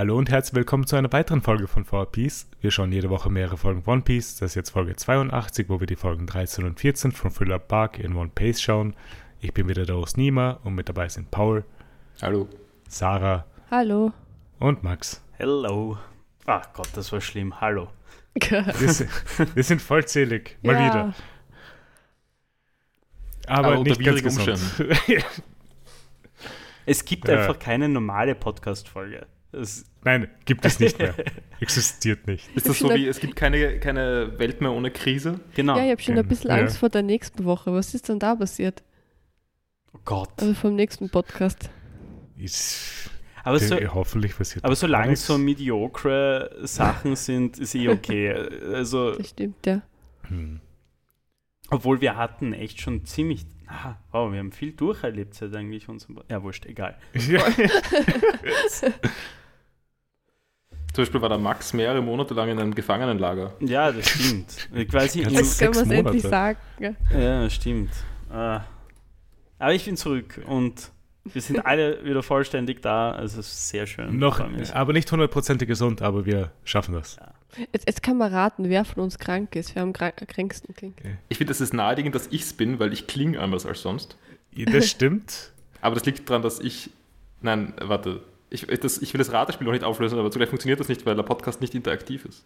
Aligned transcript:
Hallo 0.00 0.16
und 0.16 0.30
herzlich 0.30 0.54
willkommen 0.54 0.86
zu 0.86 0.96
einer 0.96 1.12
weiteren 1.12 1.42
Folge 1.42 1.66
von 1.68 1.84
4Piece. 1.84 2.46
Wir 2.62 2.70
schauen 2.70 2.90
jede 2.90 3.10
Woche 3.10 3.28
mehrere 3.28 3.58
Folgen 3.58 3.82
One 3.84 4.00
Piece. 4.00 4.36
Das 4.36 4.52
ist 4.52 4.54
jetzt 4.54 4.70
Folge 4.70 4.96
82, 4.96 5.68
wo 5.68 5.78
wir 5.78 5.86
die 5.86 5.94
Folgen 5.94 6.26
13 6.26 6.64
und 6.64 6.80
14 6.80 7.12
von 7.12 7.30
Thriller 7.30 7.58
Park 7.58 7.98
in 7.98 8.16
One 8.16 8.30
Pace 8.34 8.62
schauen. 8.62 8.96
Ich 9.42 9.52
bin 9.52 9.68
wieder 9.68 9.84
der 9.84 9.96
Host 9.96 10.16
Nima 10.16 10.58
und 10.64 10.74
mit 10.74 10.88
dabei 10.88 11.10
sind 11.10 11.30
Paul, 11.30 11.64
Hallo. 12.22 12.48
Sarah 12.88 13.44
Hallo. 13.70 14.10
und 14.58 14.82
Max. 14.82 15.22
Hello. 15.32 15.98
Ach 16.46 16.72
Gott, 16.72 16.88
das 16.94 17.12
war 17.12 17.20
schlimm. 17.20 17.60
Hallo. 17.60 17.90
Wir 18.40 18.88
sind, 18.94 19.10
wir 19.54 19.62
sind 19.62 19.82
vollzählig, 19.82 20.56
mal 20.62 20.76
Ja. 20.76 20.86
wieder. 20.86 21.14
Aber, 23.48 23.68
Aber 23.74 23.82
nicht 23.82 24.02
ganz 24.02 24.22
gesund. 24.22 24.58
Es 26.86 27.04
gibt 27.04 27.28
Ja. 27.28 27.36
einfach 27.40 27.58
keine 27.58 27.86
normale 27.86 28.34
Podcast-Folge. 28.34 29.26
Das- 29.52 29.84
Nein, 30.04 30.28
gibt 30.44 30.64
es 30.64 30.78
nicht 30.80 30.98
mehr. 30.98 31.14
Existiert 31.60 32.26
nicht. 32.26 32.48
Ist 32.56 32.68
das 32.68 32.78
so 32.78 32.88
wie, 32.94 33.06
es 33.06 33.18
gibt 33.20 33.36
keine, 33.36 33.78
keine 33.80 34.38
Welt 34.38 34.60
mehr 34.60 34.72
ohne 34.72 34.90
Krise? 34.90 35.40
Genau. 35.54 35.76
Ja, 35.76 35.84
ich 35.84 35.90
habe 35.90 36.02
schon 36.02 36.14
ein 36.14 36.18
Ja. 36.18 36.22
bisschen 36.22 36.50
Ja. 36.50 36.56
Angst 36.56 36.78
vor 36.78 36.88
der 36.88 37.02
nächsten 37.02 37.44
Woche. 37.44 37.72
Was 37.72 37.92
ist 37.94 38.08
denn 38.08 38.18
da 38.18 38.34
passiert? 38.34 38.82
oh 39.92 39.98
Gott. 40.04 40.30
Also 40.38 40.54
vom 40.54 40.74
nächsten 40.76 41.10
Podcast. 41.10 41.68
Ist, 42.38 43.10
Aber, 43.44 43.58
so, 43.58 43.76
hoffentlich 43.92 44.36
passiert 44.36 44.64
aber 44.64 44.74
solange 44.76 45.08
nichts. 45.10 45.26
so 45.26 45.36
mediocre 45.36 46.50
Sachen 46.62 47.16
sind, 47.16 47.58
ist 47.58 47.74
eh 47.74 47.88
okay. 47.88 48.32
Also, 48.72 49.12
Das 49.16 49.28
stimmt, 49.30 49.66
ja. 49.66 49.82
Hm. 50.28 50.60
obwohl 51.70 52.00
wir 52.00 52.16
hatten 52.16 52.52
echt 52.54 52.80
schon 52.80 53.04
ziemlich. 53.04 53.44
Ah, 53.66 53.96
wow, 54.12 54.32
wir 54.32 54.38
haben 54.38 54.52
viel 54.52 54.72
durcherlebt 54.72 55.34
seit 55.34 55.54
eigentlich 55.54 55.88
unserem. 55.88 56.20
Ja, 56.30 56.42
wurscht, 56.42 56.64
egal. 56.66 56.96
Ja. 57.14 57.42
Zum 60.92 61.02
Beispiel 61.02 61.22
war 61.22 61.28
der 61.28 61.38
Max 61.38 61.72
mehrere 61.72 62.02
Monate 62.02 62.34
lang 62.34 62.48
in 62.48 62.58
einem 62.58 62.74
Gefangenenlager. 62.74 63.54
Ja, 63.60 63.92
das 63.92 64.08
stimmt. 64.08 64.68
Ich 64.74 64.92
weiß 64.92 65.14
nicht. 65.14 65.30
Jetzt 65.30 65.58
können 65.58 65.74
wir 65.74 65.82
es 65.82 65.90
endlich 65.90 66.22
sagen. 66.22 66.58
Ja. 66.78 66.92
Ja, 67.16 67.50
stimmt. 67.50 67.90
Äh, 68.30 68.58
aber 69.58 69.74
ich 69.74 69.84
bin 69.84 69.96
zurück 69.96 70.40
und 70.46 70.90
wir 71.24 71.42
sind 71.42 71.64
alle 71.66 72.04
wieder 72.04 72.22
vollständig 72.22 72.82
da. 72.82 73.12
Also 73.12 73.40
es 73.40 73.48
ist 73.48 73.68
sehr 73.68 73.86
schön. 73.86 74.18
Noch, 74.18 74.40
aber 74.72 74.92
nicht 74.92 75.10
hundertprozentig 75.12 75.68
gesund, 75.68 76.02
aber 76.02 76.24
wir 76.24 76.50
schaffen 76.64 76.94
das. 76.94 77.18
Jetzt, 77.72 77.86
jetzt 77.86 78.02
kann 78.02 78.16
man 78.16 78.32
raten, 78.32 78.68
wer 78.68 78.84
von 78.84 79.02
uns 79.02 79.18
krank 79.18 79.54
ist. 79.56 79.74
Wer 79.74 79.82
am 79.82 79.92
krank 79.92 80.16
kränksten 80.28 80.74
klingt. 80.74 81.00
Ich 81.28 81.38
finde, 81.38 81.52
es 81.52 81.60
ist 81.60 81.74
naheliegend, 81.74 82.14
dass 82.14 82.28
ich 82.28 82.42
es 82.42 82.52
bin, 82.52 82.78
weil 82.78 82.92
ich 82.92 83.06
klinge 83.06 83.40
anders 83.40 83.66
als 83.66 83.82
sonst. 83.82 84.16
Das 84.56 84.88
stimmt. 84.88 85.52
Aber 85.80 85.94
das 85.94 86.04
liegt 86.04 86.28
daran, 86.28 86.42
dass 86.42 86.60
ich. 86.60 86.90
Nein, 87.42 87.74
warte. 87.80 88.22
Ich, 88.50 88.66
das, 88.66 88.98
ich 88.98 89.14
will 89.14 89.18
das 89.18 89.32
Ratespiel 89.32 89.64
noch 89.64 89.72
nicht 89.72 89.84
auflösen, 89.84 90.18
aber 90.18 90.30
zugleich 90.30 90.48
funktioniert 90.50 90.80
das 90.80 90.88
nicht, 90.88 91.06
weil 91.06 91.14
der 91.14 91.22
Podcast 91.22 91.60
nicht 91.60 91.74
interaktiv 91.74 92.24
ist. 92.24 92.44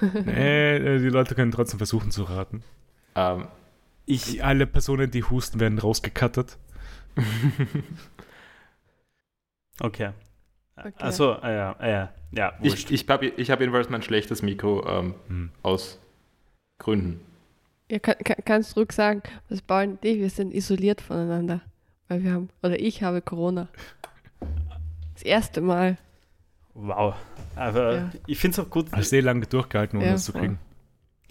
äh, 0.26 0.98
die 0.98 1.08
Leute 1.08 1.34
können 1.34 1.50
trotzdem 1.50 1.78
versuchen 1.78 2.10
zu 2.12 2.22
raten. 2.22 2.62
Ähm, 3.16 3.48
Ich, 4.06 4.42
Alle 4.44 4.66
Personen, 4.66 5.10
die 5.10 5.24
husten, 5.24 5.58
werden 5.60 5.78
rausgekattet. 5.78 6.56
okay. 9.80 10.10
Okay. 10.76 10.92
Also, 10.98 11.34
äh, 11.42 11.54
ja, 11.56 11.72
äh, 11.80 11.90
ja, 11.90 12.12
ja, 12.32 12.52
wurscht. 12.60 12.90
ich 12.90 13.02
ich 13.02 13.10
habe 13.10 13.26
hab 13.36 13.60
jedenfalls 13.60 13.90
mein 13.90 14.02
schlechtes 14.02 14.40
Mikro 14.42 14.86
ähm, 14.88 15.14
Hm. 15.28 15.50
aus 15.62 15.98
Gründen. 16.78 17.20
Ja, 17.90 17.98
kann, 17.98 18.14
kann, 18.24 18.36
kannst 18.44 18.76
du 18.76 18.80
ruhig 18.80 18.92
sagen, 18.92 19.22
was 19.48 19.60
Paul 19.60 19.88
und 19.88 20.04
ich, 20.04 20.18
wir 20.18 20.30
sind 20.30 20.54
isoliert 20.54 21.00
voneinander. 21.00 21.60
Weil 22.08 22.22
wir 22.22 22.32
haben, 22.32 22.48
oder 22.62 22.78
ich 22.80 23.02
habe 23.02 23.20
Corona. 23.20 23.68
Das 25.20 25.26
erste 25.26 25.60
Mal. 25.60 25.98
wow. 26.74 27.14
Aber 27.56 27.94
Ja. 27.94 28.10
ich 28.26 28.38
finde 28.38 28.54
es 28.60 28.66
auch 28.66 28.70
gut, 28.70 28.86
Hast 28.92 29.12
eh 29.12 29.20
lange 29.20 29.46
durchgehalten, 29.46 29.98
ohne 29.98 30.06
Ja, 30.06 30.12
das 30.12 30.24
zu 30.24 30.32
kriegen. 30.32 30.58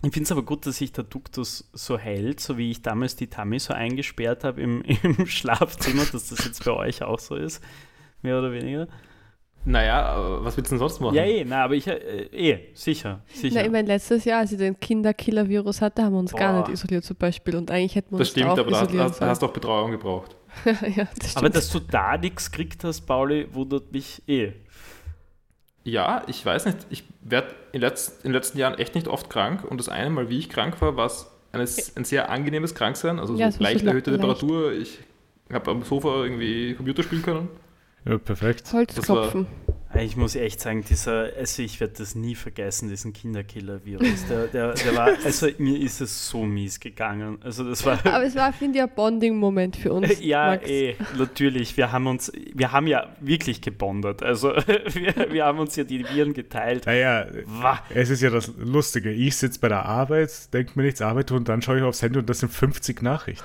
ich 0.04 0.12
finde 0.14 0.24
es 0.24 0.32
aber 0.32 0.44
gut, 0.44 0.66
dass 0.68 0.78
sich 0.78 0.92
der 0.92 1.06
Duktus 1.06 1.70
so 1.74 1.98
hält, 1.98 2.40
so 2.40 2.58
wie 2.58 2.70
ich 2.70 2.82
damals 2.84 3.16
die 3.16 3.28
Tammy 3.28 3.58
so 3.60 3.74
eingesperrt 3.74 4.44
habe 4.44 4.62
im, 4.62 4.82
im 5.04 5.26
Schlafzimmer, 5.26 6.04
dass 6.12 6.30
das 6.30 6.46
jetzt 6.46 6.64
bei 6.66 6.72
euch 6.72 7.02
auch 7.04 7.20
so 7.20 7.36
ist. 7.36 7.64
Mehr 8.22 8.38
oder 8.38 8.52
weniger. 8.52 8.88
Naja, 9.66 10.04
aber 10.04 10.44
was 10.46 10.56
willst 10.56 10.72
du 10.72 10.76
denn 10.76 10.80
sonst 10.80 11.00
machen? 11.02 11.16
Ja, 11.16 11.24
eh, 11.24 11.44
na, 11.46 11.64
aber 11.66 11.74
ich, 11.74 11.86
äh, 11.88 11.98
eh, 12.32 12.70
sicher, 12.76 13.22
sicher. 13.34 13.56
Na, 13.60 13.66
ich 13.66 13.72
meine, 13.72 13.88
letztes 13.90 14.24
Jahr, 14.24 14.40
als 14.40 14.52
ich 14.54 14.58
den 14.58 14.80
Kinderkiller-Virus 14.80 15.82
hatte, 15.82 16.04
haben 16.04 16.14
wir 16.14 16.20
uns 16.20 16.34
gar 16.34 16.54
Boah. 16.54 16.60
nicht 16.62 16.74
isoliert 16.74 17.04
zum 17.04 17.18
Beispiel. 17.18 17.56
Und 17.58 17.70
eigentlich 17.72 17.96
hätten 17.96 18.12
wir 18.12 18.20
Das 18.20 18.30
uns 18.30 18.32
stimmt, 18.32 18.52
auch 18.52 18.58
aber 18.58 18.72
da 18.72 18.80
hast, 18.82 18.94
hast, 18.94 19.22
hast 19.22 19.42
du 19.42 19.46
auch 19.48 19.52
Betreuung 19.54 19.92
gebraucht. 19.92 20.36
ja, 20.96 21.08
das 21.18 21.36
aber 21.38 21.50
dass 21.50 21.70
du 21.72 21.80
da 21.80 22.18
nichts 22.18 22.52
gekriegt 22.52 22.84
hast, 22.84 23.02
Pauli, 23.02 23.48
wundert 23.54 23.92
mich 23.92 24.22
eh. 24.28 24.54
Ja, 25.84 26.24
ich 26.28 26.46
weiß 26.46 26.66
nicht. 26.66 26.78
Ich 26.90 27.04
werde 27.22 27.56
in, 27.72 27.82
letz, 27.82 28.10
in 28.24 28.30
den 28.30 28.34
letzten 28.34 28.58
Jahren 28.58 28.78
echt 28.78 28.96
nicht 28.96 29.08
oft 29.08 29.30
krank. 29.30 29.64
Und 29.64 29.80
das 29.80 29.90
eine 29.90 30.10
Mal, 30.10 30.30
wie 30.30 30.38
ich 30.38 30.50
krank 30.50 30.80
war, 30.82 30.96
war 30.98 31.06
es 31.08 31.28
ein, 31.52 31.62
ein 31.62 32.06
sehr 32.06 32.30
angenehmes 32.30 32.76
Kranksein. 32.76 33.20
Also 33.20 33.34
so 33.36 33.40
Ja, 33.40 33.50
leicht 33.60 33.82
le- 33.82 33.90
erhöhte 33.90 34.12
leicht. 34.12 34.22
Temperatur. 34.22 34.74
Ich 34.74 35.00
habe 35.52 35.72
am 35.72 35.84
Sofa 35.84 36.24
irgendwie 36.24 36.76
Computer 36.76 37.02
spielen 37.04 37.22
können. 37.24 37.50
Ja, 38.06 38.18
perfekt. 38.18 38.72
Holzklopfen. 38.72 39.48
Ich 39.96 40.16
muss 40.16 40.36
echt 40.36 40.62
sagen, 40.62 40.84
dieser, 40.88 41.30
also 41.36 41.64
ich 41.64 41.80
werde 41.80 41.96
das 41.98 42.14
nie 42.14 42.36
vergessen, 42.36 42.90
diesen 42.90 43.12
Kinderkiller-Virus. 43.12 44.28
Der, 44.30 44.46
der, 44.48 44.74
der 44.74 44.96
war, 44.96 45.10
also 45.26 45.48
mir 45.58 45.80
ist 45.80 46.00
es 46.00 46.30
so 46.30 46.46
mies 46.46 46.80
gegangen. 46.80 47.40
Also 47.44 47.68
das 47.68 47.84
war. 47.86 47.98
Aber 48.06 48.24
es 48.24 48.36
war, 48.36 48.54
finde 48.54 48.78
ich, 48.78 48.84
ein 48.84 48.92
Bonding-Moment 48.96 49.76
für 49.76 49.94
uns. 49.94 50.10
Ja, 50.22 50.48
Max. 50.48 50.70
eh, 50.70 50.96
natürlich. 51.18 51.76
Wir 51.76 51.92
haben 51.92 52.06
uns, 52.06 52.32
wir 52.54 52.72
haben 52.72 52.86
ja 52.86 53.08
wirklich 53.20 53.62
gebondet. 53.62 54.22
Also 54.22 54.50
wir, 54.94 55.32
wir 55.32 55.46
haben 55.46 55.58
uns 55.60 55.76
ja 55.76 55.84
die 55.84 56.08
Viren 56.08 56.34
geteilt. 56.34 56.86
Naja, 56.86 57.26
Wah. 57.46 57.80
es 57.90 58.10
ist 58.12 58.22
ja 58.22 58.30
das 58.30 58.52
Lustige. 58.58 59.12
Ich 59.12 59.38
sitze 59.38 59.60
bei 59.60 59.70
der 59.70 59.86
Arbeit, 59.86 60.54
denke 60.54 60.74
mir 60.76 60.84
nichts 60.84 61.02
Arbeit 61.02 61.32
und 61.32 61.50
dann 61.50 61.62
schaue 61.64 61.78
ich 61.78 61.84
aufs 61.84 62.02
Handy 62.04 62.20
und 62.20 62.30
das 62.30 62.40
sind 62.40 62.52
50 62.52 63.02
Nachrichten. 63.02 63.44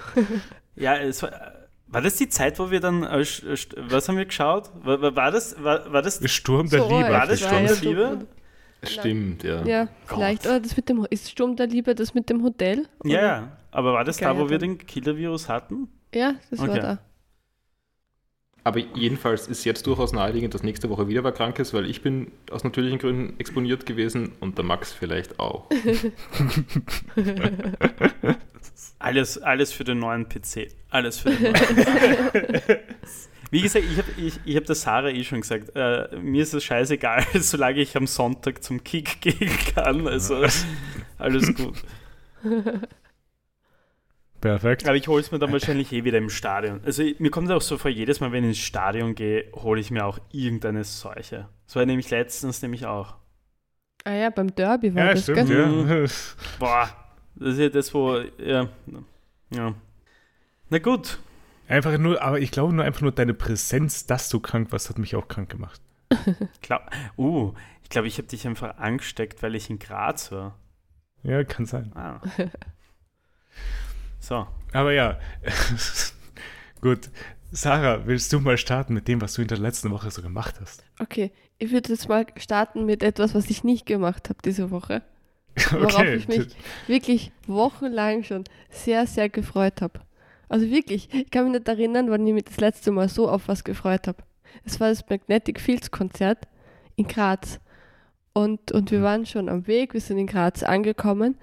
Ja, 0.76 0.97
es 0.97 1.22
war, 1.22 1.53
war 1.94 2.03
das 2.03 2.16
die 2.16 2.28
Zeit, 2.28 2.59
wo 2.59 2.71
wir 2.71 2.81
dann, 2.81 3.03
äh, 3.05 3.19
st- 3.22 3.75
was 3.88 4.09
haben 4.09 4.16
wir 4.19 4.27
geschaut? 4.27 4.71
War, 4.82 5.00
war, 5.00 5.16
war 5.16 5.31
das, 5.31 5.62
war, 5.62 5.91
war 5.93 6.03
das, 6.03 6.21
Sturm 6.31 6.69
der 6.69 6.81
So, 6.81 6.88
Liebe. 6.88 7.09
war 7.10 7.27
das 7.27 7.41
war 7.43 7.49
Sturm 7.49 7.66
der 7.66 7.77
Liebe? 7.77 8.27
Stimmt, 8.82 9.43
ja. 9.44 9.65
Ja, 9.65 9.88
vielleicht. 10.05 10.44
Oder 10.47 10.60
das 10.60 10.77
mit 10.77 10.88
dem, 10.91 11.06
ist 11.09 11.31
Sturm 11.31 11.56
der 11.56 11.66
Liebe 11.69 11.94
das 11.94 12.12
mit 12.12 12.28
dem 12.28 12.43
Hotel? 12.43 12.87
ja, 13.05 13.19
Oder? 13.19 13.22
ja. 13.22 13.56
Aber 13.71 13.93
war 13.94 14.05
das 14.05 14.19
da, 14.19 14.37
wo 14.37 14.43
wir 14.50 14.59
Geil. 14.59 14.77
den 14.77 14.78
Killer-Virus 14.78 15.49
hatten? 15.49 15.88
Ja, 16.15 16.34
das 16.50 16.60
war 16.60 16.69
Okay. 16.69 16.81
da. 16.81 16.99
Aber 18.64 18.78
jedenfalls 18.78 19.47
ist 19.47 19.64
jetzt 19.64 19.86
durchaus 19.86 20.12
naheliegend, 20.12 20.54
dass 20.54 20.62
nächste 20.62 20.88
Woche 20.88 21.06
wieder 21.06 21.22
wer 21.22 21.32
krank 21.32 21.58
ist, 21.58 21.75
weil 21.75 21.88
ich 21.88 22.00
bin 22.00 22.32
aus 22.50 22.64
natürlichen 22.64 22.98
Gründen 22.98 23.38
exponiert 23.38 23.84
gewesen 23.84 24.32
und 24.41 24.56
der 24.56 24.64
Max 24.64 24.91
vielleicht 24.92 25.38
auch. 25.38 25.69
Alles, 28.98 29.36
alles 29.42 29.70
für 29.70 29.84
den 29.84 29.98
neuen 29.98 30.28
PC. 30.30 30.69
Alles 30.88 31.19
für 31.19 31.30
den 31.30 31.42
neuen 31.42 31.54
PC. 31.54 32.80
Wie 33.50 33.60
gesagt, 33.60 33.84
ich 33.84 33.98
habe 33.98 34.08
ich, 34.16 34.41
ich 34.47 34.56
hab 34.56 34.64
der 34.64 34.75
Sarah 34.75 35.10
eh 35.10 35.22
schon 35.25 35.42
gesagt, 35.42 35.72
äh, 35.75 36.16
mir 36.16 36.42
ist 36.42 36.54
es 36.54 36.64
scheißegal, 36.64 37.25
solange 37.34 37.81
ich 37.81 37.96
am 37.96 38.06
Sonntag 38.06 38.64
zum 38.64 38.82
Kick 38.82 39.20
gehen 39.20 39.50
kann. 39.75 40.08
Also 40.08 40.46
alles 41.19 41.54
gut. 41.54 41.84
Perfekt. 44.44 44.87
Aber 44.87 44.94
ich 44.94 45.09
hole 45.09 45.22
es 45.22 45.32
mir 45.32 45.38
dann 45.38 45.53
wahrscheinlich 45.53 45.91
eh 45.91 46.05
wieder 46.05 46.19
im 46.19 46.28
Stadion. 46.28 46.82
Also 46.84 47.03
mir 47.19 47.31
kommt 47.31 47.49
es 47.49 47.55
auch 47.55 47.62
so 47.62 47.78
vor, 47.78 47.91
jedes 47.91 48.20
Mal, 48.20 48.31
wenn 48.31 48.44
ich 48.44 48.50
ins 48.50 48.58
Stadion 48.58 49.14
gehe, 49.14 49.50
hole 49.55 49.81
ich 49.81 49.91
mir 49.91 50.05
auch 50.05 50.19
irgendeine 50.32 50.85
Seuche. 50.85 51.49
Das 51.67 51.76
war 51.76 51.87
nämlich 51.87 52.11
letztens 52.11 52.61
nämlich 52.61 52.85
auch. 52.85 53.14
Ah 54.05 54.12
ja, 54.12 54.29
beim 54.29 54.55
Derby 54.55 54.94
war 54.94 55.06
Ja, 55.06 55.14
das, 55.14 55.23
stimmt, 55.23 55.49
gell? 55.49 56.06
ja. 56.06 56.06
Boah, 56.58 56.91
das 57.37 57.55
ist 57.55 57.58
ja 57.58 57.69
das, 57.70 57.94
wo. 57.94 58.19
Ja. 58.37 58.69
ja. 59.49 59.75
Na 60.69 60.79
gut. 60.79 61.19
Einfach 61.67 61.97
nur, 61.97 62.20
aber 62.20 62.38
ich 62.38 62.50
glaube 62.50 62.75
nur 62.75 62.85
einfach 62.85 63.00
nur 63.00 63.12
deine 63.12 63.32
Präsenz, 63.32 64.05
dass 64.05 64.29
du 64.29 64.40
krank 64.40 64.73
warst, 64.73 64.90
hat 64.90 64.99
mich 64.99 65.17
auch 65.17 65.26
krank 65.26 65.49
gemacht. 65.49 65.81
Uh, 67.17 67.55
ich 67.82 67.88
glaube, 67.88 68.08
ich 68.08 68.19
habe 68.19 68.29
dich 68.29 68.47
einfach 68.47 68.76
angesteckt, 68.76 69.43
weil 69.43 69.55
ich 69.55 69.70
in 69.70 69.79
Graz 69.79 70.31
war. 70.32 70.58
Ja, 71.23 71.44
kann 71.44 71.64
sein. 71.64 71.93
Ah. 71.94 72.20
So. 74.25 74.47
Aber 74.73 74.93
ja, 74.93 75.19
gut. 76.81 77.11
Sarah, 77.53 78.06
willst 78.06 78.32
du 78.32 78.41
mal 78.41 78.56
starten 78.59 78.94
mit 78.94 79.06
dem, 79.06 79.21
was 79.21 79.35
du 79.35 79.43
in 79.43 79.49
der 79.49 79.59
letzten 79.59 79.91
Woche 79.91 80.11
so 80.11 80.23
gemacht 80.23 80.56
hast? 80.61 80.82
Okay, 80.99 81.31
ich 81.59 81.71
würde 81.71 81.91
jetzt 81.93 82.09
mal 82.09 82.26
starten 82.37 82.85
mit 82.87 83.03
etwas, 83.03 83.35
was 83.35 83.49
ich 83.50 83.62
nicht 83.62 83.87
gemacht 83.87 84.29
habe 84.29 84.38
diese 84.44 84.71
Woche. 84.71 85.03
Worauf 85.71 85.94
Okay. 86.00 86.15
ich 86.17 86.26
mich 86.26 86.49
wirklich 86.88 87.32
wochenlang 87.47 88.25
schon 88.25 88.44
sehr, 88.71 89.06
sehr 89.06 89.29
gefreut 89.29 89.82
habe. 89.82 90.00
Also 90.49 90.69
wirklich, 90.69 91.12
ich 91.12 91.31
kann 91.31 91.44
mich 91.44 91.53
nicht 91.53 91.69
erinnern, 91.69 92.11
wann 92.11 92.26
ich 92.26 92.32
mich 92.35 92.44
das 92.44 92.56
letzte 92.56 92.91
Mal 92.91 93.09
so 93.09 93.29
auf 93.29 93.47
was 93.47 93.62
gefreut 93.62 94.09
habe. 94.09 94.25
Es 94.65 94.81
war 94.81 94.88
das 94.88 95.09
Magnetic 95.09 95.61
Fields 95.61 95.91
Konzert 95.91 96.49
in 96.97 97.06
Graz. 97.06 97.61
Und, 98.32 98.73
und 98.73 98.91
wir 98.91 99.03
waren 99.03 99.26
schon 99.26 99.49
am 99.49 99.67
Weg, 99.69 99.93
wir 99.94 100.00
sind 100.00 100.19
in 100.19 100.26
Graz 100.26 100.62
angekommen. 100.65 101.37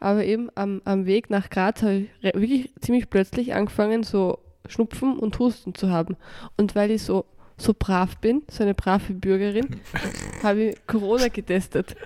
Aber 0.00 0.24
eben 0.24 0.48
am, 0.54 0.80
am 0.84 1.06
Weg 1.06 1.30
nach 1.30 1.50
Graz 1.50 1.82
habe 1.82 2.06
ich 2.22 2.34
wirklich 2.34 2.72
ziemlich 2.80 3.10
plötzlich 3.10 3.54
angefangen, 3.54 4.02
so 4.02 4.38
Schnupfen 4.66 5.18
und 5.18 5.38
Husten 5.38 5.74
zu 5.74 5.90
haben. 5.90 6.16
Und 6.56 6.74
weil 6.74 6.90
ich 6.90 7.02
so, 7.02 7.26
so 7.58 7.74
brav 7.78 8.16
bin, 8.18 8.42
so 8.50 8.62
eine 8.62 8.74
brave 8.74 9.12
Bürgerin, 9.12 9.80
habe 10.42 10.62
ich 10.62 10.86
Corona 10.86 11.28
getestet, 11.28 11.96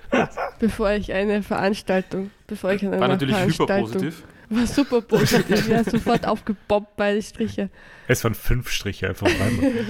bevor 0.58 0.90
ich 0.90 1.12
eine 1.12 1.42
Veranstaltung, 1.42 2.30
bevor 2.48 2.72
ich 2.72 2.82
an 2.82 2.94
einer 2.94 3.00
War 3.00 3.08
natürlich 3.08 3.36
Veranstaltung 3.36 3.86
hyperpositiv. 3.86 4.24
war 4.50 4.66
super 4.66 5.00
positiv, 5.00 5.68
ja, 5.68 5.84
sofort 5.84 6.26
aufgepoppt 6.26 6.96
beide 6.96 7.22
Striche. 7.22 7.70
Es 8.08 8.24
waren 8.24 8.34
fünf 8.34 8.70
Striche 8.70 9.08
einfach 9.08 9.26
einmal. 9.28 9.72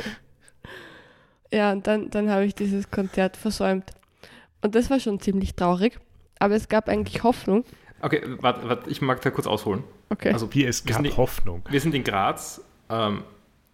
Ja, 1.53 1.71
und 1.71 1.87
dann, 1.87 2.11
dann 2.11 2.31
habe 2.31 2.45
ich 2.47 2.57
dieses 2.57 2.91
Konzert 2.91 3.37
versäumt. 3.37 3.93
Und 4.61 4.75
das 4.75 4.91
war 4.91 4.99
schon 4.99 5.21
ziemlich 5.21 5.55
traurig, 5.55 6.00
aber 6.41 6.57
es 6.57 6.69
gab 6.69 6.89
eigentlich 6.89 7.23
Hoffnung. 7.23 7.65
Okay, 8.05 8.23
warte, 8.41 8.69
warte, 8.69 8.91
ich 8.91 9.01
mag 9.01 9.21
da 9.23 9.31
kurz 9.31 9.47
ausholen. 9.47 9.83
Okay. 10.11 10.31
Also, 10.33 10.53
Wie 10.53 10.65
es 10.65 10.85
wir 10.87 10.95
sind, 10.95 11.05
gab 11.05 11.12
in- 11.12 11.17
Hoffnung. 11.17 11.62
wir 11.71 11.81
sind 11.81 11.95
in 11.95 12.05
Graz 12.05 12.61
ähm, 12.91 13.23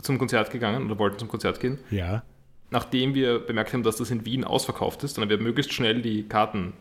zum 0.01 0.19
Konzert 0.19 0.51
gegangen 0.51 0.87
oder 0.87 0.99
wollten 0.99 1.19
zum 1.19 1.29
Konzert 1.29 1.59
gehen. 1.61 1.79
Ja. 1.91 2.23
Nachdem 2.71 3.15
wir 3.15 3.41
bemerkt 3.41 3.73
haben, 3.73 3.83
dass 3.83 3.97
das 3.97 4.11
in 4.13 4.25
Wien 4.25 4.45
ausverkauft 4.45 5.03
ist, 5.03 5.17
dann 5.17 5.23
haben 5.23 5.31
wir 5.31 5.39
möglichst 5.39 5.73
schnell 5.73 6.01
die 6.03 6.23
Karten 6.29 6.73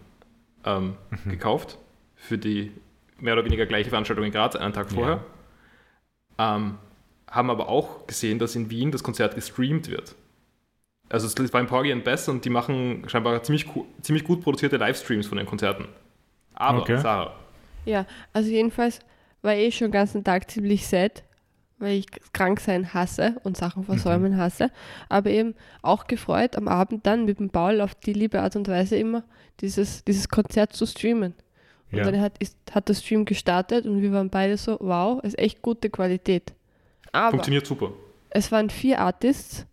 ähm, 0.63 0.95
gekauft 1.27 1.77
für 2.15 2.37
die 2.37 2.71
mehr 3.19 3.33
oder 3.33 3.43
weniger 3.45 3.65
gleiche 3.65 3.89
Veranstaltung 3.89 4.25
in 4.25 4.31
Graz 4.31 4.55
einen 4.55 4.73
Tag 4.73 4.91
vorher. 4.91 5.23
Ähm, 6.37 6.77
haben 7.29 7.49
aber 7.49 7.69
auch 7.69 8.07
gesehen, 8.07 8.39
dass 8.39 8.55
in 8.55 8.69
Wien 8.69 8.91
das 8.91 9.03
Konzert 9.03 9.35
gestreamt 9.35 9.89
wird. 9.89 10.15
Also 11.09 11.25
es 11.25 11.53
war 11.53 11.59
in 11.61 11.67
Porgy 11.67 11.91
and 11.91 12.03
Bess 12.03 12.29
und 12.29 12.45
die 12.45 12.49
machen 12.51 13.03
scheinbar 13.07 13.41
ziemlich, 13.43 13.65
ziemlich 14.01 14.23
gut 14.23 14.41
produzierte 14.41 14.77
Livestreams 14.77 15.25
von 15.27 15.37
den 15.39 15.47
Konzerten. 15.47 15.87
Aber, 16.59 16.81
Okay. 16.81 16.99
Sarah, 16.99 17.33
Ja, 17.85 18.05
also 18.33 18.49
jedenfalls 18.51 18.99
war 19.41 19.55
ich 19.55 19.75
schon 19.77 19.87
den 19.87 19.93
ganzen 19.93 20.23
Tag 20.23 20.51
ziemlich 20.51 20.85
sad, 20.87 21.23
weil 21.79 21.93
ich 21.97 22.05
krank 22.33 22.59
sein 22.59 22.93
hasse 22.93 23.37
und 23.43 23.55
Sachen 23.57 23.83
versäumen 23.85 24.37
hasse. 24.37 24.69
Aber 25.07 25.29
eben 25.29 25.55
auch 25.81 26.05
gefreut, 26.07 26.55
am 26.57 26.67
Abend 26.67 27.07
dann 27.07 27.25
mit 27.25 27.39
dem 27.39 27.49
Paul 27.49 27.79
auf 27.81 27.95
die 27.95 28.13
liebe 28.13 28.41
Art 28.41 28.55
und 28.57 28.67
Weise 28.67 28.97
immer 28.97 29.23
dieses, 29.61 30.03
dieses 30.03 30.27
Konzert 30.29 30.73
zu 30.73 30.85
streamen. 30.85 31.33
Und 31.91 31.97
Ja. 31.97 32.03
dann 32.03 32.19
hat, 32.21 32.37
ist, 32.39 32.57
hat 32.71 32.87
der 32.89 32.93
Stream 32.95 33.23
gestartet 33.25 33.85
und 33.85 34.01
wir 34.01 34.11
waren 34.11 34.29
beide 34.29 34.57
so, 34.57 34.77
wow, 34.81 35.23
ist 35.23 35.39
echt 35.39 35.61
gute 35.61 35.89
Qualität. 35.89 36.53
Aber 37.13 37.31
funktioniert 37.31 37.65
super. 37.65 37.91
es 38.29 38.51
waren 38.51 38.69
vier 38.69 38.99
Artists, 38.99 39.65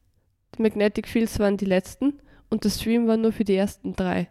die 0.57 0.63
Magnetic 0.63 1.09
Fields 1.09 1.39
waren 1.41 1.57
die 1.59 1.67
letzten 1.67 2.15
und 2.49 2.65
der 2.65 2.71
Stream 2.71 3.07
war 3.09 3.17
nur 3.19 3.33
für 3.33 3.45
die 3.45 3.57
ersten 3.57 3.95
drei. 3.95 4.29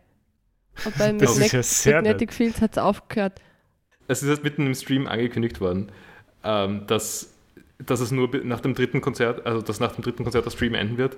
Und 0.83 0.97
bei 0.97 1.11
Das 1.13 1.31
ist 1.31 1.39
Magne 1.39 1.51
ja 1.53 1.63
sehr 1.63 1.95
Magnetic 1.95 2.33
Fields 2.33 2.61
hat 2.61 2.71
es 2.73 2.77
aufgehört. 2.77 3.41
Es 4.07 4.21
ist 4.21 4.29
erst 4.29 4.43
mitten 4.43 4.65
im 4.67 4.73
Stream 4.75 5.07
angekündigt 5.07 5.61
worden, 5.61 5.91
ähm, 6.43 6.85
dass, 6.87 7.33
dass 7.79 7.99
es 8.01 8.11
nur 8.11 8.29
nach 8.43 8.59
dem 8.59 8.75
dritten 8.75 9.01
Konzert, 9.01 9.45
also 9.45 9.61
dass 9.61 9.79
nach 9.79 9.93
dem 9.93 10.03
dritten 10.03 10.23
Konzert 10.23 10.45
der 10.45 10.51
Stream 10.51 10.73
enden 10.75 10.97
wird. 10.97 11.17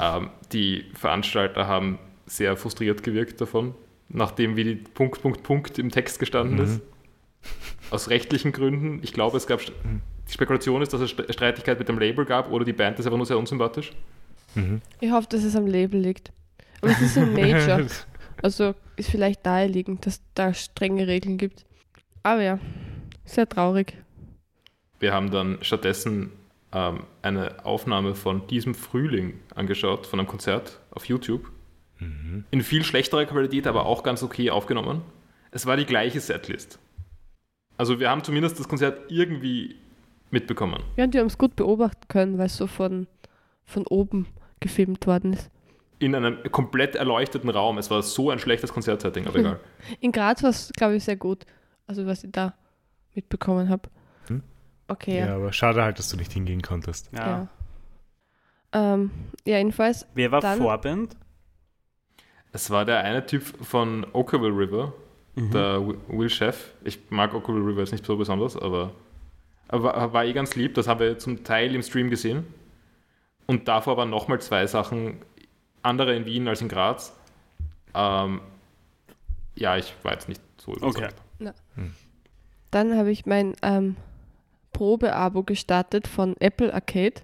Ähm, 0.00 0.30
die 0.52 0.84
Veranstalter 0.94 1.66
haben 1.66 1.98
sehr 2.26 2.56
frustriert 2.56 3.02
gewirkt 3.02 3.40
davon, 3.40 3.74
nachdem 4.08 4.56
wie 4.56 4.64
die 4.64 4.74
Punkt, 4.74 5.22
Punkt, 5.22 5.42
Punkt 5.42 5.78
im 5.78 5.90
Text 5.90 6.18
gestanden 6.18 6.56
Mhm. 6.56 6.64
ist. 6.64 6.80
Aus 7.90 8.10
rechtlichen 8.10 8.52
Gründen. 8.52 9.00
Ich 9.02 9.12
glaube, 9.14 9.36
es 9.38 9.46
gab, 9.46 9.60
die 9.64 9.72
Spekulation 10.32 10.82
ist, 10.82 10.92
dass 10.92 11.00
es 11.00 11.10
St- 11.12 11.32
Streitigkeit 11.32 11.78
mit 11.78 11.88
dem 11.88 11.98
Label 11.98 12.26
gab 12.26 12.50
oder 12.50 12.64
die 12.66 12.72
Band 12.74 12.98
ist 12.98 13.06
einfach 13.06 13.16
nur 13.16 13.24
sehr 13.26 13.38
unsympathisch. 13.38 13.92
Mhm. 14.54 14.82
Ich 15.00 15.10
hoffe, 15.10 15.28
dass 15.30 15.42
es 15.44 15.56
am 15.56 15.66
Label 15.66 15.98
liegt. 16.00 16.30
Aber 16.82 16.90
es 16.90 17.00
ist 17.00 17.16
ein 17.16 17.32
Major. 17.34 17.80
Also 18.42 18.74
ist 18.96 19.10
vielleicht 19.10 19.44
naheliegend, 19.44 20.06
dass 20.06 20.22
da 20.34 20.54
strenge 20.54 21.06
Regeln 21.06 21.38
gibt. 21.38 21.64
Aber 22.22 22.42
ja, 22.42 22.58
sehr 23.24 23.48
traurig. 23.48 23.96
Wir 25.00 25.12
haben 25.12 25.30
dann 25.30 25.58
stattdessen 25.62 26.32
ähm, 26.72 27.04
eine 27.22 27.64
Aufnahme 27.64 28.14
von 28.14 28.46
diesem 28.48 28.74
Frühling 28.74 29.34
angeschaut, 29.54 30.06
von 30.06 30.18
einem 30.18 30.28
Konzert 30.28 30.80
auf 30.90 31.06
YouTube. 31.06 31.50
Mhm. 31.98 32.44
In 32.50 32.62
viel 32.62 32.84
schlechterer 32.84 33.26
Qualität, 33.26 33.66
aber 33.66 33.86
auch 33.86 34.02
ganz 34.02 34.22
okay 34.22 34.50
aufgenommen. 34.50 35.02
Es 35.50 35.66
war 35.66 35.76
die 35.76 35.86
gleiche 35.86 36.20
Setlist. 36.20 36.78
Also 37.76 38.00
wir 38.00 38.10
haben 38.10 38.24
zumindest 38.24 38.58
das 38.58 38.68
Konzert 38.68 39.10
irgendwie 39.10 39.76
mitbekommen. 40.30 40.82
Ja, 40.96 41.04
und 41.04 41.14
die 41.14 41.18
haben 41.18 41.26
es 41.26 41.38
gut 41.38 41.56
beobachten 41.56 42.06
können, 42.08 42.38
weil 42.38 42.46
es 42.46 42.56
so 42.56 42.66
von, 42.66 43.06
von 43.64 43.86
oben 43.86 44.26
gefilmt 44.60 45.06
worden 45.06 45.32
ist. 45.32 45.50
In 46.00 46.14
einem 46.14 46.38
komplett 46.52 46.94
erleuchteten 46.94 47.50
Raum. 47.50 47.78
Es 47.78 47.90
war 47.90 48.02
so 48.02 48.30
ein 48.30 48.38
schlechtes 48.38 48.72
Konzertsetting, 48.72 49.26
aber 49.26 49.38
egal. 49.38 49.60
In 50.00 50.12
Graz 50.12 50.42
war 50.42 50.50
es, 50.50 50.72
glaube 50.76 50.94
ich, 50.96 51.04
sehr 51.04 51.16
gut. 51.16 51.44
Also 51.86 52.06
was 52.06 52.22
ich 52.24 52.30
da 52.32 52.54
mitbekommen 53.14 53.68
habe. 53.68 53.88
Hm? 54.28 54.42
Okay, 54.86 55.18
Ja. 55.18 55.26
ja. 55.26 55.36
aber 55.36 55.52
schade 55.52 55.82
halt, 55.82 55.98
dass 55.98 56.08
du 56.10 56.16
nicht 56.16 56.32
hingehen 56.32 56.62
konntest. 56.62 57.10
Ja. 57.12 57.48
Ja, 58.74 58.94
ähm, 58.94 59.10
ja 59.44 59.58
jedenfalls, 59.58 60.06
Wer 60.14 60.30
war 60.30 60.40
Dann- 60.40 60.58
Vorband? 60.58 61.16
Es 62.52 62.70
war 62.70 62.84
der 62.84 63.00
eine 63.00 63.24
Typ 63.26 63.42
von 63.64 64.06
Oakville 64.12 64.48
River, 64.56 64.92
Mhm. 65.34 65.50
der 65.50 65.86
Wi- 65.86 65.96
Will 66.08 66.30
Chef. 66.30 66.72
Ich 66.84 66.98
mag 67.10 67.34
Oakville 67.34 67.58
River 67.64 67.80
jetzt 67.80 67.92
nicht 67.92 68.06
so 68.06 68.16
besonders, 68.16 68.56
aber, 68.56 68.92
aber 69.68 69.82
war, 69.84 70.12
war 70.12 70.24
eh 70.24 70.32
ganz 70.32 70.54
lieb. 70.56 70.74
Das 70.74 70.88
haben 70.88 71.00
wir 71.00 71.18
zum 71.18 71.44
Teil 71.44 71.74
im 71.74 71.82
Stream 71.82 72.08
gesehen. 72.10 72.46
Und 73.46 73.68
davor 73.68 73.96
waren 73.96 74.10
nochmal 74.10 74.40
zwei 74.40 74.66
Sachen, 74.66 75.18
andere 75.82 76.14
in 76.14 76.26
Wien 76.26 76.48
als 76.48 76.60
in 76.60 76.68
Graz. 76.68 77.12
Ähm, 77.94 78.40
ja, 79.56 79.76
ich 79.76 79.92
war 80.02 80.12
jetzt 80.12 80.28
nicht 80.28 80.40
so 80.58 80.74
überzeugt. 80.74 81.16
dann 82.70 82.96
habe 82.96 83.10
ich 83.10 83.26
mein 83.26 83.54
ähm, 83.62 83.96
Probeabo 84.72 85.42
gestartet 85.42 86.06
von 86.06 86.36
Apple 86.38 86.72
Arcade. 86.72 87.22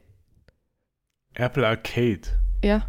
Apple 1.34 1.66
Arcade. 1.66 2.22
Ja. 2.64 2.86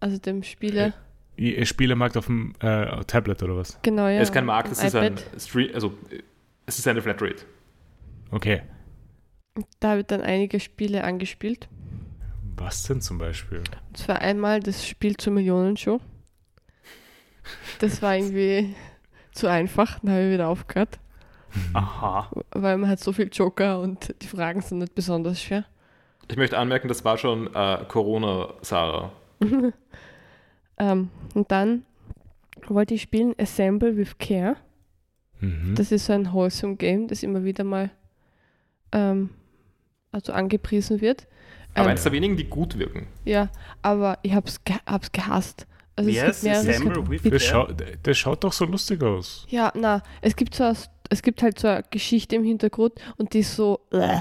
Also 0.00 0.18
dem 0.18 0.42
Spiele. 0.42 0.94
Ihr 1.36 1.66
Spielemarkt 1.66 2.16
auf 2.16 2.26
dem 2.26 2.54
äh, 2.60 3.04
Tablet 3.04 3.42
oder 3.42 3.56
was? 3.56 3.78
Genau, 3.82 4.08
ja. 4.08 4.18
Es 4.20 4.28
ist 4.28 4.34
kein 4.34 4.44
Markt, 4.44 4.72
es 4.72 4.82
ist 4.82 4.96
ein. 4.96 5.16
Stream, 5.38 5.70
also 5.72 5.94
äh, 6.10 6.22
es 6.66 6.78
ist 6.78 6.88
eine 6.88 7.00
Flatrate. 7.00 7.44
Okay. 8.30 8.62
Da 9.80 9.90
habe 9.90 10.00
ich 10.00 10.06
dann 10.06 10.20
einige 10.20 10.58
Spiele 10.60 11.04
angespielt. 11.04 11.68
Was 12.58 12.82
denn 12.84 13.00
zum 13.00 13.18
Beispiel? 13.18 13.58
Und 13.88 13.96
zwar 13.96 14.20
einmal 14.20 14.60
das 14.60 14.86
Spiel 14.86 15.16
zur 15.16 15.32
Millionenshow. 15.32 16.00
Das 17.78 18.02
war 18.02 18.16
irgendwie 18.16 18.74
zu 19.32 19.46
einfach, 19.46 20.00
dann 20.00 20.10
habe 20.12 20.24
ich 20.26 20.32
wieder 20.32 20.48
aufgehört. 20.48 20.98
Aha. 21.72 22.30
Weil 22.50 22.76
man 22.76 22.90
hat 22.90 23.00
so 23.00 23.12
viel 23.12 23.30
Joker 23.32 23.80
und 23.80 24.14
die 24.20 24.26
Fragen 24.26 24.60
sind 24.60 24.78
nicht 24.78 24.94
besonders 24.94 25.40
schwer. 25.40 25.64
Ich 26.28 26.36
möchte 26.36 26.58
anmerken, 26.58 26.88
das 26.88 27.04
war 27.04 27.16
schon 27.16 27.54
äh, 27.54 27.84
Corona-Sarah. 27.88 29.12
Ähm, 30.78 31.10
und 31.34 31.50
dann 31.50 31.84
wollte 32.68 32.94
ich 32.94 33.02
spielen 33.02 33.34
Assemble 33.38 33.96
with 33.96 34.18
Care. 34.18 34.56
Mhm. 35.40 35.74
Das 35.74 35.92
ist 35.92 36.06
so 36.06 36.12
ein 36.12 36.32
wholesome 36.32 36.76
Game, 36.76 37.08
das 37.08 37.22
immer 37.22 37.44
wieder 37.44 37.64
mal 37.64 37.90
ähm, 38.92 39.30
also 40.12 40.32
angepriesen 40.32 41.00
wird. 41.00 41.26
Aber 41.78 41.86
Ähm, 41.86 41.90
eines 41.92 42.02
der 42.02 42.12
wenigen, 42.12 42.36
die 42.36 42.44
gut 42.44 42.78
wirken. 42.78 43.06
ja, 43.24 43.48
aber 43.82 44.18
ich 44.22 44.32
hab's, 44.34 44.62
ge 44.64 44.76
hab's 44.86 45.12
gehasst. 45.12 45.66
Also 45.96 46.10
Wie 46.10 46.16
es 46.16 46.22
heißt 46.22 46.42
gibt 46.42 46.52
mehrere. 46.76 47.30
Das, 47.30 47.42
schau, 47.44 47.68
das 48.02 48.16
schaut 48.18 48.44
doch 48.44 48.52
so 48.52 48.64
lustig 48.64 49.02
aus. 49.02 49.46
ja, 49.48 49.72
na, 49.74 50.02
es 50.22 50.36
gibt 50.36 50.54
so 50.54 50.72
es 51.10 51.22
gibt 51.22 51.42
halt 51.42 51.58
so 51.58 51.68
eine 51.68 51.82
Geschichte 51.90 52.36
im 52.36 52.44
Hintergrund 52.44 52.92
und 53.16 53.32
die 53.32 53.38
ist 53.40 53.56
so 53.56 53.80
äh. 53.92 54.18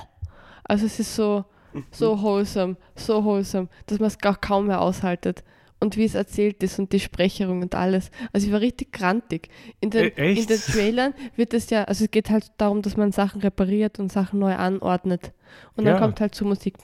also 0.63 0.85
es 0.85 0.99
ist 0.99 1.15
so 1.15 1.45
so 1.91 2.19
wholesome, 2.21 2.77
so 2.95 3.23
wholesome, 3.23 3.67
dass 3.85 3.99
man 3.99 4.07
es 4.07 4.17
gar 4.17 4.35
kaum 4.39 4.67
mehr 4.67 4.81
aushaltet. 4.81 5.43
Und 5.79 5.95
wie 5.95 6.05
es 6.05 6.15
erzählt 6.15 6.63
ist 6.63 6.79
und 6.79 6.91
die 6.91 6.99
Sprecherung 6.99 7.61
und 7.61 7.75
alles. 7.75 8.09
Also 8.33 8.47
ich 8.47 8.53
war 8.53 8.61
richtig 8.61 8.91
grantig. 8.91 9.49
In 9.79 9.91
den, 9.91 10.05
E- 10.05 10.09
echt? 10.15 10.41
in 10.41 10.47
den 10.47 10.59
Trailern 10.59 11.13
wird 11.35 11.53
es 11.53 11.69
ja, 11.69 11.83
also 11.83 12.05
es 12.05 12.09
geht 12.09 12.31
halt 12.31 12.47
darum, 12.57 12.81
dass 12.81 12.97
man 12.97 13.11
Sachen 13.11 13.41
repariert 13.41 13.99
und 13.99 14.11
Sachen 14.11 14.39
neu 14.39 14.55
anordnet. 14.55 15.33
Und 15.75 15.85
dann 15.85 15.95
Ja. 15.95 15.99
kommt 15.99 16.19
halt 16.21 16.33
so 16.35 16.45
Musik, 16.45 16.75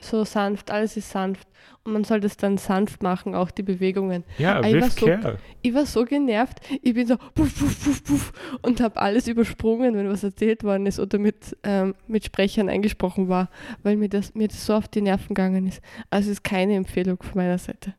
so 0.00 0.24
sanft, 0.24 0.70
alles 0.70 0.96
ist 0.96 1.10
sanft. 1.10 1.48
Und 1.84 1.92
man 1.92 2.04
soll 2.04 2.20
das 2.20 2.36
dann 2.36 2.58
sanft 2.58 3.02
machen, 3.02 3.34
auch 3.34 3.50
die 3.50 3.62
Bewegungen. 3.62 4.24
Ja, 4.38 4.60
ich 4.64 4.80
war 4.80 4.90
so- 4.90 5.06
Care. 5.06 5.38
Ich 5.62 5.74
war 5.74 5.86
so 5.86 6.04
genervt, 6.04 6.60
ich 6.82 6.94
bin 6.94 7.06
so 7.06 7.16
puff, 7.16 7.58
puff, 7.58 7.84
puff, 7.84 8.04
puff 8.04 8.32
und 8.62 8.80
habe 8.80 9.00
alles 9.00 9.26
übersprungen, 9.28 9.94
wenn 9.96 10.08
was 10.08 10.22
erzählt 10.24 10.64
worden 10.64 10.86
ist 10.86 10.98
oder 11.00 11.18
mit, 11.18 11.56
ähm, 11.62 11.94
mit 12.06 12.24
Sprechern 12.24 12.68
eingesprochen 12.68 13.28
war, 13.28 13.50
weil 13.82 13.96
mir 13.96 14.08
das, 14.08 14.34
mir 14.34 14.48
das 14.48 14.64
so 14.66 14.74
auf 14.74 14.88
die 14.88 15.00
Nerven 15.00 15.28
gegangen 15.34 15.66
ist. 15.66 15.80
Also 16.10 16.26
es 16.30 16.38
ist 16.38 16.44
keine 16.44 16.74
Empfehlung 16.74 17.22
von 17.22 17.32
meiner 17.36 17.58
Seite. 17.58 17.94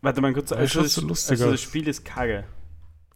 Warte 0.00 0.20
mal 0.20 0.32
kurz. 0.32 0.50
Das 0.50 0.58
Also, 0.58 0.74
schaut 0.74 0.84
das, 0.84 0.94
so 0.94 1.06
lustig 1.06 1.30
also 1.32 1.50
das. 1.50 1.60
Spiel 1.60 1.88
ist 1.88 2.04
kacke. 2.04 2.44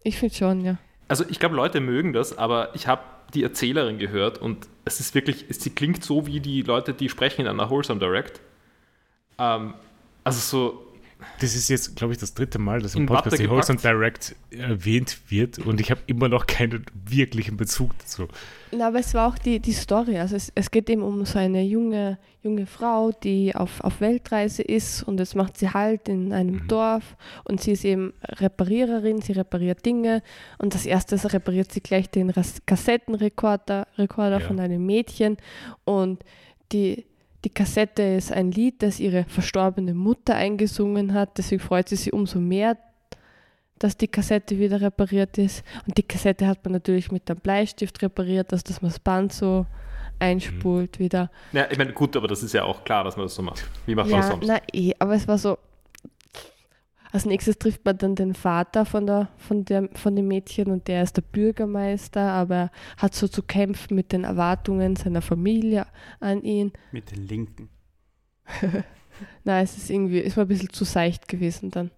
Ich 0.03 0.17
finde 0.17 0.35
schon, 0.35 0.61
ja. 0.61 0.77
Also 1.07 1.25
ich 1.29 1.39
glaube, 1.39 1.55
Leute 1.55 1.79
mögen 1.79 2.13
das, 2.13 2.37
aber 2.37 2.73
ich 2.75 2.87
habe 2.87 3.01
die 3.33 3.43
Erzählerin 3.43 3.97
gehört 3.97 4.37
und 4.37 4.67
es 4.85 4.99
ist 4.99 5.15
wirklich, 5.15 5.45
sie 5.49 5.69
klingt 5.71 6.03
so 6.03 6.27
wie 6.27 6.39
die 6.39 6.61
Leute, 6.61 6.93
die 6.93 7.09
sprechen 7.09 7.41
in 7.41 7.47
einer 7.47 7.69
Wholesome 7.69 7.99
Direct. 7.99 8.41
Ähm, 9.37 9.73
also 10.23 10.39
so, 10.39 10.92
das 11.39 11.55
ist 11.55 11.69
jetzt, 11.69 11.95
glaube 11.95 12.13
ich, 12.13 12.19
das 12.19 12.33
dritte 12.33 12.59
Mal, 12.59 12.81
dass 12.81 12.95
im 12.95 13.05
Podcast 13.05 13.37
die 13.39 13.43
gepackt. 13.43 13.83
Direct 13.83 14.35
erwähnt 14.51 15.17
wird 15.29 15.59
und 15.59 15.79
ich 15.81 15.91
habe 15.91 16.01
immer 16.07 16.29
noch 16.29 16.45
keinen 16.47 16.85
wirklichen 17.05 17.57
Bezug 17.57 17.97
dazu. 17.99 18.27
Na, 18.71 18.87
aber 18.87 18.99
es 18.99 19.13
war 19.13 19.27
auch 19.27 19.37
die, 19.37 19.59
die 19.59 19.73
Story. 19.73 20.17
Also 20.17 20.35
es, 20.35 20.51
es 20.55 20.71
geht 20.71 20.89
eben 20.89 21.01
um 21.03 21.25
so 21.25 21.37
eine 21.39 21.63
junge, 21.63 22.17
junge 22.41 22.65
Frau, 22.65 23.11
die 23.11 23.55
auf, 23.55 23.81
auf 23.81 24.01
Weltreise 24.01 24.61
ist 24.63 25.03
und 25.03 25.19
jetzt 25.19 25.35
macht 25.35 25.57
sie 25.57 25.69
halt 25.69 26.07
in 26.09 26.33
einem 26.33 26.55
Mhm. 26.55 26.67
Dorf 26.67 27.15
und 27.43 27.61
sie 27.61 27.71
ist 27.73 27.85
eben 27.85 28.13
Repariererin, 28.23 29.21
sie 29.21 29.33
repariert 29.33 29.85
Dinge 29.85 30.21
und 30.57 30.73
das 30.73 30.85
erste 30.85 31.15
ist, 31.15 31.31
repariert 31.33 31.71
sie 31.71 31.81
gleich 31.81 32.09
den 32.09 32.31
Kassettenrekorder 32.65 33.87
Rekorder 33.97 34.39
Ja. 34.39 34.47
von 34.47 34.59
einem 34.59 34.85
Mädchen 34.85 35.37
und 35.85 36.23
die, 36.71 37.05
die 37.43 37.49
Kassette 37.49 38.01
ist 38.03 38.31
ein 38.31 38.51
Lied, 38.51 38.81
das 38.81 38.99
ihre 38.99 39.25
verstorbene 39.25 39.93
Mutter 39.93 40.35
eingesungen 40.35 41.13
hat, 41.13 41.37
deswegen 41.37 41.61
freut 41.61 41.89
sie 41.89 41.95
sich 41.95 42.13
umso 42.13 42.39
mehr, 42.39 42.77
dass 43.79 43.97
die 43.97 44.07
Kassette 44.07 44.57
wieder 44.59 44.79
repariert 44.79 45.37
ist. 45.37 45.63
Und 45.85 45.97
die 45.97 46.03
Kassette 46.03 46.47
hat 46.47 46.63
man 46.63 46.71
natürlich 46.71 47.11
mit 47.11 47.29
einem 47.29 47.39
Bleistift 47.39 48.01
repariert, 48.01 48.51
dass, 48.51 48.63
dass 48.63 48.81
man 48.81 48.91
das 48.91 48.99
Band 48.99 49.33
so 49.33 49.65
einspult 50.19 50.99
wieder. 50.99 51.29
Ja, 51.51 51.67
ich 51.69 51.77
meine, 51.77 51.91
gut, 51.91 52.15
aber 52.15 52.27
das 52.27 52.43
ist 52.43 52.53
ja 52.53 52.63
auch 52.63 52.83
klar, 52.85 53.03
dass 53.03 53.17
man 53.17 53.25
das 53.25 53.35
so 53.35 53.41
macht. 53.41 53.67
Wie 53.85 53.95
macht 53.95 54.09
man 54.09 54.19
das 54.21 54.27
Ja, 54.29 54.31
sonst? 54.31 54.47
na 54.47 54.59
eh, 54.71 54.93
aber 54.99 55.15
es 55.15 55.27
war 55.27 55.37
so. 55.37 55.57
Als 57.13 57.25
nächstes 57.25 57.59
trifft 57.59 57.85
man 57.85 57.95
dann 57.99 58.15
den 58.15 58.33
Vater 58.33 58.85
von, 58.87 59.05
der, 59.05 59.29
von, 59.37 59.63
der, 59.65 59.87
von 59.93 60.15
dem 60.15 60.27
Mädchen 60.27 60.71
und 60.71 60.87
der 60.87 61.03
ist 61.03 61.15
der 61.15 61.21
Bürgermeister, 61.21 62.19
aber 62.21 62.55
er 62.55 62.71
hat 62.97 63.13
so 63.13 63.27
zu 63.27 63.43
kämpfen 63.43 63.95
mit 63.95 64.11
den 64.11 64.23
Erwartungen 64.23 64.95
seiner 64.95 65.21
Familie 65.21 65.85
an 66.19 66.41
ihn. 66.41 66.71
Mit 66.91 67.11
den 67.11 67.27
Linken. 67.27 67.69
Na, 69.43 69.61
es 69.61 69.77
ist 69.77 69.91
irgendwie, 69.91 70.19
ist 70.19 70.37
mir 70.37 70.41
ein 70.41 70.47
bisschen 70.47 70.71
zu 70.71 70.85
seicht 70.85 71.27
gewesen 71.27 71.69
dann. 71.69 71.91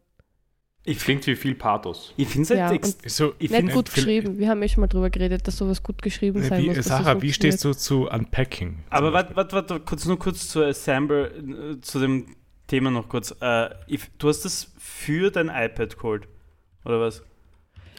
Ich, 0.84 1.00
Klingt 1.00 1.26
wie 1.28 1.36
viel 1.38 1.56
Pathos. 1.56 2.14
ich 2.18 2.28
finde 2.28 2.54
es 2.54 2.60
halt 2.62 2.86
Ja, 2.86 3.10
So, 3.10 3.34
Ich 3.40 3.50
Nicht 3.50 3.60
find- 3.62 3.72
gut 3.74 3.94
geschrieben. 3.94 4.38
Wir 4.38 4.50
haben 4.50 4.62
eh 4.62 4.68
schon 4.70 4.82
mal 4.82 4.88
drüber 4.88 5.10
geredet, 5.10 5.48
dass 5.48 5.58
sowas 5.58 5.82
gut 5.82 6.02
geschrieben 6.02 6.44
sein 6.44 6.62
wie, 6.62 6.68
muss. 6.68 6.86
Sarah, 6.86 7.22
wie 7.22 7.32
stehst 7.32 7.64
du 7.64 7.74
zu 7.74 8.10
Unpacking? 8.10 8.80
Aber 8.90 9.14
warte, 9.14 9.36
warte, 9.36 9.56
warte, 9.56 9.80
kurz, 9.80 10.06
nur 10.06 10.20
kurz 10.20 10.50
zu 10.50 10.62
Assemble, 10.64 11.78
äh, 11.78 11.82
zu 11.82 12.00
dem 12.00 12.36
Thema 12.68 12.92
noch 12.92 13.10
kurz. 13.10 13.36
Äh, 13.42 13.70
if, 13.90 14.10
du 14.18 14.28
hast 14.30 14.42
das 14.46 14.72
für 14.78 15.30
dein 15.32 15.50
iPad 15.50 15.96
geholt, 15.98 16.28
oder 16.84 17.00
was? 17.02 17.24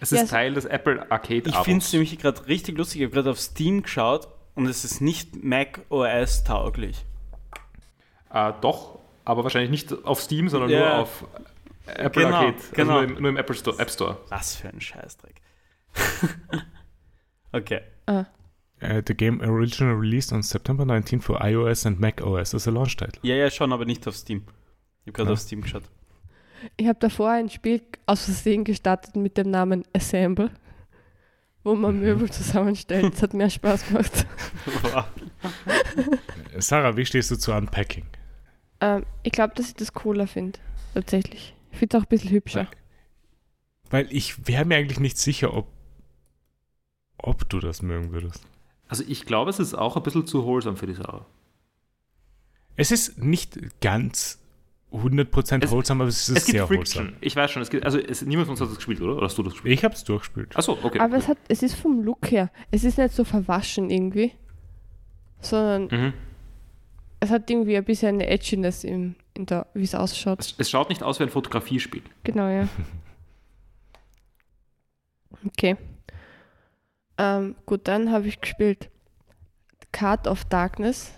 Es 0.01 0.13
ist 0.13 0.23
es- 0.25 0.31
Teil 0.31 0.55
des 0.55 0.65
Apple 0.67 1.11
Arcade 1.11 1.49
Ich 1.49 1.57
finde 1.57 1.83
es 1.85 1.93
nämlich 1.93 2.19
gerade 2.19 2.47
richtig 2.49 2.77
lustig. 2.77 3.01
Ich 3.01 3.07
habe 3.07 3.15
gerade 3.15 3.31
auf 3.31 3.41
Steam 3.41 3.83
geschaut 3.83 4.29
und 4.55 4.67
es 4.67 4.85
ist 4.85 5.01
nicht 5.01 5.43
Mac 5.45 5.81
OS 5.89 6.45
tauglich. 6.45 7.05
Äh, 8.33 8.53
doch, 8.61 8.99
aber 9.25 9.45
wahrscheinlich 9.45 9.71
nicht 9.71 10.05
auf 10.05 10.21
Steam, 10.21 10.49
sondern 10.49 10.71
Ja. 10.71 10.79
nur 10.81 10.95
auf 10.99 11.27
Apple 11.87 12.25
Genau, 12.25 12.37
Arcade. 12.37 12.57
genau. 12.75 12.93
Also 12.99 13.07
nur 13.09 13.17
im, 13.17 13.23
nur 13.23 13.31
im 13.31 13.37
Apple 13.37 13.55
Store, 13.55 13.79
App 13.79 13.91
Store. 13.91 14.19
Was 14.29 14.57
für 14.57 14.69
ein 14.69 14.81
Scheißdreck. 14.81 15.37
okay. 17.53 17.81
Ah, 18.07 18.25
Uh, 18.83 19.01
the 19.07 19.15
game 19.15 19.41
originally 19.41 19.95
released 19.99 20.35
on 20.35 20.43
September 20.43 20.85
19 20.85 21.23
for 21.23 21.41
iOS 21.43 21.87
and 21.87 21.99
Mac 21.99 22.21
OS 22.21 22.55
as 22.55 22.69
a 22.69 22.71
launch 22.71 22.95
title. 22.99 23.19
Ja, 23.23 23.35
ja, 23.35 23.51
schon, 23.51 23.73
aber 23.73 23.87
nicht 23.87 24.07
auf 24.07 24.15
Steam. 24.15 24.43
Ich 25.07 25.11
habe 25.11 25.13
gerade 25.13 25.29
Ja. 25.31 25.33
auf 25.35 25.41
Steam 25.41 25.61
geschaut. 25.63 25.85
Ich 26.77 26.87
habe 26.89 26.99
davor 26.99 27.31
ein 27.31 27.49
Spiel 27.49 27.81
aus 28.07 28.25
Versehen 28.25 28.65
gestartet 28.65 29.15
mit 29.15 29.37
dem 29.39 29.51
Namen 29.51 29.85
Assemble, 29.95 30.51
wo 31.63 31.75
man 31.77 31.95
Mhm. 31.97 32.01
Möbel 32.03 32.31
zusammenstellt. 32.31 33.15
Es 33.15 33.23
hat 33.23 33.33
mehr 33.35 33.49
Spaß 33.51 33.87
gemacht. 33.87 34.27
Wow. 34.83 35.05
Sarah, 36.59 36.97
wie 36.97 37.07
stehst 37.07 37.31
du 37.31 37.37
zu 37.37 37.53
Unpacking? 37.53 38.05
Ähm, 38.81 39.05
ich 39.23 39.31
glaube, 39.33 39.55
dass 39.55 39.69
ich 39.69 39.75
das 39.75 39.93
cooler 39.93 40.27
finde. 40.27 40.59
Tatsächlich. 40.95 41.55
Ich 41.71 41.79
finde 41.79 41.97
es 41.97 42.03
auch 42.03 42.07
ein 42.07 42.09
bisschen 42.09 42.31
hübscher. 42.31 42.69
Weil 43.91 44.09
ich 44.11 44.49
wäre 44.49 44.65
mir 44.65 44.77
eigentlich 44.77 44.99
nicht 44.99 45.19
sicher, 45.19 45.55
ob, 45.55 45.69
ob 47.19 47.49
du 47.49 47.61
das 47.61 47.81
mögen 47.83 48.11
würdest. 48.13 48.45
Also 48.89 49.05
ich 49.07 49.25
glaube, 49.25 49.51
es 49.51 49.61
ist 49.61 49.75
auch 49.75 49.97
ein 49.97 50.03
bisschen 50.03 50.27
zu 50.27 50.45
wholesome 50.45 50.77
für 50.77 50.87
die 50.89 50.95
Sache. 50.95 51.25
Es 52.77 52.91
ist 52.91 53.19
nicht 53.19 53.81
ganz 53.81 54.39
100% 55.03 55.65
Es- 55.65 55.71
wholesome, 55.71 56.03
aber 56.03 56.09
es 56.09 56.29
ist 56.29 56.37
Es 56.37 56.45
gibt 56.47 56.57
sehr 56.59 56.67
Friction. 56.67 57.05
wholesome. 57.05 57.17
Ich 57.21 57.37
weiß 57.37 57.51
schon, 57.51 57.63
es 57.63 57.71
gibt, 57.71 57.85
also 57.85 57.99
es, 57.99 58.23
niemand 58.23 58.47
von 58.47 58.53
uns 58.53 58.61
hat 58.61 58.69
das 58.69 58.77
gespielt, 58.77 59.01
oder? 59.01 59.17
Oder 59.17 59.27
hast 59.27 59.37
du 59.39 59.43
das 59.43 59.53
gespielt? 59.55 59.75
Ich 59.75 59.85
habe 59.85 59.95
es 59.95 60.05
durchgespielt. 60.05 60.57
Achso, 60.57 60.79
okay. 60.83 60.99
Aber 61.01 61.17
es, 61.17 61.29
hat, 61.29 61.39
es 61.49 61.63
ist 61.63 61.75
vom 61.75 62.01
Look 62.03 62.31
her. 62.31 62.51
Es 62.71 62.85
ist 62.85 62.99
nicht 62.99 63.15
so 63.15 63.25
verwaschen 63.25 63.91
irgendwie, 63.91 64.33
sondern 65.41 65.89
mhm. 65.89 66.13
es 67.21 67.31
hat 67.31 67.49
irgendwie 67.51 67.77
ein 67.77 67.85
bisschen 67.85 68.17
eine 68.17 68.27
Edginess, 68.29 68.85
im, 68.85 69.15
in 69.35 69.47
der, 69.47 69.67
wie 69.75 69.85
es 69.85 69.95
ausschaut. 69.95 70.41
es, 70.41 70.55
es 70.59 70.71
schaut 70.71 70.89
nicht 70.89 71.03
aus 71.03 71.19
wie 71.19 71.25
ein 71.25 71.31
Fotografiespiel. 71.31 72.03
Genau, 72.25 72.49
ja. 72.49 72.69
Okay. 75.47 75.77
Ähm, 77.19 77.55
gut, 77.67 77.87
dann 77.89 78.11
habe 78.11 78.27
ich 78.27 78.41
gespielt 78.41 78.91
Card 79.93 80.27
of 80.27 80.45
Darkness. 80.47 81.13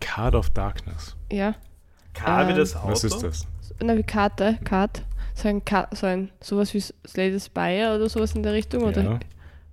Card 0.00 0.34
of 0.34 0.50
Darkness. 0.50 1.16
Ja. 1.30 1.54
K 2.14 2.46
wie 2.46 2.52
Ähm, 2.52 2.56
das 2.58 2.76
Auto? 2.76 2.88
Was 2.92 3.04
ist 3.04 3.22
das? 3.22 3.46
Na, 3.80 3.96
wie 3.96 4.02
Karte, 4.02 4.58
Card. 4.64 5.02
So 5.34 5.48
ein, 5.48 5.64
Ka 5.64 5.88
so 5.92 6.06
ein 6.06 6.30
sowas 6.40 6.74
wie 6.74 6.80
Slay 6.80 7.32
the 7.32 7.40
Spire 7.40 7.94
oder 7.96 8.08
sowas 8.08 8.34
in 8.34 8.42
der 8.42 8.52
Richtung. 8.52 8.82
Oder 8.84 9.02
Ja. 9.02 9.20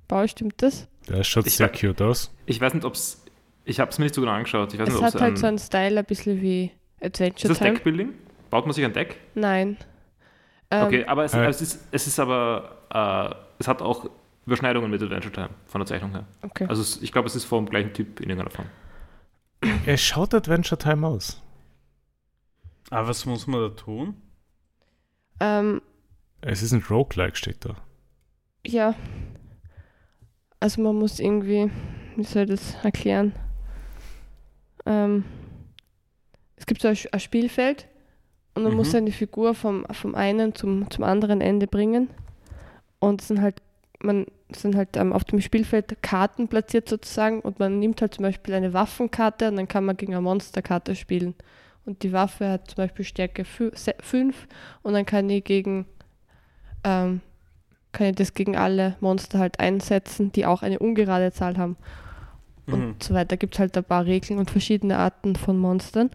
Paul, 0.07 0.27
stimmt 0.27 0.61
das? 0.61 0.87
Das 1.07 1.27
schaut 1.27 1.45
Ich 1.47 1.55
sehr 1.57 1.69
cute 1.69 2.01
aus. 2.01 2.31
Ich 2.45 2.59
weiß 2.61 2.73
nicht, 2.73 2.85
ob 2.85 2.93
es. 2.93 3.23
Ich 3.65 3.79
habe 3.79 3.91
es 3.91 3.99
mir 3.99 4.05
nicht 4.05 4.15
so 4.15 4.21
genau 4.21 4.33
angeschaut. 4.33 4.73
Ich 4.73 4.79
weiß 4.79 4.87
Es 4.87 4.93
nicht, 4.95 4.99
ob 4.99 5.05
hat 5.07 5.15
es 5.15 5.21
halt 5.21 5.33
ein, 5.33 5.37
so 5.37 5.47
einen 5.47 5.59
Style 5.59 5.99
ein 5.99 6.05
bisschen 6.05 6.41
wie 6.41 6.71
Ist 6.99 7.05
Adventure 7.05 7.49
das 7.49 7.57
Time. 7.59 7.73
Deckbuilding? 7.73 8.13
Baut 8.49 8.65
man 8.65 8.73
sich 8.73 8.83
ein 8.85 8.93
Deck? 8.93 9.17
Nein. 9.35 9.77
Ähm, 10.71 10.85
Okay, 10.87 11.05
aber 11.05 11.25
es, 11.25 11.33
äh, 11.33 11.45
es, 11.45 11.61
ist, 11.61 11.79
es 11.91 12.07
ist 12.07 12.19
aber. 12.19 12.77
Äh, 12.91 13.35
es 13.59 13.67
hat 13.67 13.81
auch 13.81 14.09
Überschneidungen 14.45 14.89
mit 14.89 15.01
Adventure 15.03 15.31
Time 15.33 15.49
von 15.67 15.79
der 15.81 15.85
Zeichnung 15.85 16.11
her. 16.11 16.25
okay. 16.41 16.65
Also 16.69 16.81
es, 16.81 17.01
ich 17.01 17.11
glaube, 17.11 17.27
es 17.27 17.35
ist 17.35 17.45
vom 17.45 17.67
gleichen 17.67 17.93
Typ 17.93 18.19
in 18.21 18.29
irgendeiner 18.29 18.49
Form. 18.49 18.67
Es 19.85 20.01
schaut 20.01 20.33
Adventure 20.33 20.79
Time 20.79 21.05
aus. 21.05 21.41
Aber 22.91 23.01
Ah, 23.05 23.07
was 23.07 23.25
muss 23.25 23.47
man 23.47 23.61
da 23.61 23.69
tun? 23.69 24.21
Ähm, 25.39 25.81
Es 26.41 26.61
ist 26.61 26.73
ein 26.73 26.83
Roguelike, 26.83 27.37
steht 27.37 27.63
da. 27.63 27.75
ja. 28.65 28.95
Also 30.59 30.81
man 30.81 30.95
muss 30.95 31.19
irgendwie, 31.19 31.71
wie 32.17 32.23
soll 32.23 32.43
ich 32.43 32.49
das 32.49 32.75
erklären? 32.83 33.33
Ähm, 34.85 35.23
es 36.55 36.65
gibt 36.65 36.81
so 36.81 36.87
ein, 36.89 36.97
ein 37.11 37.19
Spielfeld 37.19 37.87
und 38.55 38.63
man 38.63 38.73
Mhm. 38.73 38.77
muss 38.77 38.91
seine 38.91 39.11
Figur 39.11 39.55
vom, 39.55 39.85
vom 39.91 40.15
einen 40.15 40.55
zum, 40.55 40.89
zum 40.91 41.03
anderen 41.03 41.41
Ende 41.41 41.67
bringen. 41.67 42.09
Und 42.99 43.21
es 43.21 43.29
sind 43.29 43.41
halt, 43.41 43.61
man 44.01 44.25
sind 44.53 44.75
halt 44.75 44.97
ähm, 44.97 45.13
auf 45.13 45.23
dem 45.23 45.39
Spielfeld 45.41 46.01
Karten 46.03 46.47
platziert 46.49 46.89
sozusagen 46.89 47.39
und 47.41 47.59
man 47.59 47.79
nimmt 47.79 48.01
halt 48.01 48.15
zum 48.15 48.23
Beispiel 48.23 48.53
eine 48.53 48.73
Waffenkarte 48.73 49.47
und 49.49 49.55
dann 49.55 49.67
kann 49.67 49.85
man 49.85 49.95
gegen 49.95 50.13
eine 50.13 50.21
Monsterkarte 50.21 50.95
spielen. 50.95 51.35
Und 51.89 52.03
die 52.03 52.13
Waffe 52.13 52.47
hat 52.51 52.69
zum 52.69 52.75
Beispiel 52.75 53.03
Stärke 53.03 53.45
5 53.45 54.47
und 54.83 54.93
dann 54.93 55.07
kann 55.07 55.27
ich 55.31 55.43
gegen 55.43 55.87
ähm, 56.83 57.21
kann 57.91 58.05
ich 58.07 58.15
das 58.15 58.35
gegen 58.35 58.55
alle 58.55 58.95
Monster 58.99 59.39
halt 59.39 59.59
einsetzen, 59.59 60.31
die 60.31 60.45
auch 60.45 60.61
eine 60.61 60.77
ungerade 60.77 61.31
Zahl 61.31 61.57
haben 61.57 61.77
und 62.67 62.79
Mhm. 62.79 62.95
so 63.01 63.15
weiter. 63.15 63.37
Gibt 63.37 63.55
es 63.55 63.59
halt 63.59 63.75
ein 63.75 63.83
paar 63.83 64.05
Regeln 64.05 64.37
und 64.37 64.51
verschiedene 64.51 64.97
Arten 64.97 65.35
von 65.35 65.57
Monstern. 65.57 66.11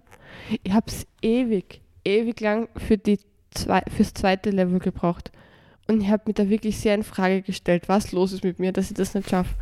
Ich 0.63 0.73
habe 0.73 0.87
es 0.87 1.09
ewig, 1.23 1.81
ewig 2.05 2.39
lang 2.41 2.69
für 2.77 2.97
die 2.97 3.19
zwei, 3.51 3.83
fürs 3.89 4.15
zweite 4.15 4.51
Level 4.51 4.79
gebraucht. 4.79 5.33
Und 5.89 6.01
ich 6.03 6.09
habe 6.09 6.23
mir 6.27 6.35
da 6.35 6.49
wirklich 6.49 6.79
sehr 6.79 6.95
in 6.95 7.03
Frage 7.03 7.43
gestellt, 7.43 7.89
was 7.89 8.13
los 8.13 8.33
ist 8.33 8.45
mit 8.45 8.61
mir, 8.61 8.71
dass 8.73 8.91
ich 8.93 8.97
das 8.97 9.13
nicht 9.15 9.29
schaffe. 9.29 9.57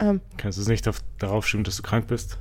Ähm, 0.00 0.20
Kannst 0.36 0.58
du 0.58 0.62
es 0.62 0.68
nicht 0.68 0.88
auf, 0.88 0.98
darauf 1.18 1.46
schieben, 1.46 1.62
dass 1.62 1.76
du 1.76 1.82
krank 1.84 2.08
bist? 2.08 2.38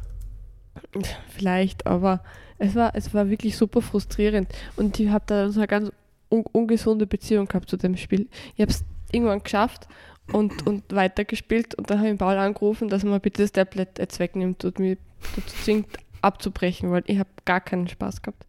Vielleicht, 1.30 1.88
aber 1.88 2.22
es 2.58 2.76
war, 2.76 2.96
es 2.96 3.14
war 3.14 3.30
wirklich 3.30 3.58
super 3.58 3.82
frustrierend. 3.82 4.48
Und 4.76 5.00
ich 5.00 5.10
habe 5.10 5.24
da 5.28 5.50
so 5.50 5.60
eine 5.60 5.68
ganz 5.68 5.92
un 6.30 6.44
ungesunde 6.52 7.06
Beziehung 7.06 7.48
gehabt 7.48 7.70
zu 7.70 7.78
dem 7.78 7.98
Spiel. 7.98 8.28
Ich 8.56 8.62
habe 8.62 8.72
es 8.72 8.84
irgendwann 9.12 9.44
geschafft 9.44 9.88
und, 10.32 10.66
und 10.66 10.84
weitergespielt 10.94 11.76
und 11.76 11.90
dann 11.90 12.00
habe 12.00 12.10
ich 12.10 12.18
Paul 12.18 12.38
angerufen, 12.38 12.90
dass 12.90 13.04
er 13.04 13.10
mir 13.10 13.20
bitte 13.20 13.44
das 13.44 13.52
Tablet 13.52 14.00
jetzt 14.00 14.20
wegnimmt 14.20 14.66
und 14.66 14.80
mich 14.80 14.98
dazu 15.36 15.56
zwingt 15.64 15.88
abzubrechen, 16.22 16.92
weil 16.92 17.04
ich 17.06 17.20
habe 17.20 17.30
gar 17.46 17.62
keinen 17.62 17.88
Spaß 17.88 18.22
gehabt. 18.22 18.46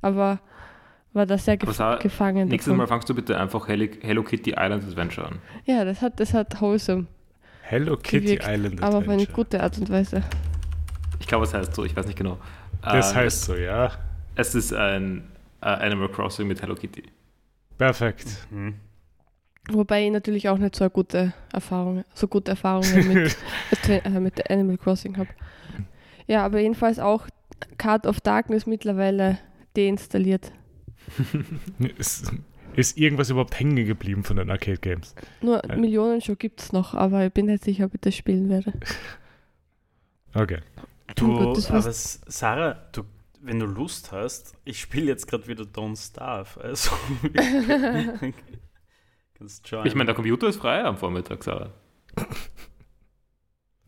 Aber 0.00 0.40
war 1.12 1.26
da 1.26 1.36
sehr 1.36 1.56
gef 1.56 1.74
Sarah, 1.74 1.96
gefangen. 1.98 2.48
Nächstes 2.48 2.66
davon. 2.70 2.78
Mal 2.78 2.86
fangst 2.86 3.08
du 3.08 3.14
bitte 3.14 3.38
einfach 3.38 3.68
Hello, 3.68 3.86
Hello 4.00 4.22
Kitty 4.22 4.50
Island 4.52 4.84
Adventure 4.84 5.26
an. 5.26 5.38
Ja, 5.64 5.84
das 5.84 6.00
hat, 6.00 6.18
das 6.20 6.32
hat 6.32 6.60
wholesome, 6.60 7.06
Hello 7.62 7.96
Kitty 7.96 8.36
Gewirkt, 8.36 8.46
Island 8.48 8.82
aber 8.82 8.98
auf 8.98 9.04
eine 9.04 9.12
Adventure. 9.14 9.32
gute 9.34 9.62
Art 9.62 9.76
und 9.78 9.90
Weise. 9.90 10.22
Ich 11.28 11.30
glaube, 11.30 11.44
es 11.44 11.52
heißt 11.52 11.74
so, 11.74 11.84
ich 11.84 11.94
weiß 11.94 12.06
nicht 12.06 12.16
genau. 12.16 12.38
Das 12.80 13.10
Ähm, 13.10 13.16
heißt 13.18 13.44
so, 13.44 13.54
ja. 13.54 13.92
Es, 14.34 14.48
es 14.48 14.54
ist 14.54 14.72
ein 14.72 15.30
äh, 15.60 15.66
Animal 15.66 16.08
Crossing 16.08 16.48
mit 16.48 16.62
Hello 16.62 16.74
Kitty. 16.74 17.02
Perfekt. 17.76 18.46
Mhm. 18.50 18.76
Wobei 19.70 20.06
ich 20.06 20.10
natürlich 20.10 20.48
auch 20.48 20.56
nicht 20.56 20.74
so 20.74 20.84
eine 20.84 20.90
gute 20.90 21.34
Erfahrung, 21.52 22.02
so 22.14 22.28
gute 22.28 22.52
Erfahrungen 22.52 23.08
mit, 23.08 23.36
äh, 23.90 24.08
mit 24.08 24.50
Animal 24.50 24.78
Crossing 24.78 25.18
habe. 25.18 25.28
Ja, 26.26 26.46
aber 26.46 26.60
jedenfalls 26.60 26.98
auch 26.98 27.26
Card 27.76 28.06
of 28.06 28.22
Darkness 28.22 28.64
mittlerweile 28.64 29.38
deinstalliert. 29.76 30.50
ist, 31.98 32.32
ist 32.74 32.96
irgendwas 32.96 33.28
überhaupt 33.28 33.60
hängen 33.60 33.84
geblieben 33.84 34.24
von 34.24 34.38
den 34.38 34.48
Arcade 34.48 34.78
Games? 34.78 35.14
Nur 35.42 35.62
Ja. 35.68 35.76
Millionen 35.76 36.22
schon 36.22 36.38
gibt 36.38 36.62
es 36.62 36.72
noch, 36.72 36.94
aber 36.94 37.26
ich 37.26 37.32
bin 37.34 37.44
nicht 37.44 37.64
sicher, 37.64 37.84
ob 37.84 37.92
ich 37.92 38.00
das 38.00 38.14
spielen 38.16 38.48
werde. 38.48 38.72
Okay. 40.32 40.60
Du, 41.16 41.38
aber 41.68 41.92
Sarah, 41.92 42.74
du, 42.92 43.02
wenn 43.40 43.58
du 43.58 43.66
Lust 43.66 44.12
hast, 44.12 44.54
ich 44.64 44.80
spiele 44.80 45.06
jetzt 45.06 45.26
gerade 45.26 45.46
wieder 45.48 45.64
Don't 45.64 45.96
Starve. 45.96 46.60
Also, 46.60 46.90
kannst 49.34 49.68
joinen. 49.68 49.86
Ich 49.86 49.94
meine, 49.94 50.06
der 50.06 50.14
Computer 50.14 50.48
ist 50.48 50.56
frei 50.60 50.84
am 50.84 50.96
Vormittag, 50.96 51.42
Sarah. 51.42 51.72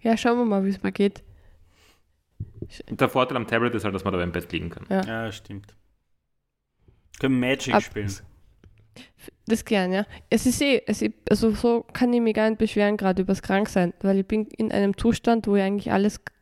Ja, 0.01 0.17
schauen 0.17 0.39
wir 0.39 0.45
mal, 0.45 0.65
wie 0.65 0.71
es 0.71 0.83
mir 0.83 0.93
geht. 0.93 1.23
Der 2.89 3.09
Vorteil 3.09 3.37
am 3.37 3.47
Tablet 3.47 3.75
ist 3.75 3.85
halt, 3.85 3.95
dass 3.95 4.05
man 4.05 4.13
da 4.13 4.23
im 4.23 4.33
Bett 4.33 4.51
liegen 4.53 4.71
kann. 4.71 4.87
Ja, 5.07 5.31
stimmt. 5.33 5.75
Können 7.19 7.39
Magic 7.41 7.75
Ab- 7.75 7.83
spielen. 7.83 8.11
Das 9.47 9.65
gern, 9.65 9.93
ja. 9.93 10.07
Es 10.31 10.47
ist 10.47 10.61
eh, 10.63 10.83
es 10.87 11.03
ist, 11.03 11.13
also 11.29 11.51
so 11.51 11.83
kann 11.93 12.13
ich 12.13 12.21
mich 12.21 12.35
gar 12.35 12.49
nicht 12.49 12.59
beschweren, 12.59 12.97
gerade 12.97 13.23
übers 13.23 13.43
Kranksein, 13.43 13.93
weil 14.01 14.19
ich 14.21 14.27
bin 14.27 14.47
in 14.47 14.73
einem 14.73 14.97
Zustand, 14.97 15.47
wo 15.47 15.57
ich 15.57 15.63
eigentlich 15.63 15.93
alles 15.93 16.25
k- 16.25 16.33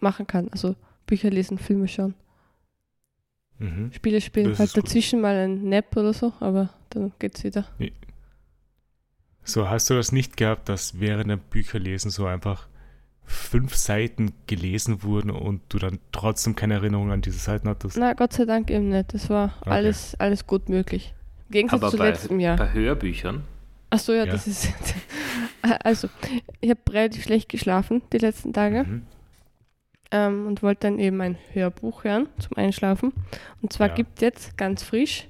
machen 0.00 0.26
kann. 0.26 0.48
Also 0.48 0.74
Bücher 1.06 1.30
lesen, 1.30 1.58
Filme 1.58 1.88
schauen, 1.88 2.14
Mhm. 3.58 3.92
Spiele 3.92 4.20
spielen, 4.20 4.48
Das 4.50 4.58
halt 4.58 4.68
ist 4.70 4.74
gut. 4.74 4.84
dazwischen 4.86 5.20
mal 5.20 5.36
ein 5.36 5.68
Nap 5.68 5.96
oder 5.96 6.12
so, 6.12 6.32
aber 6.40 6.70
dann 6.90 7.12
geht's 7.20 7.44
wieder. 7.44 7.64
So, 9.44 9.68
hast 9.68 9.88
du 9.90 9.94
das 9.94 10.10
nicht 10.10 10.36
gehabt, 10.36 10.68
dass 10.68 10.98
während 10.98 11.30
dem 11.30 11.38
Bücherlesen 11.38 12.10
so 12.10 12.26
einfach 12.26 12.66
fünf 13.26 13.74
Seiten 13.76 14.32
gelesen 14.46 15.02
wurden 15.02 15.30
und 15.30 15.60
du 15.68 15.78
dann 15.78 15.98
trotzdem 16.12 16.56
keine 16.56 16.74
Erinnerung 16.74 17.10
an 17.12 17.20
diese 17.22 17.38
Seiten 17.38 17.68
hattest? 17.68 17.96
Na, 17.96 18.14
Gott 18.14 18.32
sei 18.32 18.44
Dank 18.44 18.70
eben 18.70 18.88
nicht. 18.88 19.14
Das 19.14 19.30
war 19.30 19.54
Okay. 19.60 19.70
alles, 19.70 20.14
alles 20.16 20.46
gut 20.46 20.68
möglich. 20.68 21.14
Im 21.48 21.52
Gegensatz 21.52 21.80
Aber 21.82 21.90
zu 21.90 21.96
bei, 21.98 22.08
letztem 22.08 22.40
Jahr. 22.40 22.56
bei 22.56 22.72
Hörbüchern, 22.72 23.44
Achso, 23.90 24.12
ja, 24.12 24.24
Ja. 24.24 24.32
das 24.32 24.48
ist. 24.48 24.68
also, 25.84 26.08
ich 26.60 26.70
habe 26.70 26.80
relativ 26.90 27.22
schlecht 27.22 27.48
geschlafen 27.48 28.02
die 28.12 28.18
letzten 28.18 28.52
Tage. 28.52 28.82
Mhm. 28.84 29.02
Ähm, 30.14 30.46
und 30.46 30.62
wollte 30.62 30.86
dann 30.86 30.98
eben 31.00 31.20
ein 31.20 31.36
Hörbuch 31.52 32.04
hören 32.04 32.28
zum 32.38 32.56
Einschlafen. 32.56 33.12
Und 33.60 33.72
zwar 33.72 33.88
Ja. 33.88 33.94
gibt 33.94 34.18
es 34.18 34.20
jetzt 34.22 34.56
ganz 34.56 34.84
frisch 34.84 35.26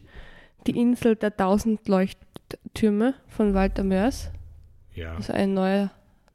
die 0.66 0.78
Insel 0.78 1.16
der 1.16 1.34
tausend 1.36 1.88
Leuchttürme 1.88 3.14
von 3.28 3.54
Walter 3.54 3.82
Mörs. 3.84 4.30
Ja. 4.94 5.14
Also 5.14 5.32
ein 5.32 5.54
neuer, 5.54 5.90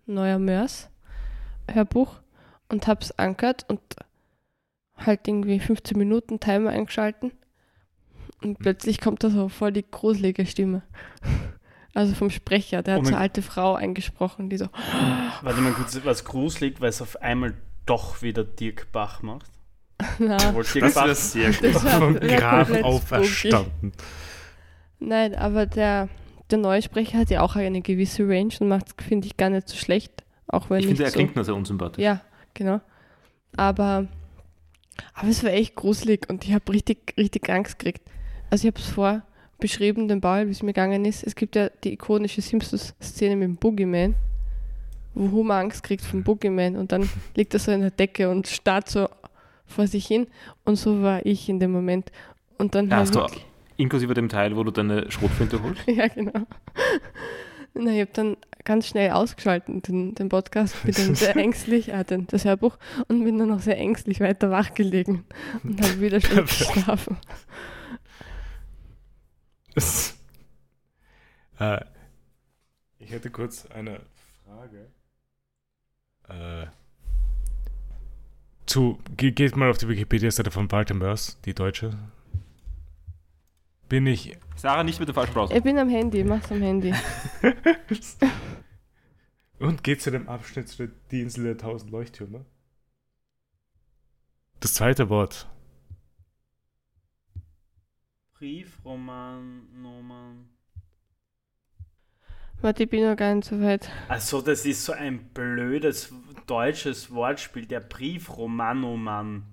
neuer 0.07 0.39
Mörs 0.39 0.89
Hörbuch. 1.71 2.15
Und 2.71 2.85
habe 2.87 3.01
es 3.01 3.17
angehört 3.17 3.65
und 3.67 3.79
halt 4.97 5.27
irgendwie 5.27 5.59
15 5.59 5.97
Minuten 5.97 6.39
Timer 6.39 6.69
eingeschalten. 6.71 7.31
Und 8.43 8.59
plötzlich 8.59 8.99
kommt 9.01 9.23
da 9.23 9.29
so 9.29 9.49
voll 9.49 9.71
die 9.71 9.85
gruselige 9.89 10.45
Stimme. 10.45 10.81
Also 11.95 12.13
vom 12.13 12.29
Sprecher, 12.29 12.83
der 12.83 12.93
hat 12.93 13.01
Oh 13.01 13.03
so 13.05 13.09
mein- 13.09 13.15
eine 13.15 13.23
alte 13.23 13.41
Frau 13.41 13.73
eingesprochen, 13.73 14.47
die 14.47 14.57
so, 14.57 14.69
Warte 15.41 15.59
mal 15.59 15.73
kurz, 15.73 15.99
was 16.05 16.23
gruselig, 16.23 16.79
weil 16.79 16.89
es 16.89 17.01
auf 17.01 17.19
einmal 17.19 17.55
doch 17.89 18.21
wieder 18.21 18.43
Dirk 18.43 18.91
Bach 18.91 19.21
macht. 19.21 19.49
na, 20.19 20.35
Obwohl 20.49 20.63
Dirk 20.63 20.85
das 20.85 20.93
Bach, 20.93 21.03
wäre 21.05 21.15
sehr 21.15 21.51
Das 21.51 21.83
wär- 21.83 21.91
Vom 21.91 22.15
Grab 22.19 22.83
auferstanden. 22.83 23.91
Nein, 24.99 25.35
aber 25.35 25.65
der, 25.65 26.09
der 26.51 26.57
neue 26.57 26.81
Sprecher 26.81 27.17
hat 27.19 27.29
ja 27.29 27.41
auch 27.41 27.55
eine 27.55 27.81
gewisse 27.81 28.27
Range 28.27 28.53
und 28.59 28.67
macht 28.67 28.85
es, 28.97 29.05
finde 29.05 29.27
ich, 29.27 29.37
gar 29.37 29.49
nicht 29.49 29.67
so 29.69 29.77
schlecht. 29.77 30.23
Auch 30.47 30.69
wenn 30.69 30.79
Ich 30.79 30.87
finde, 30.87 31.03
er 31.03 31.09
so. 31.09 31.15
klingt 31.15 31.35
nur 31.35 31.45
sehr 31.45 31.55
unsympathisch. 31.55 32.03
Ja, 32.03 32.21
genau. 32.53 32.81
Aber, 33.55 34.07
aber 35.13 35.27
es 35.29 35.43
war 35.43 35.51
echt 35.51 35.75
gruselig 35.75 36.27
und 36.29 36.43
ich 36.45 36.53
habe 36.53 36.71
richtig, 36.73 37.13
richtig 37.17 37.49
Angst 37.49 37.79
gekriegt. 37.79 38.01
Also 38.49 38.67
ich 38.67 38.73
habe 38.73 38.81
es 38.81 38.87
vor 38.89 39.21
beschrieben, 39.59 40.07
den 40.07 40.21
Ball, 40.21 40.47
wie 40.47 40.51
es 40.51 40.63
mir 40.63 40.73
gegangen 40.73 41.05
ist. 41.05 41.23
Es 41.23 41.35
gibt 41.35 41.55
ja 41.55 41.69
die 41.83 41.93
ikonische 41.93 42.41
Simpsons-Szene 42.41 43.35
mit 43.35 43.47
dem 43.47 43.55
Boogeyman, 43.57 44.15
wo 45.19 45.31
Homer 45.31 45.55
Angst 45.55 45.83
kriegt 45.83 46.03
vom 46.03 46.23
Boogeyman 46.23 46.75
und 46.77 46.91
dann 46.91 47.09
liegt 47.35 47.53
er 47.53 47.59
so 47.59 47.71
in 47.71 47.81
der 47.81 47.91
Decke 47.91 48.29
und 48.29 48.47
starrt 48.47 48.89
so 48.89 49.09
vor 49.65 49.85
sich 49.85 50.07
hin 50.07 50.27
und 50.63 50.77
so 50.77 51.01
war 51.03 51.25
ich 51.25 51.49
in 51.49 51.59
dem 51.59 51.71
Moment. 51.71 52.11
Und 52.57 52.73
dann 52.73 52.89
Ja, 52.89 52.97
hast 52.97 53.15
du 53.15 53.25
inklusive 53.77 54.13
dem 54.13 54.29
Teil, 54.29 54.55
wo 54.55 54.63
du 54.63 54.71
deine 54.71 55.11
Schrotflinte 55.11 55.61
holst? 55.61 55.81
Ja, 55.87 56.07
genau. 56.07 56.45
Na, 57.73 57.91
ich 57.91 58.01
habe 58.01 58.11
dann 58.13 58.37
ganz 58.63 58.87
schnell 58.87 59.11
ausgeschalten, 59.11 59.81
den, 59.81 60.15
den 60.15 60.29
Podcast, 60.29 60.81
bin 60.83 60.95
dann 60.95 61.15
sehr 61.15 61.35
ängstlich, 61.35 61.89
äh, 61.89 62.03
den, 62.03 62.27
das 62.27 62.45
Hörbuch, 62.45 62.77
und 63.07 63.23
bin 63.23 63.37
dann 63.37 63.49
noch 63.49 63.59
sehr 63.59 63.77
ängstlich 63.77 64.19
weiter 64.19 64.49
wach 64.49 64.73
gelegen 64.73 65.25
und 65.63 65.81
habe 65.81 66.01
wieder 66.01 66.19
schlecht 66.21 66.47
geschlafen. 66.47 67.17
äh, 71.59 71.79
ich 72.97 73.11
hätte 73.11 73.29
kurz 73.29 73.65
eine 73.67 74.01
Frage. 74.43 74.87
Äh, 76.29 76.67
zu, 78.65 78.99
ge 79.17 79.31
geht 79.31 79.55
mal 79.55 79.69
auf 79.69 79.77
die 79.77 79.87
Wikipedia-Seite 79.87 80.51
von 80.51 80.71
Walter 80.71 80.93
Mörs, 80.93 81.39
die 81.45 81.53
deutsche. 81.53 81.97
Bin 83.87 84.05
ich. 84.05 84.37
Sarah, 84.55 84.83
nicht 84.83 84.99
mit 84.99 85.09
dem 85.09 85.15
falschen 85.15 85.33
Browser. 85.33 85.55
Ich 85.55 85.63
bin 85.63 85.79
am 85.79 85.89
Handy, 85.89 86.23
mach's 86.23 86.51
am 86.51 86.61
Handy. 86.61 86.93
Und 89.59 89.83
geht 89.83 90.01
zu 90.01 90.11
dem 90.11 90.29
Abschnitt 90.29 90.69
zu 90.69 90.87
der, 90.87 90.95
die 91.09 91.21
Insel 91.21 91.45
der 91.45 91.57
tausend 91.57 91.91
Leuchttürme? 91.91 92.45
Das 94.59 94.75
zweite 94.75 95.09
Wort. 95.09 95.49
Briefroman, 98.35 99.81
Noman. 99.81 100.47
Warte, 102.61 102.83
ich 102.83 102.89
bin 102.89 103.07
noch 103.09 103.15
gar 103.15 103.33
nicht 103.33 103.47
so 103.47 103.61
weit. 103.61 103.89
Also, 104.07 104.41
das 104.41 104.65
ist 104.65 104.83
so 104.83 104.93
ein 104.93 105.19
blödes 105.33 106.13
deutsches 106.45 107.11
Wortspiel, 107.13 107.65
der 107.65 107.79
Briefromanoman. 107.79 109.43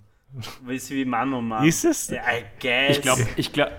Weißt 0.64 0.90
du, 0.90 0.94
wie 0.94 1.04
Manoman? 1.04 1.64
Ist 1.66 1.84
es? 1.84 2.08
Ja, 2.10 2.22
I 2.22 2.44
guess. 2.60 2.96
Ich 2.96 3.02
glaube, 3.02 3.26
ich 3.36 3.52
glaub, 3.52 3.70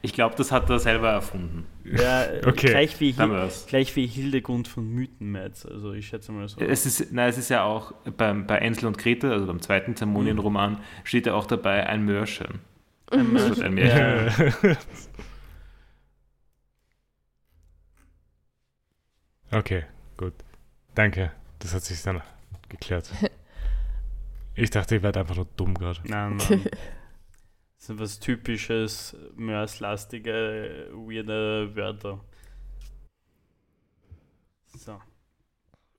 ich 0.00 0.12
glaub, 0.12 0.36
das 0.36 0.52
hat 0.52 0.70
er 0.70 0.78
selber 0.78 1.10
erfunden. 1.10 1.66
Ja, 1.84 2.24
Okay. 2.46 2.68
gleich, 2.68 3.00
wie 3.00 3.12
Hil 3.12 3.50
gleich 3.66 3.96
wie 3.96 4.06
Hildegund 4.06 4.68
von 4.68 4.88
Mythenmetz. 4.88 5.66
Also, 5.66 5.92
ich 5.92 6.06
schätze 6.06 6.32
mal 6.32 6.48
so. 6.48 6.60
Es 6.60 6.86
ist, 6.86 7.12
nein, 7.12 7.28
es 7.28 7.36
ist 7.38 7.48
ja 7.48 7.64
auch 7.64 7.92
beim, 8.16 8.46
bei 8.46 8.58
Ensel 8.58 8.86
und 8.86 8.96
Grete, 8.96 9.32
also 9.32 9.46
beim 9.46 9.60
zweiten 9.60 9.96
Zermonien-Roman, 9.96 10.78
steht 11.04 11.26
ja 11.26 11.34
auch 11.34 11.46
dabei 11.46 11.86
ein 11.86 12.04
Mörchen. 12.04 12.60
Ein 13.10 13.34
Das 13.34 13.48
wird 13.48 13.62
ein 13.62 13.74
Märchen. 13.74 14.52
Ja. 14.62 14.76
okay, 19.50 19.84
gut. 20.16 20.34
Danke. 20.94 21.32
Das 21.58 21.74
hat 21.74 21.82
sich 21.82 22.02
dann 22.02 22.22
geklärt. 22.68 23.10
Ich 24.60 24.70
dachte, 24.70 24.96
ich 24.96 25.04
werde 25.04 25.20
einfach 25.20 25.36
nur 25.36 25.46
dumm 25.56 25.72
gerade. 25.72 26.00
Nein, 26.02 26.36
nein. 26.50 26.64
Das 27.76 27.86
sind 27.86 28.00
was 28.00 28.18
typisches, 28.18 29.16
mörslastige, 29.36 30.88
weirde 30.92 31.76
Wörter. 31.76 32.18
So. 34.74 35.00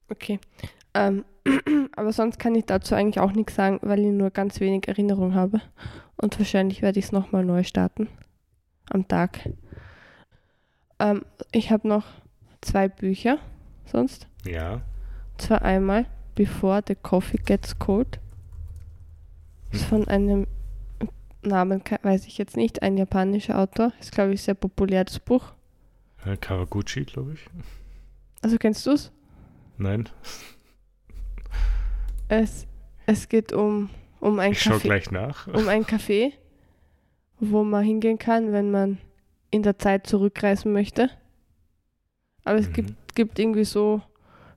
Okay. 0.09 0.41
Ähm, 0.93 1.23
aber 1.95 2.12
sonst 2.12 2.38
kann 2.38 2.53
ich 2.53 2.65
dazu 2.65 2.95
eigentlich 2.95 3.21
auch 3.21 3.31
nichts 3.31 3.55
sagen, 3.55 3.79
weil 3.81 3.99
ich 3.99 4.12
nur 4.12 4.29
ganz 4.29 4.59
wenig 4.59 4.89
Erinnerung 4.89 5.35
habe. 5.35 5.62
Und 6.17 6.38
wahrscheinlich 6.38 6.81
werde 6.81 6.99
ich 6.99 7.05
es 7.05 7.12
nochmal 7.13 7.45
neu 7.45 7.63
starten. 7.63 8.09
Am 8.89 9.07
Tag. 9.07 9.47
Ähm, 10.99 11.23
ich 11.53 11.71
habe 11.71 11.88
noch 11.88 12.03
zwei 12.61 12.87
Bücher 12.87 13.39
sonst. 13.85 14.27
Ja. 14.45 14.81
Zwar 15.37 15.61
einmal 15.61 16.05
Before 16.35 16.81
the 16.87 16.95
Coffee 16.95 17.37
Gets 17.43 17.77
Cold. 17.79 18.19
Ist 19.71 19.85
von 19.85 20.07
einem 20.07 20.47
Namen, 21.41 21.81
weiß 22.01 22.25
ich 22.27 22.37
jetzt 22.37 22.57
nicht, 22.57 22.81
ein 22.81 22.97
japanischer 22.97 23.57
Autor. 23.59 23.93
Ist, 23.99 24.11
glaube 24.11 24.33
ich, 24.33 24.41
sehr 24.41 24.55
populär, 24.55 25.05
das 25.05 25.19
Buch. 25.19 25.53
Äh, 26.25 26.35
Kawaguchi, 26.37 27.03
glaube 27.05 27.33
ich. 27.33 27.45
Also 28.41 28.57
kennst 28.57 28.85
du 28.85 28.91
es? 28.91 29.11
Nein. 29.77 30.09
Es, 32.27 32.67
es 33.05 33.29
geht 33.29 33.53
um, 33.53 33.89
um 34.19 34.39
ein 34.39 34.51
Ich 34.51 34.59
Café. 34.61 34.79
gleich 34.81 35.11
nach. 35.11 35.47
um 35.47 35.67
ein 35.67 35.85
Café, 35.85 36.33
wo 37.39 37.63
man 37.63 37.83
hingehen 37.83 38.17
kann, 38.17 38.51
wenn 38.51 38.71
man 38.71 38.97
in 39.51 39.63
der 39.63 39.79
Zeit 39.79 40.05
zurückreisen 40.07 40.73
möchte. 40.73 41.09
Aber 42.49 42.57
es 42.57 42.67
Mhm. 42.69 42.73
gibt, 42.73 43.15
gibt 43.15 43.38
irgendwie 43.38 43.63
so 43.63 44.01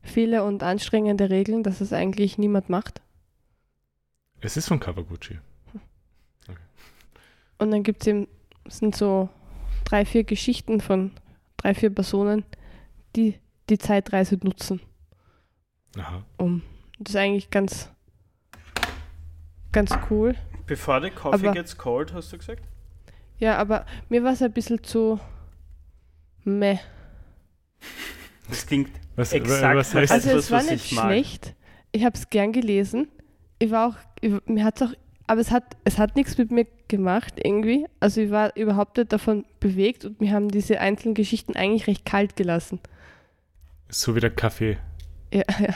viele 0.00 0.44
und 0.44 0.62
anstrengende 0.62 1.28
Regeln, 1.28 1.62
dass 1.62 1.82
es 1.82 1.92
eigentlich 1.92 2.38
niemand 2.38 2.70
macht. 2.70 3.02
Es 4.40 4.56
ist 4.56 4.68
von 4.68 4.80
Kawaguchi. 4.80 5.38
Und 7.58 7.70
dann 7.70 7.82
gibt 7.82 8.00
es 8.00 8.06
eben, 8.06 8.28
sind 8.66 8.96
so 8.96 9.28
drei, 9.84 10.06
vier 10.06 10.24
Geschichten 10.24 10.80
von 10.80 11.10
drei, 11.58 11.74
vier 11.74 11.90
Personen, 11.94 12.44
die 13.14 13.38
die 13.68 13.76
Zeitreise 13.76 14.38
nutzen, 14.42 14.80
Aha. 15.98 16.24
um. 16.38 16.62
Das 16.98 17.10
ist 17.14 17.16
eigentlich 17.20 17.50
ganz, 17.50 17.90
ganz 19.70 19.94
cool. 20.08 20.34
Before 20.66 21.02
the 21.02 21.10
coffee 21.10 21.46
Aber- 21.48 21.52
gets 21.52 21.76
cold, 21.76 22.14
hast 22.14 22.32
du 22.32 22.38
gesagt? 22.38 22.62
Ja, 23.38 23.58
aber 23.58 23.84
mir 24.08 24.24
war 24.24 24.32
es 24.32 24.40
ein 24.40 24.52
bisschen 24.52 24.82
zu 24.82 25.20
meh. 26.44 26.78
Das 28.48 28.66
klingt 28.66 28.90
Was, 29.16 29.32
Exakt, 29.32 29.76
was 29.76 29.94
heißt 29.94 30.12
Also 30.12 30.30
es 30.30 30.50
war 30.50 30.62
nicht 30.62 30.92
ich 30.92 30.98
schlecht. 30.98 31.54
Ich 31.92 32.04
habe 32.04 32.16
es 32.16 32.30
gern 32.30 32.52
gelesen. 32.52 33.08
Ich 33.58 33.70
war 33.70 33.88
auch, 33.88 33.96
ich, 34.20 34.32
mir 34.46 34.64
hat's 34.64 34.82
auch, 34.82 34.92
aber 35.26 35.40
es 35.40 35.50
hat, 35.50 35.76
es 35.84 35.98
hat 35.98 36.16
nichts 36.16 36.36
mit 36.38 36.50
mir 36.50 36.66
gemacht 36.88 37.34
irgendwie. 37.42 37.86
Also 38.00 38.20
ich 38.20 38.30
war 38.30 38.56
überhaupt 38.56 38.96
nicht 38.96 39.12
davon 39.12 39.44
bewegt 39.60 40.04
und 40.04 40.20
mir 40.20 40.32
haben 40.32 40.48
diese 40.48 40.80
einzelnen 40.80 41.14
Geschichten 41.14 41.56
eigentlich 41.56 41.86
recht 41.86 42.04
kalt 42.04 42.36
gelassen. 42.36 42.80
so 43.88 44.14
wie 44.16 44.20
der 44.20 44.30
Kaffee. 44.30 44.78
Ja, 45.32 45.44
ja. 45.60 45.74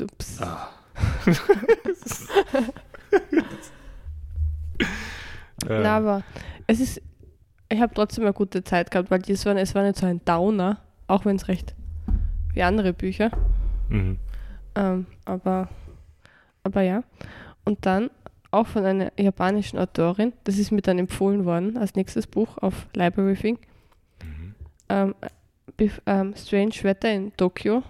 Ups. 0.00 0.40
Ah. 0.40 0.70
Na, 5.68 5.96
aber 5.96 6.22
es 6.66 6.80
ist, 6.80 7.02
ich 7.68 7.80
habe 7.80 7.94
trotzdem 7.94 8.24
eine 8.24 8.32
gute 8.32 8.62
Zeit 8.62 8.90
gehabt, 8.90 9.10
weil 9.10 9.20
das 9.20 9.44
war, 9.46 9.56
es 9.56 9.74
war 9.74 9.82
nicht 9.82 9.96
so 9.98 10.06
ein 10.06 10.24
Downer, 10.24 10.82
auch 11.06 11.24
wenn 11.24 11.36
es 11.36 11.48
recht 11.48 11.74
wie 12.52 12.62
andere 12.62 12.92
Bücher. 12.92 13.30
mhm. 13.88 14.18
Ähm, 14.74 15.06
aber, 15.24 15.68
aber 16.62 16.82
ja. 16.82 17.02
Und 17.64 17.86
dann 17.86 18.10
auch 18.50 18.66
von 18.66 18.84
einer 18.84 19.10
japanischen 19.18 19.78
Autorin, 19.78 20.32
das 20.44 20.58
ist 20.58 20.70
mir 20.70 20.82
dann 20.82 20.98
empfohlen 20.98 21.44
worden 21.44 21.76
als 21.76 21.94
nächstes 21.94 22.26
Buch 22.26 22.58
auf 22.58 22.86
Library 22.94 23.36
Thing. 23.36 23.58
Mhm. 24.22 24.54
Ähm, 24.88 25.14
ähm, 26.06 26.34
Strange 26.36 26.74
Wetter 26.82 27.12
in 27.12 27.36
Tokio. 27.36 27.82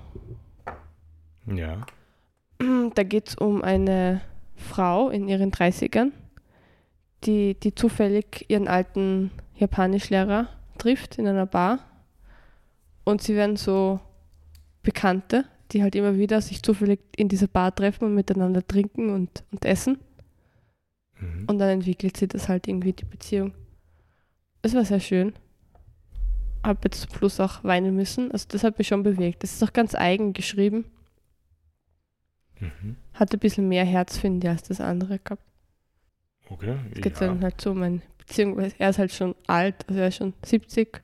Ja. 1.46 1.86
Da 2.94 3.02
geht 3.02 3.28
es 3.28 3.34
um 3.34 3.62
eine 3.62 4.22
Frau 4.54 5.10
in 5.10 5.28
ihren 5.28 5.52
30ern, 5.52 6.12
die, 7.24 7.54
die 7.54 7.74
zufällig 7.74 8.46
ihren 8.48 8.68
alten 8.68 9.30
Japanischlehrer 9.56 10.48
trifft 10.78 11.18
in 11.18 11.28
einer 11.28 11.44
Bar. 11.44 11.80
Und 13.06 13.22
sie 13.22 13.36
werden 13.36 13.54
so 13.56 14.00
Bekannte, 14.82 15.44
die 15.70 15.82
halt 15.82 15.94
immer 15.94 16.18
wieder 16.18 16.40
sich 16.40 16.60
zufällig 16.60 16.98
in 17.16 17.28
dieser 17.28 17.46
Bar 17.46 17.72
treffen 17.72 18.04
und 18.04 18.14
miteinander 18.14 18.66
trinken 18.66 19.10
und, 19.10 19.44
und 19.52 19.64
essen. 19.64 19.98
Mhm. 21.20 21.44
Und 21.46 21.58
dann 21.58 21.68
entwickelt 21.68 22.16
sie 22.16 22.26
das 22.26 22.48
halt 22.48 22.66
irgendwie, 22.66 22.92
die 22.92 23.04
Beziehung. 23.04 23.54
Es 24.62 24.74
war 24.74 24.84
sehr 24.84 24.98
schön. 24.98 25.34
Hab 26.64 26.82
jetzt 26.84 27.02
zum 27.02 27.14
Schluss 27.14 27.38
auch 27.38 27.62
weinen 27.62 27.94
müssen. 27.94 28.32
Also 28.32 28.46
das 28.48 28.64
hat 28.64 28.76
mich 28.76 28.88
schon 28.88 29.04
bewegt. 29.04 29.44
Das 29.44 29.52
ist 29.52 29.62
auch 29.62 29.72
ganz 29.72 29.94
eigen 29.94 30.32
geschrieben. 30.32 30.84
Mhm. 32.58 32.96
Hat 33.14 33.32
ein 33.32 33.38
bisschen 33.38 33.68
mehr 33.68 33.84
Herz, 33.84 34.18
finde 34.18 34.48
ich, 34.48 34.50
als 34.50 34.64
das 34.64 34.80
andere 34.80 35.20
gehabt. 35.20 35.44
Okay. 36.48 36.76
Es 36.92 37.00
geht 37.02 37.20
ja. 37.20 37.28
dann 37.28 37.40
halt 37.40 37.60
so 37.60 37.70
um 37.70 37.82
eine 37.82 38.02
Beziehung, 38.18 38.56
weil 38.56 38.72
er 38.78 38.90
ist 38.90 38.98
halt 38.98 39.12
schon 39.12 39.36
alt, 39.46 39.88
also 39.88 40.00
er 40.00 40.08
ist 40.08 40.16
schon 40.16 40.34
70, 40.44 41.02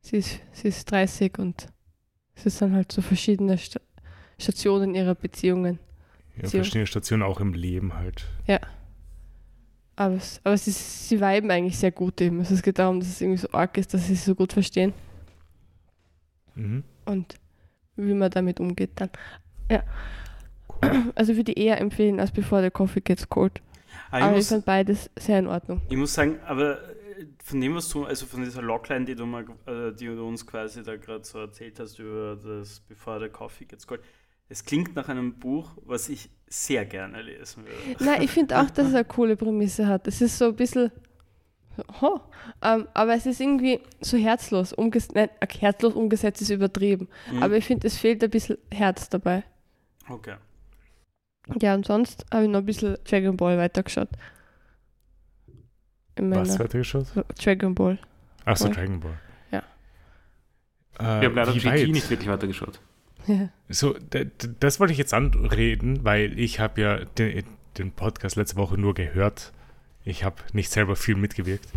sie 0.00 0.16
ist, 0.18 0.40
sie 0.52 0.68
ist 0.68 0.90
30 0.90 1.38
und 1.38 1.68
es 2.34 2.46
ist 2.46 2.60
dann 2.62 2.74
halt 2.74 2.90
so 2.92 3.02
verschiedene 3.02 3.58
Sta 3.58 3.80
Stationen 4.38 4.94
ihrer 4.94 5.14
Beziehungen. 5.14 5.78
ja, 6.36 6.42
Beziehung. 6.42 6.62
verschiedene 6.64 6.86
Stationen 6.86 7.22
auch 7.22 7.40
im 7.40 7.52
Leben 7.52 7.94
halt. 7.94 8.24
Aber, 9.96 10.14
es, 10.14 10.40
aber 10.44 10.56
sie, 10.56 10.70
sie 10.70 11.20
viben 11.20 11.50
eigentlich 11.50 11.76
sehr 11.78 11.90
gut 11.92 12.20
eben. 12.22 12.38
Also 12.38 12.54
es 12.54 12.62
geht 12.62 12.78
darum, 12.78 13.00
dass 13.00 13.08
es 13.10 13.20
irgendwie 13.20 13.36
so 13.38 13.50
arg 13.52 13.76
ist, 13.76 13.92
dass 13.92 14.06
sie 14.06 14.14
sich 14.14 14.24
so 14.24 14.34
gut 14.34 14.52
verstehen 14.54 14.94
Mhm. 16.54 16.82
und 17.04 17.34
wie 17.96 18.14
man 18.14 18.30
damit 18.30 18.60
umgeht 18.60 18.90
dann. 18.96 19.10
Ja. 19.70 19.82
Cool. 20.82 21.12
Also 21.14 21.36
würde 21.36 21.52
ich 21.52 21.58
eher 21.58 21.80
empfehlen, 21.80 22.18
als 22.18 22.30
bevor 22.32 22.60
der 22.62 22.70
Coffee 22.70 23.00
gets 23.02 23.28
cold. 23.28 23.60
Aber 24.10 24.18
ich 24.18 24.24
Aber 24.24 24.30
ich 24.32 24.36
muss, 24.38 24.48
fand 24.48 24.64
beides 24.64 25.10
sehr 25.18 25.38
in 25.38 25.46
Ordnung. 25.46 25.82
ich 25.90 25.96
muss 25.96 26.14
sagen, 26.14 26.38
aber 26.46 26.78
von 27.42 27.60
dem, 27.60 27.74
was 27.74 27.88
du, 27.88 28.04
also 28.04 28.26
von 28.26 28.44
dieser 28.44 28.62
Logline, 28.62 29.04
die 29.04 29.14
du, 29.14 29.26
mal, 29.26 29.44
äh, 29.66 29.92
die 29.92 30.06
du 30.06 30.26
uns 30.26 30.46
quasi 30.46 30.82
da 30.82 30.96
gerade 30.96 31.24
so 31.24 31.38
erzählt 31.38 31.78
hast 31.80 31.98
über 31.98 32.36
das 32.36 32.80
Before 32.80 33.20
the 33.20 33.28
Coffee 33.28 33.64
Gets 33.64 33.86
Cold, 33.86 34.02
es 34.48 34.64
klingt 34.64 34.96
nach 34.96 35.08
einem 35.08 35.38
Buch, 35.38 35.70
was 35.84 36.08
ich 36.08 36.28
sehr 36.48 36.84
gerne 36.84 37.22
lesen 37.22 37.64
würde. 37.64 38.04
Nein, 38.04 38.22
ich 38.22 38.30
finde 38.30 38.60
auch, 38.60 38.68
dass 38.68 38.88
es 38.88 38.94
eine 38.94 39.04
coole 39.04 39.36
Prämisse 39.36 39.86
hat. 39.86 40.08
Es 40.08 40.20
ist 40.20 40.38
so 40.38 40.46
ein 40.46 40.56
bisschen. 40.56 40.90
Oh, 42.02 42.18
ähm, 42.60 42.88
aber 42.92 43.14
es 43.14 43.26
ist 43.26 43.40
irgendwie 43.40 43.80
so 44.00 44.18
herzlos 44.18 44.72
umgesetzt. 44.72 45.14
Nein, 45.14 45.30
herzlos 45.60 45.94
umgesetzt 45.94 46.42
ist 46.42 46.50
übertrieben. 46.50 47.08
Mhm. 47.30 47.42
Aber 47.44 47.56
ich 47.56 47.64
finde, 47.64 47.86
es 47.86 47.96
fehlt 47.96 48.22
ein 48.24 48.30
bisschen 48.30 48.58
Herz 48.72 49.08
dabei. 49.08 49.44
okay. 50.08 50.34
Ja, 51.60 51.74
und 51.74 51.86
sonst 51.86 52.26
habe 52.32 52.44
ich 52.44 52.50
noch 52.50 52.60
ein 52.60 52.66
bisschen 52.66 52.98
Dragon 53.04 53.36
Ball 53.36 53.56
weitergeschaut. 53.56 54.08
In 56.16 56.30
Was 56.32 56.48
meiner 56.48 56.60
weitergeschaut? 56.60 57.06
Dragon 57.42 57.74
Ball. 57.74 57.98
Achso. 58.44 58.68
Dragon 58.68 59.00
Ball. 59.00 59.18
Ja. 59.52 59.58
Äh, 60.98 61.20
Wir 61.22 61.28
haben 61.28 61.34
leider 61.34 61.54
wie 61.54 61.58
GT 61.58 61.66
weit? 61.66 61.88
nicht 61.88 62.10
wirklich 62.10 62.28
weitergeschaut. 62.28 62.80
So, 63.68 63.92
d- 63.92 64.24
d- 64.24 64.48
das 64.58 64.80
wollte 64.80 64.92
ich 64.92 64.98
jetzt 64.98 65.12
anreden, 65.14 66.04
weil 66.04 66.36
ich 66.38 66.58
habe 66.58 66.80
ja 66.80 66.96
den, 67.04 67.44
den 67.78 67.92
Podcast 67.92 68.34
letzte 68.36 68.56
Woche 68.56 68.78
nur 68.78 68.94
gehört. 68.94 69.52
Ich 70.04 70.24
habe 70.24 70.36
nicht 70.54 70.70
selber 70.70 70.96
viel 70.96 71.14
mitgewirkt. 71.16 71.68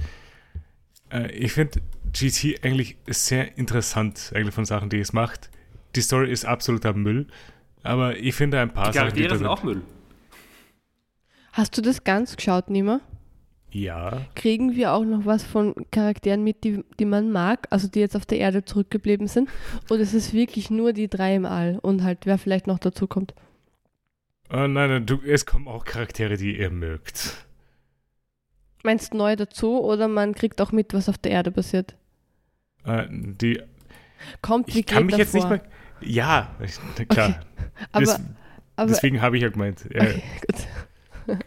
Äh, 1.11 1.29
ich 1.33 1.51
finde 1.51 1.81
GT 2.13 2.63
eigentlich 2.63 2.97
sehr 3.07 3.57
interessant, 3.57 4.31
eigentlich 4.33 4.55
von 4.55 4.65
Sachen, 4.65 4.89
die 4.89 4.99
es 4.99 5.11
macht. 5.13 5.49
Die 5.95 6.01
Story 6.01 6.31
ist 6.31 6.45
absoluter 6.45 6.93
Müll, 6.93 7.27
aber 7.83 8.17
ich 8.17 8.33
finde 8.35 8.59
ein 8.61 8.73
paar 8.73 8.87
Die 8.91 8.97
Sachen, 8.97 9.09
Charaktere 9.09 9.37
sind 9.37 9.47
auch 9.47 9.63
Müll. 9.63 9.81
Hast 11.51 11.77
du 11.77 11.81
das 11.81 12.03
ganz 12.03 12.35
geschaut, 12.35 12.69
Nima? 12.69 13.01
Ja, 13.73 14.21
Kriegen 14.35 14.75
wir 14.75 14.93
auch 14.93 15.03
noch 15.03 15.25
was 15.25 15.43
von 15.43 15.73
Charakteren 15.89 16.43
mit, 16.43 16.63
die, 16.63 16.83
die 16.99 17.05
man 17.05 17.31
mag, 17.31 17.65
also 17.71 17.87
die 17.87 17.99
jetzt 18.01 18.15
auf 18.15 18.25
der 18.27 18.37
Erde 18.37 18.63
zurückgeblieben 18.63 19.27
sind? 19.27 19.49
Oder 19.89 20.01
ist 20.01 20.13
es 20.13 20.31
wirklich 20.31 20.69
nur 20.69 20.93
die 20.93 21.07
drei 21.07 21.35
im 21.35 21.45
All 21.45 21.79
und 21.81 22.03
halt 22.03 22.19
wer 22.25 22.37
vielleicht 22.37 22.67
noch 22.67 22.77
dazu 22.77 23.07
kommt? 23.07 23.33
äh, 24.51 24.67
nein, 24.67 24.89
nein, 24.89 25.05
du, 25.07 25.19
es 25.25 25.47
kommen 25.47 25.67
auch 25.67 25.85
Charaktere, 25.85 26.37
die 26.37 26.55
ihr 26.59 26.69
mögt. 26.69 27.47
Meinst 28.83 29.13
du 29.13 29.17
neu 29.17 29.35
dazu 29.35 29.81
oder 29.83 30.07
man 30.07 30.35
kriegt 30.35 30.61
auch 30.61 30.71
mit, 30.71 30.93
was 30.93 31.09
auf 31.09 31.17
der 31.17 31.31
Erde 31.31 31.51
passiert? 31.51 31.95
Äh, 32.85 33.07
die, 33.09 33.59
Kommt 34.43 34.69
ich 34.69 34.75
wie 34.75 34.83
kann 34.83 34.97
geht 34.99 35.05
mich 35.07 35.17
jetzt 35.17 35.33
nicht 35.33 35.45
davor. 35.45 35.57
mehr. 36.01 36.09
Ja, 36.09 36.55
ich- 36.63 37.07
klar. 37.09 37.39
Aber, 37.91 38.01
Des- 38.05 38.19
aber 38.75 38.87
deswegen 38.89 39.21
habe 39.21 39.37
ich 39.37 39.41
ja 39.43 39.49
gemeint. 39.49 39.85
Äh, 39.89 39.99
okay, 39.99 40.23
gut. 41.27 41.37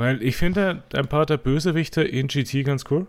Weil 0.00 0.22
ich 0.22 0.36
finde 0.36 0.82
ein 0.94 1.08
paar 1.08 1.26
der 1.26 1.36
Bösewichte 1.36 2.02
in 2.02 2.26
GT 2.26 2.64
ganz 2.64 2.84
cool. 2.90 3.06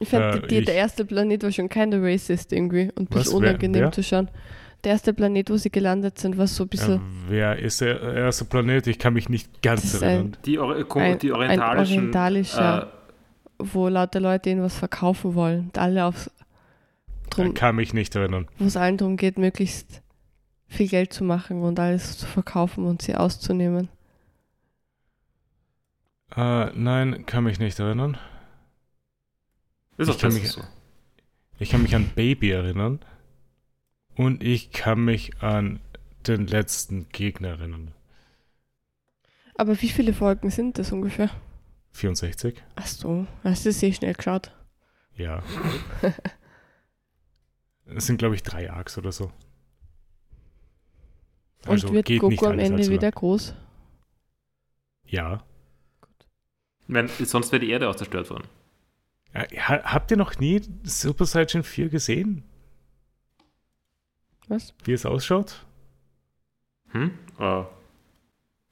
Ich 0.00 0.08
fand, 0.08 0.44
Äh, 0.44 0.46
die, 0.48 0.58
ich- 0.60 0.64
der 0.64 0.76
erste 0.76 1.04
Planet 1.04 1.42
war 1.42 1.52
schon 1.52 1.68
keine 1.68 2.00
racist 2.02 2.52
irgendwie 2.54 2.90
und 2.94 3.14
ein 3.14 3.24
Wer- 3.26 3.34
unangenehm 3.34 3.82
wer? 3.82 3.92
zu 3.92 4.02
schauen. 4.02 4.30
Der 4.84 4.92
erste 4.92 5.12
Planet, 5.12 5.50
wo 5.50 5.56
sie 5.58 5.70
gelandet 5.70 6.18
sind, 6.18 6.38
war 6.38 6.46
so 6.46 6.64
ein 6.64 6.68
bisschen 6.68 6.94
Ja, 6.94 7.00
wer 7.28 7.58
ist 7.58 7.82
der 7.82 8.00
erste 8.00 8.46
Planet? 8.46 8.86
Ich 8.86 8.98
kann 8.98 9.12
mich 9.12 9.28
nicht 9.28 9.60
ganz 9.60 9.84
ist 9.84 10.02
ein- 10.02 10.08
erinnern. 10.08 10.36
Die, 10.46 10.56
Ko- 10.56 10.98
ein, 11.00 11.18
die 11.18 11.32
ein 11.32 11.36
orientalischen. 11.36 11.96
orientalischer, 11.98 12.82
äh, 12.82 12.86
wo 13.58 13.88
lauter 13.88 14.20
Leute 14.20 14.48
ihnen 14.50 14.62
was 14.62 14.74
verkaufen 14.78 15.34
wollen 15.34 15.64
und 15.66 15.78
alle 15.78 16.06
auf 16.06 16.30
Ich 17.24 17.28
drum, 17.30 17.52
kann 17.52 17.76
mich 17.76 17.92
nicht 17.92 18.16
erinnern. 18.16 18.46
wo 18.58 18.64
es 18.66 18.76
allen 18.78 18.96
darum 18.96 19.18
geht, 19.18 19.36
möglichst 19.36 20.00
viel 20.68 20.88
Geld 20.88 21.12
zu 21.12 21.24
machen 21.24 21.60
und 21.62 21.78
alles 21.78 22.16
zu 22.16 22.24
verkaufen 22.26 22.84
und 22.86 23.02
sie 23.02 23.16
auszunehmen. 23.16 23.88
Äh, 26.38 26.70
nein, 26.74 27.26
kann 27.26 27.42
mich 27.44 27.58
nicht 27.58 27.78
erinnern. 27.80 28.16
ist 29.96 30.08
ich 30.08 30.14
auch 30.14 30.20
kann 30.20 30.34
mich- 30.34 30.50
so. 30.52 30.62
Ich 31.58 31.70
kann 31.70 31.82
mich 31.82 31.96
an 31.96 32.10
Baby 32.14 32.52
erinnern. 32.52 33.00
Und 34.14 34.44
ich 34.44 34.70
kann 34.70 35.04
mich 35.04 35.42
an 35.42 35.80
den 36.28 36.46
letzten 36.46 37.08
Gegner 37.08 37.48
erinnern. 37.48 37.92
Aber 39.56 39.80
wie 39.82 39.88
viele 39.88 40.12
Folgen 40.12 40.50
sind 40.50 40.78
das 40.78 40.92
ungefähr? 40.92 41.30
64? 41.92 42.62
Ach 42.76 42.86
so, 42.86 43.26
hast 43.42 43.66
du 43.66 43.72
sehr 43.72 43.92
schnell 43.92 44.14
geschaut. 44.14 44.52
Ja. 45.16 45.42
Es 47.90 48.04
sind, 48.06 48.18
glaube 48.18 48.34
ich, 48.34 48.42
drei 48.42 48.70
Arcs 48.70 48.98
oder 48.98 49.12
so. 49.12 49.32
Also 51.64 51.88
und 51.88 51.94
wird 51.94 52.04
geht 52.06 52.20
Goku 52.20 52.30
nicht 52.30 52.44
am 52.44 52.58
Ende 52.58 52.86
wieder 52.90 53.10
groß? 53.10 53.54
Ja. 55.06 55.42
Wenn, 56.88 57.08
sonst 57.08 57.52
wäre 57.52 57.60
die 57.60 57.70
Erde 57.70 57.88
auch 57.88 57.94
zerstört 57.94 58.30
worden. 58.30 58.44
Ha- 59.34 59.82
Habt 59.84 60.10
ihr 60.10 60.16
noch 60.16 60.38
nie 60.38 60.60
Super 60.84 61.26
Saiyan 61.26 61.62
4 61.62 61.88
gesehen? 61.90 62.42
Was? 64.48 64.72
Wie 64.84 64.92
es 64.92 65.04
ausschaut? 65.04 65.64
Hm? 66.92 67.10
Äh, 67.38 67.62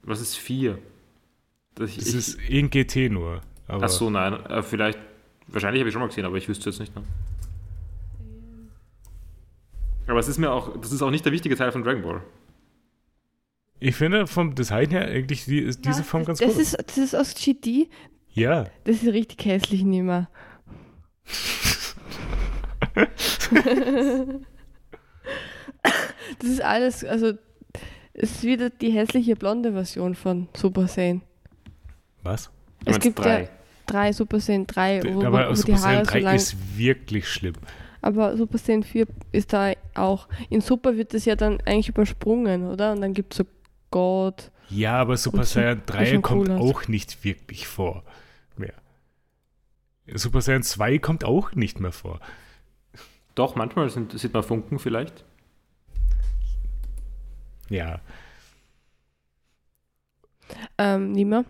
was 0.01 0.19
ist 0.21 0.35
4? 0.37 0.79
Das, 1.75 1.95
Es 1.95 2.13
ist 2.15 2.35
in 2.49 2.71
GT 2.71 3.11
nur. 3.11 3.41
Aber 3.67 3.85
Ach 3.85 3.89
so, 3.89 4.09
nein. 4.09 4.33
Äh, 4.47 4.63
vielleicht. 4.63 4.97
Wahrscheinlich 5.45 5.81
habe 5.81 5.89
ich 5.89 5.93
schon 5.93 6.01
mal 6.01 6.07
gesehen, 6.07 6.25
aber 6.25 6.37
ich 6.37 6.49
wüsste 6.49 6.69
jetzt 6.71 6.79
nicht. 6.79 6.95
Ne? 6.95 7.03
Aber 10.07 10.19
es 10.19 10.27
ist 10.27 10.37
mir 10.39 10.51
auch. 10.51 10.75
Das 10.81 10.91
ist 10.91 11.01
auch 11.03 11.11
nicht 11.11 11.25
der 11.25 11.31
wichtige 11.33 11.55
Teil 11.55 11.71
von 11.71 11.83
Dragon 11.83 12.01
Ball. 12.01 12.21
Ich 13.79 13.95
finde 13.95 14.27
vom 14.27 14.55
Design 14.55 14.89
her 14.89 15.05
eigentlich 15.07 15.45
die, 15.45 15.59
ist 15.59 15.85
diese 15.85 15.99
Ja, 15.99 16.03
Form 16.03 16.25
ganz 16.25 16.39
das 16.39 16.55
cool. 16.55 16.61
Ist, 16.61 16.77
das 16.87 16.97
ist 16.97 17.15
aus 17.15 17.33
GT. 17.35 17.89
Ja. 18.33 18.65
Das 18.83 19.03
ist 19.03 19.07
richtig 19.13 19.45
hässlich 19.45 19.83
nicht 19.83 20.03
mehr. 20.03 20.29
das 26.39 26.49
ist 26.49 26.61
alles, 26.61 27.03
also 27.03 27.33
es 28.13 28.31
ist 28.31 28.43
wieder 28.43 28.69
die 28.69 28.91
hässliche 28.91 29.35
blonde 29.35 29.71
Version 29.73 30.15
von 30.15 30.47
Super 30.55 30.87
Saiyan. 30.87 31.21
Was? 32.23 32.49
Du 32.85 32.91
Es 32.91 32.99
gibt 32.99 33.19
drei. 33.19 33.43
ja 33.43 33.49
drei 33.85 34.11
Super 34.11 34.39
Saiyan 34.39 34.67
3, 34.67 35.01
wo, 35.13 35.23
Aber 35.23 35.47
wo 35.49 35.53
die 35.53 35.57
Super 35.57 35.81
Haare 35.81 36.05
Saiyan 36.05 36.05
so 36.05 36.11
3 36.11 36.19
lang 36.19 36.35
ist 36.35 36.77
wirklich 36.77 37.27
schlimm. 37.27 37.53
Aber 38.01 38.35
Super 38.37 38.57
Saiyan 38.57 38.83
4 38.83 39.07
ist 39.31 39.53
da 39.53 39.71
auch. 39.95 40.27
In 40.49 40.61
Super 40.61 40.97
wird 40.97 41.13
das 41.13 41.25
ja 41.25 41.35
dann 41.35 41.59
eigentlich 41.61 41.89
übersprungen, 41.89 42.67
oder? 42.67 42.91
Und 42.93 43.01
dann 43.01 43.13
gibt 43.13 43.33
es 43.33 43.37
so 43.37 43.45
God. 43.91 44.51
Ja, 44.69 44.99
aber 44.99 45.15
Super 45.17 45.43
Saiyan 45.43 45.81
3 45.85 46.05
schon 46.07 46.21
kommt 46.21 46.49
cool 46.49 46.55
auch 46.57 46.87
nicht 46.87 47.23
wirklich 47.23 47.67
vor. 47.67 48.03
Mehr. 48.57 48.73
Super 50.13 50.41
Saiyan 50.41 50.63
2 50.63 50.99
kommt 50.99 51.23
auch 51.23 51.53
nicht 51.53 51.79
mehr 51.79 51.91
vor. 51.91 52.19
Doch, 53.35 53.55
manchmal 53.55 53.89
sind, 53.89 54.17
sieht 54.17 54.33
man 54.33 54.43
Funken 54.43 54.79
vielleicht. 54.79 55.23
Ja. 57.69 57.99
Ähm, 60.77 61.11
Nima, 61.11 61.43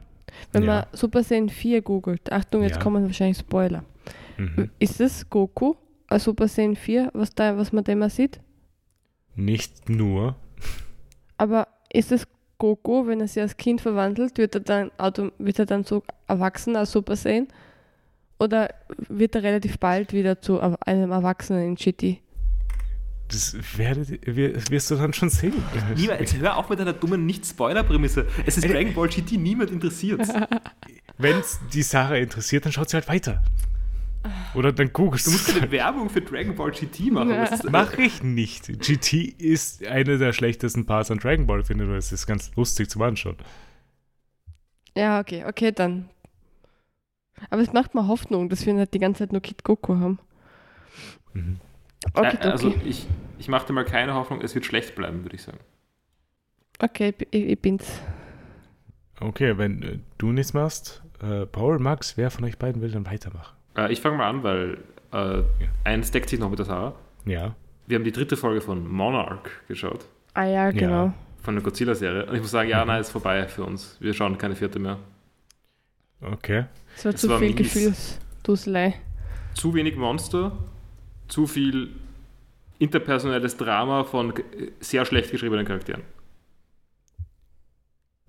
wenn 0.52 0.63
Ja. 0.63 0.67
man 0.67 0.86
Super 0.91 1.23
Saiyan 1.23 1.50
4 1.50 1.82
googelt, 1.82 2.32
Achtung, 2.32 2.63
jetzt 2.63 2.78
Ja. 2.78 2.82
kommen 2.82 3.06
wahrscheinlich 3.06 3.38
Spoiler. 3.38 3.84
Mhm. 4.38 4.69
Ist 4.80 5.00
es 5.00 5.30
Goku, 5.30 5.76
äh, 6.10 6.19
Super 6.19 6.47
Saiyan 6.47 6.76
4, 6.76 7.12
was, 7.13 7.34
da, 7.36 7.58
was 7.58 7.71
man 7.71 7.84
da 7.84 7.91
immer 7.93 8.10
sieht? 8.10 8.39
Nicht 9.36 9.89
nur. 9.89 10.36
Aber 11.38 11.67
ist 11.91 12.12
es 12.12 12.28
Goku, 12.60 13.06
wenn 13.08 13.21
er 13.21 13.28
sich 13.28 13.41
als 13.41 13.56
Kind 13.58 13.82
verwandelt, 13.82 14.38
wird 14.38 14.56
er 14.56 14.62
dann, 14.62 14.91
auto, 14.97 15.32
wird 15.38 15.60
er 15.60 15.65
dann 15.65 15.84
so 15.84 16.04
erwachsen 16.28 16.76
als 16.76 16.91
Super 16.91 17.15
Saiyan? 17.15 17.47
Oder 18.39 18.69
wird 19.10 19.36
er 19.36 19.43
relativ 19.43 19.80
bald 19.80 20.13
wieder 20.13 20.41
zu 20.41 20.60
einem 20.60 21.12
Erwachsenen 21.12 21.63
in 21.69 21.76
GT? 21.76 22.19
Das 23.30 23.56
werdet, 23.78 24.26
wir- 24.26 24.56
wirst 24.69 24.89
du 24.89 24.95
dann 24.95 25.12
schon 25.13 25.30
sehen. 25.30 25.54
Niemand, 25.95 26.21
jetzt 26.21 26.38
hör 26.38 26.56
auf 26.58 26.69
mit 26.69 26.80
deiner 26.80 26.93
dummen 26.93 27.26
Nicht-Spoiler-Prämisse. 27.26 28.26
Es 28.45 28.58
ist 28.58 28.63
Äh, 28.63 28.69
Dragon 28.69 28.93
Ball 28.93 29.10
GT, 29.10 29.34
niemand 29.38 29.69
interessiert. 29.71 30.21
Wenn 31.17 31.38
es 31.38 31.60
die 31.73 31.82
Sache 31.84 32.17
interessiert, 32.19 32.63
dann 32.65 32.71
schaut 32.71 32.89
sie 32.89 32.95
halt 32.97 33.08
weiter. 33.10 33.43
Oder 34.53 34.71
dann 34.73 34.91
googelst 34.91 35.27
Du 35.27 35.32
musst 35.32 35.49
du. 35.49 35.60
eine 35.62 35.71
Werbung 35.71 36.10
für 36.10 36.21
Dragon 36.21 36.56
Ball 36.56 36.71
GT 36.71 37.12
machen. 37.12 37.30
Ja. 37.30 37.49
Mach 37.69 37.93
ich 37.97 38.23
nicht. 38.23 38.67
GT 38.80 39.13
ist 39.39 39.86
eine 39.86 40.17
der 40.17 40.34
schlechtesten 40.34 40.86
Parts 40.86 41.12
an 41.12 41.19
Dragon 41.19 41.45
Ball, 41.47 41.63
finde 41.63 41.86
ich. 41.86 41.91
Es 41.97 42.12
ist 42.12 42.25
ganz 42.27 42.53
lustig 42.56 42.89
zum 42.89 43.01
Anschauen. 43.03 43.38
Ja, 44.95 45.19
okay, 45.19 45.45
okay, 45.45 45.71
dann. 45.71 46.10
Aber 47.49 47.62
es 47.62 47.71
macht 47.73 47.93
mir 47.93 48.08
Hoffnung, 48.08 48.49
dass 48.49 48.65
wir 48.65 48.73
nicht 48.73 48.93
die 48.93 48.99
ganze 48.99 49.19
Zeit 49.19 49.32
nur 49.32 49.41
Kid 49.41 49.63
Goku 49.63 49.95
haben. 49.97 50.19
Mhm. 51.34 51.60
Okay, 52.13 52.38
Äh, 52.41 52.47
also 52.47 52.69
okay. 52.69 52.82
ich, 52.86 53.08
ich 53.38 53.47
mache 53.47 53.67
dir 53.67 53.73
mal 53.73 53.86
keine 53.86 54.13
Hoffnung, 54.15 54.41
es 54.41 54.56
wird 54.56 54.65
schlecht 54.65 54.95
bleiben, 54.95 55.23
würde 55.23 55.36
ich 55.36 55.43
sagen. 55.43 55.60
Okay, 56.80 57.13
ich, 57.32 57.43
ich 57.43 57.60
bin's. 57.62 58.01
Okay, 59.19 59.58
wenn 59.58 59.82
äh, 59.84 59.99
du 60.17 60.32
nichts 60.32 60.53
machst, 60.53 61.03
äh, 61.21 61.45
Paul, 61.45 61.80
Max, 61.80 62.17
wer 62.17 62.32
von 62.32 62.45
euch 62.45 62.58
beiden 62.58 62.82
will 62.82 62.91
dann 62.91 63.06
weitermachen? 63.06 63.57
Äh, 63.77 63.91
ich 63.91 64.01
fange 64.01 64.17
mal 64.17 64.29
an, 64.29 64.43
weil 64.43 64.77
äh, 65.13 65.43
eins 65.83 66.11
deckt 66.11 66.29
sich 66.29 66.39
noch 66.39 66.49
mit 66.49 66.59
der 66.59 66.65
Sarah. 66.65 66.93
Ja. 67.25 67.55
Wir 67.85 67.95
haben 67.95 68.03
die 68.03 68.11
dritte 68.11 68.35
Folge 68.35 68.59
von 68.61 68.87
Monarch 68.87 69.49
geschaut, 69.67 70.05
Ah 70.33 70.45
ja, 70.45 70.71
genau. 70.71 71.13
von 71.41 71.55
der 71.55 71.63
Godzilla-Serie. 71.63 72.25
Und 72.25 72.35
ich 72.35 72.41
muss 72.41 72.51
sagen, 72.51 72.69
ja, 72.69 72.83
nein, 72.83 72.99
ist 72.99 73.11
vorbei 73.11 73.47
für 73.47 73.63
uns. 73.63 73.95
Wir 74.01 74.13
schauen 74.13 74.37
keine 74.37 74.55
vierte 74.55 74.79
mehr. 74.79 74.97
Okay. 76.21 76.65
Es 76.95 77.05
war 77.05 77.13
Es 77.13 77.21
zu 77.21 77.29
war 77.29 77.39
viel. 77.39 77.53
Gefühlsduselei. 77.53 78.95
Zu 79.53 79.73
wenig 79.73 79.95
Monster, 79.95 80.51
zu 81.27 81.47
viel 81.47 81.91
interpersonelles 82.79 83.57
Drama 83.57 84.03
von 84.03 84.33
sehr 84.79 85.05
schlecht 85.05 85.31
geschriebenen 85.31 85.65
Charakteren. 85.65 86.03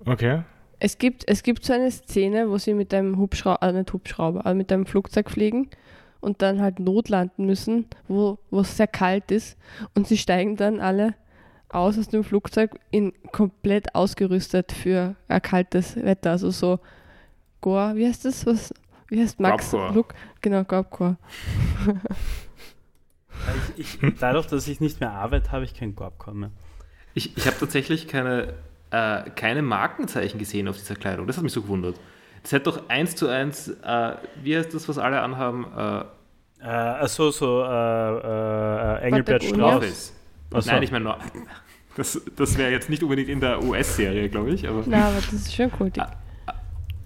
Okay. 0.07 0.43
Es 0.81 0.99
gibt, 0.99 1.25
es 1.27 1.43
gibt 1.43 1.65
so 1.65 1.73
eine 1.73 1.91
Szene, 1.91 2.51
wo 2.51 2.59
sie 2.59 2.75
mit 2.75 2.95
einem 2.95 3.19
Hubschrauber, 3.19 3.63
äh, 3.63 3.73
nicht 3.73 3.93
Hubschrauber, 3.93 4.41
aber 4.41 4.55
mit 4.55 4.73
einem 4.73 4.87
Flugzeug 4.87 5.31
fliegen 5.31 5.69
und 6.21 6.43
dann 6.43 6.61
halt 6.61 6.79
notlanden 6.81 7.47
müssen, 7.47 7.87
wo 8.07 8.39
es 8.53 8.77
sehr 8.77 8.87
kalt 8.87 9.31
ist. 9.31 9.57
Und 9.95 10.07
sie 10.07 10.19
steigen 10.19 10.57
dann 10.57 10.81
alle 10.81 11.15
aus 11.69 11.99
aus 11.99 12.09
dem 12.09 12.25
Flugzeug 12.25 12.79
in 12.91 13.13
komplett 13.33 13.95
ausgerüstet 13.95 14.73
für 14.73 15.17
ein 15.29 15.43
kaltes 15.43 15.97
Wetter. 15.97 16.31
Also 16.33 16.51
so 16.51 16.81
Gore, 17.61 17.97
wie 17.97 18.07
heißt 18.07 18.25
das? 18.25 18.47
Was, 18.47 18.73
wie 19.09 19.21
heißt 19.21 19.41
Max? 19.41 19.73
Look? 19.73 20.15
Genau, 20.41 20.65
ich, 23.77 23.99
dadurch, 24.21 24.47
dass 24.47 24.69
ich 24.69 24.81
nicht 24.81 25.01
mehr 25.01 25.13
arbeite, 25.13 25.51
habe 25.53 25.65
ich 25.65 25.75
kein 25.75 25.95
Gorpcore 25.95 26.37
mehr. 26.37 26.51
Ich, 27.15 27.37
ich 27.37 27.47
habe 27.47 27.57
tatsächlich 27.59 28.07
keine, 28.07 28.55
äh, 28.91 29.31
keine 29.31 29.63
Markenzeichen 29.63 30.39
gesehen 30.39 30.69
auf 30.69 30.77
dieser 30.77 30.95
Kleidung. 30.97 31.27
Das 31.27 31.37
hat 31.37 31.45
mich 31.45 31.53
so 31.53 31.63
gewundert. 31.63 31.97
Das 32.43 32.53
hätte 32.53 32.65
doch 32.65 32.89
eins 32.89 33.17
zu 33.17 33.29
eins, 33.29 33.69
äh, 33.69 34.13
wie 34.43 34.57
heißt 34.57 34.73
das, 34.75 34.89
was 34.89 34.99
alle 34.99 35.21
anhaben? 35.21 35.67
Äh, 35.77 36.05
Äh, 36.61 36.67
achso, 36.67 37.31
so 37.31 37.63
äh, 37.63 37.67
äh, 37.69 39.01
Engelbert? 39.07 39.45
Strauß. 39.45 39.77
Office. 39.77 40.13
Ach 40.53 40.61
so. 40.61 40.71
Nein, 40.73 40.83
ich 40.83 40.91
meine, 40.91 41.15
das, 41.97 42.21
das 42.35 42.59
wäre 42.59 42.73
jetzt 42.73 42.91
nicht 42.91 43.01
unbedingt 43.05 43.29
in 43.29 43.39
der 43.39 43.63
US-Serie, 43.63 44.29
glaube 44.29 44.51
ich, 44.51 44.69
aber. 44.69 44.83
Na, 44.87 45.07
aber 45.07 45.17
das 45.17 45.33
ist 45.33 45.55
schon 45.55 45.71
kultig. 45.71 46.03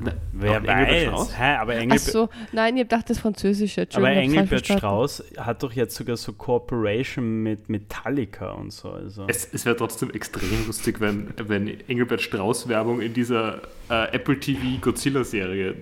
Na, 0.04 0.12
Wer 0.32 0.50
auch 0.50 0.56
Engelbert 0.56 0.88
weiß. 0.88 1.02
Strauß? 1.02 1.38
Hä, 1.38 1.54
aber 1.56 1.72
Ach 1.72 1.76
Engelbert, 1.76 2.00
so, 2.00 2.28
nein, 2.52 2.76
ihr 2.76 2.84
dacht 2.84 3.10
das 3.10 3.18
Französische. 3.18 3.86
aber 3.92 4.10
Engelbert. 4.10 4.66
Strauß 4.66 5.24
hat 5.38 5.62
doch 5.62 5.72
jetzt 5.72 5.94
sogar 5.94 6.16
so 6.16 6.32
Cooperation 6.32 7.42
mit 7.42 7.68
Metallica 7.68 8.52
und 8.52 8.72
so. 8.72 8.90
Also. 8.90 9.26
Es, 9.28 9.48
es 9.52 9.64
wäre 9.64 9.76
trotzdem 9.76 10.10
extrem 10.10 10.66
lustig, 10.66 11.00
wenn, 11.00 11.32
wenn 11.36 11.68
Engelbert 11.88 12.22
Strauß 12.22 12.68
Werbung 12.68 13.00
in 13.00 13.14
dieser 13.14 13.62
äh, 13.88 14.12
Apple 14.12 14.38
TV 14.38 14.78
Godzilla-Serie 14.80 15.74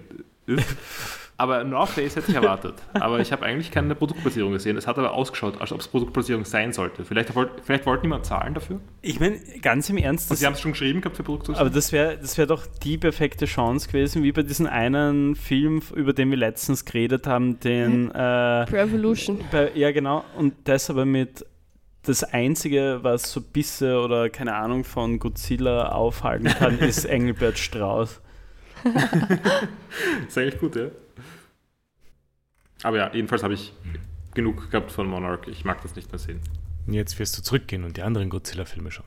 ist. 0.47 0.77
Aber 1.41 1.65
North 1.65 1.89
Face 1.89 2.17
hätte 2.17 2.33
ich 2.33 2.37
erwartet. 2.37 2.75
Aber 2.93 3.19
ich 3.19 3.33
habe 3.33 3.47
eigentlich 3.47 3.71
keine 3.71 3.95
Produktplatzierung 3.95 4.53
gesehen. 4.53 4.77
Es 4.77 4.87
hat 4.87 4.99
aber 4.99 5.15
ausgeschaut, 5.15 5.59
als 5.59 5.73
ob 5.73 5.81
es 5.81 5.89
Produktplatzierung 5.89 6.45
sein 6.45 6.75
sollte. 6.75 7.03
Vielleicht, 7.03 7.33
vielleicht 7.63 7.87
wollte 7.87 8.03
niemand 8.03 8.27
zahlen 8.27 8.53
dafür. 8.53 8.79
Ich 9.01 9.21
meine, 9.21 9.39
ganz 9.63 9.89
im 9.89 9.97
Ernst, 9.97 10.31
Und 10.31 10.37
sie 10.37 10.45
haben 10.45 10.53
es 10.53 10.61
schon 10.61 10.73
geschrieben 10.73 11.01
gehabt 11.01 11.17
für 11.17 11.23
Produktplatzierung. 11.23 11.67
aber 11.67 11.75
das 11.75 11.93
wäre 11.93 12.19
das 12.19 12.37
wär 12.37 12.45
doch 12.45 12.67
die 12.67 12.99
perfekte 12.99 13.47
Chance 13.47 13.89
gewesen, 13.89 14.23
wie 14.23 14.33
bei 14.33 14.43
diesem 14.43 14.67
einen 14.67 15.35
Film, 15.35 15.81
über 15.95 16.13
den 16.13 16.29
wir 16.29 16.37
letztens 16.37 16.85
geredet 16.85 17.27
haben, 17.27 17.59
den. 17.61 18.11
Äh, 18.11 18.21
Revolution. 18.21 19.41
bei, 19.51 19.71
ja, 19.75 19.93
genau. 19.93 20.23
Und 20.37 20.53
das 20.65 20.91
aber 20.91 21.07
mit. 21.07 21.47
Das 22.03 22.23
Einzige, 22.23 22.99
was 23.01 23.33
so 23.33 23.41
Bisse 23.41 23.99
oder 23.99 24.29
keine 24.29 24.57
Ahnung 24.57 24.85
von 24.85 25.19
Godzilla 25.19 25.93
aufhalten 25.93 26.49
kann, 26.49 26.79
ist 26.81 27.07
Engelbert 27.07 27.59
Strauß. 27.59 28.21
ist 30.29 30.39
eigentlich 30.39 30.61
gut, 30.61 30.77
ja. 30.77 30.87
Aber 32.83 32.97
ja, 32.97 33.11
jedenfalls 33.13 33.43
habe 33.43 33.55
ich 33.55 33.73
genug 34.35 34.71
gehabt 34.71 34.93
von 34.93 35.07
Monarch. 35.07 35.47
Ich 35.49 35.65
mag 35.65 35.83
das 35.83 35.97
nicht 35.97 36.11
mehr 36.11 36.19
sehen. 36.19 36.41
Und 36.87 36.95
jetzt 36.95 37.19
wirst 37.19 37.37
du 37.39 37.43
zurückgehen 37.43 37.85
und 37.85 37.97
die 37.97 38.03
anderen 38.03 38.31
Godzilla-Filme 38.31 38.91
schauen. 38.91 39.07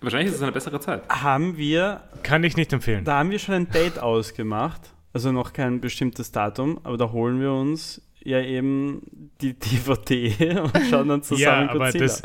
Wahrscheinlich 0.00 0.28
ist 0.28 0.36
es 0.36 0.42
eine 0.42 0.52
bessere 0.52 0.78
Zeit. 0.80 1.08
Haben 1.08 1.56
wir 1.56 2.02
Kann 2.22 2.44
ich 2.44 2.56
nicht 2.56 2.72
empfehlen. 2.72 3.04
Da 3.04 3.18
haben 3.18 3.30
wir 3.30 3.38
schon 3.38 3.54
ein 3.54 3.70
Date 3.70 3.98
ausgemacht, 3.98 4.92
also 5.14 5.32
noch 5.32 5.52
kein 5.54 5.80
bestimmtes 5.80 6.30
Datum, 6.32 6.78
aber 6.84 6.98
da 6.98 7.10
holen 7.12 7.40
wir 7.40 7.52
uns 7.52 8.02
ja 8.22 8.40
eben 8.40 9.30
die 9.40 9.54
DVD 9.58 10.60
und 10.60 10.76
schauen 10.90 11.08
dann 11.08 11.22
zusammen 11.22 11.40
ja, 11.66 11.70
aber 11.70 11.84
Godzilla. 11.86 12.04
das, 12.06 12.22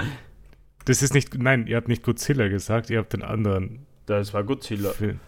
das 0.86 1.02
ist 1.02 1.14
nicht. 1.14 1.38
Nein, 1.38 1.68
ihr 1.68 1.78
habt 1.78 1.88
nicht 1.88 2.04
Godzilla 2.04 2.48
gesagt, 2.50 2.90
ihr 2.90 2.98
habt 3.00 3.14
den 3.14 3.24
anderen 3.24 3.86
das 4.06 4.34
war 4.34 4.44
Godzilla. 4.44 4.90
Film. 4.92 5.20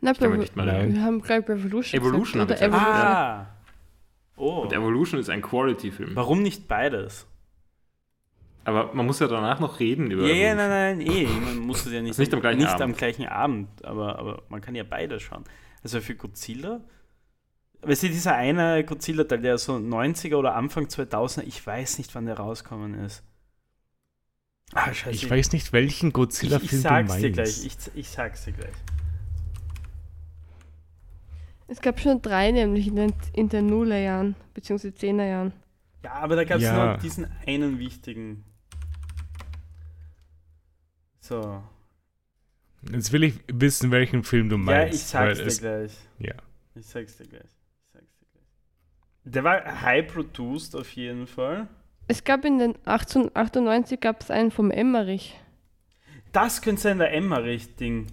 Na, 0.00 0.14
kann 0.14 0.30
man 0.30 0.38
Revo- 0.38 0.40
nicht 0.40 0.56
mal 0.56 0.66
Nein. 0.66 0.94
wir 0.94 1.02
haben 1.02 1.20
gleich 1.20 1.46
Revolution 1.48 2.00
Evolution 2.00 2.46
gesagt. 2.46 2.62
haben 2.62 2.72
Oder. 2.72 2.78
Evolution. 2.80 3.06
Ah! 3.06 3.46
Oh. 4.38 4.60
Und 4.62 4.72
Evolution 4.72 5.20
ist 5.20 5.28
ein 5.30 5.42
Quality-Film. 5.42 6.14
Warum 6.14 6.42
nicht 6.42 6.68
beides? 6.68 7.26
Aber 8.64 8.92
man 8.92 9.06
muss 9.06 9.18
ja 9.20 9.28
danach 9.28 9.60
noch 9.60 9.80
reden 9.80 10.10
über 10.10 10.22
Ja, 10.26 10.34
ja, 10.34 10.52
Evolution. 10.52 10.56
nein, 10.70 10.98
nein, 10.98 11.06
eh. 11.06 11.26
Man 11.26 11.58
muss 11.58 11.86
es 11.86 11.92
ja 11.92 12.02
nicht, 12.02 12.18
nicht 12.18 12.34
am 12.34 12.40
gleichen 12.40 12.58
nicht 12.58 12.68
Abend. 12.68 12.82
am 12.82 12.92
gleichen 12.94 13.26
Abend, 13.26 13.84
aber, 13.84 14.18
aber 14.18 14.42
man 14.48 14.60
kann 14.60 14.74
ja 14.74 14.84
beides 14.84 15.22
schauen. 15.22 15.44
Also 15.82 16.00
für 16.00 16.14
Godzilla, 16.14 16.80
weißt 17.82 18.02
du, 18.02 18.08
dieser 18.08 18.34
eine 18.34 18.84
Godzilla-Teil, 18.84 19.40
der 19.40 19.56
so 19.58 19.74
90er 19.76 20.36
oder 20.36 20.54
Anfang 20.54 20.84
2000er, 20.86 21.44
ich 21.46 21.66
weiß 21.66 21.98
nicht, 21.98 22.14
wann 22.14 22.26
der 22.26 22.36
rausgekommen 22.36 22.94
ist. 23.04 23.22
Ah, 24.74 24.92
scheiße. 24.92 25.16
Ich 25.16 25.30
weiß 25.30 25.52
nicht, 25.52 25.72
welchen 25.72 26.08
ich, 26.08 26.12
Godzilla-Film 26.14 26.64
ich 26.64 26.70
du 26.70 26.76
sag's 26.76 27.08
meinst. 27.08 27.24
dir 27.24 27.30
gleich. 27.30 27.64
Ich, 27.64 27.76
ich 27.94 28.08
sag's 28.10 28.44
dir 28.44 28.52
gleich. 28.52 28.74
Es 31.68 31.80
gab 31.80 32.00
schon 32.00 32.20
drei, 32.22 32.50
nämlich 32.50 32.86
in 32.88 32.96
den, 32.96 33.12
in 33.34 33.48
den 33.48 33.66
Nullerjahren, 33.66 34.34
beziehungsweise 34.54 34.94
Zehnerjahren. 34.94 35.52
Ja, 36.02 36.12
aber 36.14 36.36
da 36.36 36.44
gab 36.44 36.58
es 36.58 36.64
Ja. 36.64 36.86
nur 36.92 36.96
diesen 36.98 37.26
einen 37.46 37.78
wichtigen. 37.78 38.44
So. 41.20 41.62
Jetzt 42.90 43.12
will 43.12 43.24
ich 43.24 43.40
wissen, 43.52 43.90
welchen 43.90 44.24
Film 44.24 44.48
du 44.48 44.56
meinst. 44.56 45.12
ja, 45.12 45.28
ich 45.30 45.36
sag's 45.36 45.38
dir 45.38 45.46
es- 45.46 45.60
gleich. 45.60 45.92
Ja. 46.18 46.34
Ich 46.74 46.86
sag's 46.86 47.16
dir 47.16 47.26
gleich. 47.26 47.42
Ich 47.42 47.92
sag's 47.92 48.16
dir 48.18 48.26
gleich. 48.32 49.32
Der 49.34 49.44
war 49.44 49.82
high 49.82 50.06
produced 50.06 50.74
auf 50.76 50.90
jeden 50.92 51.26
Fall. 51.26 51.66
Es 52.06 52.24
gab 52.24 52.44
in 52.44 52.58
den 52.58 52.74
1898 52.86 54.00
gab 54.00 54.22
es 54.22 54.30
einen 54.30 54.50
vom 54.50 54.70
Emmerich. 54.70 55.38
Das 56.32 56.62
könnte 56.62 56.80
sein, 56.80 56.98
der 56.98 57.12
Emmerich-Ding. 57.12 58.06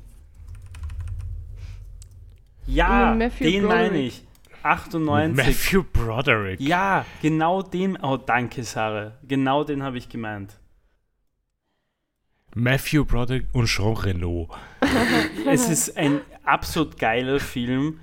Ja, 2.68 3.14
Matthew 3.14 3.44
den 3.44 3.66
meine 3.66 3.90
Broderick. 3.90 4.08
ich. 4.08 4.24
98. 4.64 5.36
Matthew 5.46 5.84
Broderick. 5.94 6.60
Ja, 6.60 7.06
genau 7.22 7.62
den. 7.62 7.98
Oh, 8.02 8.18
danke, 8.18 8.64
Sarah. 8.64 9.14
Genau 9.24 9.64
den 9.64 9.84
habe 9.84 9.98
ich 9.98 10.10
gemeint. 10.10 10.58
Matthew 12.56 13.06
Broderick 13.06 13.46
und 13.54 13.68
Jean 13.68 13.96
Reno. 13.96 14.50
es 15.46 15.70
ist 15.70 15.98
ein 15.98 16.22
absolut 16.44 16.98
geiler 16.98 17.40
Film, 17.40 18.00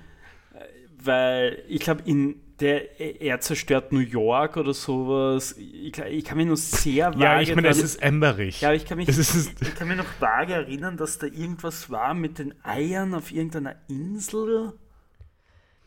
äh, 0.53 0.59
weil 1.03 1.63
ich 1.67 1.81
glaube, 1.81 2.03
in 2.05 2.35
der 2.63 3.21
er 3.21 3.39
zerstört 3.41 3.91
New 3.91 3.99
York 3.99 4.55
oder 4.55 4.73
sowas. 4.73 5.55
Ich, 5.57 5.97
ich 5.97 6.23
kann 6.23 6.37
mich 6.37 6.47
nur 6.47 6.55
sehr 6.55 7.07
vage 7.07 7.19
Ja, 7.21 7.41
ich 7.41 7.53
meine, 7.53 7.67
es 7.67 7.83
ist 7.83 8.01
Emmerich. 8.01 8.61
ja, 8.61 8.71
ich 8.71 8.85
kann 8.85 8.97
mich, 8.97 9.09
ist, 9.09 9.61
ich 9.61 9.75
kann 9.75 9.89
mich 9.89 9.97
noch 9.97 10.05
vage 10.19 10.53
erinnern, 10.53 10.95
dass 10.95 11.19
da 11.19 11.27
irgendwas 11.27 11.89
war 11.89 12.13
mit 12.13 12.39
den 12.39 12.53
Eiern 12.63 13.13
auf 13.13 13.31
irgendeiner 13.31 13.75
Insel. 13.89 14.73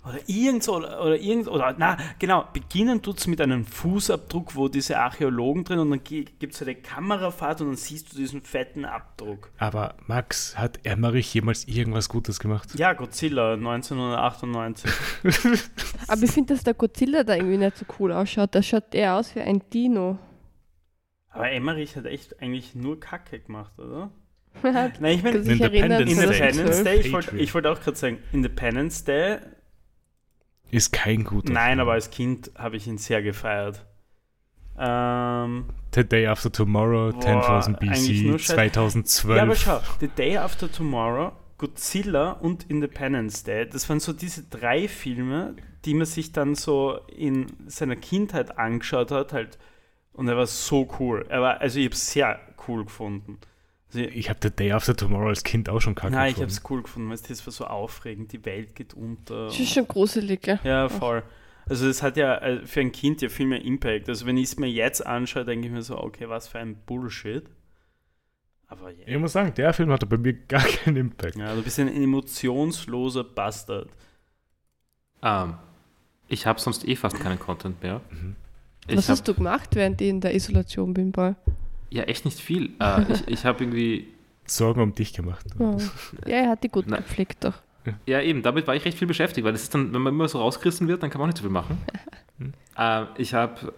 Oder 0.07 0.21
irgend 0.27 0.63
so, 0.63 0.77
oder, 0.77 1.19
irgend, 1.19 1.49
oder, 1.49 1.75
na, 1.77 1.97
genau, 2.19 2.45
beginnen 2.53 3.03
tut 3.03 3.19
es 3.19 3.27
mit 3.27 3.41
einem 3.41 3.65
Fußabdruck, 3.65 4.55
wo 4.55 4.69
diese 4.69 4.99
Archäologen 4.99 5.65
drin 5.65 5.81
und 5.81 5.91
dann 5.91 6.05
gibt 6.05 6.55
es 6.55 6.63
eine 6.63 6.77
Kamerafahrt 6.77 7.61
und 7.61 7.69
dann 7.69 7.77
siehst 7.77 8.13
du 8.13 8.17
diesen 8.17 8.43
fetten 8.43 8.85
Abdruck. 8.85 9.51
aber 9.59 9.97
Max, 10.07 10.57
hat 10.57 10.79
Emmerich 10.85 11.35
jemals 11.35 11.67
irgendwas 11.67 12.09
Gutes 12.09 12.39
gemacht? 12.39 12.79
Ja, 12.79 12.93
Godzilla 12.93 13.55
1998. 13.55 14.91
Aber 16.09 16.23
ich 16.23 16.31
finde, 16.31 16.55
dass 16.55 16.63
der 16.63 16.75
Godzilla 16.75 17.25
da 17.25 17.35
irgendwie 17.35 17.57
nicht 17.59 17.77
so 17.77 17.85
cool 17.99 18.13
ausschaut. 18.13 18.55
Da 18.55 18.63
schaut 18.63 18.95
eher 18.95 19.17
aus 19.17 19.35
wie 19.35 19.41
ein 19.41 19.63
Dino. 19.73 20.19
Aber 21.31 21.51
Emmerich 21.51 21.97
hat 21.97 22.07
echt 22.07 22.41
eigentlich 22.41 22.75
nur 22.75 23.01
Kacke 23.01 23.41
gemacht, 23.41 23.79
oder? 23.79 24.11
Nein, 24.63 25.17
ich 25.17 25.23
meine, 25.23 25.39
Independence 25.39 26.13
Independence 26.13 26.83
2012. 26.83 26.85
Day, 26.85 27.01
ich 27.01 27.13
wollte 27.13 27.55
wollt 27.55 27.67
auch 27.67 27.81
gerade 27.83 27.97
sagen, 27.97 28.19
Independence 28.33 29.05
Day, 29.05 29.39
Ist 30.71 30.93
kein 30.93 31.25
guter 31.25 31.53
nein, 31.53 31.71
Film. 31.71 31.81
aber 31.81 31.93
als 31.93 32.11
Kind 32.11 32.51
habe 32.57 32.77
ich 32.77 32.87
ihn 32.87 32.99
sehr 32.99 33.23
gefeiert. 33.23 33.85
Ähm, 34.79 35.67
The 35.95 36.05
Day 36.05 36.27
After 36.27 36.53
Tomorrow, 36.53 37.13
Boah, 37.13 37.21
10.000 37.21 37.79
eigentlich 37.79 38.23
nur 38.23 38.37
BC, 38.37 38.41
Scheiß. 38.43 38.57
2012. 38.57 39.37
ja, 39.37 39.43
aber 39.43 39.57
schau, 39.57 39.81
The 40.01 40.09
Day 40.09 40.37
After 40.37 40.71
Tomorrow, 40.71 41.33
Godzilla 41.57 42.33
und 42.33 42.69
Independence 42.69 43.43
Day, 43.45 43.67
das 43.69 43.89
waren 43.89 44.01
so 44.01 44.13
diese 44.13 44.43
drei 44.43 44.89
Filme, 44.89 45.57
die 45.85 45.95
man 45.95 46.07
sich 46.07 46.33
dann 46.33 46.55
so 46.55 46.99
in 47.17 47.47
seiner 47.67 47.97
Kindheit 47.97 48.59
angeschaut 48.59 49.11
hat, 49.11 49.33
halt, 49.33 49.59
und 50.13 50.29
er 50.29 50.37
war 50.37 50.47
so 50.47 50.89
cool. 50.99 51.25
Er 51.29 51.41
war, 51.41 51.61
also 51.61 51.79
ich 51.79 51.87
habe 51.87 51.95
es 51.95 52.11
sehr 52.11 52.41
cool 52.69 52.85
gefunden. 52.85 53.39
Ich, 53.95 54.29
habe 54.29 54.39
The 54.43 54.51
Day 54.51 54.73
After 54.73 54.97
Tomorrow 54.97 55.29
als 55.29 55.45
Kind 55.45 55.69
auch 55.69 55.81
schon 55.81 55.95
kacke 55.95 56.13
Nein, 56.13 56.33
ich 56.33 56.37
habe 56.37 56.47
es 56.47 56.63
cool 56.69 56.83
gefunden, 56.83 57.09
weil 57.09 57.19
das 57.19 57.47
war 57.47 57.53
so 57.53 57.65
aufregend, 57.67 58.33
die 58.33 58.45
Welt 58.45 58.75
geht 58.75 58.95
unter. 58.95 59.47
Das 59.47 59.59
ist 59.59 59.73
schon 59.73 59.87
gruselig, 59.87 60.47
ja. 60.47 60.59
Ja, 60.65 60.89
voll. 60.89 61.23
Also 61.69 61.87
das 61.87 62.03
hat 62.03 62.17
ja 62.17 62.37
äh, 62.39 62.67
für 62.67 62.81
ein 62.81 62.93
Kind 62.93 63.23
ja 63.23 63.29
viel 63.29 63.47
mehr 63.47 63.63
Impact. 63.65 64.09
Also 64.09 64.27
wenn 64.27 64.37
ich 64.37 64.45
es 64.45 64.57
mir 64.59 64.69
jetzt 64.69 65.05
anschaue, 65.07 65.45
denke 65.45 65.67
ich 65.67 65.73
mir 65.73 65.83
so, 65.83 65.99
okay, 65.99 66.29
was 66.29 66.49
für 66.49 66.59
ein 66.59 66.77
Bullshit. 66.85 67.45
Aber 68.69 68.91
ja, 68.91 69.07
Ich 69.07 69.19
muss 69.19 69.33
sagen, 69.33 69.53
der 69.55 69.73
Film 69.73 69.91
hatte 69.91 70.07
bei 70.07 70.17
mir 70.17 70.33
gar 70.49 70.63
keinen 70.63 70.97
Impact. 70.97 71.37
ja 71.37 71.55
du 71.55 71.63
bist 71.63 71.79
ein 71.79 71.89
emotionsloser 71.89 73.25
Bastard. 73.25 73.89
Ähm, 75.23 75.55
ich 76.29 76.47
habe 76.47 76.61
sonst 76.61 76.87
eh 76.87 76.97
fast 76.97 77.19
keinen 77.21 77.39
Content 77.39 77.83
mehr. 77.83 78.01
Ich 78.89 78.97
Was 78.97 79.09
hab, 79.09 79.13
hast 79.13 79.29
du 79.29 79.35
gemacht, 79.35 79.75
während 79.75 80.01
ich 80.01 80.09
in 80.09 80.21
der 80.21 80.35
Isolation 80.35 80.93
bin, 80.95 81.13
Paul? 81.13 81.37
Ja, 81.91 82.03
echt 82.05 82.25
nicht 82.25 82.39
viel. 82.41 82.71
Äh, 82.81 83.03
ich 83.13 83.29
ich 83.29 83.45
habe 83.47 83.63
irgendwie. 83.65 84.09
Sorgen 84.47 84.81
um 84.81 84.95
dich 84.95 85.13
gemacht. 85.13 85.45
Oh. 85.59 85.77
Ja, 86.27 86.37
er 86.37 86.49
hat 86.51 86.63
die 86.63 86.69
gut 86.69 86.85
Na. 86.89 86.99
gepflegt 86.99 87.43
doch. 87.45 87.55
Ja, 88.07 88.21
eben, 88.21 88.43
damit 88.43 88.67
war 88.67 88.75
ich 88.77 88.85
recht 88.85 88.99
viel 88.99 89.07
beschäftigt, 89.09 89.45
weil 89.45 89.53
das 89.53 89.63
ist 89.63 89.75
dann, 89.75 89.93
wenn 89.95 90.03
man 90.03 90.13
immer 90.13 90.27
so 90.29 90.39
rausgerissen 90.39 90.89
wird, 90.89 91.03
dann 91.03 91.11
kann 91.11 91.21
man 91.21 91.27
auch 91.29 91.33
nicht 91.33 91.39
so 91.39 91.43
viel 91.45 91.51
machen. 91.53 91.79
äh, 92.77 93.05
ich 93.17 93.33
habe 93.35 93.73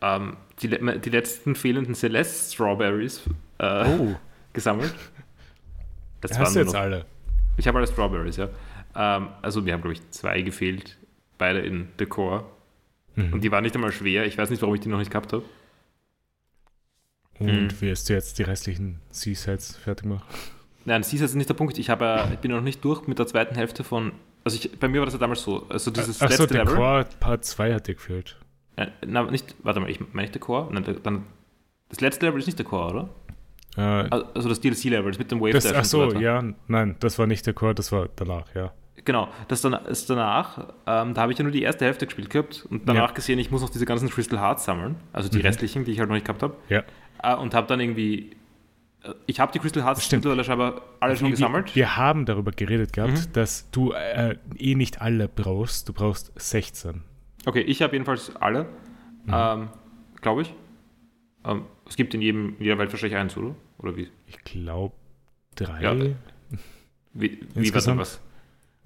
ähm, 0.00 0.36
die, 0.60 0.68
die 0.68 1.10
letzten 1.10 1.54
fehlenden 1.56 1.94
Celeste 1.94 2.52
Strawberries 2.54 3.22
äh, 3.58 3.84
Oh, 3.98 4.14
gesammelt. 4.52 4.94
Das 6.20 6.38
hast 6.38 6.54
du 6.54 6.60
jetzt 6.60 6.72
noch- 6.72 6.80
alle? 6.80 7.04
Ich 7.56 7.66
habe 7.68 7.78
alle 7.78 7.86
Strawberries, 7.86 8.36
ja. 8.36 8.48
Ähm, 8.94 9.28
also 9.42 9.60
mir 9.62 9.72
haben, 9.72 9.82
glaube 9.82 9.94
ich, 9.94 10.10
zwei 10.10 10.40
gefehlt. 10.42 10.96
Beide 11.38 11.60
in 11.60 11.88
Decor. 11.98 12.48
Mhm. 13.16 13.32
Und 13.34 13.40
die 13.44 13.50
waren 13.50 13.62
nicht 13.64 13.74
einmal 13.74 13.92
schwer. 13.92 14.24
Ich 14.26 14.38
weiß 14.38 14.50
nicht, 14.50 14.62
warum 14.62 14.74
ich 14.74 14.80
die 14.80 14.88
noch 14.88 14.98
nicht 14.98 15.10
gehabt 15.10 15.32
habe. 15.32 15.44
Und 17.48 17.62
Mhm. 17.68 17.80
wirst 17.80 18.08
du 18.08 18.12
jetzt 18.14 18.38
die 18.38 18.42
restlichen 18.42 19.00
Seasides 19.10 19.76
fertig 19.76 20.06
machen? 20.06 20.22
Nein, 20.84 21.02
sie 21.02 21.16
ist 21.16 21.34
nicht 21.34 21.48
der 21.48 21.54
Punkt. 21.54 21.78
Ich, 21.78 21.90
habe, 21.90 22.04
äh, 22.28 22.34
ich 22.34 22.40
bin 22.40 22.50
noch 22.50 22.60
nicht 22.60 22.84
durch 22.84 23.06
mit 23.06 23.18
der 23.18 23.26
zweiten 23.26 23.54
Hälfte 23.54 23.84
von. 23.84 24.12
Also 24.44 24.56
ich, 24.56 24.78
bei 24.80 24.88
mir 24.88 24.98
war 25.00 25.06
das 25.06 25.14
ja 25.14 25.20
damals 25.20 25.42
so. 25.42 25.66
Also 25.68 25.90
dieses 25.90 26.20
Ach 26.20 26.30
so, 26.30 26.42
letzte 26.42 26.54
der 26.54 26.64
Level. 26.64 26.76
Core 26.76 27.06
Part 27.20 27.44
2 27.44 27.74
hat 27.74 27.86
dir 27.86 27.94
gefehlt. 27.94 28.36
Äh, 28.76 28.88
na, 29.06 29.22
nicht. 29.30 29.54
Warte 29.62 29.80
mal, 29.80 29.88
ich 29.90 30.00
meine 30.00 30.22
nicht 30.22 30.34
Decor. 30.34 30.68
Nein, 30.72 30.82
der- 30.84 30.94
dann, 30.94 31.24
das 31.88 32.00
letzte 32.00 32.26
Level 32.26 32.40
ist 32.40 32.46
nicht 32.46 32.58
Decor, 32.58 32.90
oder? 32.90 33.08
Äh, 33.76 33.80
Also 34.34 34.48
das 34.48 34.60
DLC-Level, 34.60 35.12
das 35.12 35.18
mit 35.18 35.30
dem 35.30 35.40
Wave 35.40 35.52
das, 35.52 35.64
Dash 35.64 35.76
ach 35.76 35.84
so, 35.84 36.06
weiter. 36.08 36.20
ja, 36.20 36.42
nein, 36.68 36.96
das 37.00 37.18
war 37.18 37.26
nicht 37.26 37.46
der 37.46 37.54
Core, 37.54 37.74
das 37.74 37.90
war 37.92 38.08
danach, 38.16 38.54
ja. 38.54 38.72
Genau, 39.04 39.28
das 39.48 39.62
dann, 39.62 39.72
ist 39.86 40.10
danach, 40.10 40.74
ähm, 40.86 41.14
da 41.14 41.22
habe 41.22 41.32
ich 41.32 41.38
ja 41.38 41.42
nur 41.42 41.50
die 41.52 41.62
erste 41.62 41.84
Hälfte 41.86 42.06
gespielt 42.06 42.28
gehabt 42.30 42.66
und 42.70 42.86
danach 42.88 43.08
Ja. 43.08 43.14
gesehen, 43.14 43.38
ich 43.38 43.50
muss 43.50 43.62
noch 43.62 43.70
diese 43.70 43.86
ganzen 43.86 44.10
Crystal 44.10 44.38
Hearts 44.38 44.64
sammeln, 44.64 44.96
also 45.12 45.28
die 45.30 45.38
Mhm. 45.38 45.42
restlichen, 45.46 45.84
die 45.84 45.92
ich 45.92 45.98
halt 46.00 46.08
noch 46.08 46.14
nicht 46.14 46.26
gehabt 46.26 46.42
habe. 46.42 46.54
Ja. 46.68 46.82
Äh, 47.22 47.34
und 47.36 47.54
habe 47.54 47.66
dann 47.66 47.80
irgendwie, 47.80 48.30
äh, 49.02 49.14
ich 49.26 49.40
habe 49.40 49.52
die 49.52 49.58
Crystal 49.58 49.84
Hearts 49.84 50.04
Stimmt. 50.04 50.24
mittlerweile 50.24 50.44
scheinbar 50.44 50.82
alle 51.00 51.16
schon 51.16 51.26
wir, 51.28 51.30
gesammelt. 51.32 51.74
Wir 51.76 51.96
haben 51.96 52.26
darüber 52.26 52.50
geredet 52.52 52.92
gehabt, 52.92 53.12
Mhm. 53.28 53.32
dass 53.32 53.70
du 53.70 53.92
äh, 53.92 54.36
eh 54.58 54.74
nicht 54.74 55.00
alle 55.00 55.28
brauchst. 55.28 55.88
Du 55.88 55.92
brauchst 55.92 56.32
16. 56.36 57.02
Okay, 57.46 57.60
ich 57.60 57.82
habe 57.82 57.92
jedenfalls 57.94 58.34
alle, 58.36 58.64
Mhm. 59.24 59.32
ähm, 59.34 59.68
glaube 60.20 60.42
ich. 60.42 60.54
Ähm, 61.44 61.64
es 61.88 61.96
gibt 61.96 62.14
in 62.14 62.22
jedem, 62.22 62.56
in 62.58 62.64
jeder 62.64 62.78
Welt 62.78 62.92
wahrscheinlich 62.92 63.18
eins, 63.18 63.36
oder? 63.36 63.54
Oder 63.78 63.96
wie? 63.96 64.08
Ich 64.26 64.38
glaube 64.44 64.94
drei. 65.56 65.82
Ja. 65.82 65.94
Wie, 67.14 67.40
wie 67.54 67.74
war 67.74 67.96
was? 67.98 68.20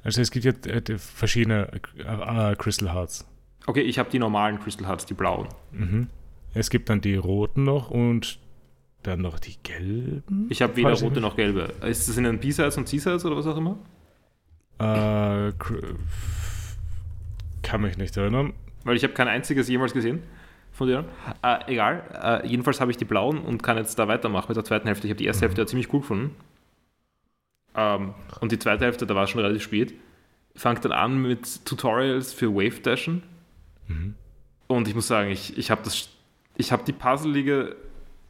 Also 0.03 0.20
es 0.20 0.31
gibt 0.31 0.44
ja 0.44 0.53
äh, 0.72 0.99
verschiedene 0.99 1.68
äh, 1.99 2.53
äh, 2.53 2.57
Crystal 2.57 2.92
Hearts. 2.92 3.27
Okay, 3.66 3.81
ich 3.83 3.99
habe 3.99 4.09
die 4.11 4.18
normalen 4.18 4.59
Crystal 4.61 4.87
Hearts, 4.87 5.07
die 5.07 5.14
blauen. 5.14 5.49
Mhm. 5.72 6.09
Es 6.56 6.70
gibt 6.70 6.88
dann 6.88 7.02
die 7.02 7.16
roten 7.16 7.64
noch 7.64 7.90
und 7.90 8.38
dann 9.02 9.20
noch 9.20 9.38
die 9.38 9.56
gelben. 9.62 10.46
Ich 10.48 10.62
habe 10.62 10.74
weder 10.76 10.90
rote 10.90 11.06
nicht. 11.06 11.20
noch 11.20 11.36
gelbe. 11.36 11.74
Ist 11.82 12.08
das 12.08 12.16
in 12.16 12.24
den 12.24 12.38
B-Sides 12.38 12.78
und 12.78 12.88
C-Sides 12.88 13.26
oder 13.26 13.36
was 13.36 13.46
auch 13.46 13.58
immer? 13.58 13.76
Äh, 14.78 15.52
kann 17.62 17.82
mich 17.82 17.98
nicht 17.98 18.16
erinnern. 18.16 18.54
Weil 18.84 18.96
ich 18.96 19.04
habe 19.04 19.12
kein 19.12 19.28
einziges 19.28 19.68
jemals 19.68 19.92
gesehen 19.92 20.22
von 20.72 20.88
denen. 20.88 21.04
Äh, 21.42 21.72
egal. 21.72 22.42
Äh, 22.42 22.48
jedenfalls 22.48 22.80
habe 22.80 22.90
ich 22.90 22.96
die 22.96 23.04
blauen 23.04 23.38
und 23.38 23.62
kann 23.62 23.76
jetzt 23.76 23.98
da 23.98 24.08
weitermachen 24.08 24.46
mit 24.48 24.56
der 24.56 24.64
zweiten 24.64 24.86
Hälfte. 24.86 25.06
Ich 25.06 25.10
habe 25.10 25.18
die 25.18 25.26
erste 25.26 25.42
Hälfte 25.42 25.60
ja 25.60 25.66
ziemlich 25.66 25.92
cool 25.92 26.00
gefunden. 26.00 26.34
Ähm, 27.74 28.14
und 28.40 28.50
die 28.50 28.58
zweite 28.58 28.86
Hälfte, 28.86 29.06
da 29.06 29.14
war 29.14 29.24
es 29.24 29.30
schon 29.30 29.42
relativ 29.42 29.62
spät. 29.62 29.92
Fangt 30.54 30.82
dann 30.86 30.92
an 30.92 31.20
mit 31.20 31.66
Tutorials 31.66 32.32
für 32.32 32.54
Wave 32.54 32.80
Dashen. 32.80 33.22
Mhm. 33.88 34.14
Und 34.68 34.88
ich 34.88 34.94
muss 34.94 35.06
sagen, 35.06 35.30
ich, 35.30 35.58
ich 35.58 35.70
habe 35.70 35.82
das, 35.84 36.08
ich 36.56 36.72
habe 36.72 36.84
die 36.84 36.92
puzzlige, 36.92 37.76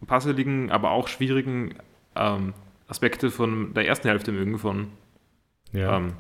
puzzeligen, 0.06 0.70
aber 0.70 0.90
auch 0.90 1.08
schwierigen 1.08 1.74
ähm, 2.14 2.54
Aspekte 2.88 3.30
von 3.30 3.74
der 3.74 3.86
ersten 3.86 4.08
Hälfte 4.08 4.32
mögen 4.32 4.58
von, 4.58 4.88
Ja. 5.72 5.96
ähm, 5.96 6.12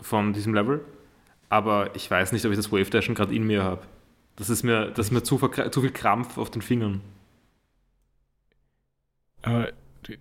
von 0.00 0.32
diesem 0.32 0.54
Level. 0.54 0.84
Aber 1.48 1.94
ich 1.96 2.10
weiß 2.10 2.32
nicht, 2.32 2.44
ob 2.44 2.52
ich 2.52 2.58
das 2.58 2.70
Wave 2.70 2.90
Dashen 2.90 3.14
gerade 3.14 3.34
in 3.34 3.46
mir 3.46 3.64
habe. 3.64 3.82
Das 4.36 4.48
ist 4.50 4.62
mir, 4.62 4.90
das 4.90 5.06
ist 5.06 5.12
mir 5.12 5.22
zu, 5.22 5.36
zu 5.38 5.80
viel 5.80 5.90
Krampf 5.92 6.38
auf 6.38 6.50
den 6.50 6.62
Fingern. 6.62 7.00
Aber 9.42 9.72
du, 10.04 10.14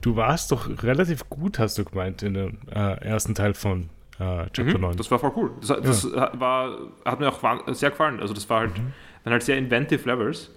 du 0.00 0.16
warst 0.16 0.52
doch 0.52 0.68
relativ 0.82 1.28
gut, 1.30 1.58
hast 1.58 1.78
du 1.78 1.84
gemeint, 1.84 2.22
in 2.22 2.34
dem 2.34 2.58
äh, 2.70 3.00
ersten 3.04 3.34
Teil 3.34 3.54
von 3.54 3.88
äh, 4.18 4.46
Chapter 4.52 4.74
Mhm, 4.74 4.80
9. 4.80 4.96
das 4.96 5.10
war 5.10 5.18
voll 5.18 5.32
cool. 5.36 5.50
Das, 5.60 5.68
das 5.68 6.12
war, 6.12 6.76
hat 7.04 7.20
mir 7.20 7.28
auch 7.28 7.74
sehr 7.74 7.90
gefallen. 7.90 8.20
Also 8.20 8.34
das 8.34 8.48
war 8.50 8.60
halt, 8.60 8.78
Mhm. 8.78 8.92
dann 9.24 9.32
halt 9.32 9.42
sehr 9.42 9.58
inventive 9.58 10.08
Levels. 10.08 10.50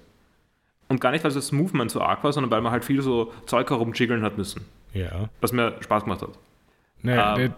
Und 0.89 0.99
gar 0.99 1.11
nicht, 1.11 1.23
weil 1.23 1.31
das 1.31 1.51
Movement 1.51 1.89
so 1.89 2.01
arg 2.01 2.23
war, 2.23 2.33
sondern 2.33 2.51
weil 2.51 2.61
man 2.61 2.71
halt 2.73 2.83
viel 2.83 3.01
so 3.01 3.31
Zeug 3.45 3.69
herumjiggeln 3.69 4.23
hat 4.23 4.37
müssen. 4.37 4.65
ja. 4.93 5.29
Was 5.39 5.53
mir 5.53 5.75
Spaß 5.81 6.03
gemacht 6.03 6.21
hat. 6.21 6.37
Naja, 7.01 7.37
Ähm. 7.37 7.53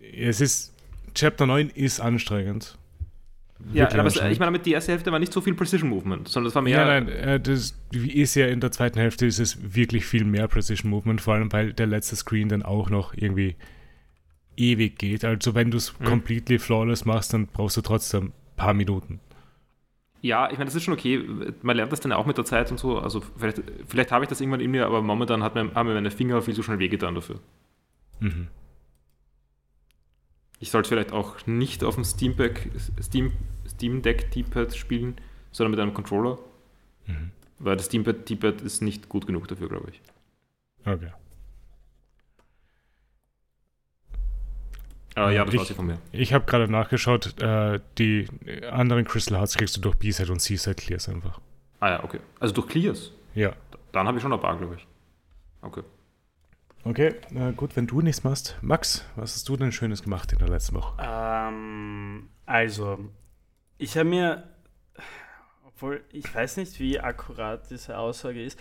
es 0.00 0.40
ist, 0.40 0.72
Chapter 1.14 1.46
9 1.46 1.68
ist 1.70 2.00
anstrengend. 2.00 2.78
Ja, 3.72 3.88
aber 3.92 4.06
es, 4.06 4.16
ich 4.16 4.40
meine, 4.40 4.50
mit 4.50 4.66
die 4.66 4.72
erste 4.72 4.90
Hälfte 4.90 5.12
war 5.12 5.20
nicht 5.20 5.32
so 5.32 5.40
viel 5.40 5.54
Precision 5.54 5.88
Movement, 5.88 6.26
sondern 6.28 6.46
das 6.48 6.54
war 6.56 6.62
mehr. 6.62 6.78
Ja, 6.78 6.84
nein, 6.84 7.08
äh, 7.08 7.38
das 7.38 7.76
ist 7.92 8.34
ja 8.34 8.46
in 8.48 8.58
der 8.60 8.72
zweiten 8.72 8.98
Hälfte 8.98 9.24
ist 9.26 9.38
es 9.38 9.74
wirklich 9.74 10.04
viel 10.04 10.24
mehr 10.24 10.48
Precision 10.48 10.90
Movement, 10.90 11.20
vor 11.20 11.34
allem 11.34 11.52
weil 11.52 11.72
der 11.72 11.86
letzte 11.86 12.16
Screen 12.16 12.48
dann 12.48 12.62
auch 12.64 12.90
noch 12.90 13.14
irgendwie 13.14 13.54
ewig 14.56 14.98
geht. 14.98 15.24
Also 15.24 15.54
wenn 15.54 15.70
du 15.70 15.76
es 15.78 15.98
Mhm. 15.98 16.04
completely 16.04 16.58
flawless 16.58 17.04
machst, 17.04 17.32
dann 17.32 17.46
brauchst 17.46 17.76
du 17.76 17.80
trotzdem 17.80 18.26
ein 18.26 18.32
paar 18.56 18.74
Minuten. 18.74 19.20
Ja, 20.20 20.46
ich 20.46 20.52
meine, 20.52 20.66
das 20.66 20.74
ist 20.76 20.84
schon 20.84 20.94
okay. 20.94 21.20
Man 21.62 21.76
lernt 21.76 21.90
das 21.90 21.98
dann 22.00 22.12
auch 22.12 22.26
mit 22.26 22.38
der 22.38 22.44
Zeit 22.44 22.70
und 22.70 22.78
so. 22.78 22.98
Also 22.98 23.20
vielleicht, 23.36 23.60
vielleicht 23.88 24.12
habe 24.12 24.24
ich 24.24 24.28
das 24.28 24.40
irgendwann 24.40 24.60
in 24.60 24.70
mir, 24.70 24.86
aber 24.86 25.02
momentan 25.02 25.42
hat 25.42 25.54
mir, 25.56 25.74
haben 25.74 25.88
mir 25.88 25.94
meine 25.94 26.12
Finger 26.12 26.40
viel 26.42 26.54
zu 26.54 26.62
schnell 26.62 26.78
wehgetan 26.78 27.14
dafür. 27.16 27.40
Mhm. 28.20 28.46
Ich 30.60 30.70
sollte 30.70 30.88
vielleicht 30.88 31.10
auch 31.12 31.44
nicht 31.46 31.82
auf 31.82 31.96
dem 31.96 32.04
Steam, 32.04 32.36
Deck, 32.36 32.70
Steam, 33.02 33.32
Steam 33.68 34.00
Deck 34.02 34.30
D-Pad 34.30 34.76
spielen, 34.76 35.16
sondern 35.50 35.72
mit 35.72 35.80
einem 35.80 35.92
Controller. 35.92 36.38
Mhm. 37.08 37.32
Weil 37.58 37.76
das 37.76 37.86
Steam 37.86 38.04
Pad 38.04 38.28
D-Pad 38.30 38.60
ist 38.60 38.80
nicht 38.80 39.08
gut 39.08 39.26
genug 39.26 39.48
dafür, 39.48 39.68
glaube 39.68 39.90
ich. 39.90 40.00
Okay. 40.84 41.10
Aber 45.14 45.30
ja, 45.30 45.44
das 45.44 45.52
Ich- 45.54 45.58
war's 45.60 45.66
hier 45.68 45.76
von 45.76 45.86
mir. 45.86 45.98
Ich 46.12 46.32
habe 46.32 46.44
gerade 46.46 46.70
nachgeschaut, 46.70 47.40
äh, 47.42 47.80
die 47.98 48.28
anderen 48.70 49.04
Crystal 49.04 49.36
Hearts 49.38 49.56
kriegst 49.56 49.76
du 49.76 49.80
durch 49.80 49.96
B-Side 49.96 50.30
und 50.32 50.40
C-Side 50.40 50.76
Clears 50.76 51.08
einfach. 51.08 51.40
Ah 51.80 51.90
ja, 51.90 52.04
okay. 52.04 52.20
Also 52.40 52.54
durch 52.54 52.68
Clears. 52.68 53.12
Ja. 53.34 53.52
Dann 53.92 54.06
habe 54.06 54.16
ich 54.18 54.22
schon 54.22 54.32
ein 54.32 54.40
paar, 54.40 54.56
glaube 54.56 54.76
ich. 54.76 54.86
Okay. 55.60 55.82
Okay, 56.84 57.14
na 57.30 57.50
gut, 57.52 57.76
wenn 57.76 57.86
du 57.86 58.00
nichts 58.00 58.24
machst. 58.24 58.56
Max, 58.60 59.04
was 59.14 59.34
hast 59.34 59.48
du 59.48 59.56
denn 59.56 59.70
Schönes 59.70 60.02
gemacht 60.02 60.32
in 60.32 60.38
der 60.38 60.48
letzten 60.48 60.74
Woche? 60.74 60.96
Ähm, 61.00 62.28
also, 62.44 62.98
ich 63.78 63.96
habe 63.96 64.08
mir, 64.08 64.48
obwohl 65.64 66.02
ich 66.10 66.34
weiß 66.34 66.56
nicht, 66.56 66.80
wie 66.80 66.98
akkurat 66.98 67.70
diese 67.70 67.98
Aussage 67.98 68.42
ist, 68.42 68.58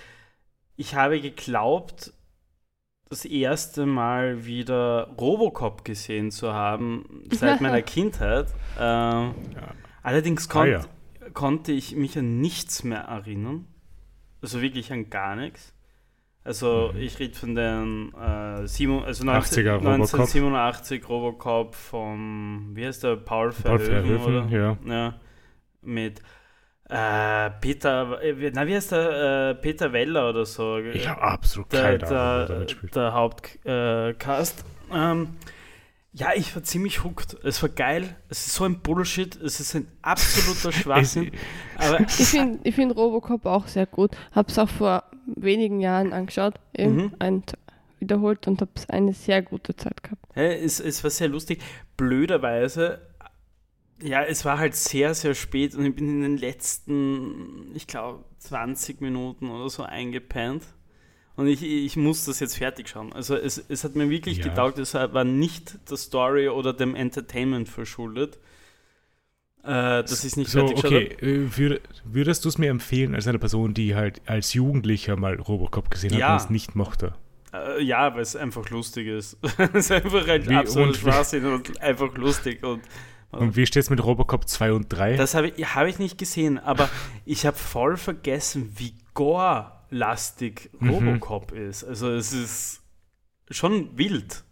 ich 0.75 0.93
habe 0.95 1.19
geglaubt, 1.19 2.13
das 3.12 3.26
erste 3.26 3.86
Mal 3.86 4.45
wieder 4.45 5.09
Robocop 5.20 5.86
gesehen 5.86 6.32
zu 6.32 6.53
haben 6.53 7.24
seit 7.32 7.62
meiner 7.62 7.82
Kindheit. 7.84 8.47
Ähm, 8.80 9.34
Allerdings 10.03 10.49
Ah, 10.49 10.53
konnt, 10.53 10.70
ja. 10.72 10.82
konnte 11.34 11.72
ich 11.72 11.95
mich 11.95 12.18
an 12.18 12.39
nichts 12.41 12.84
mehr 12.84 13.01
erinnern. 13.01 13.68
Also 14.41 14.62
wirklich 14.62 14.91
an 14.91 15.09
gar 15.09 15.36
nichts. 15.36 15.76
Also 16.43 16.91
ich 16.97 17.20
rede 17.20 17.36
von 17.38 17.53
den 17.53 18.12
äh, 18.16 18.66
sieben, 18.68 19.03
also 19.03 19.24
19, 19.24 19.64
80er 19.64 19.72
Robocop. 19.74 19.91
1987 19.93 21.09
Robocop 21.09 21.76
vom, 21.76 22.72
wie 22.74 22.88
heißt 22.88 23.03
der, 23.03 23.18
Paul 23.18 23.51
Paul 23.51 23.78
Verhoeven, 23.78 24.20
Verhoeven, 24.20 24.49
oder? 24.49 24.57
ja. 24.57 24.78
ja. 24.86 25.20
Mit 25.84 26.24
äh, 26.91 27.49
Peter, 27.61 28.21
äh, 28.21 28.51
na 28.53 28.67
wie 28.67 28.75
heißt 28.75 28.91
der, 28.91 29.49
äh, 29.51 29.55
Peter 29.55 29.93
Weller 29.93 30.29
oder 30.29 30.45
so. 30.45 30.77
Ich 30.77 31.07
habe 31.07 31.21
absolut 31.21 31.71
der, 31.71 31.97
keine 31.99 32.19
Ahnung, 32.19 32.47
der, 32.47 32.59
mitspielt. 32.59 32.95
der 32.95 33.13
Hauptcast. 33.13 33.65
Äh, 33.65 34.13
Cast. 34.15 34.65
ähm, 34.93 35.29
ja, 36.13 36.31
ich 36.35 36.53
war 36.53 36.63
ziemlich 36.63 37.05
hooked. 37.05 37.37
Es 37.45 37.61
war 37.61 37.69
geil. 37.69 38.17
Es 38.27 38.45
ist 38.47 38.55
so 38.55 38.65
ein 38.65 38.79
Bullshit. 38.81 39.33
Es 39.41 39.61
ist 39.61 39.73
ein 39.75 39.87
absoluter 40.01 40.71
Schwachsinn. 40.77 41.31
Aber 41.77 42.01
Ich 42.01 42.11
finde 42.27 42.59
ich 42.63 42.75
find 42.75 42.93
Robocop 42.93 43.45
auch 43.45 43.67
sehr 43.67 43.85
gut. 43.85 44.11
Hab's 44.35 44.59
auch 44.59 44.67
vor 44.67 45.03
wenigen 45.25 45.79
Jahren 45.79 46.11
angeschaut, 46.11 46.55
eben 46.75 46.95
Mhm. 46.97 47.13
und 47.25 47.53
wiederholt 47.99 48.45
und 48.47 48.59
hab's 48.59 48.89
eine 48.89 49.13
sehr 49.13 49.41
gute 49.41 49.73
Zeit 49.77 50.03
gehabt. 50.03 50.25
Hä, 50.33 50.55
es, 50.61 50.81
es 50.81 51.01
war 51.05 51.11
sehr 51.11 51.29
lustig. 51.29 51.61
Blöderweise, 51.95 52.99
ja, 54.01 54.23
es 54.23 54.45
war 54.45 54.57
halt 54.59 54.75
sehr, 54.75 55.13
sehr 55.13 55.33
spät 55.35 55.75
und 55.75 55.85
ich 55.85 55.95
bin 55.95 56.07
in 56.09 56.21
den 56.21 56.37
letzten, 56.37 57.71
ich 57.75 57.87
glaube, 57.87 58.23
20 58.39 59.01
Minuten 59.01 59.49
oder 59.49 59.69
so 59.69 59.83
eingepennt. 59.83 60.63
Und 61.37 61.47
ich, 61.47 61.63
ich 61.63 61.95
muss 61.95 62.25
das 62.25 62.39
jetzt 62.39 62.57
fertig 62.57 62.89
schauen. 62.89 63.13
Also 63.13 63.35
es, 63.35 63.57
es 63.57 63.83
hat 63.83 63.95
mir 63.95 64.09
wirklich 64.09 64.37
Ja. 64.39 64.43
getaugt, 64.43 64.77
es 64.79 64.93
war 64.93 65.23
nicht 65.23 65.89
der 65.89 65.97
Story 65.97 66.49
oder 66.49 66.73
dem 66.73 66.93
Entertainment 66.93 67.69
verschuldet. 67.69 68.37
Äh, 69.63 70.03
ich 70.03 70.11
es 70.11 70.35
nicht 70.37 70.49
so, 70.49 70.67
fertig 70.67 70.83
okay, 70.83 71.03
äh, 71.21 71.57
würd, 71.57 71.81
würdest 72.03 72.43
du 72.45 72.49
es 72.49 72.57
mir 72.57 72.69
empfehlen 72.69 73.13
als 73.15 73.27
eine 73.27 73.37
Person, 73.39 73.73
die 73.73 73.95
halt 73.95 74.21
als 74.25 74.53
Jugendlicher 74.53 75.15
mal 75.15 75.35
Robocop 75.35 75.89
gesehen 75.91 76.13
Ja. 76.13 76.29
hat 76.29 76.31
und 76.41 76.45
es 76.45 76.49
nicht 76.49 76.75
mochte? 76.75 77.13
Äh, 77.53 77.81
ja, 77.83 78.13
weil 78.15 78.21
es 78.21 78.35
einfach 78.35 78.69
lustig 78.69 79.07
ist. 79.07 79.37
es 79.57 79.69
ist 79.73 79.91
einfach 79.91 80.27
ein 80.27 80.49
Wie- 80.49 80.55
und 80.57 80.89
wie- 80.95 80.97
Schwachsinn 80.97 81.45
und 81.45 81.79
einfach 81.81 82.15
lustig. 82.17 82.63
Und 82.63 82.81
Und 83.32 83.55
wie 83.55 83.65
steht 83.65 83.84
es 83.84 83.89
mit 83.89 84.03
Robocop 84.03 84.47
2 84.47 84.73
und 84.73 84.89
3? 84.89 85.15
Das 85.15 85.34
habe 85.36 85.49
ich, 85.49 85.75
hab 85.75 85.88
ich 85.88 85.99
nicht 85.99 86.17
gesehen, 86.17 86.57
aber 86.59 86.89
ich 87.25 87.45
habe 87.45 87.57
voll 87.57 87.97
vergessen, 87.97 88.73
wie 88.77 88.93
gore-lastig 89.13 90.69
Mhm. 90.79 90.89
Robocop 90.89 91.51
ist. 91.53 91.84
Also 91.84 92.09
es 92.11 92.34
ist 92.34 92.82
schon 93.49 93.97
wild. 93.97 94.43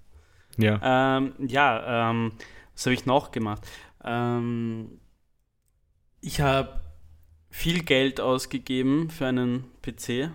ja. 0.58 1.18
Ähm, 1.18 1.34
ja, 1.46 2.10
ähm, 2.12 2.32
was 2.74 2.86
habe 2.86 2.94
ich 2.94 3.06
noch 3.06 3.32
gemacht? 3.32 3.68
Ähm, 4.04 5.00
ich 6.22 6.40
habe 6.42 6.82
viel 7.50 7.84
Geld 7.84 8.22
ausgegeben 8.22 9.10
für 9.10 9.26
einen 9.28 9.66
PC 9.82 10.30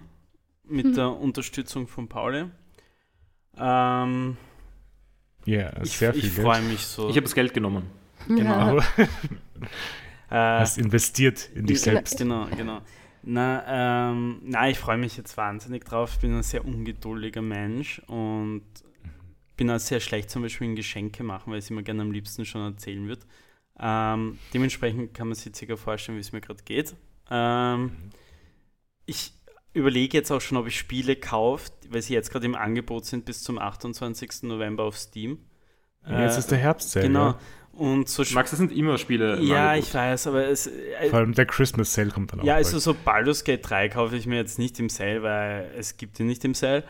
mit 0.65 0.87
Hm. 0.87 0.95
der 0.95 1.11
Unterstützung 1.13 1.87
von 1.89 2.09
Pauli. 2.09 2.47
Ähm, 3.57 4.37
Ja, 5.47 5.71
ich 5.83 5.97
sehr 5.99 6.13
viel 6.15 6.25
ich 6.25 6.35
Geld. 6.35 6.47
freue 6.47 6.63
mich 6.63 6.81
so. 6.81 7.09
Ich 7.09 7.17
habe 7.17 7.23
das 7.25 7.35
Geld 7.35 7.53
genommen. 7.55 7.85
Genau. 8.29 8.81
Äh, 10.31 10.37
hast 10.37 10.79
investiert 10.79 11.51
in 11.55 11.67
dich 11.67 11.79
Ja. 11.79 11.93
selbst. 11.93 12.19
Genau, 12.19 12.47
genau. 12.57 12.81
Na, 13.23 14.11
ähm, 14.11 14.41
na 14.43 14.69
ich 14.69 14.79
freue 14.79 14.97
mich 14.97 15.17
jetzt 15.17 15.37
wahnsinnig 15.37 15.85
drauf. 15.85 16.13
Ich 16.15 16.21
bin 16.21 16.35
ein 16.35 16.43
sehr 16.43 16.65
ungeduldiger 16.65 17.43
Mensch 17.43 18.01
und 18.07 18.63
bin 19.57 19.71
auch 19.71 19.79
sehr 19.79 20.01
schlecht 20.01 20.31
zum 20.31 20.43
Beispiel 20.43 20.67
in 20.67 20.77
Geschenke 20.77 21.23
machen, 21.23 21.51
weil 21.53 21.59
ich 21.59 21.67
es 21.67 21.71
immer 21.71 21.83
gerne 21.83 22.03
am 22.03 22.11
liebsten 22.11 22.45
schon 22.45 22.63
erzählen 22.73 23.07
würde. 23.07 23.23
Ähm, 23.79 24.39
dementsprechend 24.53 25.15
kann 25.15 25.29
man 25.29 25.35
sich 25.37 25.55
circa 25.55 25.77
vorstellen, 25.77 26.17
wie 26.17 26.23
es 26.23 26.33
mir 26.33 26.41
gerade 26.41 26.63
geht. 26.65 26.97
Ähm, 27.31 27.93
ich 29.07 29.35
überlege 29.73 30.17
jetzt 30.17 30.31
auch 30.33 30.41
schon, 30.41 30.57
ob 30.59 30.67
ich 30.67 30.77
Spiele 30.77 31.17
kaufe, 31.17 31.71
weil 31.91 32.03
sie 32.03 32.15
jetzt 32.15 32.31
gerade 32.33 32.47
im 32.47 32.55
Angebot 32.57 33.05
sind 33.05 33.25
bis 33.25 33.43
zum 33.43 33.59
28. 33.59 34.45
November 34.45 34.85
auf 34.85 34.97
Steam. 34.97 35.39
Ja, 36.07 36.23
Jetzt 36.25 36.37
Äh, 36.37 36.39
ist 36.41 36.51
der 36.51 36.59
Herbst 36.59 36.95
Genau. 36.95 37.27
ja. 37.29 37.39
Und 37.77 38.09
so 38.09 38.23
Max, 38.35 38.51
das 38.51 38.59
sind 38.59 38.71
immer 38.73 38.99
Spiele. 38.99 39.41
ja, 39.41 39.71
Angebot. 39.71 39.89
ich 39.89 39.95
weiß, 39.95 40.27
aber 40.29 40.47
es, 40.47 40.67
äh, 40.69 41.09
Vor 41.11 41.19
allem 41.19 41.35
der 41.35 41.47
Christmas 41.47 41.93
Sale 41.93 42.11
kommt 42.11 42.33
dann 42.33 42.41
auch. 42.41 42.45
ja, 42.45 42.55
also 42.55 42.79
so 42.79 42.95
Baldur's 42.95 43.43
Gate 43.45 43.69
3 43.69 43.89
kaufe 43.89 44.17
ich 44.17 44.27
mir 44.27 44.37
jetzt 44.37 44.59
nicht 44.59 44.79
im 44.79 44.89
Sale, 44.89 45.23
weil 45.23 45.71
es 45.77 45.97
gibt 45.97 46.21
ihn 46.21 46.27
nicht 46.27 46.45
im 46.45 46.55
Sale. 46.55 46.85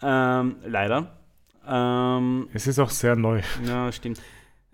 Ähm, 0.00 0.56
leider. 0.64 1.18
Ähm, 1.66 2.48
Es 2.52 2.66
ist 2.66 2.78
auch 2.78 2.90
sehr 2.90 3.16
neu. 3.16 3.42
ja, 3.66 3.90
stimmt. 3.92 4.20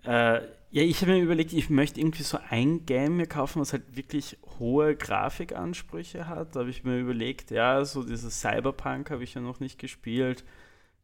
Äh, 0.03 0.41
ja, 0.71 0.81
ich 0.81 1.01
habe 1.01 1.13
mir 1.13 1.21
überlegt, 1.23 1.53
ich 1.53 1.69
möchte 1.69 1.99
irgendwie 1.99 2.23
so 2.23 2.37
ein 2.49 2.85
Game 2.85 3.17
mir 3.17 3.27
kaufen, 3.27 3.61
was 3.61 3.71
halt 3.73 3.95
wirklich 3.95 4.37
hohe 4.59 4.95
Grafikansprüche 4.95 6.27
hat. 6.27 6.55
Da 6.55 6.61
habe 6.61 6.69
ich 6.69 6.83
mir 6.83 6.99
überlegt, 6.99 7.49
ja, 7.51 7.83
so 7.85 8.03
dieses 8.03 8.41
Cyberpunk 8.41 9.09
habe 9.09 9.23
ich 9.23 9.33
ja 9.33 9.41
noch 9.41 9.59
nicht 9.59 9.79
gespielt. 9.79 10.43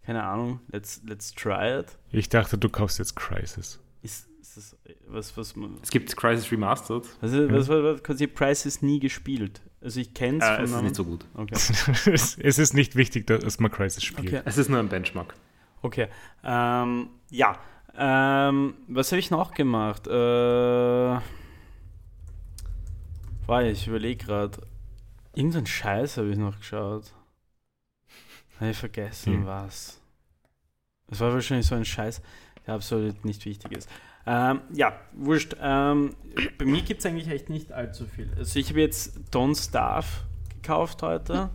Keine 0.06 0.24
Ahnung, 0.24 0.60
let's, 0.72 1.02
let's 1.06 1.34
try 1.34 1.80
it. 1.80 1.98
Ich 2.12 2.28
dachte, 2.30 2.58
du 2.58 2.70
kaufst 2.70 3.00
jetzt 3.00 3.16
Crisis. 3.16 3.80
Ist, 4.02 4.28
ist 4.42 4.58
das 4.58 4.78
was, 5.08 5.38
was 5.38 5.56
man. 5.56 5.78
Es 5.82 5.92
gibt 5.92 6.16
Crisis 6.16 6.52
Remastered. 6.52 7.06
Also, 7.22 7.52
was, 7.52 7.70
was, 7.70 8.02
was, 8.08 8.22
ich 8.22 8.34
Price 8.34 8.66
ist 8.66 8.82
nie 8.84 9.00
gespielt. 9.00 9.62
Also 9.82 10.00
ich 10.00 10.14
kenne 10.14 10.40
es 10.40 10.46
Äh, 10.46 10.56
von 10.56 10.64
es 10.66 10.72
ist 10.72 10.82
nicht 10.82 10.96
so 10.96 11.06
gut. 11.06 11.26
Okay. 11.34 11.54
es 12.12 12.38
es 12.38 12.60
ist 12.60 12.74
nicht 12.74 12.96
wichtig, 12.96 13.28
dass 13.28 13.60
man 13.60 13.72
Crisis 13.72 14.04
spielt. 14.04 14.28
Okay. 14.28 14.42
Es 14.46 14.58
ist 14.58 14.70
nur 14.70 14.80
ein 14.80 14.90
Benchmark. 14.90 15.36
Okay. 15.82 16.08
Ähm, 16.44 17.10
ja. 17.30 17.58
Ähm, 17.96 18.76
was 18.88 19.12
habe 19.12 19.20
ich 19.20 19.32
noch 19.32 19.54
gemacht? 19.54 20.08
Äh, 20.08 20.12
war 20.12 21.24
ich 23.64 23.88
überlege 23.88 24.26
gerade. 24.26 24.62
Irgendein 25.34 25.66
Scheiß 25.66 26.18
habe 26.18 26.30
ich 26.30 26.38
noch 26.38 26.58
geschaut. 26.58 27.14
Habe 28.60 28.72
ich 28.72 28.78
vergessen, 28.78 29.34
Hm. 29.34 29.46
was. 29.46 30.00
Es 31.08 31.20
war 31.20 31.34
wahrscheinlich 31.34 31.68
so 31.68 31.76
ein 31.76 31.84
Scheiß, 31.84 32.22
der 32.68 32.76
absolut 32.76 33.24
nicht 33.26 33.46
wichtig 33.46 33.72
ist. 33.72 33.90
Ähm, 34.26 34.62
ja, 34.74 34.94
wurscht. 35.14 35.56
Ähm, 35.60 36.16
bei 36.60 36.66
mir 36.66 36.82
gibt 36.82 37.00
es 37.00 37.06
eigentlich 37.06 37.28
echt 37.30 37.50
nicht 37.50 37.72
allzu 37.72 38.06
viel. 38.06 38.30
Also 38.38 38.60
ich 38.60 38.70
habe 38.70 38.80
jetzt 38.82 39.18
Don't 39.32 39.60
Starve 39.62 40.06
gekauft 40.62 41.02
heute, 41.02 41.50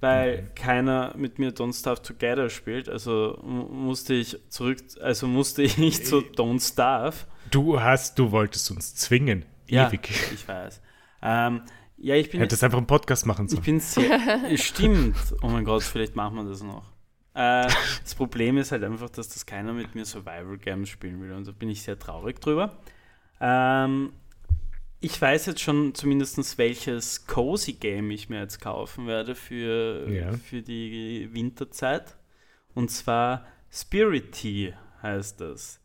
weil 0.00 0.50
keiner 0.56 1.14
mit 1.16 1.38
mir 1.38 1.52
Don't 1.52 1.78
Starve 1.78 2.02
Together 2.02 2.50
spielt. 2.50 2.88
Also 2.88 3.38
mu- 3.44 3.68
musste 3.68 4.14
ich 4.14 4.36
zurück, 4.48 4.78
also 5.00 5.28
musste 5.28 5.62
ich 5.62 6.04
zu 6.04 6.18
Don't 6.18 6.60
Starve. 6.66 7.16
Du 7.50 7.80
hast, 7.80 8.18
du 8.18 8.30
wolltest 8.32 8.70
uns 8.72 8.94
zwingen. 8.96 9.44
Ja, 9.68 9.88
Ewig. 9.88 10.10
ich 10.34 10.46
weiß. 10.48 10.80
Ähm, 11.22 11.62
ja, 11.98 12.14
ich 12.16 12.30
bin 12.30 12.40
Hättest 12.40 12.62
einfach 12.64 12.78
einen 12.78 12.86
Podcast 12.86 13.26
machen 13.26 13.46
ich 13.46 13.52
sollen. 13.52 13.62
bin 13.64 13.80
sehr. 13.80 14.56
Stimmt. 14.58 15.16
Oh 15.42 15.48
mein 15.48 15.64
Gott, 15.64 15.82
vielleicht 15.84 16.16
machen 16.16 16.36
wir 16.36 16.44
das 16.44 16.62
noch. 16.62 16.84
Äh, 17.38 17.68
das 18.02 18.14
Problem 18.16 18.58
ist 18.58 18.72
halt 18.72 18.82
einfach, 18.82 19.10
dass 19.10 19.28
das 19.28 19.46
keiner 19.46 19.72
mit 19.72 19.94
mir 19.94 20.04
Survival 20.04 20.58
Games 20.58 20.88
spielen 20.88 21.20
will. 21.20 21.32
Und 21.32 21.46
da 21.46 21.52
bin 21.52 21.68
ich 21.70 21.82
sehr 21.82 21.96
traurig 21.98 22.40
drüber. 22.40 22.76
Ähm, 23.40 24.12
ich 25.00 25.20
weiß 25.22 25.46
jetzt 25.46 25.60
schon 25.60 25.94
zumindest, 25.94 26.58
welches 26.58 27.26
Cozy 27.28 27.74
Game 27.74 28.10
ich 28.10 28.28
mir 28.28 28.40
jetzt 28.40 28.60
kaufen 28.60 29.06
werde 29.06 29.36
für, 29.36 30.08
Ja. 30.10 30.32
für 30.32 30.62
die 30.62 31.28
Winterzeit. 31.32 32.16
Und 32.74 32.90
zwar 32.90 33.46
Spirity 33.70 34.74
heißt 35.02 35.40
das. 35.40 35.80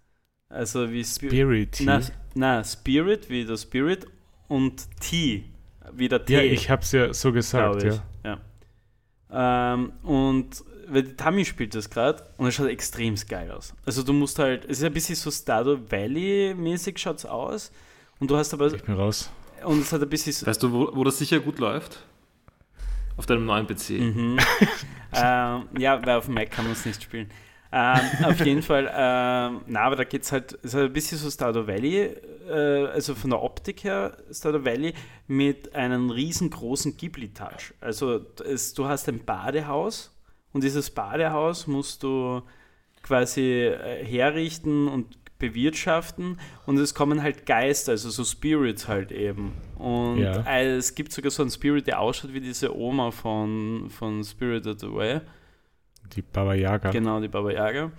Also 0.49 0.91
wie 0.91 1.03
Spi- 1.03 1.27
Spirit 1.29 1.71
Tea. 1.73 1.85
Na, 1.85 2.01
na, 2.33 2.63
Spirit 2.63 3.29
wie 3.29 3.45
der 3.45 3.57
Spirit 3.57 4.07
und 4.47 4.87
Tea 4.99 5.43
wie 5.91 6.07
der 6.07 6.25
Tee. 6.25 6.33
ja, 6.33 6.41
ich 6.41 6.69
hab's 6.71 6.91
ja 6.93 7.13
so 7.13 7.31
gesagt, 7.31 7.83
ja. 7.83 8.03
Ja. 8.23 9.73
Ähm, 9.75 9.91
und 10.03 10.63
weil 10.93 11.03
die 11.03 11.15
Tami 11.15 11.45
spielt 11.45 11.75
das 11.75 11.89
gerade 11.89 12.23
und 12.37 12.47
es 12.47 12.55
schaut 12.55 12.67
extrem 12.67 13.15
geil 13.27 13.51
aus. 13.51 13.73
Also 13.85 14.03
du 14.03 14.13
musst 14.13 14.39
halt, 14.39 14.65
es 14.65 14.79
ist 14.79 14.83
ein 14.83 14.93
bisschen 14.93 15.15
so 15.15 15.31
Stardew 15.31 15.77
Valley-mäßig 15.89 16.97
schaut's 16.97 17.25
aus. 17.25 17.71
Und 18.19 18.29
du 18.31 18.37
hast 18.37 18.53
aber, 18.53 18.73
Ich 18.73 18.83
bin 18.83 18.95
raus. 18.95 19.29
und 19.65 19.81
es 19.81 19.91
hat 19.91 20.01
ein 20.01 20.09
bisschen 20.09 20.33
so, 20.33 20.45
Weißt 20.45 20.61
du, 20.63 20.71
wo, 20.71 20.89
wo 20.93 21.03
das 21.03 21.17
sicher 21.17 21.39
gut 21.39 21.59
läuft? 21.59 22.03
Auf 23.17 23.25
deinem 23.25 23.45
neuen 23.45 23.67
PC. 23.67 23.89
Mhm. 23.91 24.39
ähm, 25.13 25.67
ja, 25.77 26.03
weil 26.05 26.17
auf 26.17 26.25
dem 26.25 26.33
Mac 26.33 26.51
kann 26.51 26.65
man 26.65 26.73
es 26.73 26.85
nicht 26.85 27.03
spielen. 27.03 27.29
Ähm, 27.75 27.99
auf 28.25 28.45
jeden 28.45 28.61
Fall, 28.61 28.85
ähm, 28.93 29.61
na, 29.65 29.79
aber 29.81 29.95
da 29.95 30.03
geht 30.03 30.21
es 30.21 30.31
halt, 30.31 30.53
es 30.61 30.65
ist 30.65 30.73
halt 30.75 30.91
ein 30.91 30.93
bisschen 30.93 31.17
so 31.17 31.29
Stardew 31.29 31.65
Valley, 31.65 32.15
äh, 32.47 32.85
also 32.87 33.15
von 33.15 33.31
der 33.31 33.41
Optik 33.41 33.83
her 33.83 34.15
Stardew 34.31 34.63
Valley, 34.63 34.93
mit 35.27 35.73
einem 35.73 36.11
riesengroßen 36.11 36.95
Ghibli-Touch. 36.97 37.73
Also 37.81 38.21
es, 38.45 38.75
du 38.75 38.85
hast 38.87 39.09
ein 39.09 39.25
Badehaus 39.25 40.12
und 40.53 40.63
dieses 40.63 40.89
Badehaus 40.91 41.67
musst 41.67 42.03
du 42.03 42.41
quasi 43.01 43.41
äh, 43.67 44.05
herrichten 44.05 44.87
und 44.87 45.17
bewirtschaften 45.39 46.39
und 46.65 46.77
es 46.77 46.93
kommen 46.95 47.21
halt 47.21 47.45
Geister, 47.45 47.91
also 47.91 48.09
so 48.09 48.23
Spirits 48.23 48.87
halt 48.87 49.11
eben. 49.11 49.51
Und 49.77 50.19
Ja. 50.19 50.41
äh, 50.47 50.75
es 50.77 50.95
gibt 50.95 51.11
sogar 51.11 51.31
so 51.31 51.43
einen 51.43 51.51
Spirit, 51.51 51.85
der 51.87 51.99
ausschaut 51.99 52.33
wie 52.33 52.39
diese 52.39 52.73
Oma 52.75 53.11
von, 53.11 53.89
von 53.89 54.23
Spirited 54.23 54.81
Away. 54.85 55.19
Die 56.15 56.21
Baba 56.21 56.53
Yaga. 56.53 56.91
Genau, 56.91 57.19
die 57.19 57.27
Baba 57.27 57.51
Yaga. 57.51 57.91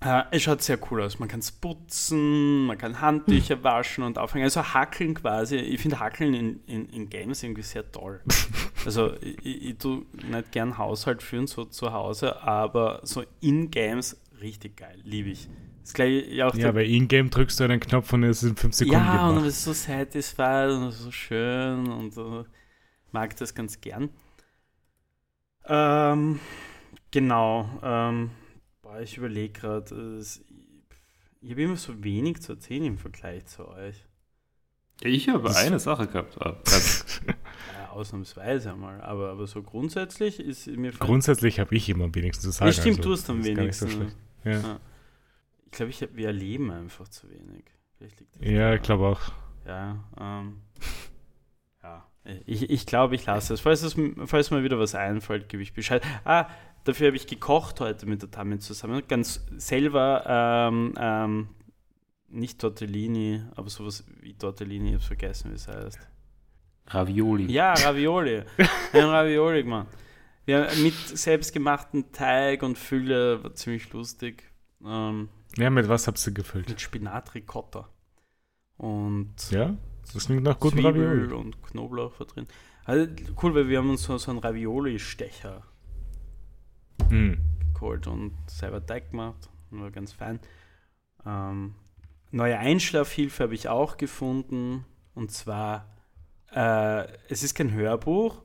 Äh, 0.00 0.22
es 0.30 0.42
schaut 0.42 0.62
sehr 0.62 0.78
cool 0.90 1.02
aus. 1.02 1.18
Man 1.18 1.28
kann 1.28 1.40
es 1.40 1.50
putzen, 1.50 2.66
man 2.66 2.78
kann 2.78 3.00
Handtücher 3.00 3.64
waschen 3.64 4.04
und 4.04 4.16
aufhängen. 4.16 4.44
Also 4.44 4.62
Hackeln 4.62 5.14
quasi. 5.14 5.56
Ich 5.56 5.80
finde 5.80 5.98
Hackeln 5.98 6.34
in, 6.34 6.60
in, 6.66 6.88
in 6.88 7.10
Games 7.10 7.42
irgendwie 7.42 7.62
sehr 7.62 7.90
toll. 7.90 8.20
Also 8.84 9.12
ich, 9.20 9.44
ich, 9.44 9.76
tue 9.76 10.06
nicht 10.30 10.52
gern 10.52 10.78
Haushalt 10.78 11.20
führen, 11.20 11.48
so 11.48 11.64
zu 11.64 11.92
Hause, 11.92 12.40
aber 12.42 13.00
so 13.02 13.24
in 13.40 13.72
Games 13.72 14.18
richtig 14.40 14.76
geil. 14.76 14.96
Liebe 15.02 15.30
ich. 15.30 15.48
Das 15.82 15.92
gleiche 15.92 16.24
ja 16.32 16.46
auch 16.46 16.54
Ja, 16.54 16.70
bei 16.70 16.84
Ingame 16.84 17.28
drückst 17.28 17.58
du 17.58 17.64
einen 17.64 17.80
Knopf 17.80 18.12
und 18.12 18.22
es 18.22 18.40
sind 18.40 18.58
5 18.58 18.74
Sekunden 18.74 19.02
ja, 19.02 19.26
und 19.26 19.34
gemacht. 19.34 19.48
es 19.48 19.58
ist 19.58 19.64
so 19.64 19.72
satisfied 19.72 20.70
und 20.70 20.92
so 20.92 21.10
schön 21.10 21.88
und 21.88 22.14
so. 22.14 22.46
mag 23.10 23.36
das 23.36 23.52
ganz 23.52 23.80
gern. 23.80 24.10
Ähm, 25.66 26.38
genau. 27.10 27.68
Ähm, 27.82 28.30
boah, 28.88 29.00
ich 29.00 29.16
überlege 29.18 29.52
gerade, 29.52 30.20
ich 31.40 31.50
habe 31.50 31.62
immer 31.62 31.76
so 31.76 32.02
wenig 32.02 32.40
zu 32.40 32.52
erzählen 32.52 32.84
im 32.84 32.98
Vergleich 32.98 33.46
zu 33.46 33.68
euch. 33.68 34.04
Ich 35.02 35.28
habe 35.28 35.44
Das- 35.44 35.56
eine 35.56 35.78
Sache 35.78 36.06
gehabt. 36.06 36.36
Ja, 37.78 37.90
ausnahmsweise 37.90 38.72
einmal. 38.72 39.00
Aber, 39.02 39.30
aber 39.30 39.46
so 39.46 39.62
grundsätzlich 39.62 40.40
ist 40.40 40.66
mir 40.66 40.92
Grundsätzlich 40.92 41.60
habe 41.60 41.74
ich 41.74 41.88
immer 41.88 42.04
am 42.04 42.14
wenigsten 42.14 42.42
zu 42.44 42.50
sagen. 42.50 42.68
Ja, 42.68 42.72
stimmt, 42.72 42.98
also 42.98 43.08
du 43.10 43.14
hast 43.14 43.30
am 43.30 43.42
gar 43.42 43.64
nicht 43.64 43.76
so 43.76 43.86
wenigsten. 43.88 44.12
ja. 44.44 44.52
Ja. 44.60 44.80
Ich 45.66 45.72
glaube, 45.72 45.90
ich, 45.90 46.00
wir 46.14 46.26
erleben 46.26 46.70
einfach 46.70 47.08
zu 47.08 47.28
wenig. 47.30 47.64
Vielleicht 47.96 48.20
liegt 48.20 48.36
das 48.36 48.42
ja, 48.48 48.74
ich 48.74 48.82
glaube 48.82 49.06
auch. 49.06 49.20
Ja, 49.66 50.02
ähm, 50.18 50.62
ja. 51.82 52.06
Ich, 52.46 52.68
ich 52.70 52.86
glaube, 52.86 53.14
ich 53.14 53.26
lasse 53.26 53.54
es. 53.54 53.60
Falls, 53.60 53.82
es. 53.82 53.96
falls 54.26 54.50
mir 54.50 54.62
wieder 54.64 54.78
was 54.78 54.94
einfällt, 54.94 55.48
gebe 55.48 55.62
ich 55.62 55.72
Bescheid. 55.74 56.02
Ah, 56.24 56.48
dafür 56.84 57.08
habe 57.08 57.16
ich 57.16 57.26
gekocht 57.26 57.80
heute 57.80 58.06
mit 58.06 58.22
der 58.22 58.30
Tami 58.30 58.58
zusammen. 58.58 59.02
Ganz 59.08 59.44
selber, 59.56 60.24
ähm, 60.26 60.94
ähm, 60.98 61.48
nicht 62.28 62.58
Tortellini, 62.60 63.42
aber 63.56 63.70
sowas 63.70 64.04
wie 64.20 64.34
Tortellini, 64.34 64.88
ich 64.88 64.94
habe 64.94 65.04
vergessen, 65.04 65.50
wie 65.50 65.54
es 65.54 65.68
heißt. 65.68 65.98
Ravioli. 66.88 67.50
Ja, 67.52 67.74
Ravioli. 67.74 68.42
Wir 68.92 69.02
haben 69.02 69.10
Ravioli 69.10 69.62
gemacht. 69.62 69.88
Ja, 70.46 70.66
mit 70.82 70.94
selbstgemachten 70.94 72.10
Teig 72.12 72.62
und 72.62 72.78
Fülle, 72.78 73.42
war 73.44 73.54
ziemlich 73.54 73.92
lustig. 73.92 74.44
Ähm, 74.84 75.28
Ja, 75.58 75.68
mit 75.68 75.88
was 75.88 76.06
habt 76.06 76.26
ihr 76.26 76.32
gefüllt? 76.32 76.68
mit 76.68 76.80
Spinat 76.80 77.34
Ricotta. 77.34 77.88
Und 78.78 79.34
Ja, 79.50 79.76
das 80.14 80.26
klingt 80.26 80.44
nach 80.44 80.58
guten 80.58 80.76
Zwiebel 80.76 81.06
Ravioli. 81.06 81.32
und 81.34 81.62
Knoblauch 81.62 82.18
war 82.18 82.26
drin. 82.26 82.46
Also, 82.84 83.10
cool, 83.42 83.54
weil 83.54 83.68
wir 83.68 83.78
haben 83.78 83.90
uns 83.90 84.04
so, 84.04 84.16
so 84.16 84.30
einen 84.30 84.40
Ravioli-Stecher 84.40 85.62
Hm. 87.08 87.38
geholt 87.74 88.06
und 88.06 88.32
selber 88.46 88.84
Teig 88.84 89.10
gemacht. 89.10 89.48
War 89.70 89.90
ganz 89.90 90.12
fein. 90.12 90.40
Ähm, 91.26 91.74
neue 92.30 92.58
Einschlafhilfe 92.58 93.44
habe 93.44 93.54
ich 93.54 93.68
auch 93.68 93.96
gefunden. 93.96 94.84
Und 95.14 95.30
zwar, 95.30 95.86
äh, 96.54 97.06
es 97.28 97.42
ist 97.42 97.54
kein 97.54 97.72
Hörbuch, 97.72 98.42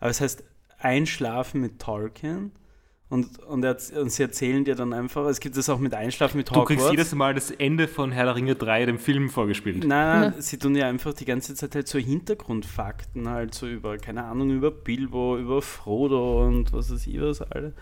aber 0.00 0.10
es 0.10 0.20
heißt 0.20 0.44
Einschlafen 0.78 1.60
mit 1.60 1.80
Tolkien. 1.80 2.52
Und, 3.08 3.38
und, 3.44 3.62
er, 3.64 3.76
und 4.00 4.10
sie 4.10 4.22
erzählen 4.24 4.64
dir 4.64 4.74
dann 4.74 4.92
einfach, 4.92 5.24
es 5.26 5.38
gibt 5.38 5.56
es 5.56 5.68
auch 5.68 5.78
mit 5.78 5.94
Einschlafen 5.94 6.38
mit 6.38 6.48
Du 6.48 6.56
Hogwarts. 6.56 6.68
kriegst 6.68 6.90
jedes 6.90 7.14
Mal 7.14 7.34
das 7.34 7.52
Ende 7.52 7.86
von 7.86 8.10
Herr 8.10 8.24
der 8.24 8.34
Ringe 8.34 8.56
3, 8.56 8.86
dem 8.86 8.98
Film, 8.98 9.30
vorgespielt. 9.30 9.84
Nein, 9.84 10.34
sie 10.38 10.58
tun 10.58 10.74
ja 10.74 10.88
einfach 10.88 11.14
die 11.14 11.24
ganze 11.24 11.54
Zeit 11.54 11.76
halt 11.76 11.86
so 11.86 12.00
Hintergrundfakten, 12.00 13.28
halt 13.28 13.54
so 13.54 13.68
über, 13.68 13.96
keine 13.98 14.24
Ahnung, 14.24 14.50
über 14.50 14.72
Bilbo, 14.72 15.38
über 15.38 15.62
Frodo 15.62 16.44
und 16.44 16.72
was 16.72 16.92
weiß 16.92 17.06
ich 17.06 17.20
was 17.20 17.42
alle. 17.42 17.74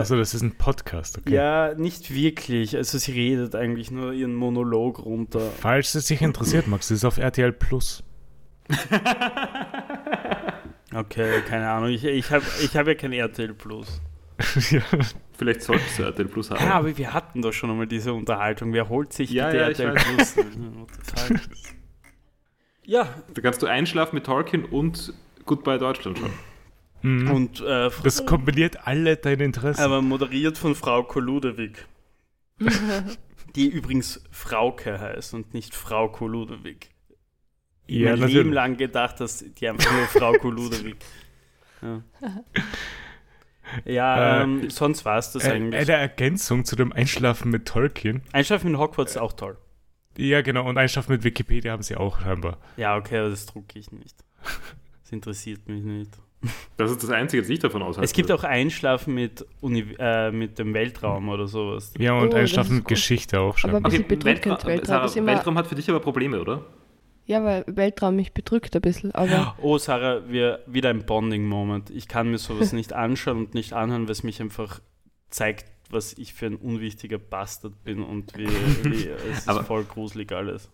Also, 0.00 0.16
das 0.16 0.34
ist 0.34 0.42
ein 0.42 0.56
Podcast, 0.56 1.18
okay. 1.18 1.34
ja 1.34 1.74
nicht 1.74 2.14
wirklich, 2.14 2.76
also 2.76 2.98
sie 2.98 3.12
redet 3.12 3.54
eigentlich 3.54 3.90
nur 3.90 4.12
ihren 4.12 4.34
Monolog 4.34 5.04
runter. 5.04 5.50
Falls 5.58 5.94
es 5.94 6.06
dich 6.06 6.22
interessiert, 6.22 6.66
Max, 6.66 6.88
das 6.88 6.98
ist 6.98 7.04
auf 7.04 7.18
RTL 7.18 7.52
Plus. 7.52 8.02
Okay, 10.94 11.40
keine 11.48 11.70
Ahnung, 11.70 11.88
ich, 11.90 12.04
ich 12.04 12.30
habe 12.30 12.44
ich 12.62 12.76
hab 12.76 12.86
ja 12.86 12.94
kein 12.94 13.12
RTL 13.12 13.54
Plus. 13.54 14.00
ja. 14.70 14.82
Vielleicht 15.38 15.62
solltest 15.62 15.98
du 15.98 16.02
RTL 16.02 16.28
Plus 16.28 16.50
haben. 16.50 16.62
Ja, 16.64 16.74
aber 16.74 16.96
wir 16.96 17.14
hatten 17.14 17.40
doch 17.42 17.52
schon 17.52 17.70
einmal 17.70 17.86
diese 17.86 18.12
Unterhaltung. 18.12 18.72
Wer 18.72 18.88
holt 18.88 19.12
sich 19.12 19.30
Ja, 19.30 19.46
bitte 19.46 19.58
ja, 19.58 19.68
RTL. 19.68 19.94
Plus? 19.94 20.36
Ja, 22.84 23.08
Da 23.32 23.40
kannst 23.40 23.62
du 23.62 23.66
einschlafen 23.68 24.16
mit 24.16 24.26
Tolkien 24.26 24.64
und 24.64 25.14
Goodbye 25.46 25.78
Deutschland 25.78 26.18
schauen. 26.18 26.32
Mhm. 27.02 27.30
und 27.30 27.60
äh, 27.60 27.90
Das 28.02 28.24
kombiniert 28.26 28.86
alle 28.86 29.16
deine 29.16 29.44
Interessen. 29.44 29.80
aber 29.82 30.02
moderiert 30.02 30.56
von 30.58 30.74
Frau 30.74 31.02
Koludewig. 31.02 31.86
die 33.56 33.68
übrigens 33.68 34.22
Frauke 34.30 34.98
heißt 35.00 35.34
und 35.34 35.52
nicht 35.54 35.74
Frau 35.74 36.08
Koludewig. 36.08 36.90
Ich 37.86 37.96
ja, 37.98 38.10
mein 38.10 38.20
natürlich. 38.20 38.34
Leben 38.36 38.52
lang 38.52 38.76
gedacht, 38.76 39.20
dass 39.20 39.44
die 39.44 39.68
einfach 39.68 39.92
nur 39.92 40.06
Frau 40.06 40.32
Koludewig. 40.40 40.96
Ja, 41.82 42.02
ja 43.84 44.40
Äh, 44.40 44.42
ähm, 44.44 44.70
sonst 44.70 45.04
war 45.04 45.18
es 45.18 45.32
das 45.32 45.44
Äh, 45.44 45.52
eigentlich. 45.52 45.80
eine 45.80 45.92
Ergänzung 45.98 46.64
zu 46.64 46.76
dem 46.76 46.92
Einschlafen 46.92 47.50
mit 47.50 47.66
Tolkien. 47.66 48.22
Einschlafen 48.32 48.68
in 48.68 48.78
Hogwarts 48.78 49.12
ist 49.12 49.18
auch 49.20 49.32
toll. 49.32 49.58
Ja, 50.16 50.42
genau. 50.42 50.68
Und 50.68 50.76
Einschlafen 50.78 51.12
mit 51.12 51.24
Wikipedia 51.24 51.72
haben 51.72 51.82
sie 51.82 51.96
auch 51.96 52.20
scheinbar. 52.20 52.58
Ja, 52.76 52.96
okay, 52.96 53.18
aber 53.18 53.30
das 53.30 53.46
drucke 53.46 53.78
ich 53.78 53.90
nicht. 53.92 54.16
Das 55.02 55.10
interessiert 55.10 55.68
mich 55.68 55.82
nicht. 55.82 56.10
Das 56.76 56.90
ist 56.90 57.02
das 57.02 57.10
Einzige, 57.10 57.42
was 57.42 57.48
ich 57.50 57.58
davon 57.60 57.82
aushalte. 57.82 58.04
Es 58.04 58.12
gibt 58.12 58.30
auch 58.32 58.42
Einschlafen 58.44 59.14
mit, 59.14 59.44
Uni 59.60 59.84
äh, 59.98 60.30
mit 60.30 60.58
dem 60.58 60.74
Weltraum 60.74 61.28
oder 61.28 61.46
sowas. 61.46 61.92
Ja, 61.98 62.14
und 62.14 62.32
Oh, 62.34 62.36
Einschlafen 62.36 62.76
mit. 62.76 62.88
Geschichte 62.88 63.38
auch 63.40 63.50
Aber 63.50 63.58
scheinbar. 63.58 63.80
ein 63.80 63.82
bisschen 63.84 64.08
bedrückend. 64.08 64.44
Weltraum, 64.46 64.68
Weltraum 64.70 64.86
Sarah, 64.86 65.04
ist 65.04 65.16
immer- 65.16 65.26
Weltraum 65.32 65.58
hat 65.58 65.66
für 65.68 65.74
dich 65.76 65.88
aber 65.88 66.00
Probleme, 66.00 66.40
oder? 66.40 66.64
Ja, 67.26 67.44
weil 67.44 67.64
Weltraum 67.68 68.16
mich 68.16 68.32
bedrückt 68.32 68.74
ein 68.74 68.82
bisschen, 68.82 69.12
aber 69.14 69.54
Oh, 69.62 69.78
Sarah, 69.78 70.22
wir, 70.28 70.60
wieder 70.66 70.90
ein 70.90 71.06
Bonding-Moment. 71.06 71.90
Ich 71.90 72.08
kann 72.08 72.28
mir 72.30 72.38
sowas 72.38 72.72
nicht 72.72 72.92
anschauen 72.94 73.38
und 73.38 73.54
nicht 73.54 73.72
anhören, 73.72 74.06
weil 74.06 74.12
es 74.12 74.24
mich 74.24 74.40
einfach 74.40 74.80
zeigt, 75.30 75.66
was 75.90 76.14
ich 76.18 76.34
für 76.34 76.46
ein 76.46 76.56
unwichtiger 76.56 77.18
Bastard 77.18 77.84
bin 77.84 78.02
und 78.02 78.36
wie, 78.36 78.48
wie 78.82 79.08
es 79.30 79.38
ist 79.40 79.48
Aber- 79.48 79.62
voll 79.62 79.84
gruselig 79.84 80.32
alles. 80.32 80.68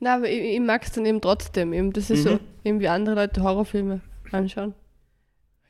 na, 0.00 0.16
aber 0.16 0.28
ich, 0.28 0.40
ich 0.56 0.60
mag 0.60 0.82
es 0.82 0.90
dann 0.90 1.06
eben 1.06 1.20
trotzdem. 1.20 1.72
Eben, 1.72 1.92
das 1.92 2.10
ist 2.10 2.24
Mhm. 2.24 2.28
so, 2.30 2.38
eben 2.64 2.80
wie 2.80 2.88
andere 2.88 3.14
Leute 3.14 3.42
Horrorfilme 3.44 4.00
anschauen. 4.32 4.74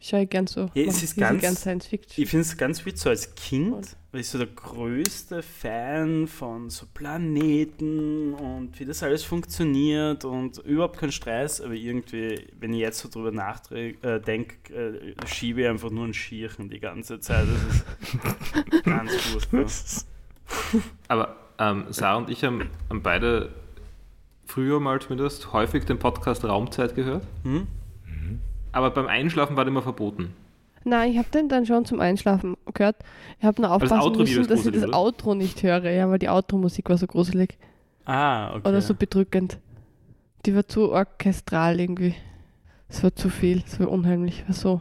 Schaue 0.01 0.25
ich 0.25 0.31
gern 0.31 0.47
so. 0.47 0.71
Ja, 0.75 0.85
es 0.87 1.03
ist 1.03 1.17
ganz- 1.17 1.41
gern 1.41 1.57
Science 1.57 1.87
Fiction. 1.87 2.23
Ich 2.23 2.29
finde 2.29 2.43
es 2.43 2.57
ganz 2.59 2.85
witzig, 2.85 3.01
so 3.03 3.09
als 3.11 3.35
Kind 3.37 3.97
war 4.13 4.21
ich 4.21 4.29
so 4.29 4.37
der 4.39 4.47
größte 4.49 5.43
Fan 5.43 6.27
von 6.29 6.69
so 6.69 6.85
Planeten 6.93 8.35
und 8.35 8.79
wie 8.79 8.85
das 8.85 9.03
alles 9.03 9.25
funktioniert 9.25 10.25
und 10.27 10.59
überhaupt 10.59 10.99
kein 10.99 11.11
Stress, 11.11 11.61
aber 11.63 11.73
irgendwie, 11.75 12.47
wenn 12.61 12.73
ich 12.75 12.81
jetzt 12.81 12.99
so 12.99 13.09
drüber 13.09 13.33
nachdenke, 13.33 13.97
äh, 14.03 15.11
äh, 15.11 15.15
schiebe 15.27 15.63
ich 15.63 15.69
einfach 15.69 15.91
nur 15.91 16.05
ein 16.07 16.15
Schirchen 16.15 16.69
die 16.69 16.81
ganze 16.81 17.19
Zeit. 17.21 17.47
Das 17.49 18.75
ist 18.75 18.85
ganz 18.85 19.15
furchtbar. 19.15 19.67
Aber 21.09 21.37
ähm, 21.59 21.87
Sarah 21.91 22.17
und 22.19 22.29
ich 22.31 22.45
haben, 22.45 22.69
haben 22.91 23.03
beide 23.03 23.55
früher 24.47 24.81
mal 24.81 25.01
zumindest 25.01 25.53
häufig 25.55 25.87
den 25.87 25.99
Podcast 25.99 26.45
Raumzeit 26.45 26.95
gehört. 26.95 27.27
Hm? 27.43 27.67
Aber 28.75 28.91
beim 28.91 29.07
Einschlafen 29.07 29.57
war 29.57 29.65
der 29.65 29.71
immer 29.71 29.83
verboten. 29.83 30.35
Nein, 30.85 31.13
ich 31.13 31.19
habe 31.19 31.31
den 31.31 31.49
dann 31.49 31.65
schon 31.65 31.85
zum 31.87 32.01
Einschlafen 32.01 32.57
gehört. 32.75 32.97
Ich 33.39 33.45
habe 33.45 33.63
nur 33.63 33.71
das 33.71 33.83
aufpassen 33.83 34.01
Outro-Video 34.03 34.39
müssen, 34.41 34.51
dass 34.51 34.67
ich 34.67 34.73
das 34.73 34.85
oder? 34.85 34.99
Outro 34.99 35.35
nicht 35.35 35.63
höre, 35.63 35.91
ja, 35.91 36.11
weil 36.11 36.19
die 36.19 36.29
Outro-Musik 36.29 36.91
war 36.91 36.99
so 36.99 37.07
gruselig 37.07 37.57
Ah, 38.05 38.51
okay. 38.55 38.69
oder 38.69 38.83
so 38.83 38.95
bedrückend. 38.95 39.59
Die 40.45 40.55
war 40.55 40.67
zu 40.69 40.93
orchestral 40.93 41.81
irgendwie. 41.81 42.15
Es 42.89 43.03
war 43.03 43.15
zu 43.17 43.31
viel, 43.31 43.63
es 43.67 43.81
war 43.81 43.89
unheimlich, 43.91 44.45
war 44.47 44.55
so. 44.55 44.81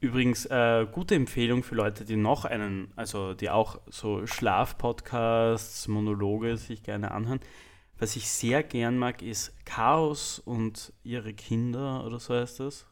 Übrigens, 0.00 0.46
äh, 0.46 0.86
gute 0.90 1.14
Empfehlung 1.14 1.62
für 1.62 1.76
Leute, 1.76 2.04
die 2.04 2.16
noch 2.16 2.44
einen, 2.44 2.92
also 2.96 3.34
die 3.34 3.48
auch 3.50 3.78
so 3.88 4.26
Schlafpodcasts, 4.26 5.86
Monologe 5.86 6.56
sich 6.56 6.82
gerne 6.82 7.12
anhören. 7.12 7.38
Was 7.98 8.16
ich 8.16 8.28
sehr 8.28 8.62
gern 8.62 8.98
mag, 8.98 9.22
ist 9.22 9.54
Chaos 9.64 10.38
und 10.40 10.92
ihre 11.04 11.32
Kinder 11.34 12.04
oder 12.04 12.18
so 12.18 12.34
heißt 12.34 12.60
das. 12.60 12.86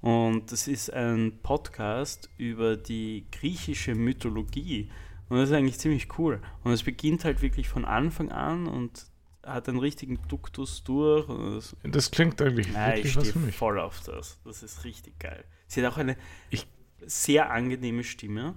Und 0.00 0.52
das 0.52 0.68
ist 0.68 0.92
ein 0.92 1.40
Podcast 1.42 2.30
über 2.38 2.76
die 2.76 3.26
griechische 3.32 3.94
Mythologie. 3.94 4.90
Und 5.28 5.38
das 5.38 5.50
ist 5.50 5.54
eigentlich 5.56 5.78
ziemlich 5.78 6.18
cool. 6.18 6.40
Und 6.64 6.72
es 6.72 6.82
beginnt 6.84 7.24
halt 7.24 7.42
wirklich 7.42 7.68
von 7.68 7.84
Anfang 7.84 8.30
an 8.30 8.66
und 8.68 9.06
hat 9.44 9.68
einen 9.68 9.78
richtigen 9.80 10.18
Duktus 10.28 10.82
durch. 10.84 11.28
Und 11.28 11.56
das, 11.56 11.76
Das 11.82 12.10
klingt 12.10 12.40
eigentlich 12.40 12.72
Nein, 12.72 12.98
ich 13.00 13.04
wirklich 13.06 13.16
was 13.16 13.24
für 13.24 13.30
stehe 13.32 13.44
mich. 13.46 13.54
voll 13.56 13.78
auf 13.80 14.00
das. 14.04 14.38
Das 14.44 14.62
ist 14.62 14.84
richtig 14.84 15.18
geil. 15.18 15.44
Sie 15.66 15.84
hat 15.84 15.92
auch 15.92 15.98
eine 15.98 16.16
Ich- 16.50 16.66
sehr 17.06 17.50
angenehme 17.50 18.04
Stimme. 18.04 18.54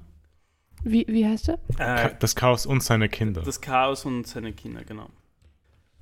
Wie, 0.83 1.05
wie 1.07 1.25
heißt 1.25 1.49
er? 1.49 1.59
Äh, 2.07 2.15
Das 2.19 2.35
Chaos 2.35 2.65
und 2.65 2.81
seine 2.81 3.09
Kinder. 3.09 3.41
das 3.41 3.59
Chaos 3.61 4.05
und 4.05 4.25
seine 4.27 4.53
Kinder, 4.53 4.83
genau. 4.83 5.09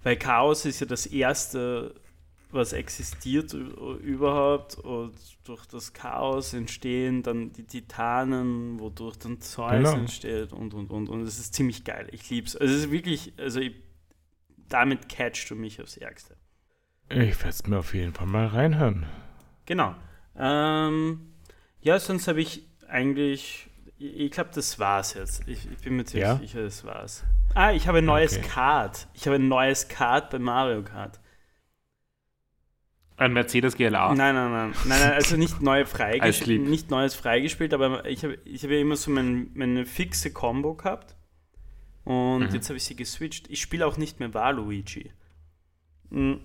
Weil 0.04 0.18
Chaos 0.18 0.66
ist 0.66 0.80
ja 0.80 0.86
das 0.88 1.06
Erste, 1.06 1.93
was 2.52 2.74
existiert 2.74 3.54
überhaupt. 3.54 4.76
Und 4.80 5.14
durch 5.43 5.66
das 5.66 5.93
Chaos 5.93 6.54
entstehen 6.54 7.22
dann 7.24 7.52
die 7.54 7.66
Titanen, 7.66 8.80
wodurch 8.80 9.18
dann 9.18 9.41
Zeus 9.41 9.72
Genau. 9.72 9.93
entsteht 9.97 10.54
und, 10.54 10.74
und, 10.74 10.89
und. 10.89 11.10
Und 11.10 11.22
es 11.22 11.38
ist 11.39 11.54
ziemlich 11.54 11.84
geil. 11.84 12.08
Ich 12.12 12.30
lieb's. 12.30 12.56
Also 12.56 12.74
es 12.74 12.82
ist 12.86 12.91
wirklich, 12.91 13.34
also 13.38 13.60
ich, 13.60 13.76
damit 14.70 15.10
catchst 15.10 15.50
du 15.50 15.56
mich 15.56 15.82
aufs 15.82 15.97
Ärgste. 15.97 16.36
Ich 17.10 17.38
werde 17.39 17.50
es 17.50 17.66
mir 17.66 17.80
auf 17.80 17.93
jeden 17.93 18.14
Fall 18.14 18.28
mal 18.28 18.47
reinhören. 18.47 19.06
Genau. 19.66 19.95
Ähm, 20.38 21.34
ja, 21.82 22.00
sonst 22.00 22.28
habe 22.28 22.41
ich 22.41 22.68
eigentlich. 22.88 23.68
Ich, 24.00 24.16
ich 24.20 24.32
glaube, 24.32 24.50
das 24.54 24.80
war's 24.80 25.14
jetzt. 25.14 25.47
Ich, 25.47 25.70
ich 25.70 25.78
bin 25.80 25.95
mir 25.97 26.06
ziemlich 26.06 26.28
Ja? 26.28 26.38
sicher, 26.38 26.64
das 26.64 26.84
war's. 26.84 27.24
Ah, 27.54 27.72
ich 27.72 27.88
habe 27.88 28.00
ein 28.00 28.06
neues 28.06 28.38
Okay. 28.38 28.47
Kart. 28.47 29.08
Ich 29.14 29.26
habe 29.28 29.36
ein 29.36 29.47
neues 29.47 29.88
Kart 29.88 30.30
bei 30.32 30.39
Mario 30.39 30.84
Kart. 30.84 31.20
Ein 33.18 33.34
Mercedes 33.34 33.76
GLA. 33.76 34.14
Nein, 34.16 34.34
nein, 34.34 34.52
nein, 34.52 34.74
nein, 34.86 35.00
nein, 35.02 35.12
also 35.12 35.36
nicht 35.36 35.62
neu 35.62 35.86
freigespielt, 35.86 36.62
nicht 36.70 36.89
neues 36.89 37.16
freigespielt, 37.16 37.74
aber 37.74 38.06
ich 38.06 38.24
habe 38.24 38.38
ich 38.45 38.64
habe 38.64 38.76
ja 38.76 38.80
immer 38.80 38.95
so 38.95 39.12
mein, 39.12 39.52
meine 39.56 39.86
fixe 39.86 40.32
Combo 40.32 40.74
gehabt 40.76 41.18
und 42.06 42.47
Mhm. 42.47 42.54
jetzt 42.54 42.70
habe 42.70 42.78
ich 42.78 42.86
sie 42.86 42.95
geswitcht. 42.95 43.50
Ich 43.50 43.60
spiele 43.60 43.86
auch 43.86 43.97
nicht 43.97 44.22
mehr 44.22 44.34
Waluigi. 44.34 45.12
Hm. 46.12 46.39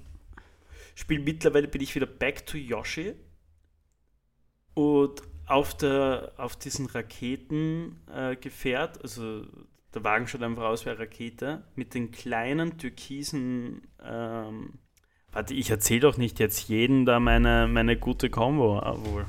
Spiel 0.97 1.21
mittlerweile 1.21 1.69
bin 1.69 1.81
ich 1.81 1.95
wieder 1.95 2.07
back 2.07 2.45
to 2.45 2.57
Yoshi 2.59 3.15
und 4.75 5.23
auf 5.47 5.77
der 5.77 6.33
auf 6.37 6.57
diesen 6.57 6.87
Raketengefährt, 6.87 8.33
äh, 8.33 8.37
Gefährt, 8.37 9.03
also 9.03 9.43
der 9.95 10.05
Wagen 10.05 10.27
schaut 10.27 10.43
einfach 10.43 10.65
aus 10.65 10.85
wie 10.85 10.91
eine 10.91 10.99
Rakete 10.99 11.65
mit 11.77 11.95
den 11.95 12.11
kleinen 12.11 12.79
türkisen 12.79 13.83
ähm, 14.03 14.79
Warte, 15.35 15.53
ich 15.53 15.69
erzähle 15.69 16.01
doch 16.01 16.17
nicht 16.17 16.39
jetzt 16.39 16.69
jeden 16.69 17.07
da 17.07 17.19
meine, 17.19 17.67
meine 17.67 17.97
gute 17.97 18.31
Combo. 18.31 18.79
Ah, 18.79 18.97
wohl. 18.97 19.27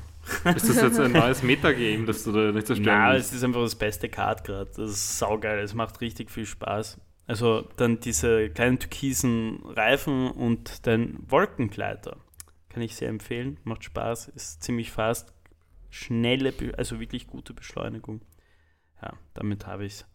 Ist 0.54 0.68
das 0.68 0.80
jetzt 0.80 1.00
ein 1.00 1.10
neues 1.10 1.42
Metagame, 1.42 2.04
das 2.04 2.22
du 2.22 2.30
da 2.30 2.52
nicht 2.52 2.68
zerstören 2.68 3.12
willst? 3.12 3.30
es 3.30 3.36
ist 3.38 3.44
einfach 3.44 3.62
das 3.62 3.74
beste 3.74 4.08
Card 4.08 4.44
gerade. 4.44 4.70
Das 4.76 4.90
ist 4.90 5.18
saugeil. 5.18 5.58
Es 5.58 5.74
macht 5.74 6.00
richtig 6.00 6.30
viel 6.30 6.46
Spaß. 6.46 7.00
Also 7.26 7.68
dann 7.76 7.98
diese 7.98 8.50
kleinen 8.50 8.78
türkisen 8.78 9.58
Reifen 9.64 10.30
und 10.30 10.86
den 10.86 11.18
Wolkengleiter. 11.28 12.18
Kann 12.68 12.82
ich 12.82 12.94
sehr 12.94 13.08
empfehlen. 13.08 13.58
Macht 13.64 13.82
Spaß. 13.82 14.28
Ist 14.28 14.62
ziemlich 14.62 14.92
fast. 14.92 15.32
Schnelle, 15.96 16.52
also 16.76 17.00
wirklich 17.00 17.26
gute 17.26 17.54
Beschleunigung. 17.54 18.20
Ja, 19.02 19.14
damit 19.34 19.66
habe 19.66 19.84
ich 19.86 19.94
es. 19.94 20.06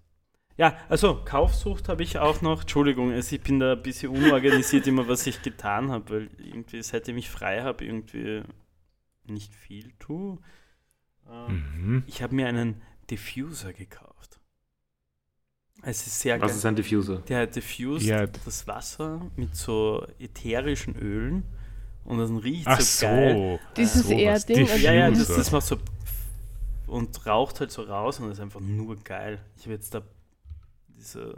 Ja, 0.57 0.77
also 0.89 1.23
Kaufsucht 1.25 1.89
habe 1.89 2.03
ich 2.03 2.19
auch 2.19 2.41
noch. 2.41 2.61
Entschuldigung, 2.61 3.11
also 3.11 3.35
ich 3.35 3.41
bin 3.41 3.59
da 3.59 3.73
ein 3.73 3.81
bisschen 3.81 4.09
unorganisiert 4.11 4.85
immer, 4.87 5.07
was 5.07 5.25
ich 5.25 5.41
getan 5.41 5.89
habe, 5.91 6.09
weil 6.13 6.29
irgendwie, 6.37 6.81
seitdem 6.83 7.17
ich 7.17 7.29
frei 7.29 7.63
habe, 7.63 7.83
irgendwie 7.85 8.43
nicht 9.25 9.53
viel 9.55 9.91
tue. 9.97 10.37
Ähm, 11.29 11.63
Mhm. 11.75 12.03
ich 12.07 12.21
habe 12.21 12.35
mir 12.35 12.47
einen 12.47 12.81
Diffuser 13.09 13.73
gekauft. 13.73 14.39
Es 15.83 16.05
ist 16.05 16.19
sehr 16.19 16.39
Was 16.41 16.49
geil. 16.51 16.57
ist 16.57 16.65
ein 16.65 16.75
Diffuser? 16.75 17.17
Der 17.21 17.47
diffust 17.47 18.05
Ja. 18.05 18.27
das 18.27 18.67
Wasser 18.67 19.31
mit 19.35 19.55
so 19.55 20.05
ätherischen 20.19 20.95
Ölen 20.95 21.43
und 22.05 22.17
dann 22.17 22.37
riecht 22.37 22.67
Ach 22.67 22.79
so 22.81 23.05
geil. 23.05 23.35
so. 23.35 23.59
Dieses 23.77 24.07
so, 24.07 24.13
und- 24.13 24.19
Ja, 24.81 24.93
ja, 24.93 25.09
das, 25.11 25.27
das 25.27 25.51
macht 25.51 25.65
so 25.65 25.77
und 26.87 27.25
raucht 27.25 27.59
halt 27.61 27.71
so 27.71 27.83
raus 27.83 28.19
und 28.19 28.29
ist 28.31 28.39
einfach 28.41 28.59
nur 28.59 28.97
geil. 28.97 29.39
Ich 29.55 29.63
habe 29.63 29.73
jetzt 29.75 29.93
da 29.95 30.01
diese, 30.89 31.37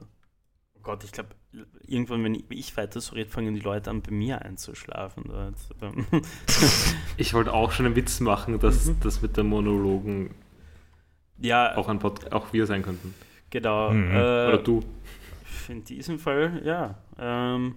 oh 0.76 0.80
Gott, 0.82 1.03
ich 1.03 1.11
glaube, 1.11 1.30
irgendwann, 1.86 2.24
wenn 2.24 2.43
ich, 2.49 2.76
weiter 2.76 2.99
so 3.01 3.14
rede, 3.14 3.30
fangen 3.30 3.53
die 3.53 3.59
Leute 3.61 3.91
an, 3.91 4.01
bei 4.01 4.11
mir 4.11 4.41
einzuschlafen. 4.41 5.26
Ich 7.18 7.34
wollte 7.36 7.53
auch 7.53 7.72
schon 7.72 7.86
einen 7.86 7.95
Witz 7.95 8.20
machen, 8.20 8.57
dass 8.59 8.86
Mhm. 8.88 8.95
das 9.01 9.22
mit 9.22 9.38
den 9.38 9.45
Monologen 9.47 10.34
ja, 11.39 11.76
auch, 11.78 11.88
ein 11.88 11.99
Pod 11.99 12.32
auch 12.34 12.51
wir 12.53 12.66
sein 12.66 12.82
könnten. 12.82 13.14
genau. 13.51 13.91
Mhm. 13.91 14.11
Äh, 14.11 14.16
Oder 14.16 14.57
du. 14.64 14.80
In 15.68 15.84
diesem 15.84 16.18
Fall, 16.18 16.61
ja. 16.66 16.97
Ähm, 17.20 17.76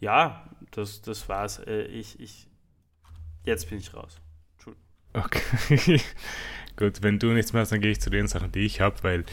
ja, 0.00 0.44
das, 0.72 1.02
das 1.02 1.28
war's. 1.28 1.58
Äh, 1.60 1.82
ich, 1.82 2.18
ich, 2.20 2.48
jetzt 3.44 3.68
bin 3.68 3.78
ich 3.78 3.94
raus. 3.94 4.20
Okay. 5.12 6.00
Gut, 6.76 7.02
wenn 7.02 7.18
du 7.18 7.28
nichts 7.32 7.52
mehr 7.52 7.62
hast, 7.62 7.72
dann 7.72 7.80
gehe 7.80 7.90
ich 7.90 8.00
zu 8.00 8.10
den 8.10 8.28
Sachen, 8.28 8.52
die 8.52 8.60
ich 8.60 8.80
habe, 8.80 9.02
weil 9.02 9.24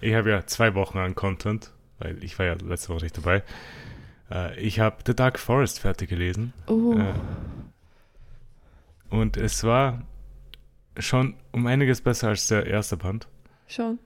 ich 0.00 0.14
habe 0.14 0.30
ja 0.30 0.46
zwei 0.46 0.74
Wochen 0.74 0.96
an 0.98 1.14
Content, 1.14 1.72
weil 1.98 2.22
ich 2.24 2.38
war 2.38 2.46
ja 2.46 2.54
letzte 2.54 2.88
Woche 2.88 3.04
nicht 3.04 3.16
dabei. 3.18 3.42
Äh, 4.30 4.58
ich 4.58 4.80
habe 4.80 4.96
The 5.06 5.14
Dark 5.14 5.38
Forest 5.38 5.80
fertig 5.80 6.08
gelesen. 6.08 6.52
Oh, 6.66 6.94
Äh, 6.96 7.14
und 9.10 9.36
es 9.36 9.62
war 9.62 10.02
schon 10.98 11.34
um 11.52 11.66
einiges 11.66 12.00
besser 12.00 12.28
als 12.28 12.48
der 12.48 12.66
erste 12.66 12.96
Band. 12.96 13.28
schon. 13.68 13.98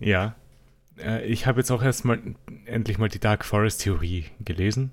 Ja. 0.00 0.34
Äh, 0.98 1.24
ich 1.26 1.46
habe 1.46 1.60
jetzt 1.60 1.70
auch 1.70 1.82
erstmal 1.82 2.20
endlich 2.66 2.98
mal 2.98 3.08
die 3.08 3.20
Dark 3.20 3.44
Forest 3.44 3.82
Theorie 3.82 4.26
gelesen, 4.40 4.90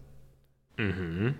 Mhm. 0.77 1.35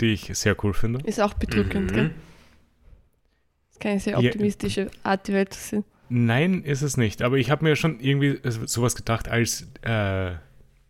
die 0.00 0.12
ich 0.12 0.30
sehr 0.34 0.56
cool 0.64 0.74
finde. 0.74 1.00
Ist 1.06 1.20
auch 1.20 1.34
bedrückend, 1.34 1.90
Mhm. 1.90 1.94
gell? 1.94 2.10
Das 2.10 3.72
ist 3.72 3.80
keine 3.80 4.00
sehr 4.00 4.18
Ja. 4.20 4.28
optimistische 4.30 4.90
Art, 5.02 5.26
die 5.28 5.32
Welt 5.32 5.52
zu 5.54 5.60
sehen. 5.60 5.84
Nein, 6.08 6.62
ist 6.62 6.82
es 6.82 6.96
nicht. 6.96 7.22
Aber 7.22 7.36
ich 7.38 7.50
habe 7.50 7.64
mir 7.64 7.76
schon 7.76 7.98
irgendwie 8.00 8.38
sowas 8.44 8.94
gedacht, 8.94 9.28
als 9.28 9.66
äh, 9.82 10.32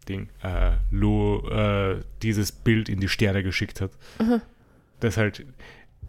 Ding, 0.08 0.28
äh, 0.42 0.72
Lou 0.90 1.38
äh, 1.48 2.00
dieses 2.22 2.52
Bild 2.52 2.88
in 2.88 3.00
die 3.00 3.08
Sterne 3.08 3.42
geschickt 3.42 3.80
hat. 3.80 3.90
Aha. 4.18 4.40
Das 5.00 5.16
halt, 5.16 5.46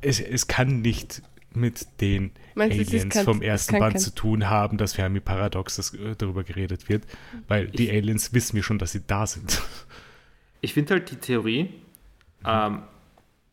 es, 0.01 0.19
es 0.19 0.47
kann 0.47 0.81
nicht 0.81 1.21
mit 1.53 1.87
den 2.01 2.31
Meinst 2.55 2.77
Aliens 2.91 3.13
kein- 3.15 3.23
vom 3.25 3.41
ersten 3.41 3.71
kann 3.73 3.79
Band 3.79 3.93
kein- 3.93 4.01
zu 4.01 4.13
tun 4.13 4.49
haben, 4.49 4.77
dass 4.77 4.93
Fermi 4.93 5.21
Paradox 5.21 5.77
das, 5.77 5.93
äh, 5.93 6.15
darüber 6.17 6.43
geredet 6.43 6.89
wird, 6.89 7.03
weil 7.47 7.67
die 7.67 7.89
Aliens 7.89 8.33
wissen 8.33 8.55
wir 8.55 8.63
schon, 8.63 8.79
dass 8.79 8.91
sie 8.91 9.01
da 9.07 9.25
sind. 9.27 9.61
Ich 10.61 10.73
finde 10.73 10.93
halt 10.95 11.11
die 11.11 11.15
Theorie, 11.17 11.69
ähm, 12.45 12.79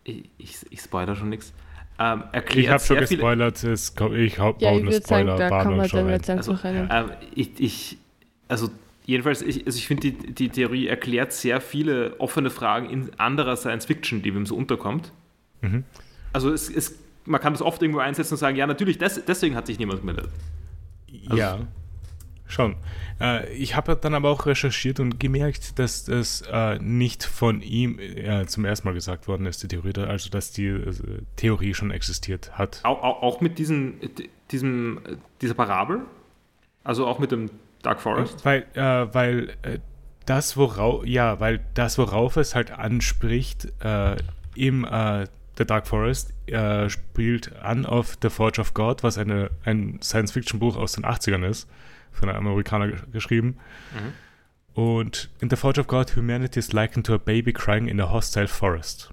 ich, 0.04 0.24
ich, 0.38 0.56
ich 0.70 0.80
spoiler 0.80 1.14
schon 1.14 1.28
nichts, 1.28 1.52
ähm, 1.98 2.24
erklärt 2.32 2.56
Ich 2.64 2.68
habe 2.70 2.80
schon 2.84 2.96
sehr 2.98 3.06
viele- 3.08 3.18
gespoilert, 3.20 3.64
es, 3.64 3.94
ich 4.16 4.38
hau- 4.38 4.56
Ja, 4.58 4.70
baue 4.70 4.78
ich 4.80 4.82
eine 4.82 4.92
würde 4.92 5.06
sagen, 5.06 5.26
da 5.26 5.36
kann 5.36 5.48
Spoilerwarnung 5.48 5.76
man 5.76 5.88
schon 5.88 5.98
dann 6.08 6.08
rein. 6.08 6.38
Also, 6.38 6.52
rein. 6.52 6.88
Ähm, 6.90 7.10
ich, 7.34 7.50
ich, 7.60 7.98
also 8.48 8.70
jedenfalls, 9.04 9.42
ich, 9.42 9.66
also 9.66 9.76
ich 9.78 9.86
finde, 9.86 10.10
die, 10.12 10.32
die 10.34 10.48
Theorie 10.48 10.86
erklärt 10.86 11.32
sehr 11.32 11.60
viele 11.60 12.18
offene 12.18 12.50
Fragen 12.50 12.88
in 12.90 13.10
anderer 13.18 13.56
Science 13.56 13.84
Fiction, 13.84 14.22
die 14.22 14.34
wem 14.34 14.46
so 14.46 14.56
unterkommt. 14.56 15.12
Mhm. 15.60 15.84
Also 16.32 16.50
es, 16.52 16.70
es, 16.70 16.98
man 17.24 17.40
kann 17.40 17.52
das 17.52 17.62
oft 17.62 17.82
irgendwo 17.82 18.00
einsetzen 18.00 18.34
und 18.34 18.38
sagen, 18.38 18.56
ja, 18.56 18.66
natürlich, 18.66 18.98
des, 18.98 19.24
deswegen 19.26 19.54
hat 19.54 19.66
sich 19.66 19.78
niemand 19.78 20.00
gemeldet. 20.00 20.28
Also- 21.26 21.36
ja, 21.36 21.58
schon. 22.52 22.76
Äh, 23.20 23.52
ich 23.54 23.76
habe 23.76 23.96
dann 23.96 24.14
aber 24.14 24.30
auch 24.30 24.46
recherchiert 24.46 25.00
und 25.00 25.18
gemerkt, 25.18 25.78
dass 25.78 26.04
das 26.04 26.42
äh, 26.42 26.78
nicht 26.78 27.24
von 27.24 27.62
ihm 27.62 27.98
äh, 27.98 28.46
zum 28.46 28.64
ersten 28.64 28.88
Mal 28.88 28.94
gesagt 28.94 29.28
worden 29.28 29.46
ist, 29.46 29.62
die 29.62 29.68
Theorie, 29.68 29.92
also 30.00 30.30
dass 30.30 30.52
die 30.52 30.78
Theorie 31.36 31.74
schon 31.74 31.90
existiert 31.90 32.58
hat. 32.58 32.80
Auch, 32.84 33.02
auch, 33.02 33.40
mit 33.40 33.58
diesen, 33.58 33.94
diesem, 34.50 35.00
dieser 35.40 35.54
Parabel, 35.54 36.00
also 36.84 37.06
auch 37.06 37.18
mit 37.18 37.32
dem 37.32 37.50
Dark 37.82 38.00
Forest. 38.00 38.44
Weil, 38.44 38.66
weil 38.74 39.56
das, 40.26 40.56
worauf, 40.56 41.04
ja, 41.06 41.40
weil 41.40 41.60
das, 41.74 41.98
worauf 41.98 42.36
es 42.36 42.54
halt 42.54 42.70
anspricht, 42.70 43.68
äh, 43.82 44.16
im 44.54 44.84
äh, 44.84 45.26
The 45.58 45.64
Dark 45.66 45.86
Forest 45.86 46.32
äh, 46.46 46.88
spielt 46.88 47.56
an 47.56 47.84
auf 47.86 48.16
The 48.22 48.30
Forge 48.30 48.60
of 48.60 48.74
God, 48.74 49.02
was 49.02 49.18
eine, 49.18 49.50
ein 49.64 49.98
Science-Fiction-Buch 50.02 50.76
aus 50.76 50.92
den 50.92 51.04
80ern 51.04 51.46
ist, 51.46 51.68
von 52.12 52.28
einem 52.28 52.46
Amerikaner 52.46 52.88
geschrieben. 53.10 53.58
Mhm. 53.92 54.12
Und 54.74 55.30
in 55.40 55.50
The 55.50 55.56
Forge 55.56 55.80
of 55.80 55.86
God, 55.86 56.16
humanity 56.16 56.58
is 56.58 56.72
likened 56.72 57.06
to 57.06 57.14
a 57.14 57.18
baby 57.18 57.52
crying 57.52 57.88
in 57.88 58.00
a 58.00 58.10
hostile 58.10 58.48
forest. 58.48 59.12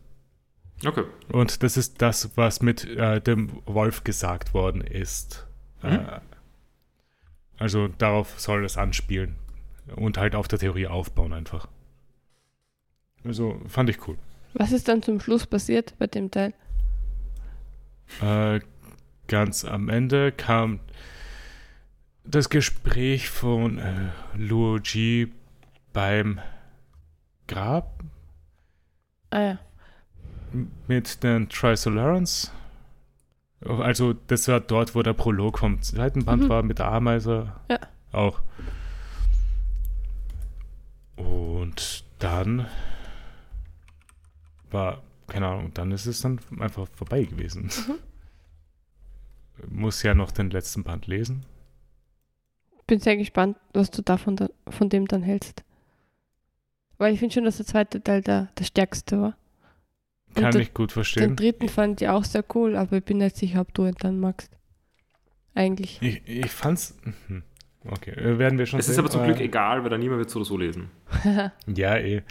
Okay. 0.85 1.03
Und 1.31 1.61
das 1.63 1.75
ist 1.75 2.01
das, 2.01 2.37
was 2.37 2.61
mit 2.61 2.85
äh, 2.85 3.19
dem 3.19 3.61
Wolf 3.65 4.03
gesagt 4.03 4.53
worden 4.53 4.81
ist. 4.81 5.47
Mhm. 5.83 5.89
Äh, 5.89 6.19
also 7.57 7.89
darauf 7.89 8.39
soll 8.39 8.63
es 8.63 8.77
anspielen. 8.77 9.35
Und 9.95 10.17
halt 10.17 10.35
auf 10.35 10.47
der 10.47 10.59
Theorie 10.59 10.87
aufbauen 10.87 11.33
einfach. 11.33 11.67
Also 13.25 13.59
fand 13.67 13.89
ich 13.89 14.07
cool. 14.07 14.17
Was 14.53 14.71
ist 14.71 14.87
dann 14.87 15.01
zum 15.03 15.19
Schluss 15.19 15.45
passiert 15.45 15.93
bei 15.99 16.07
dem 16.07 16.31
Teil? 16.31 16.53
Äh, 18.21 18.61
ganz 19.27 19.65
am 19.65 19.89
Ende 19.89 20.31
kam 20.31 20.79
das 22.29 22.49
Gespräch 22.49 23.29
von 23.29 23.79
äh, 23.79 24.09
Luo 24.35 24.77
Ji 24.77 25.31
beim 25.93 26.39
Grab. 27.47 28.03
Ah 29.31 29.41
ja. 29.41 29.59
Mit 30.87 31.23
den 31.23 31.49
Trisolarans. 31.49 32.51
Also, 33.61 34.13
das 34.13 34.47
war 34.47 34.59
dort, 34.59 34.95
wo 34.95 35.03
der 35.03 35.13
Prolog 35.13 35.59
vom 35.59 35.81
zweiten 35.81 36.23
Band 36.23 36.43
mhm. 36.43 36.49
war, 36.49 36.63
mit 36.63 36.79
der 36.79 36.91
Ameise. 36.91 37.53
Ja. 37.69 37.79
Auch. 38.11 38.41
Und 41.15 42.05
dann 42.19 42.67
war, 44.71 45.01
keine 45.27 45.47
Ahnung, 45.47 45.71
dann 45.73 45.91
ist 45.91 46.05
es 46.05 46.21
dann 46.21 46.39
einfach 46.59 46.87
vorbei 46.95 47.23
gewesen. 47.23 47.69
Mhm. 47.87 49.79
Muss 49.81 50.03
ja 50.03 50.13
noch 50.13 50.31
den 50.31 50.51
letzten 50.51 50.83
Band 50.83 51.07
lesen. 51.07 51.45
Bin 52.89 52.99
sehr 52.99 53.17
gespannt, 53.17 53.55
was 53.71 53.91
du 53.91 54.01
davon 54.01 54.35
da, 54.35 54.49
von 54.67 54.89
dem 54.89 55.07
dann 55.07 55.21
hältst. 55.21 55.63
Weil 56.97 57.13
ich 57.13 57.19
finde 57.19 57.35
schon, 57.35 57.43
dass 57.43 57.57
der 57.57 57.67
zweite 57.67 58.01
Teil 58.01 58.23
der, 58.23 58.49
der 58.57 58.63
stärkste 58.63 59.21
war. 59.21 59.37
Und 60.29 60.41
Kann 60.41 60.51
der, 60.53 60.61
ich 60.61 60.73
gut 60.73 60.91
verstehen. 60.91 61.21
Den 61.21 61.35
dritten 61.35 61.69
fand 61.69 62.01
ich 62.01 62.09
auch 62.09 62.23
sehr 62.23 62.43
cool, 62.55 62.75
aber 62.75 62.97
ich 62.97 63.03
bin 63.03 63.19
nicht 63.19 63.35
sicher, 63.35 63.61
ob 63.61 63.75
du 63.75 63.85
ihn 63.85 63.93
dann 63.99 64.19
magst. 64.19 64.49
Eigentlich. 65.53 66.01
Ich, 66.01 66.27
ich 66.27 66.49
fand's. 66.49 66.97
Mhm. 67.27 67.43
Okay, 67.85 68.09
äh, 68.09 68.39
werden 68.39 68.57
wir 68.57 68.65
schon 68.65 68.79
Es 68.79 68.87
sehen, 68.87 68.93
ist 68.93 68.97
aber 68.97 69.11
zum 69.11 69.23
Glück 69.23 69.39
egal, 69.39 69.83
weil 69.83 69.91
da 69.91 69.97
niemand 69.99 70.17
wird 70.17 70.31
so 70.31 70.39
oder 70.39 70.45
so 70.47 70.57
lesen. 70.57 70.89
ja, 71.67 71.95
eh. 71.95 72.23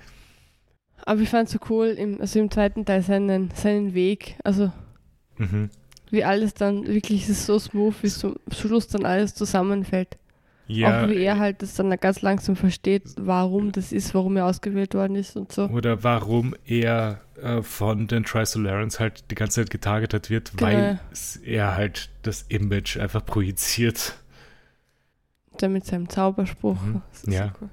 Aber 1.05 1.21
ich 1.21 1.29
fand 1.29 1.47
es 1.47 1.53
so 1.53 1.61
cool, 1.71 1.87
im, 1.87 2.21
also 2.21 2.41
im 2.41 2.51
zweiten 2.51 2.85
Teil 2.85 3.03
seinen, 3.03 3.53
seinen 3.53 3.95
Weg. 3.95 4.35
Also, 4.43 4.73
mhm. 5.37 5.71
wie 6.11 6.25
alles 6.25 6.55
dann 6.55 6.85
wirklich 6.85 7.29
ist 7.29 7.47
so 7.47 7.61
smooth, 7.61 7.95
wie 8.03 8.09
zum 8.09 8.35
Schluss 8.51 8.89
dann 8.89 9.07
alles 9.07 9.37
zusammenfällt. 9.37 10.19
Ja. 10.69 11.05
Auch 11.05 11.09
wie 11.09 11.23
er 11.23 11.39
halt 11.39 11.63
das 11.63 11.75
dann 11.75 11.91
ganz 11.99 12.21
langsam 12.21 12.55
versteht, 12.55 13.03
warum 13.17 13.73
das 13.73 13.91
ist, 13.91 14.15
warum 14.15 14.37
er 14.37 14.45
ausgewählt 14.45 14.95
worden 14.95 15.17
ist 15.17 15.35
und 15.35 15.51
so. 15.51 15.65
Oder 15.65 16.05
warum 16.05 16.55
er 16.67 17.23
äh, 17.43 17.63
von 17.63 18.07
den 18.07 18.25
Trisolarans 18.25 19.01
halt 19.01 19.31
die 19.31 19.35
ganze 19.35 19.63
Zeit 19.63 19.71
getargetet 19.71 20.29
wird, 20.29 20.53
genau. 20.57 20.71
weil 20.71 21.01
er 21.43 21.75
halt 21.75 22.11
das 22.23 22.43
Image 22.43 22.99
einfach 22.99 23.25
projiziert. 23.25 24.19
Der 25.59 25.71
mit 25.71 25.87
seinem 25.87 26.11
Zauberspruch. 26.11 26.81
Mhm. 26.83 27.03
Ja. 27.27 27.47
So 27.47 27.53
cool. 27.63 27.71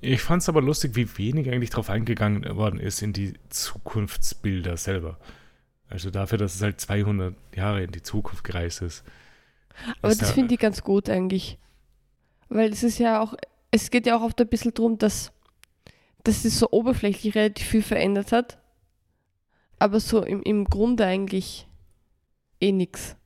Ich 0.00 0.22
fand 0.22 0.42
es 0.42 0.48
aber 0.48 0.62
lustig, 0.62 0.94
wie 0.94 1.18
wenig 1.18 1.50
eigentlich 1.50 1.70
darauf 1.70 1.90
eingegangen 1.90 2.56
worden 2.56 2.80
ist 2.80 3.02
in 3.02 3.12
die 3.12 3.34
Zukunftsbilder 3.50 4.76
selber. 4.76 5.18
Also 5.88 6.10
dafür, 6.10 6.38
dass 6.38 6.54
es 6.54 6.62
halt 6.62 6.80
200 6.80 7.34
Jahre 7.54 7.82
in 7.82 7.90
die 7.90 8.02
Zukunft 8.02 8.44
gereist 8.44 8.80
ist. 8.82 9.04
Aber 10.02 10.14
das 10.14 10.32
finde 10.32 10.54
ich 10.54 10.60
ganz 10.60 10.82
gut 10.82 11.08
eigentlich. 11.08 11.58
Weil 12.48 12.72
es 12.72 12.82
ist 12.82 12.98
ja 12.98 13.20
auch, 13.20 13.34
es 13.70 13.90
geht 13.90 14.06
ja 14.06 14.16
auch 14.16 14.22
oft 14.22 14.40
ein 14.40 14.48
bisschen 14.48 14.74
darum, 14.74 14.98
dass, 14.98 15.32
dass 16.24 16.44
es 16.44 16.58
so 16.58 16.70
oberflächlich 16.70 17.34
relativ 17.34 17.66
viel 17.66 17.82
verändert 17.82 18.32
hat. 18.32 18.58
Aber 19.78 20.00
so 20.00 20.22
im, 20.22 20.42
im 20.42 20.64
Grunde 20.64 21.04
eigentlich 21.04 21.68
eh 22.60 22.72
nichts. 22.72 23.16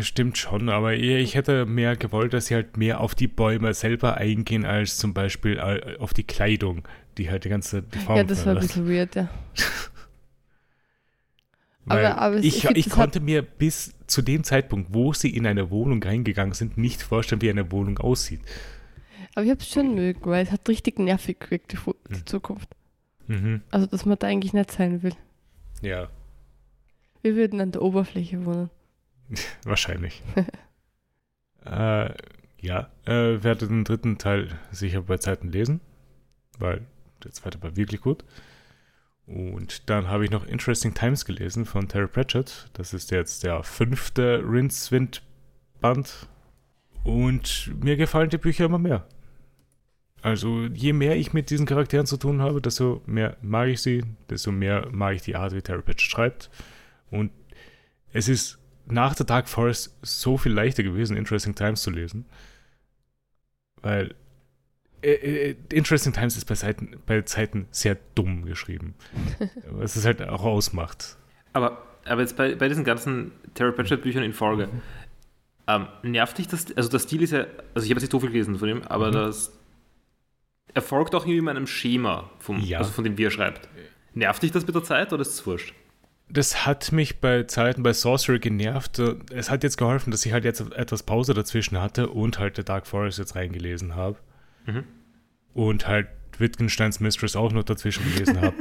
Stimmt 0.00 0.38
schon, 0.38 0.70
aber 0.70 0.94
ich 0.94 1.36
hätte 1.36 1.66
mehr 1.66 1.94
gewollt, 1.94 2.32
dass 2.32 2.46
sie 2.46 2.54
halt 2.54 2.76
mehr 2.76 3.00
auf 3.00 3.14
die 3.14 3.28
Bäume 3.28 3.74
selber 3.74 4.16
eingehen, 4.16 4.64
als 4.64 4.98
zum 4.98 5.14
Beispiel 5.14 5.56
äh, 5.58 5.98
auf 5.98 6.12
die 6.12 6.24
Kleidung, 6.24 6.82
die 7.16 7.30
halt 7.30 7.44
die 7.44 7.48
ganze 7.48 7.82
die 7.82 7.98
Form 7.98 8.16
Ja, 8.16 8.24
das 8.24 8.44
war 8.44 8.54
ein 8.54 8.60
bisschen 8.60 8.88
weird, 8.88 9.14
ja. 9.14 9.28
aber, 11.86 12.18
aber 12.18 12.36
ich, 12.36 12.64
ich, 12.64 12.90
konnte 12.90 13.20
mir 13.20 13.42
bis 13.42 13.94
zu 14.06 14.22
dem 14.22 14.44
Zeitpunkt, 14.44 14.94
wo 14.94 15.12
sie 15.12 15.34
in 15.34 15.46
eine 15.46 15.70
Wohnung 15.70 16.02
reingegangen 16.02 16.54
sind, 16.54 16.78
nicht 16.78 17.02
vorstellen, 17.02 17.42
wie 17.42 17.50
eine 17.50 17.70
Wohnung 17.70 17.98
aussieht. 17.98 18.40
Aber 19.34 19.44
ich 19.44 19.50
habe 19.50 19.60
es 19.60 19.68
schon 19.68 19.94
mögen, 19.94 20.24
weil 20.24 20.44
es 20.44 20.52
hat 20.52 20.68
richtig 20.68 20.98
nervig 20.98 21.40
gewirkt, 21.40 21.72
die, 21.72 21.76
die 22.10 22.16
hm. 22.16 22.26
Zukunft. 22.26 22.68
Mhm. 23.26 23.62
Also, 23.70 23.86
dass 23.86 24.06
man 24.06 24.18
da 24.18 24.26
eigentlich 24.28 24.52
nicht 24.52 24.70
sein 24.70 25.02
will. 25.02 25.14
Ja. 25.82 26.08
Wir 27.22 27.36
würden 27.36 27.60
an 27.60 27.72
der 27.72 27.82
Oberfläche 27.82 28.44
wohnen. 28.44 28.70
Wahrscheinlich. 29.64 30.22
äh, 31.64 32.10
ja, 32.60 32.90
äh, 33.04 33.42
werde 33.42 33.68
den 33.68 33.84
dritten 33.84 34.18
Teil 34.18 34.48
sicher 34.70 35.02
bei 35.02 35.18
Zeiten 35.18 35.48
lesen, 35.48 35.80
weil 36.58 36.82
der 37.22 37.32
zweite 37.32 37.62
war 37.62 37.76
wirklich 37.76 38.00
gut. 38.00 38.24
Und 39.26 39.88
dann 39.88 40.08
habe 40.08 40.24
ich 40.24 40.30
noch 40.30 40.46
Interesting 40.46 40.94
Times 40.94 41.24
gelesen 41.24 41.64
von 41.64 41.88
Terry 41.88 42.08
Pratchett. 42.08 42.68
Das 42.74 42.92
ist 42.92 43.10
jetzt 43.10 43.42
der 43.42 43.62
fünfte 43.62 44.42
Rincewind-Band. 44.46 46.28
Und 47.04 47.72
mir 47.82 47.96
gefallen 47.96 48.30
die 48.30 48.38
Bücher 48.38 48.66
immer 48.66 48.78
mehr. 48.78 49.06
Also 50.22 50.66
je 50.72 50.94
mehr 50.94 51.16
ich 51.16 51.32
mit 51.34 51.50
diesen 51.50 51.66
Charakteren 51.66 52.06
zu 52.06 52.16
tun 52.16 52.40
habe, 52.40 52.60
desto 52.60 53.02
mehr 53.04 53.36
mag 53.42 53.68
ich 53.68 53.82
sie, 53.82 54.04
desto 54.30 54.52
mehr 54.52 54.88
mag 54.90 55.16
ich 55.16 55.22
die 55.22 55.36
Art, 55.36 55.54
wie 55.54 55.60
Terry 55.60 55.82
Pratchett 55.82 56.10
schreibt. 56.10 56.50
Und 57.10 57.30
es 58.12 58.28
ist 58.28 58.58
nach 58.86 59.14
der 59.14 59.26
Dark 59.26 59.48
Forest 59.48 59.98
so 60.02 60.36
viel 60.38 60.52
leichter 60.52 60.82
gewesen, 60.82 61.16
Interesting 61.16 61.54
Times 61.54 61.82
zu 61.82 61.90
lesen. 61.90 62.26
Weil 63.82 64.14
äh, 65.12 65.50
äh, 65.50 65.56
Interesting 65.72 66.12
Times 66.12 66.36
ist 66.36 66.46
bei, 66.46 66.54
Seiten, 66.54 66.96
bei 67.06 67.22
Zeiten 67.22 67.66
sehr 67.70 67.96
dumm 68.14 68.44
geschrieben. 68.44 68.94
was 69.70 69.96
es 69.96 70.04
halt 70.04 70.22
auch 70.22 70.44
ausmacht. 70.44 71.16
Aber, 71.52 71.82
aber 72.04 72.20
jetzt 72.20 72.36
bei, 72.36 72.54
bei 72.54 72.68
diesen 72.68 72.84
ganzen 72.84 73.32
Terry 73.54 73.72
Pratchett-Büchern 73.72 74.22
in 74.22 74.32
Folge, 74.32 74.66
mhm. 74.66 74.82
ähm, 75.66 75.88
nervt 76.02 76.38
dich 76.38 76.48
das? 76.48 76.76
Also, 76.76 76.88
der 76.88 76.98
Stil 76.98 77.22
ist 77.22 77.32
ja, 77.32 77.46
also 77.74 77.84
ich 77.84 77.90
habe 77.90 78.00
jetzt 78.00 78.02
nicht 78.02 78.12
so 78.12 78.20
viel 78.20 78.30
gelesen 78.30 78.58
von 78.58 78.68
ihm, 78.68 78.82
aber 78.82 79.08
mhm. 79.08 79.12
das 79.12 79.52
erfolgt 80.72 81.14
auch 81.14 81.24
irgendwie 81.24 81.38
in 81.38 81.48
einem 81.48 81.66
Schema, 81.66 82.30
vom, 82.38 82.60
ja. 82.60 82.78
also 82.78 82.90
von 82.90 83.04
dem, 83.04 83.16
wie 83.18 83.24
er 83.24 83.30
schreibt. 83.30 83.68
Nervt 84.14 84.42
dich 84.42 84.52
das 84.52 84.66
mit 84.66 84.74
der 84.74 84.84
Zeit 84.84 85.12
oder 85.12 85.22
ist 85.22 85.34
es 85.34 85.46
wurscht? 85.46 85.74
das 86.28 86.66
hat 86.66 86.90
mich 86.90 87.20
bei 87.20 87.44
Zeiten 87.44 87.82
bei 87.82 87.92
Sorcery 87.92 88.38
genervt. 88.38 88.98
Es 89.30 89.50
hat 89.50 89.62
jetzt 89.62 89.76
geholfen, 89.76 90.10
dass 90.10 90.24
ich 90.24 90.32
halt 90.32 90.44
jetzt 90.44 90.60
etwas 90.72 91.02
Pause 91.02 91.34
dazwischen 91.34 91.80
hatte 91.80 92.08
und 92.08 92.38
halt 92.38 92.56
The 92.56 92.64
Dark 92.64 92.86
Forest 92.86 93.18
jetzt 93.18 93.36
reingelesen 93.36 93.94
habe. 93.94 94.16
Mhm. 94.66 94.84
Und 95.52 95.86
halt 95.86 96.08
Wittgensteins 96.38 97.00
Mistress 97.00 97.36
auch 97.36 97.52
noch 97.52 97.64
dazwischen 97.64 98.04
gelesen 98.12 98.40
habe. 98.40 98.54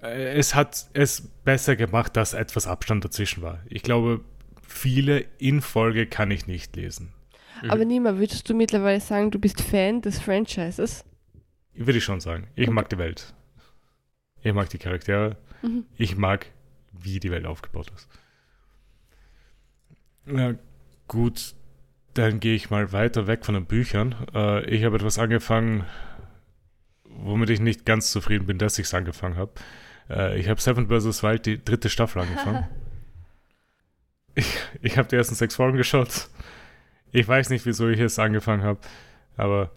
es 0.00 0.54
hat 0.54 0.86
es 0.92 1.22
besser 1.44 1.76
gemacht, 1.76 2.16
dass 2.16 2.34
etwas 2.34 2.66
Abstand 2.66 3.04
dazwischen 3.04 3.42
war. 3.42 3.60
Ich 3.66 3.82
glaube, 3.82 4.24
viele 4.62 5.24
in 5.38 5.60
Folge 5.60 6.06
kann 6.06 6.30
ich 6.30 6.46
nicht 6.46 6.76
lesen. 6.76 7.12
Aber 7.68 7.82
mhm. 7.82 7.88
Nima, 7.88 8.16
würdest 8.18 8.48
du 8.48 8.54
mittlerweile 8.54 9.00
sagen, 9.00 9.30
du 9.30 9.38
bist 9.38 9.60
Fan 9.60 10.02
des 10.02 10.18
Franchises? 10.18 11.04
Würde 11.74 11.98
ich 11.98 12.04
schon 12.04 12.20
sagen. 12.20 12.48
Ich 12.54 12.68
okay. 12.68 12.74
mag 12.74 12.88
die 12.88 12.98
Welt. 12.98 13.34
Ich 14.42 14.52
mag 14.52 14.68
die 14.68 14.78
Charaktere. 14.78 15.36
Mhm. 15.62 15.84
Ich 15.96 16.16
mag, 16.16 16.46
wie 16.92 17.20
die 17.20 17.30
Welt 17.30 17.46
aufgebaut 17.46 17.90
ist. 17.94 18.08
Na 20.26 20.54
gut, 21.08 21.54
dann 22.14 22.40
gehe 22.40 22.54
ich 22.54 22.70
mal 22.70 22.92
weiter 22.92 23.26
weg 23.26 23.44
von 23.44 23.54
den 23.54 23.66
Büchern. 23.66 24.14
Äh, 24.34 24.64
ich 24.70 24.84
habe 24.84 24.96
etwas 24.96 25.18
angefangen, 25.18 25.84
womit 27.04 27.50
ich 27.50 27.60
nicht 27.60 27.84
ganz 27.84 28.10
zufrieden 28.10 28.46
bin, 28.46 28.58
dass 28.58 28.78
ich 28.78 28.86
es 28.86 28.94
angefangen 28.94 29.36
habe. 29.36 29.52
Äh, 30.08 30.38
ich 30.38 30.48
habe 30.48 30.60
Seven 30.60 30.88
vs. 30.88 31.22
Wild, 31.22 31.46
die 31.46 31.62
dritte 31.62 31.88
Staffel 31.88 32.22
angefangen. 32.22 32.66
ich 34.34 34.58
ich 34.82 34.98
habe 34.98 35.08
die 35.08 35.16
ersten 35.16 35.34
sechs 35.34 35.56
Folgen 35.56 35.76
geschaut. 35.76 36.28
Ich 37.12 37.26
weiß 37.26 37.50
nicht, 37.50 37.66
wieso 37.66 37.88
ich 37.88 38.00
es 38.00 38.18
angefangen 38.18 38.62
habe, 38.62 38.80
aber 39.36 39.70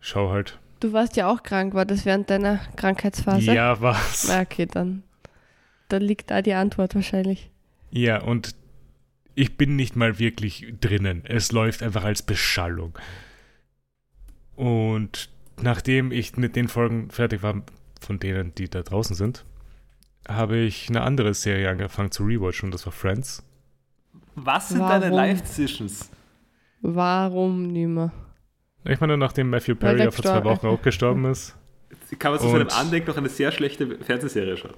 schau 0.00 0.30
halt. 0.30 0.58
Du 0.80 0.92
warst 0.92 1.16
ja 1.16 1.28
auch 1.28 1.42
krank, 1.42 1.74
war 1.74 1.86
das 1.86 2.04
während 2.04 2.28
deiner 2.30 2.58
Krankheitsphase? 2.76 3.52
Ja, 3.52 3.80
was? 3.80 4.28
Okay, 4.28 4.66
dann, 4.66 5.02
dann 5.88 6.02
liegt 6.02 6.30
da 6.30 6.42
die 6.42 6.54
Antwort 6.54 6.94
wahrscheinlich. 6.94 7.50
Ja, 7.90 8.22
und 8.22 8.54
ich 9.36 9.56
bin 9.56 9.76
nicht 9.76 9.94
mal 9.94 10.18
wirklich 10.18 10.66
drinnen. 10.80 11.22
Es 11.24 11.52
läuft 11.52 11.82
einfach 11.82 12.04
als 12.04 12.22
Beschallung. 12.22 12.98
Und 14.56 15.28
nachdem 15.60 16.10
ich 16.10 16.36
mit 16.38 16.56
den 16.56 16.68
Folgen 16.68 17.10
fertig 17.10 17.42
war, 17.42 17.62
von 18.00 18.18
denen, 18.18 18.54
die 18.54 18.68
da 18.68 18.82
draußen 18.82 19.14
sind, 19.14 19.44
habe 20.26 20.56
ich 20.56 20.88
eine 20.88 21.02
andere 21.02 21.34
Serie 21.34 21.68
angefangen 21.68 22.10
zu 22.10 22.24
rewatchen 22.24 22.68
und 22.68 22.74
das 22.74 22.86
war 22.86 22.92
Friends. 22.92 23.44
Was 24.34 24.70
sind 24.70 24.80
Warum? 24.80 25.00
deine 25.00 25.14
Live-Decisions? 25.14 26.10
Warum 26.80 27.68
nimmer? 27.68 28.12
Ich 28.84 29.00
meine, 29.00 29.18
nachdem 29.18 29.50
Matthew 29.50 29.76
Perry 29.76 30.00
ja 30.00 30.10
vor 30.10 30.24
zwei 30.24 30.44
Wochen 30.44 30.66
auch 30.66 30.80
gestorben 30.80 31.26
ist. 31.26 31.54
Kann 32.18 32.32
man 32.32 32.40
zu 32.40 32.48
seinem 32.48 32.68
Andenken 32.68 33.10
noch 33.10 33.16
eine 33.16 33.28
sehr 33.28 33.52
schlechte 33.52 33.98
Fernsehserie 33.98 34.56
schauen? 34.56 34.74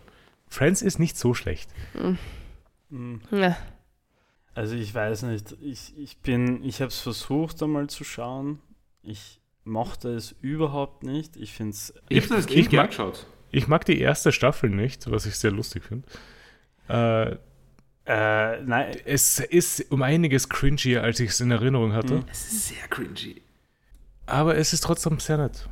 Friends 0.48 0.82
ist 0.82 0.98
nicht 0.98 1.16
so 1.16 1.34
schlecht. 1.34 1.70
Hm. 1.92 3.20
Na, 3.30 3.56
Also 4.58 4.74
ich 4.74 4.92
weiß 4.92 5.22
nicht. 5.22 5.54
Ich, 5.62 5.96
ich 5.96 6.16
bin, 6.18 6.64
ich 6.64 6.80
habe 6.80 6.88
es 6.88 6.98
versucht 6.98 7.62
einmal 7.62 7.88
zu 7.88 8.02
schauen. 8.02 8.58
Ich 9.04 9.40
mochte 9.64 10.08
es 10.14 10.34
überhaupt 10.40 11.04
nicht. 11.04 11.36
Ich 11.36 11.52
finde 11.52 11.70
es. 11.72 11.94
Ich 12.08 12.28
ich 12.28 12.46
Kind 12.48 12.72
mag- 12.72 12.82
angeschaut. 12.86 13.26
Ich 13.52 13.68
mag 13.68 13.84
die 13.84 14.00
erste 14.00 14.32
Staffel 14.32 14.68
nicht, 14.68 15.08
was 15.10 15.26
ich 15.26 15.36
sehr 15.36 15.52
lustig 15.52 15.84
finde. 15.84 16.08
Äh, 16.88 17.36
Äh, 18.10 18.62
nein. 18.62 18.96
es 19.04 19.38
ist 19.38 19.92
um 19.92 20.02
einiges 20.02 20.48
cringier, 20.48 21.02
als 21.04 21.20
ich 21.20 21.30
es 21.30 21.40
in 21.40 21.50
Erinnerung 21.52 21.92
hatte. 21.92 22.14
Mhm. 22.16 22.24
Es 22.30 22.50
ist 22.50 22.68
sehr 22.68 22.88
cringy. 22.88 23.40
Aber 24.26 24.56
es 24.56 24.72
ist 24.72 24.82
trotzdem 24.82 25.20
sehr 25.20 25.38
nett. 25.38 25.68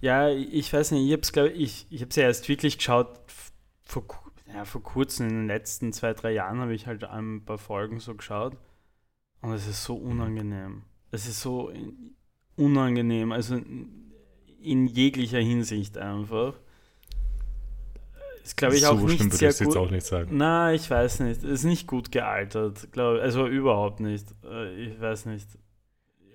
Ja, 0.00 0.28
ich 0.28 0.72
weiß 0.72 0.92
nicht. 0.92 1.06
Ich 1.06 1.12
habe 1.12 1.22
es, 1.22 1.32
glaube 1.32 1.48
ich, 1.50 1.86
ich 1.90 2.02
habe 2.02 2.10
es 2.10 2.16
ja 2.16 2.22
erst 2.24 2.48
wirklich 2.48 2.78
geschaut 2.78 3.08
vor, 3.84 4.04
ja, 4.56 4.64
vor 4.64 4.82
kurzem, 4.82 5.28
in 5.28 5.34
den 5.34 5.46
letzten 5.46 5.92
zwei, 5.92 6.12
drei 6.14 6.32
Jahren 6.32 6.58
habe 6.60 6.74
ich 6.74 6.86
halt 6.86 7.04
ein 7.04 7.44
paar 7.44 7.58
Folgen 7.58 8.00
so 8.00 8.14
geschaut. 8.14 8.56
Und 9.42 9.52
es 9.52 9.66
ist 9.68 9.84
so 9.84 9.94
unangenehm. 9.96 10.82
Es 11.10 11.26
ist 11.28 11.40
so 11.40 11.70
unangenehm, 12.56 13.32
also 13.32 13.56
in, 13.56 14.86
jeglicher 14.86 15.38
Hinsicht 15.38 15.98
einfach. 15.98 16.54
Ist, 18.42 18.56
glaube 18.56 18.76
ich, 18.76 18.82
so 18.82 18.88
auch 18.92 19.00
nicht 19.00 19.32
sehr 19.32 19.48
es 19.50 19.58
jetzt 19.58 19.76
auch 19.76 19.90
nicht 19.90 20.06
sagen. 20.06 20.30
Na, 20.36 20.72
ich 20.72 20.88
weiß 20.88 21.20
nicht. 21.20 21.38
Es 21.42 21.50
ist 21.50 21.64
nicht 21.64 21.86
gut 21.86 22.12
gealtert, 22.12 22.92
glaube 22.92 23.20
Also 23.20 23.46
überhaupt 23.46 24.00
nicht. 24.00 24.26
Äh, 24.44 24.72
Ich 24.86 25.00
weiß 25.00 25.26
nicht. 25.26 25.46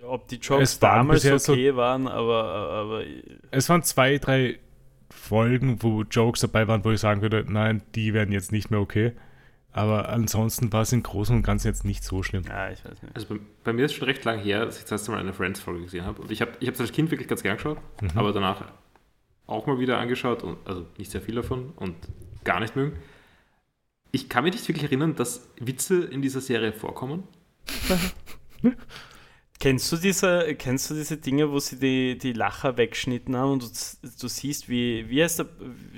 Ob 0.03 0.28
die 0.28 0.36
Jokes 0.38 0.80
damals 0.80 1.22
bisher 1.22 1.39
so- 1.39 1.53
okay 1.53 1.76
waren, 1.76 2.07
aber, 2.07 2.43
aber 2.43 3.03
Es 3.51 3.69
waren 3.69 3.84
zwei, 3.84 4.17
drei 4.17 4.59
Folgen, 5.12 5.82
wo 5.84 6.03
Jokes 6.03 6.41
dabei 6.41 6.68
waren, 6.68 6.84
wo 6.84 6.91
ich 6.91 6.99
sagen 6.99 7.22
würde, 7.22 7.45
nein, 7.47 7.82
die 7.95 8.14
werden 8.14 8.32
jetzt 8.32 8.51
nicht 8.51 8.72
mehr 8.72 8.80
okay. 8.80 9.14
Aber 9.74 10.09
ansonsten 10.09 10.74
war 10.74 10.82
es 10.82 10.91
im 10.91 11.01
Großen 11.01 11.34
und 11.36 11.43
Ganzen 11.43 11.68
jetzt 11.68 11.86
nicht 11.86 12.03
so 12.03 12.24
schlimm. 12.24 12.43
ja, 12.47 12.70
ich 12.72 12.84
weiß 12.84 13.01
nicht. 13.03 13.16
Also 13.16 13.28
bei, 13.30 13.39
bei 13.64 13.74
mir 13.74 13.86
ist 13.86 13.93
schon 13.93 14.05
recht 14.07 14.26
lang 14.26 14.39
her, 14.39 14.66
dass 14.66 14.76
ich 14.78 14.84
das 14.84 14.91
erste 14.91 15.12
Mal 15.12 15.20
eine 15.20 15.32
Friends-Folge 15.34 15.84
gesehen 15.84 16.05
habe. 16.05 16.22
Und 16.22 16.30
ich 16.32 16.41
habe 16.41 16.51
ich 16.59 16.68
es 16.68 16.82
als 16.82 16.91
Kind 16.91 17.09
wirklich 17.12 17.30
ganz 17.30 17.41
gern 17.43 17.55
geschaut, 17.55 17.78
Mhm. 18.01 18.09
aber 18.16 18.34
danach 18.34 18.66
auch 19.47 19.68
mal 19.68 19.80
wieder 19.80 19.97
angeschaut, 19.97 20.43
und, 20.43 20.57
also 20.66 20.86
nicht 20.97 21.12
sehr 21.12 21.22
viel 21.22 21.36
davon 21.36 21.72
und 21.78 21.95
gar 22.43 22.59
nicht 22.59 22.76
mögen. 22.76 22.97
Ich 24.12 24.28
kann 24.28 24.43
mich 24.43 24.53
nicht 24.53 24.68
wirklich 24.68 24.84
erinnern, 24.84 25.16
dass 25.16 25.49
Witze 25.59 26.03
in 26.03 26.22
dieser 26.22 26.41
Serie 26.41 26.74
vorkommen. 26.74 27.24
Kennst 29.62 29.91
du 29.91 29.97
diese, 29.97 30.55
kennst 30.55 30.89
du 30.89 30.95
diese 30.95 31.18
Dinge, 31.18 31.51
wo 31.51 31.59
sie 31.59 31.76
die, 31.78 32.18
die 32.18 32.34
Lacher 32.34 32.78
weggeschnitten 32.78 33.36
haben 33.38 33.51
und 33.51 33.62
du, 33.62 34.07
du 34.20 34.28
siehst, 34.28 34.68
wie, 34.70 35.07
wie 35.07 35.22
heißt 35.24 35.38
der 35.38 35.45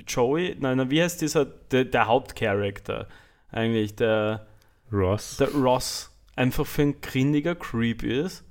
Joey? 0.06 0.54
Nein, 0.60 0.76
nein, 0.76 0.90
wie 0.90 1.02
heißt 1.02 1.22
dieser, 1.22 1.46
der, 1.46 1.86
der 1.86 2.06
Hauptcharakter 2.06 3.08
eigentlich, 3.50 3.96
der, 3.96 4.46
Ross. 4.92 5.38
der 5.38 5.48
Ross, 5.52 6.10
einfach 6.36 6.66
für 6.66 6.82
ein 6.82 7.00
grindiger 7.00 7.54
Creep 7.54 8.02
ist? 8.02 8.44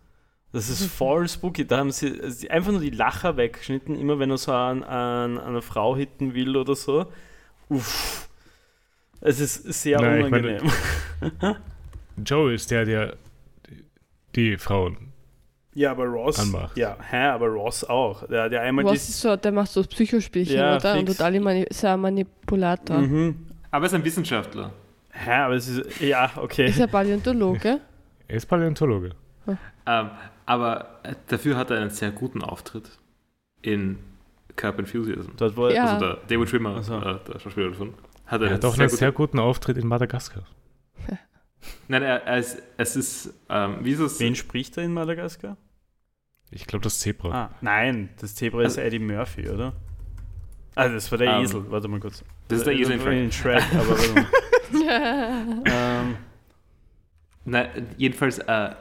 Das 0.51 0.69
ist 0.69 0.83
voll 0.91 1.29
spooky. 1.29 1.67
Da 1.67 1.77
haben 1.77 1.91
sie, 1.91 2.31
sie 2.31 2.49
einfach 2.49 2.71
nur 2.71 2.81
die 2.81 2.89
Lacher 2.89 3.37
weggeschnitten, 3.37 3.95
immer 3.95 4.17
wenn 4.17 4.31
er 4.31 4.39
so 4.39 4.51
an, 4.51 4.81
an, 4.83 5.37
an 5.37 5.47
eine 5.47 5.61
Frau 5.61 5.95
hitten 5.95 6.33
will 6.33 6.57
oder 6.57 6.75
so. 6.75 7.05
Uff. 7.69 8.29
Es 9.21 9.39
ist 9.39 9.63
sehr 9.79 10.01
Nein, 10.01 10.25
ich 10.25 10.31
meine- 10.31 10.59
unangenehm. 10.59 11.55
Joe 12.25 12.51
ist 12.53 12.71
der, 12.71 12.85
der 12.85 13.17
die- 14.35 14.57
Frauen. 14.57 14.97
ja, 15.73 15.91
aber 15.91 16.05
Ross. 16.05 16.39
anmacht. 16.39 16.77
Ja, 16.77 16.97
hä, 17.09 17.17
aber 17.27 17.47
Ross 17.47 17.83
auch. 17.83 18.27
Der, 18.27 18.49
der 18.49 18.61
einmal 18.61 18.85
die, 18.85 18.93
ist 18.95 19.19
so, 19.21 19.35
der 19.35 19.51
macht 19.51 19.71
so 19.71 19.81
Psychospielchen, 19.83 20.55
Ja, 20.57 20.75
oder? 20.77 20.93
Und 20.93 21.07
fix. 21.07 21.17
total 21.17 21.39
mani 21.39 21.63
ist 21.63 21.83
ein 21.85 21.99
Manipulator. 21.99 22.97
Mhm. 22.99 23.47
Aber 23.71 23.85
er 23.85 23.87
ist 23.87 23.93
ein 23.93 24.03
Wissenschaftler. 24.03 24.71
Hä, 25.11 25.31
aber 25.31 25.55
es 25.55 25.67
ist. 25.67 25.99
Ja, 26.01 26.31
okay. 26.37 26.67
Ist 26.67 26.79
er 26.79 26.87
Paläontologe? 26.87 27.79
Er 28.27 28.35
ist 28.35 28.45
Paläontologe. 28.47 29.11
Ähm, 29.85 30.09
aber 30.45 30.99
dafür 31.27 31.57
hat 31.57 31.69
er 31.71 31.79
einen 31.81 31.89
sehr 31.89 32.11
guten 32.11 32.41
Auftritt 32.41 32.89
in 33.61 33.99
Curb 34.55 34.79
Enthusiasm. 34.79 35.31
Dort, 35.37 35.55
wo 35.57 35.67
Ja. 35.69 35.85
Also 35.95 36.05
der 36.05 36.17
David 36.27 36.49
Schwimmer, 36.49 36.75
Ach 36.79 36.83
so. 36.83 36.97
äh, 36.99 37.19
der 37.27 37.39
Schauspieler 37.39 37.69
davon, 37.69 37.93
hat 38.25 38.41
Er 38.41 38.47
einen 38.47 38.55
hat 38.55 38.65
auch 38.65 38.71
sehr 38.75 38.81
einen 38.83 38.89
guten 38.89 38.97
sehr 38.99 39.11
guten 39.11 39.39
Auftritt 39.39 39.77
in 39.77 39.87
Madagaskar. 39.87 40.43
Nein, 41.87 42.03
er, 42.03 42.23
er 42.25 42.37
ist, 42.39 42.61
es 42.77 42.95
ist, 42.95 43.33
ähm, 43.49 43.77
wie 43.81 43.91
ist 43.91 43.99
es? 43.99 44.19
Wen 44.19 44.35
spricht 44.35 44.77
er 44.77 44.83
in 44.83 44.93
Madagaskar? 44.93 45.57
Ich 46.51 46.67
glaube, 46.67 46.83
das 46.83 46.99
Zebra. 46.99 47.31
Ah, 47.31 47.55
nein, 47.61 48.09
das 48.19 48.35
Zebra 48.35 48.61
ist 48.61 48.77
Also- 48.77 48.81
Eddie 48.81 48.99
Murphy, 48.99 49.49
oder? 49.49 49.73
Ah, 50.75 50.87
das 50.89 51.11
war 51.11 51.17
der 51.17 51.35
Ähm, 51.37 51.43
Esel. 51.43 51.69
Warte 51.69 51.87
mal 51.87 51.99
kurz. 51.99 52.23
Das 52.47 52.59
ist 52.59 52.65
der 52.67 52.73
Esel 52.73 52.93
in 52.95 53.01
Shrek. 53.01 53.23
in 53.23 53.31
Shrek. 53.31 53.63
aber 53.73 53.89
warte 53.89 54.13
mal. 54.13 54.25
ähm, 55.65 56.17
Nein, 57.45 57.87
jedenfalls, 57.97 58.39
äh, 58.39 58.75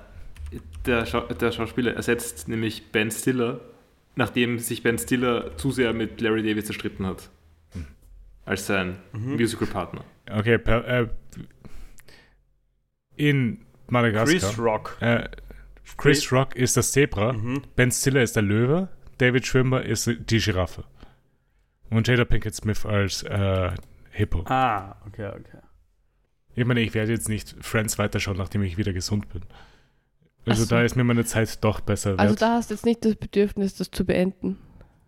der, 0.86 1.06
Schau 1.06 1.20
der 1.22 1.52
Schauspieler 1.52 1.94
ersetzt 1.94 2.48
nämlich 2.48 2.90
Ben 2.92 3.10
Stiller, 3.10 3.60
nachdem 4.16 4.58
sich 4.58 4.82
Ben 4.82 4.98
Stiller 4.98 5.56
zu 5.56 5.70
sehr 5.72 5.92
mit 5.92 6.20
Larry 6.20 6.42
David 6.42 6.66
zerstritten 6.66 7.06
hat. 7.06 7.28
Als 8.44 8.66
sein 8.66 8.98
Mhm. 9.12 9.34
Musical-Partner. 9.36 10.04
Okay, 10.30 10.58
per, 10.58 10.86
äh, 10.86 11.08
in 13.16 13.58
Madagaskar. 13.88 14.26
Chris 14.40 14.58
Rock. 14.58 14.96
Äh, 15.00 15.28
Chris 15.96 16.32
Rock 16.32 16.56
ist 16.56 16.76
das 16.76 16.92
Zebra, 16.92 17.32
Mhm. 17.32 17.62
Ben 17.76 17.90
Stiller 17.90 18.22
ist 18.22 18.36
der 18.36 18.42
Löwe, 18.42 18.88
David 19.18 19.46
Schwimmer 19.46 19.82
ist 19.82 20.06
die 20.08 20.38
Giraffe. 20.38 20.84
Und 21.90 22.08
Jada 22.08 22.24
Pinkett 22.24 22.54
Smith 22.54 22.86
als 22.86 23.22
äh, 23.24 23.70
Hippo. 24.10 24.44
Ah, 24.46 24.96
okay, 25.06 25.28
okay. 25.28 25.58
Ich 26.54 26.64
meine, 26.64 26.80
ich 26.80 26.94
werde 26.94 27.12
jetzt 27.12 27.28
nicht 27.28 27.54
Friends 27.60 27.98
weiterschauen, 27.98 28.36
nachdem 28.36 28.62
ich 28.62 28.76
wieder 28.78 28.92
gesund 28.92 29.28
bin. 29.30 29.42
Also 30.46 30.64
so. 30.64 30.70
da 30.70 30.82
ist 30.82 30.96
mir 30.96 31.04
meine 31.04 31.24
Zeit 31.24 31.62
doch 31.62 31.80
besser 31.80 32.14
Also 32.18 32.32
wert. 32.32 32.42
da 32.42 32.54
hast 32.56 32.70
du 32.70 32.74
jetzt 32.74 32.84
nicht 32.84 33.04
das 33.04 33.14
Bedürfnis, 33.16 33.74
das 33.74 33.90
zu 33.90 34.04
beenden. 34.04 34.58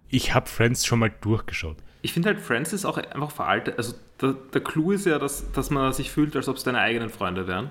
ich 0.08 0.32
habe 0.34 0.46
Friends 0.48 0.86
schon 0.86 0.98
mal 1.00 1.12
durchgeschaut. 1.22 1.76
Ich 2.02 2.12
finde 2.12 2.28
halt, 2.28 2.40
Friends 2.40 2.72
ist 2.74 2.84
auch 2.84 2.98
einfach 2.98 3.30
veraltet. 3.30 3.78
Also 3.78 3.94
der, 4.20 4.34
der 4.52 4.60
Clou 4.62 4.92
ist 4.92 5.06
ja, 5.06 5.18
dass, 5.18 5.50
dass 5.52 5.70
man 5.70 5.92
sich 5.94 6.10
fühlt, 6.10 6.36
als 6.36 6.48
ob 6.48 6.56
es 6.56 6.62
deine 6.64 6.78
eigenen 6.78 7.08
Freunde 7.08 7.46
wären. 7.46 7.70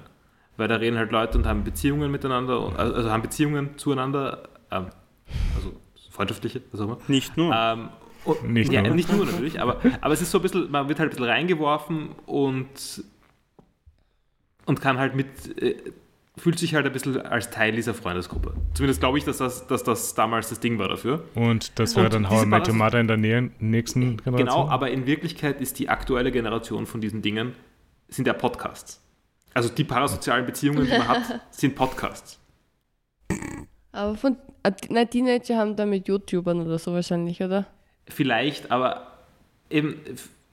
Weil 0.58 0.68
da 0.68 0.76
reden 0.76 0.97
halt 0.97 1.12
Leute 1.12 1.38
und 1.38 1.47
haben 1.47 1.64
Beziehungen 1.64 2.12
miteinander, 2.12 2.74
also 2.78 2.93
also 2.93 3.10
haben 3.12 3.22
Beziehungen 3.24 3.78
zueinander, 3.78 4.43
ähm, 4.72 4.88
also 5.56 5.74
freundschaftliche, 6.12 6.62
was 6.72 6.82
auch 6.82 6.86
immer. 6.86 6.97
Nicht 7.08 7.36
nur. 7.38 7.54
Ähm, 7.56 7.89
und, 8.26 8.51
Nicht 8.51 8.72
ja, 8.72 8.82
nur. 8.84 8.95
nicht 8.95 9.12
nur 9.12 9.26
natürlich, 9.26 9.60
aber, 9.60 9.80
aber 9.99 10.14
es 10.14 10.22
ist 10.22 10.32
so 10.32 10.38
ein 10.38 10.41
bisschen, 10.43 10.72
man 10.72 10.88
wird 10.88 10.99
halt 10.99 11.10
ein 11.10 11.16
bisschen 11.16 11.26
reingeworfen 11.30 12.10
und, 12.26 13.04
und 14.66 14.80
kann 14.80 14.97
halt 14.97 15.16
mit, 15.16 15.62
äh, 15.62 15.76
fühlt 16.38 16.58
sich 16.58 16.74
halt 16.74 16.86
ein 16.86 16.93
bisschen 16.93 17.20
als 17.20 17.49
Teil 17.49 17.74
dieser 17.74 17.93
Freundesgruppe. 17.93 18.54
Zumindest 18.76 19.01
glaube 19.01 19.18
ich, 19.18 19.26
dass 19.26 19.38
das, 19.39 19.68
dass 19.68 19.84
das 19.84 20.14
damals 20.16 20.49
das 20.49 20.60
Ding 20.60 20.80
war 20.80 20.88
dafür. 20.88 21.24
Und 21.36 21.78
das 21.80 21.95
wäre 21.95 22.10
dann 22.10 22.30
How 22.30 22.43
I 22.43 22.45
Met 22.45 22.60
Your 22.60 22.60
Basis- 22.60 22.76
Mother 22.76 22.99
in 23.01 23.08
der 23.08 23.18
Nähe, 23.18 23.51
nächsten 23.60 24.18
Generation. 24.18 24.38
Genau, 24.38 24.68
aber 24.70 24.89
in 24.91 25.06
Wirklichkeit 25.06 25.60
ist 25.60 25.80
die 25.80 25.89
aktuelle 25.89 26.32
Generation 26.32 26.86
von 26.86 27.01
diesen 27.01 27.22
Dingen, 27.22 27.54
sind 28.08 28.26
ja 28.28 28.34
Podcasts. 28.34 29.03
Also 29.54 29.70
die 29.70 29.84
parasozialen 29.84 30.45
Beziehungen, 30.45 30.86
die 30.86 30.91
man 30.91 31.08
hat, 31.08 31.41
sind 31.51 31.76
Podcasts. 31.76 32.39
Aber 33.91 34.16
von, 34.16 34.38
äh, 34.64 34.72
nein, 34.89 35.10
Teenager 35.10 35.58
haben 35.58 35.76
da 35.76 35.86
mit 35.86 36.08
YouTubern 36.08 36.62
oder 36.62 36.80
so 36.80 36.93
wahrscheinlich, 36.93 37.41
oder? 37.41 37.68
Vielleicht, 38.08 38.72
aber 38.72 39.12
eben, 39.70 39.99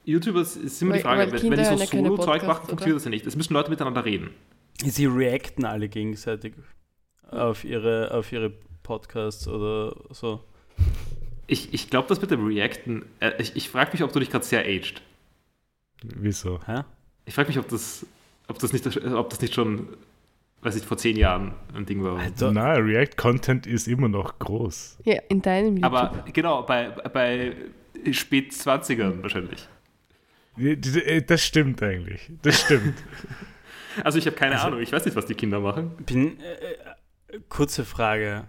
YouTubers 0.05 0.55
ist 0.57 0.81
immer 0.81 0.93
die 0.93 1.03
Weil- 1.03 1.17
Frage, 1.17 1.31
weil 1.31 1.43
wenn, 1.43 1.51
die 1.57 1.65
so 1.65 1.71
ja 1.73 1.85
Solo-Zeug 1.85 2.43
machen, 2.45 2.67
funktioniert 2.67 2.97
das 2.97 3.03
ja 3.05 3.09
nicht. 3.09 3.25
Es 3.25 3.35
müssen 3.35 3.53
Leute 3.53 3.69
miteinander 3.69 4.05
reden. 4.05 4.29
Sie 4.83 5.05
reacten 5.05 5.65
alle 5.65 5.89
gegenseitig 5.89 6.53
auf 7.29 7.63
ihre, 7.63 8.11
auf 8.11 8.31
ihre 8.31 8.51
Podcasts 8.83 9.47
oder 9.47 9.95
so. 10.11 10.43
Ich, 11.47 11.73
ich 11.73 11.89
glaube, 11.89 12.07
das 12.07 12.21
mit 12.21 12.31
dem 12.31 12.45
Reacten, 12.45 13.05
äh, 13.19 13.31
ich, 13.39 13.55
ich 13.55 13.69
frage 13.69 13.91
mich, 13.93 14.03
ob 14.03 14.11
du 14.13 14.19
dich 14.19 14.29
gerade 14.29 14.45
sehr 14.45 14.61
aged. 14.61 15.01
Wieso? 16.03 16.59
Hä? 16.65 16.81
Ich 17.25 17.33
frage 17.35 17.49
mich, 17.49 17.59
ob 17.59 17.67
das, 17.69 18.05
ob, 18.47 18.59
das 18.59 18.73
nicht, 18.73 18.85
ob 19.05 19.29
das 19.29 19.41
nicht 19.41 19.53
schon, 19.53 19.89
weiß 20.61 20.75
ich, 20.75 20.83
vor 20.83 20.97
zehn 20.97 21.17
Jahren 21.17 21.53
ein 21.73 21.85
Ding 21.85 22.03
war. 22.03 22.19
Alter, 22.19 22.51
Na, 22.51 22.73
React-Content 22.73 23.67
ist 23.67 23.87
immer 23.87 24.07
noch 24.07 24.39
groß. 24.39 24.99
Ja, 25.05 25.19
in 25.29 25.41
deinem 25.41 25.77
YouTube. 25.77 25.85
Aber 25.85 26.25
genau, 26.31 26.63
bei, 26.63 26.89
bei 26.89 27.55
spät 28.11 28.51
20ern 28.51 29.21
wahrscheinlich. 29.21 29.67
Das 31.27 31.41
stimmt 31.43 31.81
eigentlich. 31.81 32.31
Das 32.41 32.61
stimmt. 32.61 32.95
Also 34.03 34.17
ich 34.17 34.25
habe 34.25 34.35
keine 34.35 34.59
Ahnung, 34.61 34.79
ich 34.79 34.91
weiß 34.91 35.05
nicht, 35.05 35.15
was 35.15 35.25
die 35.25 35.35
Kinder 35.35 35.59
machen. 35.59 35.91
bin, 36.05 36.39
äh, 36.39 37.33
äh, 37.33 37.39
kurze 37.49 37.85
Frage. 37.85 38.47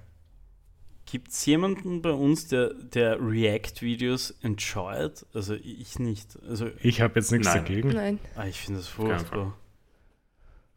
Gibt 1.04 1.28
es 1.28 1.44
jemanden 1.44 2.00
bei 2.00 2.12
uns, 2.12 2.48
der, 2.48 2.72
der 2.74 3.18
React-Videos 3.20 4.30
enjoyt? 4.42 5.26
Also 5.34 5.54
ich 5.54 5.98
nicht. 5.98 6.38
Also 6.48 6.70
Ich 6.80 7.00
habe 7.00 7.16
jetzt 7.16 7.32
nichts 7.32 7.48
Nein. 7.48 7.56
dagegen. 7.56 7.88
Nein. 7.90 8.18
ah, 8.36 8.46
ich 8.46 8.60
finde 8.60 8.80
das 8.80 8.88
furchtbar. 8.88 9.56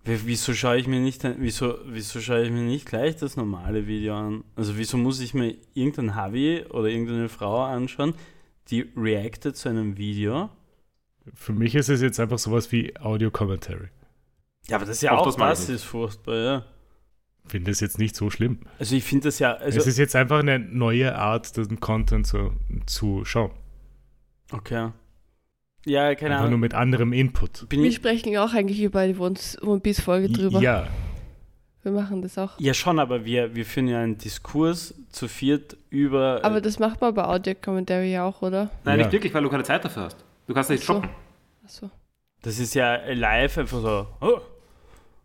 Wie- 0.05 0.19
Wieso 0.25 0.53
schaue 0.53 0.77
ich 0.77 0.87
mir 0.87 0.99
nicht 0.99 1.23
wieso, 1.39 1.79
wieso 1.85 2.19
schaue 2.21 2.43
ich 2.43 2.51
mir 2.51 2.61
nicht 2.61 2.85
gleich 2.85 3.15
das 3.17 3.35
normale 3.37 3.87
Video 3.87 4.15
an? 4.15 4.43
Also 4.55 4.77
wieso 4.77 4.97
muss 4.97 5.19
ich 5.19 5.33
mir 5.33 5.55
irgendein 5.73 6.15
Havi 6.15 6.63
oder 6.69 6.87
irgendeine 6.89 7.27
Frau 7.27 7.63
anschauen, 7.63 8.13
die 8.69 8.91
reactet 8.95 9.57
zu 9.57 9.69
einem 9.69 9.97
Video? 9.97 10.49
Für 11.33 11.53
mich 11.53 11.73
ist 11.73 11.89
es 11.89 12.01
jetzt 12.01 12.19
einfach 12.19 12.37
sowas 12.37 12.71
wie 12.71 12.95
Audio-Commentary. 12.97 13.87
Ja, 14.67 14.77
aber 14.77 14.85
das 14.85 14.97
ist 14.97 15.01
ja 15.01 15.11
Auch 15.13 15.21
auch, 15.21 15.25
das 15.25 15.35
ich 15.35 15.39
das 15.41 15.59
nicht. 15.67 15.75
ist 15.77 15.83
furchtbar, 15.83 16.35
ja. 16.35 16.65
Finde 17.47 17.69
es 17.71 17.79
jetzt 17.79 17.99
nicht 17.99 18.15
so 18.15 18.29
schlimm. 18.31 18.59
Also 18.79 18.95
ich 18.95 19.03
finde 19.03 19.25
das 19.25 19.37
ja, 19.39 19.53
also 19.53 19.77
es 19.77 19.85
ist 19.87 19.97
jetzt 19.97 20.15
einfach 20.15 20.39
eine 20.39 20.57
neue 20.59 21.15
Art, 21.15 21.55
den 21.57 21.79
Content 21.79 22.25
zu, 22.27 22.53
zu 22.87 23.23
schauen. 23.25 23.51
okay. 24.51 24.89
Ja, 25.86 26.15
keine 26.15 26.31
einfach 26.31 26.41
nur 26.43 26.47
Ahnung. 26.47 26.59
mit 26.61 26.73
anderem 26.73 27.13
Input. 27.13 27.69
Bin 27.69 27.81
Wir 27.81 27.89
ich, 27.89 27.95
sprechen 27.95 28.36
auch 28.38 28.53
eigentlich 28.53 28.81
über 28.81 29.05
die 29.07 29.15
One 29.17 29.36
One 29.61 29.79
Piece 29.79 30.01
Folge 30.01 30.29
drüber. 30.29 30.59
Ja, 30.59 30.88
Wir 31.83 31.91
machen 31.91 32.21
das 32.23 32.38
auch. 32.38 32.59
ja 32.59 32.73
schon, 32.73 32.99
aber 32.99 33.23
wir, 33.25 33.55
wir 33.55 33.65
führen 33.65 33.88
ja 33.88 34.01
einen 34.01 34.17
Diskurs 34.17 34.95
zu 35.11 35.27
viert 35.27 35.77
über 35.89 36.39
Aber 36.43 36.59
das 36.61 36.79
macht 36.79 37.01
man 37.01 37.13
bei 37.13 37.23
Audio 37.23 37.53
Commentary 37.61 38.11
ja 38.13 38.25
auch, 38.25 38.41
oder? 38.41 38.71
Nein, 38.83 38.99
Ja. 38.99 39.05
nicht 39.05 39.13
wirklich, 39.13 39.33
weil 39.33 39.43
du 39.43 39.49
keine 39.49 39.63
Zeit 39.63 39.86
dafür 39.86 40.03
hast. 40.03 40.17
Du 40.47 40.53
kannst 40.53 40.69
nicht 40.71 40.81
Ach 40.83 40.88
so. 40.88 40.93
stoppen. 40.93 41.09
Achso. 41.63 41.89
Das 42.41 42.59
ist 42.59 42.73
ja 42.75 42.95
live 43.13 43.57
einfach 43.57 43.79
so, 43.81 44.07
oh, 44.21 44.39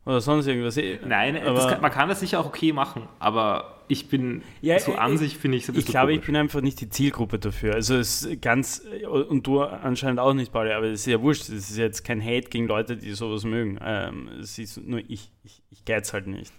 oder 0.06 0.20
sonst 0.20 0.46
irgendwas. 0.46 0.76
Nein, 1.06 1.36
aber 1.36 1.54
das 1.54 1.68
kann, 1.68 1.80
man 1.80 1.90
kann 1.90 2.08
das 2.08 2.20
sicher 2.20 2.40
auch 2.40 2.46
okay 2.46 2.72
machen, 2.72 3.08
aber 3.18 3.76
ich 3.88 4.08
bin 4.08 4.42
Ja, 4.60 4.78
so 4.78 4.92
äh, 4.92 4.96
an 4.96 5.18
sich 5.18 5.36
finde 5.36 5.56
ich 5.58 5.66
so 5.66 5.72
ein 5.72 5.78
ich 5.78 5.86
glaube, 5.86 6.12
ich 6.12 6.18
komisch. 6.18 6.26
bin 6.26 6.36
einfach 6.36 6.60
nicht 6.60 6.80
die 6.80 6.88
Zielgruppe 6.88 7.38
dafür. 7.38 7.74
Also 7.74 7.96
es 7.96 8.22
ist 8.22 8.40
ganz, 8.40 8.82
und 9.28 9.46
du 9.46 9.62
anscheinend 9.62 10.20
auch 10.20 10.32
nicht, 10.32 10.52
Pauli, 10.52 10.72
aber 10.72 10.86
es 10.86 11.00
ist 11.00 11.06
ja 11.06 11.20
wurscht. 11.20 11.42
Es 11.42 11.70
ist 11.70 11.76
jetzt 11.76 12.04
kein 12.04 12.22
Hate 12.24 12.48
gegen 12.48 12.66
Leute, 12.68 12.96
die 12.96 13.10
sowas 13.12 13.44
mögen. 13.44 13.78
Ähm, 13.82 14.28
es 14.40 14.58
ist 14.58 14.76
nur 14.86 15.00
ich, 15.08 15.32
ich, 15.42 15.62
ich 15.70 15.84
geiz 15.84 16.12
halt 16.12 16.28
nicht. 16.28 16.52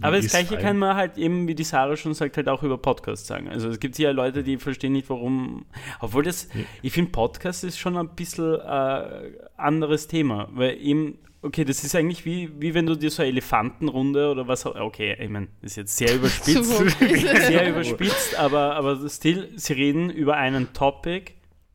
Aber 0.00 0.16
das 0.16 0.28
Gleiche 0.28 0.54
fein. 0.54 0.62
kann 0.62 0.78
man 0.78 0.94
halt 0.94 1.18
eben, 1.18 1.48
wie 1.48 1.56
die 1.56 1.64
Sarah 1.64 1.96
schon 1.96 2.14
sagt, 2.14 2.36
halt 2.36 2.48
auch 2.48 2.62
über 2.62 2.78
Podcasts 2.78 3.26
sagen. 3.26 3.48
Also 3.48 3.68
es 3.68 3.80
gibt 3.80 3.96
hier 3.96 4.12
Leute, 4.12 4.44
die 4.44 4.58
verstehen 4.58 4.92
nicht, 4.92 5.08
warum. 5.10 5.64
Obwohl 5.98 6.22
das, 6.22 6.48
Ja. 6.54 6.60
ich 6.82 6.92
finde, 6.92 7.10
Podcast 7.10 7.64
ist 7.64 7.78
schon 7.78 7.96
ein 7.96 8.14
bisschen 8.14 8.60
äh, 8.60 9.32
anderes 9.56 10.06
Thema. 10.06 10.48
Weil 10.52 10.76
eben, 10.80 11.18
okay, 11.42 11.64
das 11.64 11.84
ist 11.84 11.94
eigentlich 11.94 12.24
wie, 12.24 12.50
wie 12.60 12.74
wenn 12.74 12.86
du 12.86 12.94
dir 12.94 13.10
so 13.10 13.22
eine 13.22 13.30
Elefantenrunde 13.30 14.30
oder 14.30 14.48
was 14.48 14.66
auch. 14.66 14.74
Okay, 14.74 15.16
ich 15.18 15.28
meine, 15.28 15.48
das 15.62 15.72
ist 15.72 15.76
jetzt 15.76 15.96
sehr 15.96 16.14
überspitzt. 16.14 16.64
Sehr 16.98 17.70
überspitzt, 17.70 18.36
aber, 18.36 18.74
aber 18.76 19.08
still, 19.08 19.50
sie 19.56 19.72
reden 19.72 20.10
über 20.10 20.36
einen 20.36 20.72
Topic, 20.72 21.32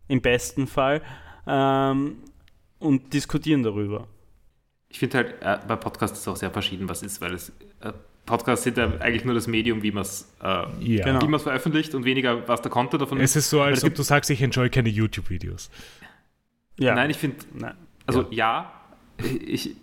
im 0.07 0.21
besten 0.21 0.67
Fall, 0.67 1.01
ähm, 1.47 2.17
und 2.79 3.13
diskutieren 3.13 3.63
darüber. 3.63 4.07
Ich 4.89 4.99
finde 4.99 5.17
halt, 5.17 5.41
äh, 5.41 5.59
bei 5.67 5.75
Podcasts 5.75 6.17
ist 6.17 6.23
es 6.23 6.27
auch 6.27 6.35
sehr 6.35 6.51
verschieden, 6.51 6.87
was 6.89 7.01
ist, 7.01 7.21
weil 7.21 7.33
es 7.33 7.49
äh, 7.79 7.93
Podcasts 8.25 8.63
sind 8.63 8.77
ja 8.77 8.85
eigentlich 8.99 9.25
nur 9.25 9.33
das 9.33 9.47
Medium, 9.47 9.81
wie 9.83 9.91
man 9.91 10.03
es 10.03 10.33
äh, 10.41 10.45
Ja. 10.79 11.05
Genau. 11.05 11.21
wie 11.27 11.39
veröffentlicht 11.39 11.95
und 11.95 12.05
weniger, 12.05 12.47
was 12.47 12.61
der 12.61 12.71
Content 12.71 13.01
davon 13.01 13.19
Es 13.19 13.35
ist 13.35 13.49
so, 13.49 13.61
als 13.61 13.83
ob 13.83 13.95
du 13.95 14.03
sagst, 14.03 14.29
ich 14.29 14.41
enjoy 14.41 14.69
keine 14.69 14.89
YouTube-Videos. 14.89 15.69
Ja. 16.79 16.95
Nein, 16.95 17.09
ich 17.09 17.17
finde, 17.17 17.37
also 18.05 18.25
ja, 18.31 18.71
ich, 18.82 18.82
ich 19.45 19.75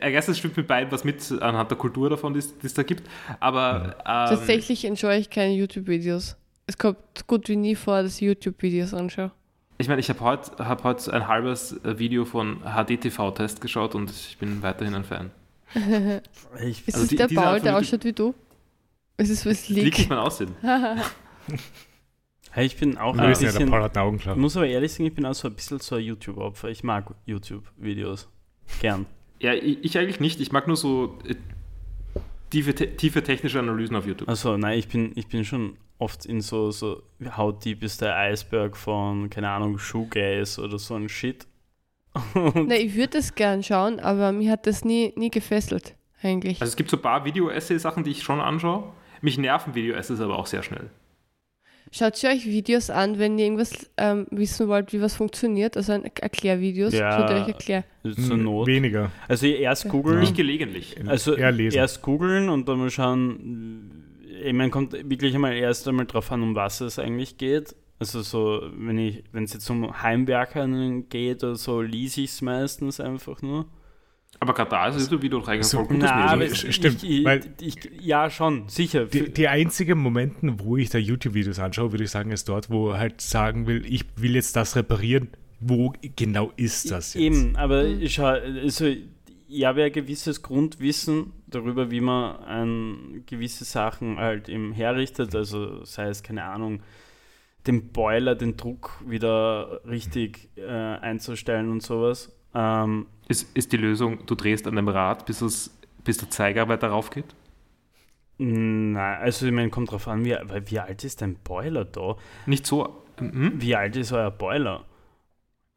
guess, 0.00 0.28
es 0.28 0.38
stimmt 0.38 0.56
mit 0.56 0.66
beiden 0.66 0.90
was 0.92 1.04
mit 1.04 1.30
anhand 1.42 1.70
der 1.70 1.78
Kultur 1.78 2.10
davon, 2.10 2.32
die 2.34 2.38
es 2.40 2.56
die 2.58 2.66
es 2.66 2.74
da 2.74 2.82
gibt, 2.82 3.08
aber 3.40 3.96
ähm, 3.98 4.04
Tatsächlich 4.04 4.84
enjoy 4.84 5.16
ich 5.18 5.30
keine 5.30 5.54
YouTube-Videos. 5.54 6.36
Es 6.66 6.78
kommt 6.78 6.98
gut 7.26 7.48
wie 7.48 7.56
nie 7.56 7.74
vor, 7.74 8.02
dass 8.02 8.16
ich 8.16 8.20
YouTube-Videos 8.22 8.94
anschaue. 8.94 9.32
ich 9.78 9.88
meine, 9.88 10.00
ich 10.00 10.08
habe 10.08 10.20
heute 10.20 10.64
hab 10.68 10.84
heut 10.84 11.08
ein 11.08 11.26
halbes 11.26 11.72
äh, 11.84 11.98
Video 11.98 12.24
von 12.24 12.60
HDTV-Test 12.64 13.60
geschaut 13.60 13.94
und 13.96 14.10
ich 14.10 14.38
bin 14.38 14.62
weiterhin 14.62 14.94
ein 14.94 15.04
Fan. 15.04 15.30
Ich, 16.62 16.86
Ist 16.86 16.94
Also 16.94 17.04
es 17.04 17.08
die- 17.08 17.16
der 17.16 17.28
Paul, 17.28 17.60
der 17.60 17.76
ausschaut 17.76 18.04
wie 18.04 18.12
du? 18.12 18.34
Ist 19.16 19.30
es 19.30 19.44
was 19.46 19.68
Liegt 19.68 19.98
nicht 19.98 20.08
mein 20.10 20.18
Aussehen. 20.18 20.54
hey, 22.52 22.66
ich 22.66 22.76
bin 22.76 22.96
auch 22.96 23.16
ein 23.16 23.28
wissen 23.28 23.44
ja, 23.44 23.50
der 23.50 23.58
bisschen. 23.58 23.70
Paul 23.70 23.82
hat 23.82 23.98
Augenklau. 23.98 24.36
muss 24.36 24.56
aber 24.56 24.66
ehrlich 24.66 24.92
sagen, 24.92 25.06
ich 25.06 25.14
bin 25.14 25.26
auch 25.26 25.34
so 25.34 25.48
ein 25.48 25.54
bisschen 25.54 25.80
so 25.80 25.96
ein 25.96 26.02
YouTube-Opfer. 26.02 26.68
Ich 26.68 26.84
mag 26.84 27.14
YouTube-Videos. 27.26 28.28
Gern. 28.80 29.06
Ja, 29.40 29.54
ich, 29.54 29.82
ich 29.82 29.98
eigentlich 29.98 30.20
nicht. 30.20 30.40
Ich 30.40 30.52
mag 30.52 30.68
nur 30.68 30.76
so 30.76 31.18
äh, 31.26 31.34
tiefe, 32.50 32.74
te 32.74 32.96
tiefe 32.96 33.22
technische 33.22 33.58
Analysen 33.58 33.96
auf 33.96 34.06
YouTube. 34.06 34.28
Also, 34.28 34.56
nein, 34.56 34.78
ich 34.78 34.88
bin, 34.88 35.12
ich 35.16 35.26
bin 35.26 35.44
schon 35.44 35.76
oft 35.98 36.26
in 36.26 36.40
so, 36.40 36.70
so 36.70 37.02
How 37.36 37.58
Deep 37.58 37.82
ist 37.82 38.00
der 38.00 38.16
Eisberg 38.16 38.76
von, 38.76 39.30
keine 39.30 39.48
Ahnung, 39.50 39.78
Shoegaze 39.78 40.62
oder 40.62 40.78
so 40.78 40.94
ein 40.94 41.08
Shit. 41.08 41.46
Na, 42.34 42.74
ich 42.74 42.94
würde 42.94 43.18
das 43.18 43.34
gern 43.34 43.62
schauen, 43.62 43.98
aber 43.98 44.32
mir 44.32 44.52
hat 44.52 44.66
das 44.66 44.84
nie, 44.84 45.12
nie 45.16 45.30
gefesselt, 45.30 45.94
eigentlich. 46.22 46.60
Also 46.60 46.72
es 46.72 46.76
gibt 46.76 46.90
so 46.90 46.98
ein 46.98 47.02
paar 47.02 47.24
Video-Essay-Sachen, 47.24 48.04
die 48.04 48.10
ich 48.10 48.22
schon 48.22 48.40
anschaue. 48.40 48.92
Mich 49.22 49.38
nerven 49.38 49.74
Video-Essays 49.74 50.20
aber 50.20 50.38
auch 50.38 50.46
sehr 50.46 50.62
schnell. 50.62 50.90
Schaut 51.94 52.22
ihr 52.22 52.30
euch 52.30 52.46
Videos 52.46 52.88
an, 52.88 53.18
wenn 53.18 53.38
ihr 53.38 53.44
irgendwas 53.44 53.90
ähm, 53.98 54.26
wissen 54.30 54.66
wollt, 54.66 54.92
wie 54.94 55.02
was 55.02 55.14
funktioniert? 55.14 55.76
Also 55.76 55.92
ein 55.92 56.04
Erklärvideos. 56.06 56.94
Ja. 56.94 57.12
Schaut 57.18 57.30
ihr 57.30 57.36
euch 57.42 57.48
erklär. 57.48 57.84
Zur 58.02 58.30
Hm, 58.36 58.42
Not. 58.44 58.66
Weniger. 58.66 59.12
Also 59.28 59.46
erst 59.46 59.88
googeln. 59.90 60.20
Nicht 60.20 60.34
gelegentlich. 60.34 60.96
Also 61.06 61.34
Eher 61.34 61.52
lesen. 61.52 61.76
erst 61.76 62.00
googeln 62.00 62.48
und 62.48 62.66
dann 62.66 62.78
mal 62.78 62.90
schauen, 62.90 64.16
ich 64.42 64.52
meine, 64.54 64.70
kommt 64.70 64.92
wirklich 64.94 65.34
einmal 65.34 65.54
erst 65.54 65.86
einmal 65.86 66.06
drauf 66.06 66.32
an, 66.32 66.42
um 66.42 66.54
was 66.54 66.80
es 66.80 66.98
eigentlich 66.98 67.36
geht. 67.36 67.76
Also 67.98 68.22
so, 68.22 68.62
wenn 68.74 68.98
ich, 68.98 69.22
wenn 69.32 69.44
es 69.44 69.52
jetzt 69.52 69.68
um 69.70 70.02
Heimwerkern 70.02 71.08
geht 71.10 71.44
oder 71.44 71.56
so, 71.56 71.82
lese 71.82 72.22
ich 72.22 72.30
es 72.30 72.42
meistens 72.42 72.98
einfach 73.00 73.42
nur. 73.42 73.66
Aber 74.42 74.54
gerade 74.54 74.70
da 74.70 74.88
ist 74.88 74.96
das 74.96 75.02
YouTube-Video 75.04 75.38
doch 75.38 75.46
eigentlich 75.46 75.66
So, 75.68 75.78
ein 75.78 75.86
gutes 75.86 76.02
Na, 76.02 76.26
aber 76.32 76.44
es- 76.44 76.74
stimmt, 76.74 77.04
ich, 77.04 77.24
weil- 77.24 77.42
ich, 77.60 77.76
ja 78.00 78.28
schon, 78.28 78.68
sicher. 78.68 79.04
Die, 79.06 79.32
die 79.32 79.46
einzigen 79.46 80.00
Momenten, 80.00 80.58
wo 80.58 80.76
ich 80.76 80.90
da 80.90 80.98
YouTube-Videos 80.98 81.60
anschaue, 81.60 81.92
würde 81.92 82.02
ich 82.02 82.10
sagen, 82.10 82.32
ist 82.32 82.48
dort, 82.48 82.68
wo 82.68 82.92
halt 82.94 83.20
sagen 83.20 83.68
will, 83.68 83.84
ich 83.86 84.04
will 84.16 84.34
jetzt 84.34 84.56
das 84.56 84.74
reparieren. 84.74 85.28
Wo 85.60 85.92
genau 86.16 86.50
ist 86.56 86.90
das 86.90 87.14
jetzt? 87.14 87.22
Eben, 87.22 87.54
aber 87.54 87.84
ich 87.84 88.18
also 88.18 88.86
ich 89.48 89.64
habe 89.64 89.80
ja 89.80 89.86
ein 89.86 89.92
gewisses 89.92 90.42
Grundwissen 90.42 91.32
darüber, 91.46 91.92
wie 91.92 92.00
man 92.00 92.36
an 92.38 93.22
gewisse 93.26 93.64
Sachen 93.64 94.16
halt 94.18 94.48
eben 94.48 94.72
herrichtet, 94.72 95.36
also 95.36 95.84
sei 95.84 96.08
es, 96.08 96.24
keine 96.24 96.42
Ahnung, 96.44 96.80
den 97.68 97.92
Boiler, 97.92 98.34
den 98.34 98.56
Druck 98.56 99.00
wieder 99.06 99.82
richtig 99.86 100.48
äh, 100.56 100.66
einzustellen 100.66 101.70
und 101.70 101.80
sowas. 101.80 102.32
Ähm, 102.54 103.06
Ist, 103.28 103.56
ist 103.56 103.72
die 103.72 103.76
Lösung, 103.76 104.26
du 104.26 104.34
drehst 104.34 104.66
an 104.66 104.76
dem 104.76 104.88
Rad, 104.88 105.26
bis, 105.26 105.40
es, 105.40 105.76
bis 106.04 106.18
der 106.18 106.30
Zeiger 106.30 106.68
weiter 106.68 106.88
rauf 106.88 107.10
geht? 107.10 107.34
nein, 108.38 109.20
also 109.20 109.46
ich 109.46 109.52
meine, 109.52 109.70
kommt 109.70 109.92
drauf 109.92 110.08
an, 110.08 110.24
wie, 110.24 110.36
wie 110.66 110.78
alt 110.80 111.04
ist 111.04 111.22
dein 111.22 111.36
Boiler 111.36 111.84
da? 111.84 112.16
Nicht 112.46 112.66
so. 112.66 113.02
Mhm. 113.20 113.52
Wie 113.56 113.76
alt 113.76 113.94
ist 113.96 114.12
euer 114.12 114.30
Boiler? 114.30 114.84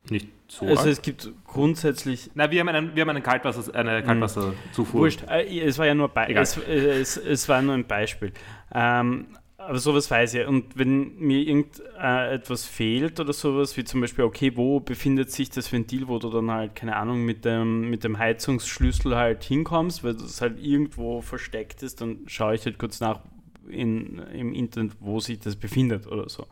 Nicht 0.10 0.30
so. 0.48 0.66
Also 0.66 0.84
alt. 0.84 0.92
es 0.92 1.02
gibt 1.02 1.30
grundsätzlich 1.46 2.32
Na, 2.34 2.50
wir 2.50 2.60
haben, 2.60 2.70
einen, 2.70 2.96
wir 2.96 3.02
haben 3.02 3.10
einen 3.10 3.24
Kaltwasser, 3.24 3.74
eine 3.76 4.04
Kaltwasserzufuhr. 4.04 5.02
Wurscht, 5.02 5.24
äh, 5.30 5.60
es 5.60 5.78
war 5.78 5.86
ja 5.86 5.96
nur, 5.96 6.10
Be 6.10 6.28
es, 6.34 6.58
es, 6.58 7.18
es 7.18 7.50
war 7.50 7.62
nur 7.62 7.76
ein 7.76 7.86
Beispiel. 7.86 8.32
Ähm, 8.74 9.28
aber 9.68 9.80
sowas 9.80 10.10
weiß 10.10 10.36
ich. 10.36 10.48
Und 10.48 10.78
wenn 10.78 11.18
mir 11.18 11.40
irgendetwas 11.40 12.66
fehlt 12.66 13.20
oder 13.20 13.34
sowas, 13.34 13.76
wie 13.78 13.84
zum 13.84 14.02
Beispiel, 14.02 14.24
okay, 14.24 14.52
wo 14.56 14.80
befindet 14.80 15.32
sich 15.32 15.50
das 15.50 15.72
Ventil, 15.72 16.08
wo 16.08 16.20
du 16.20 16.30
dann 16.30 16.52
halt, 16.52 16.76
keine 16.76 16.96
Ahnung, 16.96 17.26
mit 17.26 17.46
dem, 17.46 17.90
mit 17.90 18.04
dem 18.04 18.18
Heizungsschlüssel 18.18 19.16
halt 19.16 19.44
hinkommst, 19.44 20.04
weil 20.04 20.14
das 20.14 20.42
halt 20.42 20.60
irgendwo 20.64 21.22
versteckt 21.22 21.84
ist, 21.84 22.02
dann 22.02 22.20
schaue 22.28 22.56
ich 22.56 22.66
halt 22.66 22.78
kurz 22.78 23.00
nach 23.00 23.22
in, 23.68 24.20
im 24.34 24.54
Internet, 24.54 24.94
wo 25.00 25.20
sich 25.20 25.40
das 25.40 25.56
befindet 25.56 26.08
oder 26.08 26.30
so. 26.30 26.46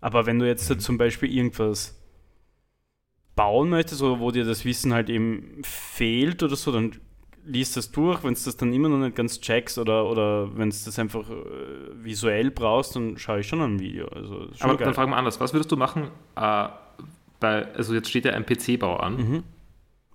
Aber 0.00 0.26
wenn 0.26 0.38
du 0.38 0.46
jetzt 0.46 0.68
halt 0.70 0.80
zum 0.80 0.96
Beispiel 0.96 1.32
irgendwas 1.34 2.00
bauen 3.34 3.68
möchtest 3.68 4.02
oder 4.02 4.18
wo 4.18 4.30
dir 4.30 4.44
das 4.44 4.64
Wissen 4.64 4.92
halt 4.92 5.10
eben 5.10 5.62
fehlt 5.62 6.42
oder 6.42 6.56
so, 6.56 6.72
dann 6.72 6.92
liest 7.48 7.76
das 7.76 7.90
durch. 7.90 8.22
Wenn 8.22 8.34
du 8.34 8.40
das 8.44 8.56
dann 8.56 8.72
immer 8.72 8.88
noch 8.88 8.98
nicht 8.98 9.16
ganz 9.16 9.40
checkst 9.40 9.78
oder, 9.78 10.06
oder 10.08 10.56
wenn 10.56 10.70
du 10.70 10.76
das 10.84 10.98
einfach 10.98 11.28
äh, 11.28 11.34
visuell 12.02 12.50
brauchst, 12.50 12.94
dann 12.96 13.16
schaue 13.18 13.40
ich 13.40 13.48
schon 13.48 13.60
ein 13.60 13.80
Video. 13.80 14.06
Also 14.08 14.48
schon 14.54 14.70
Aber 14.70 14.74
dann 14.74 14.78
geil. 14.86 14.94
fragen 14.94 15.10
wir 15.10 15.16
anders. 15.16 15.40
Was 15.40 15.52
würdest 15.52 15.72
du 15.72 15.76
machen 15.76 16.10
äh, 16.36 16.68
bei, 17.40 17.66
also 17.74 17.94
jetzt 17.94 18.08
steht 18.10 18.24
ja 18.24 18.32
ein 18.32 18.44
PC-Bau 18.46 18.96
an. 18.96 19.16
Mhm. 19.16 19.42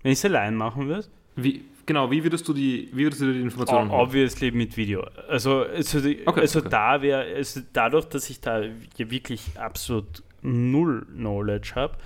Wenn 0.02 0.12
ich 0.12 0.18
es 0.18 0.24
allein 0.24 0.54
machen 0.56 0.88
würde, 0.88 1.06
Wie, 1.36 1.62
genau, 1.86 2.10
wie 2.10 2.22
würdest 2.22 2.46
du 2.46 2.52
die, 2.52 2.88
wie 2.92 3.04
würdest 3.04 3.22
du 3.22 3.32
die 3.32 3.40
Informationen 3.40 3.90
holen? 3.90 4.00
obviously 4.00 4.50
mit 4.50 4.76
Video. 4.76 5.04
Also, 5.28 5.62
also, 5.62 6.00
die, 6.00 6.20
Okay, 6.26 6.40
also 6.40 6.58
okay. 6.60 6.68
da 6.70 7.00
wäre, 7.02 7.22
also 7.34 7.60
dadurch, 7.72 8.04
dass 8.06 8.28
ich 8.28 8.40
da 8.40 8.62
wirklich 8.98 9.58
absolut 9.58 10.22
null 10.42 11.06
Knowledge 11.14 11.72
habe, 11.74 11.96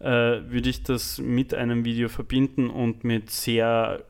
äh, 0.00 0.50
würde 0.50 0.68
ich 0.68 0.82
das 0.82 1.18
mit 1.18 1.54
einem 1.54 1.84
Video 1.86 2.08
verbinden 2.10 2.68
und 2.70 3.02
mit 3.04 3.30
sehr 3.30 4.04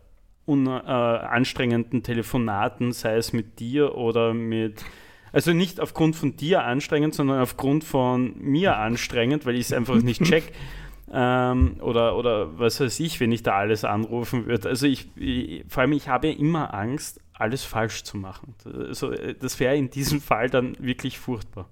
un, 0.48 0.66
äh, 0.66 0.70
anstrengenden 0.70 2.02
Telefonaten, 2.02 2.92
sei 2.92 3.16
es 3.16 3.32
mit 3.32 3.60
dir 3.60 3.94
oder 3.94 4.34
mit 4.34 4.84
also 5.32 5.52
nicht 5.52 5.80
aufgrund 5.80 6.16
von 6.16 6.36
dir 6.36 6.64
anstrengend, 6.64 7.14
sondern 7.14 7.40
aufgrund 7.40 7.84
von 7.84 8.34
mir 8.38 8.78
anstrengend, 8.78 9.44
weil 9.44 9.56
ich 9.56 9.66
es 9.66 9.72
einfach 9.72 9.96
nicht 9.96 10.22
check. 10.24 10.52
Ähm, 11.10 11.76
oder, 11.80 12.18
oder 12.18 12.58
was 12.58 12.80
weiß 12.80 13.00
ich, 13.00 13.18
wenn 13.18 13.32
ich 13.32 13.42
da 13.42 13.54
alles 13.54 13.82
anrufen 13.82 14.44
würde. 14.44 14.68
Also 14.68 14.86
ich, 14.86 15.08
ich, 15.16 15.64
vor 15.66 15.80
allem, 15.80 15.92
ich 15.92 16.06
habe 16.06 16.28
ja 16.28 16.34
immer 16.34 16.74
Angst, 16.74 17.18
alles 17.32 17.64
falsch 17.64 18.04
zu 18.04 18.18
machen. 18.18 18.54
Also 18.66 19.12
das 19.40 19.58
wäre 19.58 19.74
in 19.74 19.88
diesem 19.88 20.20
Fall 20.20 20.50
dann 20.50 20.76
wirklich 20.78 21.18
furchtbar. 21.18 21.66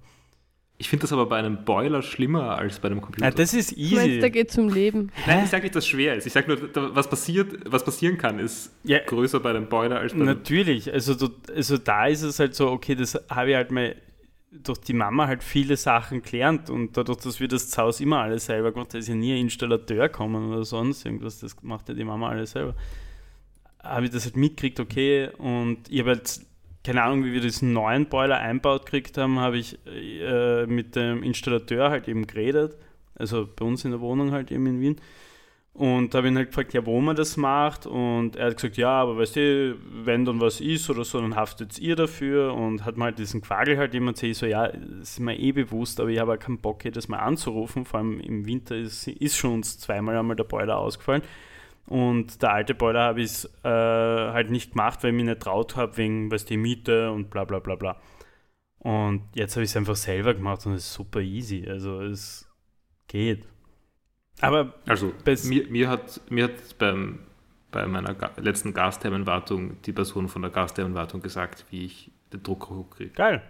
Ich 0.79 0.89
finde 0.89 1.01
das 1.01 1.13
aber 1.13 1.25
bei 1.25 1.37
einem 1.37 1.65
Boiler 1.65 2.03
schlimmer 2.03 2.57
als 2.57 2.79
bei 2.79 2.87
einem 2.89 3.01
Computer. 3.01 3.25
Ja, 3.25 3.31
das 3.31 3.55
ist 3.55 3.71
easy. 3.71 3.95
Meinst, 3.95 4.23
da 4.23 4.29
geht 4.29 4.51
es 4.51 4.57
um 4.59 4.69
Leben. 4.69 5.11
Nein, 5.25 5.43
ich 5.43 5.49
sage 5.49 5.63
nicht, 5.63 5.75
dass 5.75 5.83
es 5.83 5.89
schwer 5.89 6.15
ist. 6.15 6.27
Ich 6.27 6.33
sage 6.33 6.47
nur, 6.47 6.95
was, 6.95 7.09
passiert, 7.09 7.51
was 7.65 7.83
passieren 7.83 8.19
kann, 8.19 8.37
ist 8.37 8.71
ja, 8.83 8.99
größer 8.99 9.39
bei 9.39 9.49
einem 9.49 9.67
Boiler 9.69 9.99
als 9.99 10.13
bei 10.13 10.19
einem 10.19 10.27
Natürlich. 10.27 10.93
Also, 10.93 11.15
also 11.53 11.77
da 11.79 12.05
ist 12.05 12.21
es 12.21 12.37
halt 12.37 12.53
so, 12.53 12.69
okay, 12.69 12.93
das 12.93 13.19
habe 13.29 13.49
ich 13.49 13.55
halt 13.55 13.71
mal 13.71 13.95
durch 14.51 14.79
die 14.79 14.93
Mama 14.93 15.27
halt 15.27 15.43
viele 15.43 15.77
Sachen 15.77 16.21
gelernt 16.21 16.69
und 16.69 16.95
dadurch, 16.95 17.19
dass 17.19 17.39
wir 17.39 17.47
das 17.47 17.75
Haus 17.77 17.99
immer 17.99 18.19
alles 18.19 18.45
selber 18.45 18.71
gemacht 18.71 18.93
haben, 18.93 18.99
ist 18.99 19.09
ja 19.09 19.15
nie 19.15 19.33
ein 19.33 19.41
Installateur 19.41 20.09
kommen 20.09 20.51
oder 20.51 20.63
sonst 20.63 21.05
irgendwas, 21.05 21.39
das 21.39 21.55
macht 21.63 21.89
ja 21.89 21.95
die 21.95 22.03
Mama 22.03 22.29
alles 22.29 22.51
selber. 22.51 22.75
Habe 23.83 24.05
ich 24.05 24.11
das 24.11 24.25
halt 24.25 24.37
mitgekriegt, 24.37 24.79
okay, 24.79 25.29
und 25.37 25.79
ich 25.89 25.99
habe 25.99 26.11
halt 26.11 26.41
keine 26.83 27.03
Ahnung, 27.03 27.25
wie 27.25 27.33
wir 27.33 27.41
diesen 27.41 27.73
neuen 27.73 28.07
Boiler 28.07 28.39
einbaut 28.39 28.85
gekriegt 28.85 29.17
haben, 29.17 29.39
habe 29.39 29.57
ich 29.57 29.77
äh, 29.85 30.65
mit 30.65 30.95
dem 30.95 31.23
Installateur 31.23 31.89
halt 31.89 32.07
eben 32.07 32.27
geredet, 32.27 32.77
also 33.15 33.47
bei 33.53 33.65
uns 33.65 33.83
in 33.83 33.91
der 33.91 33.99
Wohnung 33.99 34.31
halt 34.31 34.51
eben 34.51 34.65
in 34.67 34.81
Wien. 34.81 35.01
Und 35.77 36.15
habe 36.15 36.27
ihn 36.27 36.35
halt 36.35 36.47
gefragt, 36.47 36.73
ja, 36.73 36.83
wo 36.87 36.99
man 36.99 37.15
das 37.15 37.37
macht. 37.37 37.85
Und 37.85 38.35
er 38.35 38.47
hat 38.47 38.55
gesagt, 38.55 38.77
ja, 38.77 38.89
aber 38.89 39.19
weißt 39.19 39.35
du, 39.35 39.77
wenn 39.91 40.25
dann 40.25 40.41
was 40.41 40.59
ist 40.59 40.89
oder 40.89 41.03
so, 41.03 41.21
dann 41.21 41.35
haftet 41.35 41.77
ihr 41.77 41.95
dafür. 41.95 42.55
Und 42.55 42.83
hat 42.83 42.97
mal 42.97 43.05
halt 43.05 43.19
diesen 43.19 43.43
Quagel 43.43 43.77
halt 43.77 43.93
immer 43.93 44.09
erzählt, 44.09 44.37
so, 44.37 44.47
ja, 44.47 44.69
das 44.69 45.11
ist 45.11 45.19
mir 45.19 45.37
eh 45.37 45.51
bewusst, 45.51 45.99
aber 45.99 46.09
ich 46.09 46.17
habe 46.17 46.33
auch 46.33 46.39
keinen 46.39 46.57
Bock, 46.57 46.83
jedes 46.83 47.09
Mal 47.09 47.19
anzurufen. 47.19 47.85
Vor 47.85 47.99
allem 47.99 48.19
im 48.19 48.47
Winter 48.47 48.75
ist, 48.75 49.07
ist 49.07 49.37
schon 49.37 49.53
uns 49.53 49.77
zweimal 49.77 50.17
einmal 50.17 50.35
der 50.35 50.45
Boiler 50.45 50.79
ausgefallen. 50.79 51.21
Und 51.87 52.41
der 52.41 52.51
alte 52.51 52.75
Boiler 52.75 53.03
habe 53.03 53.21
ich 53.21 53.45
äh, 53.63 53.69
halt 53.69 54.51
nicht 54.51 54.71
gemacht, 54.71 55.03
weil 55.03 55.11
ich 55.11 55.15
mich 55.15 55.25
nicht 55.25 55.39
traut 55.39 55.77
habe, 55.77 55.95
wegen 55.95 56.29
was 56.29 56.43
die 56.43 56.57
Miete 56.57 57.11
und 57.11 57.29
bla 57.29 57.45
bla 57.45 57.59
bla 57.59 57.75
bla. 57.75 57.97
Und 58.79 59.23
jetzt 59.33 59.55
habe 59.55 59.63
ich 59.63 59.71
es 59.71 59.77
einfach 59.77 59.95
selber 59.95 60.33
gemacht 60.33 60.65
und 60.65 60.73
es 60.73 60.83
ist 60.83 60.93
super 60.93 61.21
easy. 61.21 61.65
Also 61.67 62.01
es 62.01 62.49
geht. 63.07 63.45
Aber 64.41 64.73
also 64.85 65.13
mir, 65.45 65.67
mir, 65.69 65.89
hat, 65.89 66.21
mir 66.29 66.45
hat 66.45 66.77
beim, 66.77 67.19
bei 67.71 67.87
meiner 67.87 68.13
Ga 68.13 68.31
letzten 68.35 68.73
Gasthermenwartung 68.73 69.81
die 69.81 69.93
Person 69.93 70.27
von 70.27 70.41
der 70.41 70.51
Gasthermenwartung 70.51 71.21
gesagt, 71.21 71.65
wie 71.69 71.85
ich 71.85 72.11
den 72.33 72.43
Druck 72.43 72.69
hochkriege. 72.69 73.11
Geil. 73.11 73.41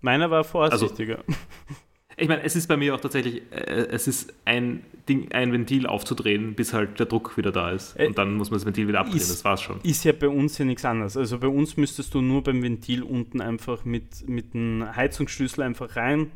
Meiner 0.00 0.30
war 0.30 0.44
vorsichtiger. 0.44 1.18
Also, 1.18 1.38
ich 2.18 2.28
meine, 2.28 2.42
es 2.42 2.56
ist 2.56 2.66
bei 2.66 2.76
mir 2.76 2.94
auch 2.94 3.00
tatsächlich, 3.00 3.42
äh, 3.50 3.88
es 3.90 4.08
ist 4.08 4.32
ein 4.46 4.84
Ding, 5.06 5.30
ein 5.32 5.52
Ventil 5.52 5.86
aufzudrehen, 5.86 6.54
bis 6.54 6.72
halt 6.72 6.98
der 6.98 7.06
Druck 7.06 7.36
wieder 7.36 7.52
da 7.52 7.70
ist. 7.70 7.98
Äh, 7.98 8.06
und 8.06 8.16
dann 8.16 8.34
muss 8.34 8.50
man 8.50 8.58
das 8.58 8.64
Ventil 8.64 8.88
wieder 8.88 9.00
abdrehen, 9.00 9.18
ist, 9.18 9.30
das 9.30 9.44
war's 9.44 9.60
schon. 9.60 9.80
Ist 9.82 10.04
ja 10.04 10.12
bei 10.12 10.28
uns 10.28 10.56
ja 10.56 10.64
nichts 10.64 10.84
anderes. 10.84 11.16
Also 11.16 11.38
bei 11.38 11.48
uns 11.48 11.76
müsstest 11.76 12.14
du 12.14 12.22
nur 12.22 12.42
beim 12.42 12.62
Ventil 12.62 13.02
unten 13.02 13.42
einfach 13.42 13.84
mit, 13.84 14.26
mit 14.28 14.54
einem 14.54 14.96
Heizungsschlüssel 14.96 15.62
einfach 15.62 15.96
rein 15.96 16.32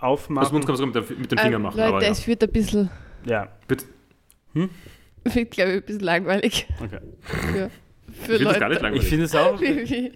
aufmachen. 0.00 0.38
Also 0.38 0.50
bei 0.50 0.56
uns 0.56 0.66
kann 0.66 0.74
man 0.78 1.02
es 1.02 1.10
mit, 1.10 1.18
mit 1.20 1.30
den 1.30 1.38
Fingern 1.38 1.54
ähm, 1.54 1.62
machen. 1.62 1.76
Leute, 1.76 1.88
aber, 1.88 2.02
ja. 2.02 2.10
es 2.10 2.26
wird 2.26 2.42
ein 2.42 2.50
bisschen. 2.50 2.90
Ja. 3.24 3.48
Wird, 3.68 3.84
hm? 4.54 4.70
Wird, 5.24 5.50
glaube 5.52 5.70
ich, 5.70 5.76
ein 5.76 5.82
bisschen 5.82 6.00
langweilig. 6.00 6.66
Okay. 6.82 6.98
Für, 7.20 7.70
für 8.24 8.34
ich 8.34 8.40
Leute. 8.40 8.58
gar 8.58 8.68
nicht 8.68 8.82
langweilig. 8.82 9.04
Ich 9.04 9.08
finde 9.08 9.24
es 9.26 9.34
auch. 9.36 9.60
Wie, 9.60 9.76
wie, 9.76 10.12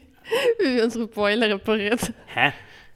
wie 0.59 0.76
wir 0.76 0.85
unsere 0.85 1.07
Boiler 1.07 1.49
repariert. 1.49 2.12
Hä? 2.26 2.53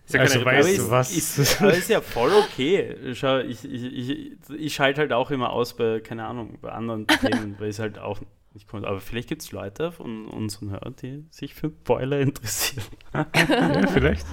Ja 0.08 0.20
also 0.20 0.44
weißt 0.44 0.78
du 0.78 0.90
was? 0.90 1.16
Ist, 1.16 1.60
aber 1.60 1.74
ist 1.74 1.90
ja 1.90 2.00
voll 2.00 2.30
okay. 2.32 3.14
Schau, 3.14 3.38
ich, 3.38 3.64
ich, 3.64 4.10
ich, 4.10 4.32
ich 4.56 4.74
schalte 4.74 5.00
halt 5.00 5.12
auch 5.12 5.30
immer 5.30 5.50
aus 5.50 5.76
bei, 5.76 6.00
keine 6.00 6.26
Ahnung, 6.26 6.58
bei 6.60 6.70
anderen 6.70 7.06
Themen, 7.20 7.56
weil 7.58 7.70
es 7.70 7.78
halt 7.78 7.98
auch 7.98 8.20
nicht 8.56 8.68
kommt. 8.68 8.84
Aber 8.84 9.00
vielleicht 9.00 9.28
gibt 9.28 9.42
es 9.42 9.52
Leute 9.52 9.92
von 9.92 10.26
unseren 10.26 10.70
Hörern, 10.70 10.96
die 11.00 11.24
sich 11.30 11.54
für 11.54 11.68
Boiler 11.68 12.20
interessieren. 12.20 12.84
ja, 13.14 13.86
vielleicht. 13.88 14.26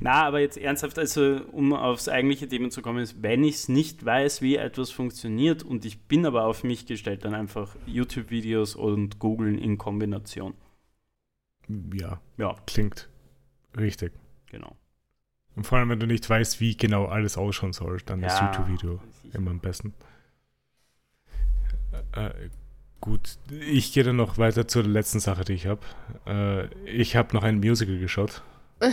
Na, 0.00 0.24
aber 0.24 0.40
jetzt 0.40 0.56
ernsthaft, 0.56 0.98
also 0.98 1.40
um 1.50 1.72
aufs 1.72 2.08
eigentliche 2.08 2.48
Thema 2.48 2.70
zu 2.70 2.82
kommen, 2.82 2.98
ist, 2.98 3.22
wenn 3.22 3.42
ich 3.42 3.56
es 3.56 3.68
nicht 3.68 4.04
weiß, 4.04 4.42
wie 4.42 4.56
etwas 4.56 4.90
funktioniert 4.90 5.62
und 5.62 5.84
ich 5.84 6.06
bin 6.06 6.26
aber 6.26 6.44
auf 6.44 6.62
mich 6.62 6.86
gestellt, 6.86 7.24
dann 7.24 7.34
einfach 7.34 7.74
YouTube-Videos 7.86 8.76
und 8.76 9.18
googeln 9.18 9.58
in 9.58 9.78
Kombination. 9.78 10.54
Ja, 11.68 12.20
ja. 12.36 12.56
klingt 12.66 13.08
richtig. 13.76 14.12
Genau. 14.50 14.76
Und 15.56 15.64
vor 15.64 15.78
allem, 15.78 15.88
wenn 15.88 16.00
du 16.00 16.06
nicht 16.06 16.28
weißt, 16.28 16.60
wie 16.60 16.76
genau 16.76 17.06
alles 17.06 17.36
ausschauen 17.36 17.72
soll, 17.72 17.98
dann 18.06 18.20
ja, 18.20 18.26
ist 18.26 18.40
YouTube-Video 18.40 19.00
immer 19.32 19.50
am 19.50 19.60
besten. 19.60 19.94
Äh, 22.12 22.30
gut, 23.00 23.38
ich 23.50 23.92
gehe 23.92 24.02
dann 24.02 24.16
noch 24.16 24.38
weiter 24.38 24.66
zur 24.66 24.82
letzten 24.82 25.20
Sache, 25.20 25.44
die 25.44 25.54
ich 25.54 25.66
habe. 25.66 25.80
Äh, 26.26 26.66
ich 26.88 27.16
habe 27.16 27.34
noch 27.34 27.44
ein 27.44 27.58
Musical 27.58 27.98
geschaut. 27.98 28.42
Äh. 28.80 28.90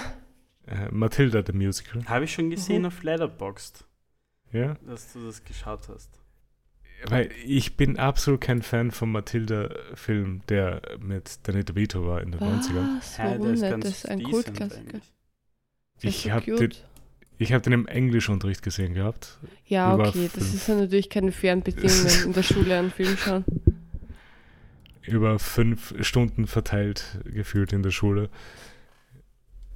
äh 0.67 0.89
Matilda, 0.91 1.43
the 1.45 1.53
Musical. 1.53 2.05
Habe 2.05 2.25
ich 2.25 2.33
schon 2.33 2.49
gesehen 2.49 2.81
mhm. 2.81 2.87
auf 2.87 3.01
Letterboxd. 3.03 3.85
Ja? 4.51 4.75
Dass 4.85 5.13
du 5.13 5.25
das 5.25 5.43
geschaut 5.43 5.87
hast. 5.89 6.21
Weil 7.07 7.31
ich 7.43 7.77
bin 7.77 7.97
absolut 7.97 8.41
kein 8.41 8.61
Fan 8.61 8.91
vom 8.91 9.11
Matilda-Film, 9.11 10.41
der 10.49 10.81
mit 10.99 11.39
Danny 11.47 11.63
DeVito 11.63 12.05
war 12.05 12.21
in 12.21 12.31
den 12.31 12.41
Was? 12.41 12.69
90ern. 12.69 13.17
Warum 13.17 13.55
ja, 13.55 13.77
das, 13.77 13.79
das 13.79 13.91
ist 13.91 14.09
ein 14.09 14.21
Kultklassiker. 14.21 14.99
Ich 16.01 16.31
habe 16.31 16.45
den, 16.45 16.71
hab 17.53 17.63
den 17.63 17.73
im 17.73 17.87
Englischunterricht 17.87 18.61
gesehen 18.61 18.93
gehabt. 18.93 19.37
Ja, 19.65 19.95
okay, 19.95 20.29
das 20.33 20.53
ist 20.53 20.67
ja 20.67 20.75
natürlich 20.75 21.09
keine 21.09 21.31
fairen 21.31 21.61
Bedingungen 21.61 22.09
in 22.25 22.33
der 22.33 22.43
Schule 22.43 22.77
einen 22.77 22.91
Film 22.91 23.17
schauen. 23.17 23.45
Über 25.03 25.39
fünf 25.39 25.93
Stunden 26.05 26.47
verteilt 26.47 27.19
gefühlt 27.25 27.73
in 27.73 27.83
der 27.83 27.91
Schule. 27.91 28.29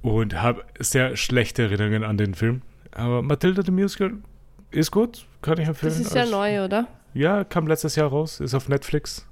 Und 0.02 0.40
habe 0.40 0.64
sehr 0.78 1.16
schlechte 1.16 1.62
Erinnerungen 1.62 2.04
an 2.04 2.16
den 2.16 2.34
Film. 2.34 2.62
Aber 2.92 3.22
Matilda 3.22 3.62
the 3.62 3.72
Musical 3.72 4.12
ist 4.70 4.90
gut, 4.90 5.26
kann 5.42 5.58
ich 5.58 5.66
empfehlen. 5.66 5.92
Das 5.92 6.00
ist 6.00 6.14
ja 6.14 6.26
neu, 6.26 6.64
oder? 6.64 6.86
Ja, 7.12 7.44
kam 7.44 7.66
letztes 7.66 7.96
Jahr 7.96 8.08
raus, 8.08 8.40
ist 8.40 8.54
auf 8.54 8.68
Netflix. 8.68 9.26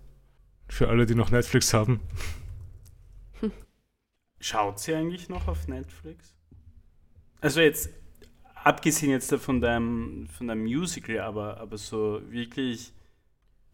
Für 0.69 0.89
alle, 0.89 1.07
die 1.07 1.15
noch 1.15 1.31
Netflix 1.31 1.73
haben. 1.75 2.01
Schaut 4.41 4.79
sie 4.79 4.95
eigentlich 4.95 5.29
noch 5.29 5.49
auf 5.49 5.69
Netflix? 5.69 6.34
Also 7.45 7.61
jetzt, 7.61 7.91
abgesehen 8.55 9.13
jetzt 9.13 9.35
von 9.35 9.61
deinem, 9.61 10.27
von 10.29 10.49
deinem 10.49 10.63
Musical, 10.63 11.21
aber, 11.21 11.59
aber 11.59 11.77
so 11.77 12.23
wirklich 12.31 12.91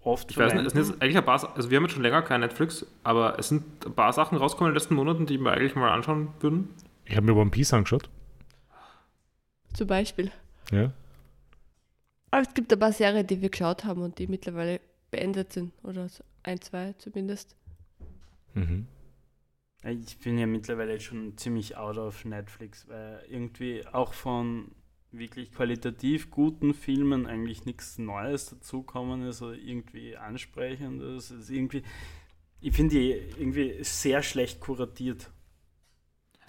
oft. 0.00 0.28
Ich 0.28 0.36
weiß 0.36 0.54
nicht, 0.54 0.66
es 0.66 0.72
sind 0.72 1.00
eigentlich 1.00 1.16
ein 1.16 1.24
paar, 1.24 1.56
also 1.56 1.70
wir 1.70 1.76
haben 1.76 1.84
jetzt 1.84 1.92
schon 1.92 2.02
länger 2.02 2.22
kein 2.22 2.40
Netflix, 2.40 2.84
aber 3.04 3.38
es 3.38 3.48
sind 3.48 3.86
ein 3.86 3.94
paar 3.94 4.12
Sachen 4.12 4.38
rausgekommen 4.38 4.70
in 4.70 4.74
den 4.74 4.80
letzten 4.80 4.96
Monaten, 4.96 5.24
die 5.24 5.38
wir 5.38 5.52
eigentlich 5.52 5.76
mal 5.76 5.92
anschauen 5.92 6.30
würden. 6.40 6.74
Ich 7.04 7.14
habe 7.14 7.26
mir 7.26 7.36
One 7.36 7.50
Piece 7.50 7.72
angeschaut. 7.72 8.10
Zum 9.72 9.86
Beispiel. 9.86 10.32
Ja. 10.72 10.90
Aber 12.32 12.42
es 12.42 12.52
gibt 12.52 12.72
ein 12.72 12.78
paar 12.80 12.92
Serien, 12.92 13.24
die 13.24 13.40
wir 13.40 13.50
geschaut 13.50 13.84
haben 13.84 14.02
und 14.02 14.18
die 14.18 14.26
mittlerweile 14.26 14.80
beendet 15.12 15.52
sind. 15.52 15.72
Oder 15.84 16.08
ein, 16.42 16.60
zwei 16.60 16.94
zumindest. 16.98 17.54
Mhm. 18.54 18.88
Ich 19.82 20.18
bin 20.18 20.38
ja 20.38 20.46
mittlerweile 20.46 21.00
schon 21.00 21.38
ziemlich 21.38 21.76
out 21.76 21.96
of 21.96 22.24
Netflix, 22.24 22.86
weil 22.88 23.22
irgendwie 23.28 23.86
auch 23.86 24.12
von 24.12 24.72
wirklich 25.10 25.52
qualitativ 25.52 26.30
guten 26.30 26.74
Filmen 26.74 27.26
eigentlich 27.26 27.64
nichts 27.64 27.98
Neues 27.98 28.46
dazukommen 28.46 29.26
ist 29.26 29.40
oder 29.42 29.54
irgendwie 29.54 30.16
Ansprechendes. 30.16 31.30
Ist 31.30 31.50
irgendwie, 31.50 31.82
ich 32.60 32.74
finde 32.74 32.96
die 32.96 33.10
irgendwie 33.38 33.78
sehr 33.80 34.22
schlecht 34.22 34.60
kuratiert. 34.60 35.30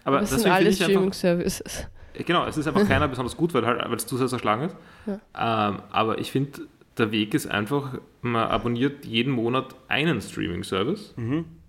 Aber 0.04 0.20
das 0.20 0.32
sind 0.32 0.52
alle 0.52 0.74
Streaming-Services. 0.74 1.88
Genau, 2.26 2.46
es 2.46 2.58
ist 2.58 2.68
einfach 2.68 2.86
keiner 2.88 3.08
besonders 3.08 3.38
gut, 3.38 3.54
weil, 3.54 3.66
halt, 3.66 3.80
weil 3.80 3.96
es 3.96 4.06
zu 4.06 4.18
sehr 4.18 4.28
zerschlagen 4.28 4.64
ist. 4.64 4.76
Ja. 5.06 5.70
Ähm, 5.70 5.82
aber 5.90 6.20
ich 6.20 6.32
finde, 6.32 6.68
der 6.98 7.12
Weg 7.12 7.34
ist 7.34 7.48
einfach, 7.48 8.00
man 8.22 8.48
abonniert 8.50 9.06
jeden 9.06 9.32
Monat 9.32 9.74
einen 9.88 10.20
Streaming-Service. 10.20 11.14
Mhm 11.16 11.61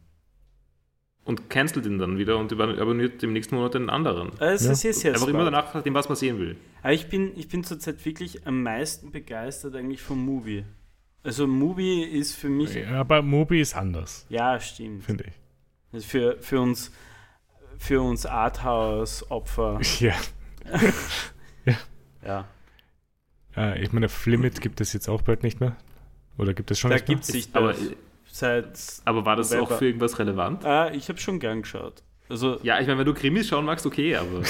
und 1.24 1.50
cancelt 1.50 1.86
ihn 1.86 1.98
dann 1.98 2.18
wieder 2.18 2.38
und 2.38 2.52
abonniert 2.52 3.22
im 3.22 3.32
nächsten 3.32 3.54
Monat 3.54 3.74
den 3.74 3.90
anderen. 3.90 4.32
Es 4.40 4.64
ja. 4.64 4.72
ist 4.72 4.80
sehr, 4.80 4.92
sehr 4.92 5.14
Einfach 5.14 5.28
immer 5.28 5.44
danach, 5.44 5.82
dem, 5.82 5.94
was 5.94 6.08
man 6.08 6.16
sehen 6.16 6.38
will. 6.38 6.56
Aber 6.82 6.92
ich 6.92 7.08
bin, 7.08 7.32
ich 7.36 7.48
bin 7.48 7.62
zurzeit 7.62 8.04
wirklich 8.04 8.46
am 8.46 8.62
meisten 8.62 9.12
begeistert 9.12 9.76
eigentlich 9.76 10.02
vom 10.02 10.24
Movie. 10.24 10.64
Also 11.22 11.46
Movie 11.46 12.02
ist 12.02 12.34
für 12.34 12.48
mich... 12.48 12.74
Ja, 12.74 13.00
aber 13.00 13.22
Movie 13.22 13.60
ist 13.60 13.76
anders. 13.76 14.26
Ja, 14.28 14.58
stimmt. 14.58 15.04
Finde 15.04 15.24
ich. 15.28 15.34
Also 15.92 16.06
für, 16.06 16.36
für 16.40 16.60
uns, 16.60 16.90
für 17.78 18.00
uns 18.00 18.26
Arthouse-Opfer. 18.26 19.80
Ja. 20.00 20.14
ja. 21.64 21.74
ja. 22.24 22.48
Äh, 23.56 23.82
ich 23.82 23.92
meine, 23.92 24.08
Flimit 24.08 24.60
gibt 24.60 24.80
es 24.80 24.92
jetzt 24.92 25.08
auch 25.08 25.22
bald 25.22 25.42
nicht 25.42 25.60
mehr. 25.60 25.76
Oder 26.38 26.54
gibt 26.54 26.70
es 26.70 26.78
schon 26.78 26.90
da 26.90 26.98
gibt 26.98 27.24
es 27.24 27.32
nicht 27.32 27.52
mehr? 27.54 27.62
Aber 27.62 27.74
seit. 28.32 28.78
Aber 29.04 29.24
war 29.24 29.36
das 29.36 29.50
November. 29.50 29.74
auch 29.74 29.78
für 29.78 29.86
irgendwas 29.86 30.18
relevant? 30.18 30.64
Ah, 30.64 30.90
ich 30.90 31.08
habe 31.08 31.18
schon 31.18 31.38
gern 31.38 31.62
geschaut. 31.62 32.02
Also 32.28 32.58
Ja, 32.62 32.80
ich 32.80 32.86
meine, 32.86 32.98
wenn 33.00 33.06
du 33.06 33.14
Krimis 33.14 33.48
schauen 33.48 33.64
magst, 33.66 33.84
okay, 33.84 34.16
aber 34.16 34.42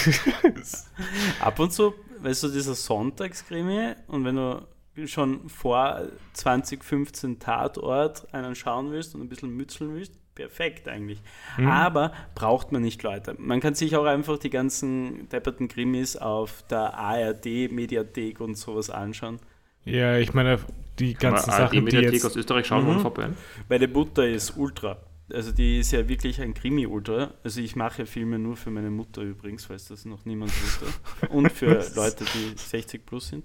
ab 1.41 1.59
und 1.59 1.73
zu, 1.73 1.95
weißt 2.21 2.45
du, 2.45 2.49
dieser 2.49 2.75
Sonntagskrimi 2.75 3.95
und 4.07 4.25
wenn 4.25 4.37
du 4.37 4.67
schon 5.07 5.49
vor 5.49 6.03
2015 6.35 7.39
Tatort 7.39 8.33
einen 8.33 8.55
schauen 8.55 8.93
willst 8.93 9.15
und 9.15 9.23
ein 9.23 9.29
bisschen 9.29 9.51
mützeln 9.51 9.95
willst, 9.95 10.15
perfekt 10.35 10.87
eigentlich. 10.87 11.21
Aber 11.67 12.13
braucht 12.35 12.73
man 12.73 12.83
nicht, 12.83 13.03
Leute. 13.03 13.35
Man 13.39 13.61
kann 13.61 13.75
sich 13.75 13.97
auch 13.97 14.05
einfach 14.05 14.39
die 14.39 14.51
ganzen 14.51 15.29
depperten 15.29 15.69
Krimis 15.69 16.17
auf 16.17 16.63
der 16.71 16.95
ARD-Mediathek 16.95 18.41
und 18.41 18.55
sowas 18.57 18.91
anschauen. 18.91 19.41
Ja, 19.85 20.17
ich 20.19 20.33
meine, 20.35 20.59
die 20.99 21.15
ganzen 21.15 21.51
Aber 21.51 21.69
Sachen, 21.69 21.87
die 21.87 21.97
jetzt... 21.97 22.25
aus 22.25 22.37
Österreich 22.37 22.67
schauen 22.67 22.87
Mhm. 22.97 23.01
vorbei. 23.01 23.31
Meine 23.69 23.89
Mutter 23.89 24.27
ist 24.29 24.57
Ultra. 24.57 24.99
Also 25.33 25.51
die 25.53 25.79
ist 25.79 25.93
ja 25.93 26.07
wirklich 26.09 26.41
ein 26.43 26.53
Krimi-Ultra. 26.53 27.33
Also 27.43 27.61
ich 27.61 27.75
mache 27.77 28.05
Filme 28.07 28.39
nur 28.39 28.57
für 28.57 28.71
meine 28.71 28.91
Mutter 28.91 29.23
übrigens, 29.23 29.65
falls 29.65 29.87
das 29.89 30.05
noch 30.05 30.25
niemand 30.27 30.53
wusste. 30.63 30.87
Und 31.31 31.51
für 31.51 31.83
Leute, 31.97 32.25
die 32.35 32.57
60 32.59 33.07
plus 33.07 33.29
sind. 33.29 33.45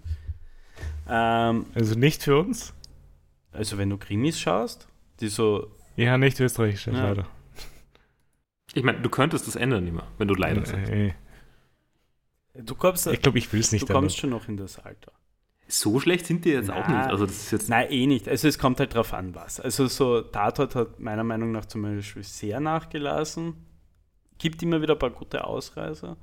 Ähm, 1.08 1.66
Also 1.74 1.96
nicht 1.98 2.24
für 2.24 2.38
uns? 2.40 2.74
also 3.52 3.78
wenn 3.78 3.90
du 3.90 3.98
Krimis 3.98 4.40
schaust, 4.40 4.88
die 5.20 5.30
so... 5.30 5.72
Ja, 5.96 6.18
nicht 6.18 6.40
österreichisch, 6.40 6.88
Ja. 6.88 6.94
leider. 7.10 7.28
Ich 8.74 8.84
meine, 8.84 9.00
du 9.02 9.10
könntest 9.10 9.48
das 9.48 9.56
ändern 9.56 9.88
immer, 9.88 10.06
wenn 10.18 10.28
du 10.28 10.36
leider 10.36 10.66
sagst. 10.66 10.92
Äh, 10.92 11.14
Du 12.54 12.74
kommst, 12.76 13.06
Ich 13.08 13.22
glaube, 13.22 13.38
ich 13.38 13.52
will 13.54 13.60
es 13.60 13.70
du 13.70 13.76
nicht 13.76 13.88
kommst 13.88 14.18
ändern. 14.18 14.20
schon 14.20 14.30
noch 14.32 14.48
in 14.50 14.58
das 14.58 14.80
Alter. 14.80 15.12
So 15.70 16.00
schlecht 16.00 16.26
sind 16.26 16.46
die 16.46 16.50
jetzt 16.52 16.70
auch 16.70 16.88
Na. 16.88 16.98
nicht. 17.00 17.10
Also 17.10 17.26
das 17.26 17.36
ist 17.38 17.52
jetzt. 17.52 17.70
Nein, 17.70 17.88
eh 17.92 18.08
nicht. 18.08 18.28
Also 18.30 18.48
es 18.48 18.58
kommt 18.58 18.80
halt 18.80 18.94
drauf 18.96 19.14
an, 19.14 19.36
was. 19.36 19.60
Also 19.60 19.88
so 19.88 20.22
Tatort 20.22 20.76
hat 20.76 21.00
meiner 21.00 21.24
Meinung 21.26 21.52
nach 21.52 21.66
zum 21.66 21.82
Beispiel 21.82 22.24
sehr 22.24 22.60
nachgelassen. 22.60 23.56
Gibt 24.38 24.62
immer 24.64 24.82
wieder 24.82 24.94
ein 24.94 25.00
paar 25.00 25.10
gute 25.10 25.44
Ausreißer. 25.44 26.16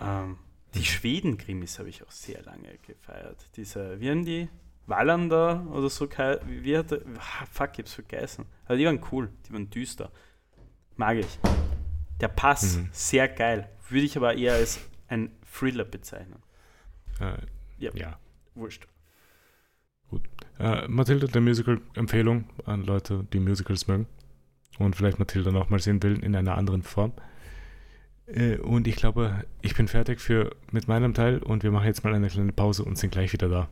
Ähm, 0.00 0.38
die 0.74 0.84
Schweden-Krimis 0.84 1.78
habe 1.78 1.88
ich 1.88 2.02
auch 2.02 2.10
sehr 2.10 2.42
lange 2.42 2.76
gefeiert. 2.86 3.46
Diese, 3.56 4.00
wie 4.00 4.10
haben 4.10 4.24
die? 4.24 4.48
Wallander 4.86 5.66
oder 5.70 5.88
so. 5.88 6.08
Wie, 6.46 6.76
hat 6.76 6.90
der, 6.90 7.00
ah, 7.18 7.46
fuck, 7.50 7.70
ich 7.74 7.78
hab's 7.80 7.94
vergessen. 7.94 8.46
Aber 8.66 8.76
die 8.76 8.84
waren 8.86 9.00
cool, 9.12 9.30
die 9.48 9.52
waren 9.52 9.70
düster. 9.70 10.10
Mag 10.96 11.18
ich. 11.18 11.38
Der 12.20 12.28
Pass, 12.28 12.76
Mhm. 12.76 12.88
sehr 12.92 13.28
geil. 13.28 13.68
Würde 13.88 14.04
ich 14.06 14.16
aber 14.16 14.34
eher 14.34 14.54
als 14.54 14.80
ein 15.08 15.30
Thriller 15.52 15.84
bezeichnen. 15.84 16.42
Äh, 17.20 17.36
Ja. 17.78 17.90
ja. 17.94 18.18
Wurscht. 18.54 18.86
Äh, 20.58 20.86
Mathilda, 20.86 21.26
der 21.26 21.40
Musical-Empfehlung 21.40 22.44
an 22.64 22.84
Leute, 22.84 23.26
die 23.32 23.40
Musicals 23.40 23.88
mögen 23.88 24.06
und 24.78 24.94
vielleicht 24.94 25.18
Mathilda 25.18 25.50
noch 25.50 25.70
mal 25.70 25.80
sehen 25.80 26.02
will 26.02 26.22
in 26.22 26.36
einer 26.36 26.56
anderen 26.56 26.82
Form. 26.82 27.12
Äh, 28.26 28.58
und 28.58 28.86
ich 28.86 28.96
glaube, 28.96 29.44
ich 29.60 29.74
bin 29.74 29.88
fertig 29.88 30.20
für, 30.20 30.54
mit 30.70 30.86
meinem 30.86 31.14
Teil 31.14 31.38
und 31.38 31.64
wir 31.64 31.72
machen 31.72 31.86
jetzt 31.86 32.04
mal 32.04 32.14
eine 32.14 32.28
kleine 32.28 32.52
Pause 32.52 32.84
und 32.84 32.96
sind 32.96 33.10
gleich 33.10 33.32
wieder 33.32 33.48
da. 33.48 33.68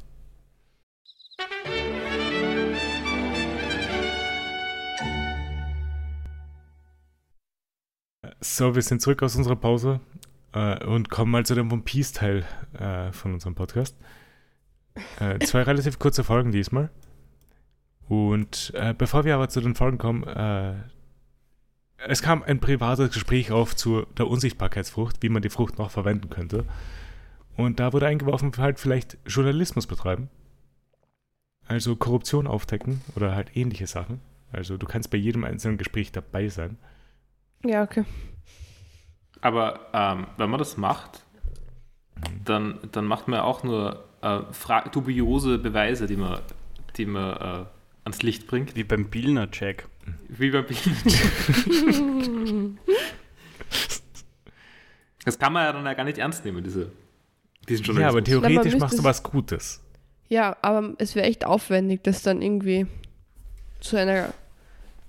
So, 8.41 8.75
wir 8.75 8.83
sind 8.83 9.01
zurück 9.01 9.23
aus 9.23 9.37
unserer 9.37 9.55
Pause 9.55 10.01
äh, 10.53 10.85
und 10.85 11.09
kommen 11.09 11.31
mal 11.31 11.47
zu 11.47 11.55
dem 11.55 11.71
One 11.71 11.83
Piece-Teil 11.83 12.45
äh, 12.79 13.13
von 13.13 13.35
unserem 13.35 13.55
Podcast. 13.55 13.97
Äh, 15.21 15.39
zwei 15.41 15.63
relativ 15.63 15.99
kurze 15.99 16.25
Folgen 16.25 16.53
diesmal. 16.53 16.91
Und 18.09 18.73
äh, 18.75 18.95
bevor 18.97 19.25
wir 19.25 19.35
aber 19.35 19.49
zu 19.49 19.61
den 19.61 19.75
Folgen 19.75 19.99
kommen, 19.99 20.25
äh, 20.25 20.75
es 21.97 22.21
kam 22.21 22.43
ein 22.43 22.61
privates 22.61 23.13
Gespräch 23.13 23.53
auf 23.53 23.77
zu 23.77 24.05
der 24.19 24.29
Unsichtbarkeitsfrucht, 24.29 25.23
wie 25.23 25.29
man 25.29 25.43
die 25.43 25.51
Frucht 25.51 25.79
noch 25.79 25.91
verwenden 25.91 26.31
könnte. 26.31 26.65
Und 27.57 27.81
da 27.81 27.93
wurde 27.93 28.07
eingeworfen, 28.07 28.53
halt 28.59 28.81
vielleicht 28.81 29.19
Journalismus 29.27 29.87
betreiben. 29.87 30.29
Also 31.67 31.97
Korruption 31.97 32.47
aufdecken 32.47 33.03
oder 33.15 33.35
halt 33.35 33.57
ähnliche 33.57 33.87
Sachen. 33.87 34.21
Also 34.51 34.77
du 34.77 34.87
kannst 34.87 35.11
bei 35.11 35.19
jedem 35.19 35.45
einzelnen 35.45 35.79
Gespräch 35.79 36.13
dabei 36.13 36.49
sein. 36.49 36.77
Ja, 37.65 37.83
okay. 37.83 38.05
Aber 39.41 39.81
ähm, 39.93 40.27
wenn 40.37 40.51
man 40.51 40.59
das 40.59 40.77
macht, 40.77 41.25
dann, 42.45 42.79
dann 42.93 43.07
macht 43.07 43.29
man 43.29 43.41
auch 43.41 43.63
nur 43.63 44.05
äh, 44.23 44.41
fra- 44.53 44.89
dubiose 44.89 45.59
Beweise, 45.59 46.07
die 46.07 46.17
man, 46.17 46.41
die 46.97 47.07
man 47.07 47.37
äh, 47.37 47.65
ans 48.05 48.23
Licht 48.23 48.47
bringt. 48.47 48.75
Wie 48.77 48.85
beim 48.85 49.07
Billner-Check. 49.11 49.87
Wie 50.29 50.51
bei 50.51 50.63
Bild. 50.63 50.79
Das 55.25 55.39
kann 55.39 55.53
man 55.53 55.65
ja 55.65 55.73
dann 55.73 55.85
ja 55.87 55.95
gar 55.95 56.05
nicht 56.05 56.19
ernst 56.19 56.45
nehmen, 56.45 56.65
diese, 56.65 56.91
diesen 57.69 57.85
Ja, 57.97 58.09
aber 58.09 58.19
Journalismus. 58.21 58.25
theoretisch 58.43 58.77
machst 58.81 58.99
du 58.99 59.05
was 59.05 59.23
Gutes. 59.23 59.81
Ja, 60.29 60.57
aber 60.63 60.95
es 60.99 61.15
wäre 61.15 61.27
echt 61.27 61.45
aufwendig, 61.45 62.03
das 62.03 62.23
dann 62.23 62.43
irgendwie 62.43 62.87
zu 63.81 63.97
einer 63.97 64.33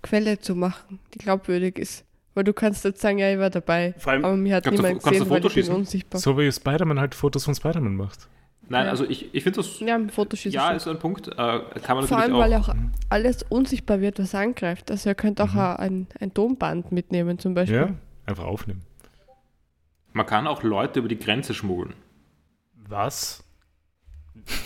Quelle 0.03 0.39
zu 0.39 0.53
machen, 0.55 0.99
die 1.13 1.17
glaubwürdig 1.17 1.79
ist. 1.79 2.05
Weil 2.35 2.43
du 2.43 2.53
kannst 2.53 2.83
jetzt 2.83 3.01
sagen, 3.01 3.19
ja, 3.19 3.31
ich 3.31 3.39
war 3.39 3.49
dabei. 3.49 3.93
Vor 3.97 4.11
allem- 4.13 4.25
aber 4.25 4.35
mir 4.35 4.55
hat 4.55 4.65
du- 4.65 4.71
niemand 4.71 5.03
du 5.03 5.09
gesehen, 5.09 5.29
weil 5.29 5.45
ich 5.45 5.53
bin 5.55 5.67
unsichtbar. 5.69 6.19
So 6.21 6.37
wie 6.37 6.51
Spider-Man 6.51 6.99
halt 6.99 7.15
Fotos 7.15 7.45
von 7.45 7.55
Spider-Man 7.55 7.95
macht. 7.95 8.27
Nein, 8.69 8.85
Ja. 8.85 8.91
also 8.91 9.03
ich, 9.07 9.33
ich 9.35 9.43
finde 9.43 9.57
das, 9.57 9.79
Ja, 9.79 9.95
ein 9.95 10.09
Fotoschießen. 10.09 10.51
ja, 10.51 10.67
schon. 10.67 10.77
ist 10.77 10.83
so 10.83 10.89
ein 10.91 10.99
Punkt. 10.99 11.27
Äh, 11.27 11.31
kann 11.33 11.37
man 11.47 11.63
Vor 11.81 12.17
natürlich 12.17 12.17
allem, 12.17 12.33
auch. 12.35 12.39
weil 12.39 12.51
ja 12.51 12.59
auch 12.59 12.75
alles 13.09 13.43
unsichtbar 13.43 13.99
wird, 14.01 14.19
was 14.19 14.33
angreift. 14.33 14.89
Also 14.89 15.09
ihr 15.09 15.15
könnt 15.15 15.41
auch 15.41 15.53
ein, 15.55 16.07
ein 16.19 16.33
Tonband 16.33 16.91
mitnehmen 16.91 17.39
zum 17.39 17.53
Beispiel. 17.53 17.77
Ja, 17.77 17.89
einfach 18.25 18.45
aufnehmen. 18.45 18.81
Man 20.13 20.25
kann 20.25 20.47
auch 20.47 20.63
Leute 20.63 20.99
über 20.99 21.07
die 21.09 21.17
Grenze 21.19 21.53
schmuggeln. 21.53 21.93
Was? 22.87 23.43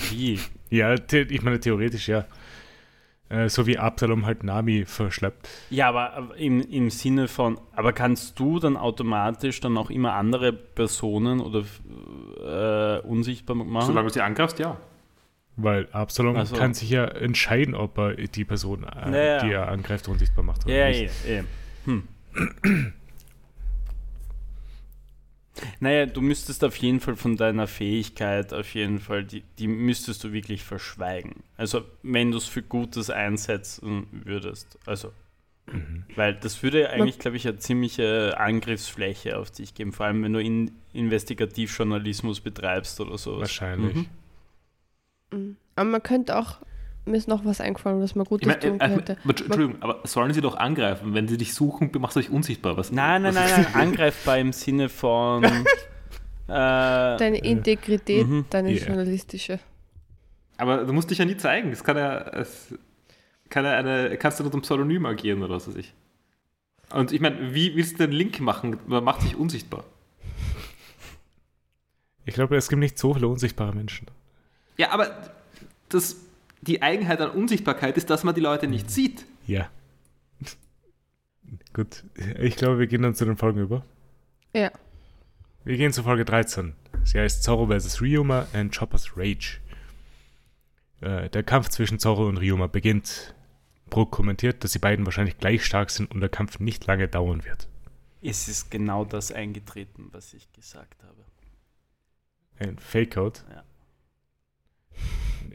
Wie? 0.10 0.40
Ja, 0.69 0.95
ich 1.11 1.41
meine 1.41 1.60
theoretisch 1.60 2.07
ja. 2.07 2.26
Äh, 3.30 3.49
so 3.49 3.68
wie 3.68 3.78
Absalom 3.78 4.26
halt 4.26 4.44
Nami 4.44 4.86
verschleppt. 4.86 5.49
Ja, 5.70 5.90
aber 5.90 6.14
aber 6.14 6.38
im, 6.38 6.62
im 6.62 6.90
Sinne 6.90 7.28
von, 7.28 7.60
aber 7.76 7.91
kannst 7.91 8.40
du 8.40 8.60
dann 8.60 8.78
automatisch 8.78 9.60
dann 9.60 9.78
auch 9.78 9.90
immer 9.90 10.14
andere 10.14 10.54
Personen 10.54 11.41
oder 11.41 11.64
äh, 12.41 13.06
unsichtbar 13.06 13.56
machen? 13.56 13.88
Solange 13.88 14.08
du 14.08 14.14
sie 14.14 14.22
angreifst, 14.22 14.60
ja. 14.60 14.78
Weil 15.58 15.90
Absalom 15.91 16.38
Ach 16.38 16.45
so. 16.45 16.56
kann 16.56 16.74
sich 16.74 16.90
ja 16.90 17.04
entscheiden, 17.06 17.74
ob 17.76 17.98
er 17.98 18.14
die 18.16 18.45
Person, 18.45 18.84
äh, 18.84 19.12
Ja, 19.12 19.24
ja. 19.24 19.44
die 19.44 19.52
er 19.52 19.68
angreift, 19.70 20.08
unsichtbar 20.08 20.44
macht. 20.45 20.66
Oder 20.66 20.76
ja, 20.76 20.88
nicht. 20.90 21.12
ja, 21.28 21.34
ja. 21.34 21.44
Hm. 21.86 22.04
Naja, 25.80 26.06
du 26.06 26.22
müsstest 26.22 26.64
auf 26.64 26.76
jeden 26.78 27.00
Fall 27.00 27.16
von 27.16 27.38
deiner 27.38 27.68
Fähigkeit, 27.68 28.54
auf 28.54 28.74
jeden 28.74 29.00
Fall, 29.00 29.24
die, 29.24 29.44
die 29.60 29.68
müsstest 29.68 30.24
du 30.24 30.32
wirklich 30.32 30.64
verschweigen. 30.64 31.44
Also, 31.58 31.84
wenn 32.04 32.32
du 32.32 32.38
es 32.38 32.46
für 32.46 32.62
Gutes 32.62 33.10
einsetzen 33.10 34.08
würdest. 34.12 34.78
Also, 34.86 35.12
Mhm. 35.72 36.06
weil 36.16 36.34
das 36.34 36.64
würde 36.64 36.90
eigentlich, 36.90 37.20
glaube 37.20 37.36
ich, 37.36 37.46
eine 37.46 37.58
ziemliche 37.58 38.40
Angriffsfläche 38.40 39.38
auf 39.38 39.52
dich 39.52 39.74
geben, 39.74 39.92
vor 39.92 40.06
allem 40.06 40.24
wenn 40.24 40.32
du 40.32 40.42
in 40.42 40.72
Investigativjournalismus 40.94 42.40
betreibst 42.40 43.00
oder 43.02 43.18
sowas. 43.18 43.42
Wahrscheinlich. 43.42 43.96
Mhm. 43.96 44.06
Mhm. 45.32 45.58
Aber 45.76 45.90
man 45.90 46.04
könnte 46.04 46.38
auch, 46.38 46.60
mir 47.08 47.18
ist 47.18 47.28
noch 47.28 47.44
was 47.46 47.62
eingefallen, 47.62 48.02
was 48.02 48.16
man 48.16 48.24
Ich 48.26 48.30
Gutes 48.30 48.48
meine, 48.48 48.60
tun 48.60 48.80
äh, 48.80 48.86
äh, 48.86 48.90
könnte. 48.90 49.18
aber, 49.24 49.30
Entschuldigung, 49.30 49.82
aber 49.82 50.02
sollen 50.06 50.34
sie 50.34 50.42
doch 50.42 50.56
angreifen? 50.56 51.14
Wenn 51.14 51.28
sie 51.28 51.38
dich 51.38 51.54
suchen, 51.54 51.92
machst 52.00 52.16
du 52.16 52.20
dich 52.20 52.30
unsichtbar. 52.30 52.78
Was, 52.78 52.92
Nein, 52.92 53.22
nein, 53.24 53.36
was 53.36 53.50
nein, 53.50 53.62
nein, 53.64 53.76
angreifbar 53.76 54.38
im 54.38 54.54
Sinne 54.54 54.90
von. 54.90 55.44
äh, 56.48 56.48
Deine 56.48 57.38
Integrität, 57.40 58.28
Mhm. 58.28 58.46
deine 58.50 58.72
Ja. 58.74 58.86
journalistische. 58.86 59.60
Aber 60.58 60.86
du 60.86 60.94
musst 60.94 61.10
dich 61.12 61.18
ja 61.20 61.26
nie 61.26 61.38
zeigen. 61.38 61.72
Es 61.72 61.84
kann 61.84 61.98
ja, 61.98 62.18
es 62.20 62.74
kann 63.50 63.64
ja 63.66 63.72
eine, 63.78 64.18
kannst 64.18 64.40
du 64.40 64.44
unter 64.44 64.56
einem 64.56 64.62
Pseudonym 64.64 65.06
agieren 65.06 65.44
oder 65.44 65.56
was 65.56 65.68
weiß 65.68 65.76
ich. 65.76 65.94
Und 66.92 67.12
ich 67.12 67.20
meine, 67.22 67.54
wie 67.54 67.76
willst 67.76 68.00
du 68.00 68.08
den 68.08 68.12
Link 68.16 68.40
machen? 68.40 68.78
Man 68.88 69.04
macht 69.04 69.22
sich 69.22 69.36
unsichtbar. 69.36 69.84
Ich 72.26 72.34
glaube, 72.34 72.56
es 72.58 72.68
gibt 72.70 72.80
nicht 72.80 72.98
so 72.98 73.14
viele 73.14 73.28
unsichtbare 73.28 73.74
Menschen. 73.74 74.08
Ja, 74.78 74.92
aber 74.92 75.16
das, 75.90 76.18
die 76.62 76.82
Eigenheit 76.82 77.22
an 77.22 77.32
Unsichtbarkeit 77.32 77.98
ist, 77.98 78.10
dass 78.10 78.24
man 78.24 78.36
die 78.36 78.42
Leute 78.42 78.68
nicht 78.68 78.90
sieht. 78.90 79.26
Ja. 79.46 79.70
Gut, 81.74 82.04
ich 82.40 82.56
glaube, 82.56 82.80
wir 82.80 82.88
gehen 82.88 83.04
dann 83.04 83.16
zu 83.16 83.26
den 83.26 83.38
Folgen 83.38 83.62
über. 83.62 83.86
Ja. 84.54 84.72
Wir 85.64 85.78
gehen 85.78 85.94
zu 85.94 86.04
Folge 86.04 86.26
13. 86.26 86.74
Sie 87.04 87.20
heißt 87.20 87.44
Zorro 87.44 87.68
vs. 87.68 88.02
Ryuma 88.02 88.48
and 88.54 88.76
Chopper's 88.76 89.16
Rage. 89.16 89.60
Äh, 91.02 91.30
der 91.30 91.44
Kampf 91.44 91.70
zwischen 91.70 92.00
Zorro 92.00 92.28
und 92.28 92.38
Ryuma 92.38 92.68
beginnt. 92.68 93.36
Brook 93.90 94.12
kommentiert, 94.12 94.64
dass 94.64 94.72
die 94.72 94.80
beiden 94.80 95.06
wahrscheinlich 95.06 95.38
gleich 95.38 95.64
stark 95.64 95.92
sind 95.92 96.12
und 96.12 96.20
der 96.20 96.30
Kampf 96.30 96.60
nicht 96.60 96.86
lange 96.88 97.08
dauern 97.08 97.46
wird. 97.46 97.70
es 98.22 98.48
ist 98.48 98.70
genau 98.72 99.06
das 99.06 99.32
eingetreten, 99.32 100.10
was 100.12 100.34
ich 100.34 100.52
gesagt 100.52 101.04
habe. 101.04 101.24
Ein 102.60 102.80
Fake-Out. 102.80 103.46
Ja. 103.50 103.64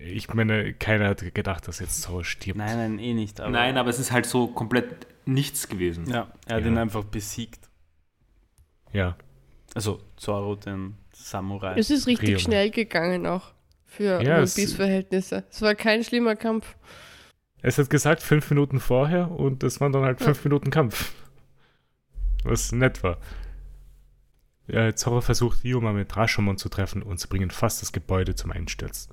Ich 0.04 0.32
meine, 0.34 0.72
keiner 0.74 1.08
hat 1.08 1.34
gedacht, 1.34 1.68
dass 1.68 1.78
jetzt 1.78 2.02
Zorro 2.02 2.24
stirbt. 2.24 2.58
Nein, 2.58 2.76
nein, 2.76 2.98
eh 2.98 3.14
nicht. 3.14 3.40
Aber 3.40 3.50
Nein, 3.50 3.76
aber 3.78 3.88
es 3.90 3.98
ist 4.00 4.10
halt 4.12 4.26
so 4.26 4.48
komplett 4.48 5.06
nichts 5.26 5.68
gewesen. 5.68 6.06
Ja, 6.08 6.26
er 6.46 6.56
hat 6.56 6.62
Ja. 6.64 6.68
ihn 6.70 6.78
einfach 6.78 7.04
besiegt. 7.04 7.68
Ja. 8.92 9.16
Also 9.74 10.00
Zorro, 10.16 10.56
den 10.56 10.96
Samurai. 11.12 11.78
Es 11.78 11.90
ist 11.90 12.06
richtig 12.06 12.30
Rio. 12.30 12.38
schnell 12.40 12.70
gegangen 12.70 13.26
auch 13.26 13.52
für 13.86 14.22
Ja, 14.22 14.34
One 14.36 14.42
es-. 14.42 14.58
Es 14.58 15.62
war 15.62 15.74
kein 15.76 16.02
schlimmer 16.02 16.34
Kampf. 16.36 16.76
Es 17.62 17.78
hat 17.78 17.88
gesagt, 17.88 18.22
fünf 18.22 18.50
Minuten 18.50 18.80
vorher 18.80 19.30
und 19.30 19.62
es 19.62 19.80
waren 19.80 19.92
dann 19.92 20.02
halt 20.02 20.20
fünf 20.20 20.42
Minuten 20.44 20.70
Kampf. 20.70 21.12
Was 22.42 22.72
nett 22.72 23.04
war. 23.04 23.18
Ja, 24.66 24.94
Zorro 24.96 25.20
versucht 25.20 25.62
Ryuma 25.62 25.92
mit 25.92 26.16
Rashomon 26.16 26.56
zu 26.58 26.68
treffen 26.68 27.02
und 27.02 27.20
sie 27.20 27.28
bringen 27.28 27.50
fast 27.52 27.82
das 27.82 27.92
Gebäude 27.92 28.34
zum 28.34 28.50
Einsturz. 28.50 29.08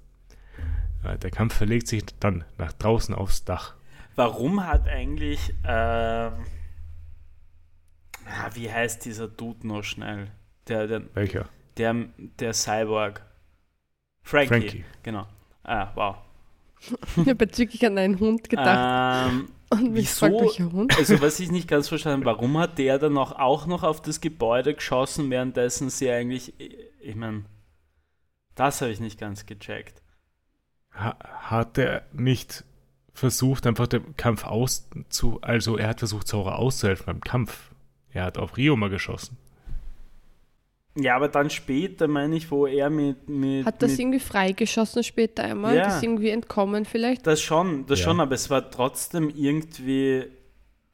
Äh, 1.04 1.18
Der 1.18 1.32
Kampf 1.32 1.56
verlegt 1.56 1.88
sich 1.88 2.04
dann 2.20 2.44
nach 2.58 2.74
draußen 2.74 3.14
aufs 3.16 3.46
Dach. 3.46 3.76
Warum 4.16 4.66
hat 4.66 4.88
eigentlich, 4.88 5.54
ähm, 5.64 6.34
ah, 8.26 8.50
wie 8.54 8.72
heißt 8.72 9.06
dieser 9.06 9.28
Dude 9.28 9.66
noch 9.68 9.84
schnell? 9.84 10.32
Der, 10.68 10.88
der, 10.88 11.04
Welcher? 11.16 11.48
der, 11.78 11.96
der 12.40 12.54
Cyborg. 12.54 13.26
Frankie. 14.22 14.48
Frankie. 14.50 14.86
Genau. 15.04 15.26
Ah, 15.64 15.90
wow. 15.96 16.18
Ich 17.18 17.28
habe 17.28 17.40
wirklich 17.58 17.86
an 17.86 17.98
einen 17.98 18.20
Hund 18.20 18.50
gedacht. 18.50 19.30
Ähm, 19.32 19.50
und 19.70 19.92
mich 19.92 20.08
wieso- 20.08 20.28
fragt, 20.28 20.42
welcher 20.42 20.72
Hund? 20.72 20.98
also 20.98 21.22
was 21.22 21.40
ich 21.40 21.52
nicht 21.52 21.68
ganz 21.68 21.88
verstanden 21.90 22.26
habe, 22.26 22.38
warum 22.38 22.58
hat 22.58 22.78
der 22.78 22.98
dann 23.00 23.18
auch, 23.18 23.34
auch 23.34 23.66
noch 23.68 23.84
auf 23.84 24.02
das 24.02 24.20
Gebäude 24.22 24.74
geschossen, 24.74 25.30
währenddessen 25.30 25.90
sie 25.90 26.10
eigentlich, 26.10 26.54
ich 27.02 27.16
meine, 27.16 27.46
das 28.56 28.82
habe 28.82 28.92
ich 28.92 29.00
nicht 29.00 29.20
ganz 29.20 29.46
gecheckt. 29.46 30.02
Ha 31.00 31.18
hat 31.50 31.78
er 31.78 32.04
nicht 32.14 32.64
versucht, 33.14 33.66
einfach 33.66 33.88
den 33.88 34.16
Kampf 34.18 34.46
auszu... 34.46 35.40
Also 35.42 35.78
er 35.78 35.90
hat 35.90 36.00
versucht, 36.00 36.28
Zorro 36.28 36.52
auszuhelfen 36.52 37.06
beim 37.06 37.22
Kampf. 37.22 37.72
Er 38.12 38.26
hat 38.26 38.38
auf 38.38 38.56
Ryuma 38.56 38.88
geschossen. 38.88 39.38
Ja, 40.96 41.16
aber 41.16 41.28
dann 41.28 41.50
später, 41.50 42.08
meine 42.08 42.36
ich, 42.36 42.50
wo 42.52 42.66
er 42.68 42.90
mit... 42.90 43.28
mit 43.30 43.66
Hat 43.66 43.82
das 43.82 43.92
mit, 43.92 44.00
irgendwie 44.00 44.20
freigeschossen 44.20 45.04
später 45.04 45.44
einmal? 45.44 45.76
Ja. 45.76 45.86
Das 45.86 45.98
ist 45.98 46.04
irgendwie 46.04 46.30
entkommen 46.30 46.86
vielleicht? 46.86 47.26
Das 47.26 47.42
schon, 47.42 47.86
das 47.86 48.00
Ja. 48.00 48.06
schon, 48.06 48.20
aber 48.20 48.36
es 48.36 48.50
war 48.50 48.70
trotzdem 48.70 49.30
irgendwie... 49.30 50.26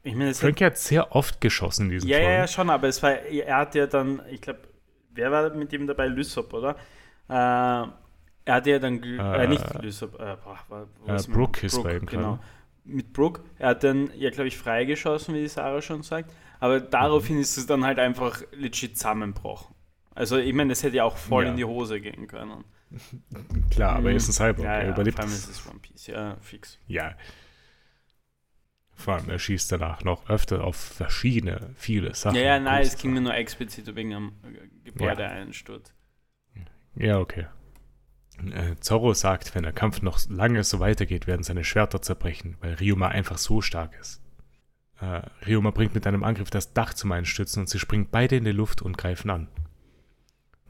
Ich 0.04 0.14
meine, 0.14 0.30
es 0.30 0.38
hat, 0.38 0.44
Frankie 0.44 0.66
hat 0.66 0.78
sehr 0.78 1.16
oft 1.16 1.42
geschossen 1.42 1.88
in 1.88 1.92
diesen 1.92 2.10
ja, 2.10 2.20
ja, 2.20 2.24
ja, 2.24 2.38
Folgen. 2.38 2.48
schon, 2.54 2.70
aber 2.70 2.88
es 2.88 3.02
war, 3.02 3.12
er 3.12 3.58
hat 3.58 3.74
ja 3.74 3.88
dann, 3.88 4.22
ich 4.30 4.42
glaube, 4.42 4.60
wer 5.12 5.32
war 5.32 5.54
mit 5.56 5.74
ihm 5.74 5.88
dabei? 5.88 6.08
Lysop, 6.08 6.54
oder? 6.54 6.76
Äh, 7.28 7.88
er 8.46 8.54
hatte 8.56 8.70
ja 8.70 8.80
dann, 8.80 9.02
äh, 9.04 9.44
Äh, 9.44 9.48
nicht 9.48 9.82
Lysop, 9.82 10.20
äh, 10.20 10.38
wo 10.70 11.12
äh, 11.12 11.22
Brooke 11.28 11.66
ist 11.66 11.82
bei 11.84 11.98
ihm 11.98 12.06
genau. 12.06 12.40
Mit 12.84 13.14
Brooke, 13.14 13.42
er 13.58 13.70
hat 13.70 13.84
dann, 13.84 14.12
ja, 14.16 14.30
glaube 14.30 14.48
ich, 14.48 14.58
freigeschossen, 14.58 15.34
wie 15.34 15.42
die 15.42 15.48
Sarah 15.48 15.82
schon 15.82 16.04
sagt, 16.04 16.32
aber 16.60 16.80
daraufhin 16.80 17.40
ist 17.40 17.58
es 17.58 17.66
dann 17.66 17.84
halt 17.84 17.98
einfach 17.98 18.44
legit 18.52 18.98
zusammenbrochen. 18.98 19.74
Also, 20.14 20.38
ich 20.38 20.54
meine, 20.54 20.70
das 20.70 20.84
hätte 20.84 20.98
ja 20.98 21.04
auch 21.04 21.18
voll 21.18 21.46
Ja. 21.46 21.50
in 21.52 21.58
die 21.58 21.66
Hose 21.66 22.00
gehen 22.00 22.28
können. 22.28 22.64
Klar, 23.72 23.96
aber 23.98 24.12
er 24.12 24.18
ist 24.18 24.30
ein 24.30 24.34
Cyborg. 24.34 24.66
Ja, 24.66 24.76
er 24.76 24.86
ja, 24.86 24.92
überlebt 24.92 25.18
vor 25.18 25.26
allem 25.26 25.34
ist 25.34 25.50
es 25.50 25.68
One 25.68 25.80
Piece, 25.80 26.08
ja, 26.08 26.38
fix. 26.42 26.80
Ja. 26.88 27.16
Vor 28.94 29.16
allem, 29.16 29.30
er 29.30 29.40
schießt 29.40 29.72
danach 29.72 30.04
noch 30.04 30.30
öfter 30.30 30.64
auf 30.64 30.78
verschiedene, 30.78 31.72
viele 31.76 32.14
Sachen. 32.16 32.36
Ja, 32.38 32.44
ja, 32.44 32.60
nein, 32.60 32.84
es 32.84 32.98
ging 32.98 33.12
mir 33.14 33.22
nur 33.22 33.34
explizit 33.34 33.94
wegen 33.96 34.14
einem 34.14 34.32
äh, 34.44 34.68
Gebäudeeinsturz. 34.86 35.94
Ja, 36.96 37.20
okay. 37.20 37.48
Äh, 38.52 38.76
Zorro 38.80 39.14
sagt, 39.14 39.56
wenn 39.56 39.64
der 39.64 39.74
Kampf 39.74 40.02
noch 40.02 40.20
lange 40.30 40.64
so 40.64 40.80
weitergeht, 40.80 41.28
werden 41.28 41.44
seine 41.44 41.64
Schwerter 41.64 42.02
zerbrechen, 42.02 42.58
weil 42.62 42.74
Ryuma 42.76 43.08
einfach 43.08 43.38
so 43.38 43.62
stark 43.62 43.98
ist. 44.00 44.22
Äh, 45.00 45.22
Ryuma 45.46 45.72
bringt 45.72 45.96
mit 45.96 46.06
einem 46.08 46.24
Angriff 46.24 46.50
das 46.50 46.74
Dach 46.74 46.94
zum 46.94 47.12
Einstürzen 47.12 47.62
und 47.62 47.70
sie 47.70 47.80
springen 47.80 48.08
beide 48.12 48.36
in 48.36 48.46
die 48.46 48.52
Luft 48.52 48.82
und 48.82 48.98
greifen 48.98 49.30
an. 49.30 49.48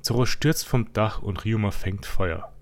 Zorro 0.01 0.25
stürzt 0.25 0.67
vom 0.67 0.93
Dach 0.93 1.21
und 1.21 1.43
Ryuma 1.45 1.71
fängt 1.71 2.05
Feuer. 2.05 2.53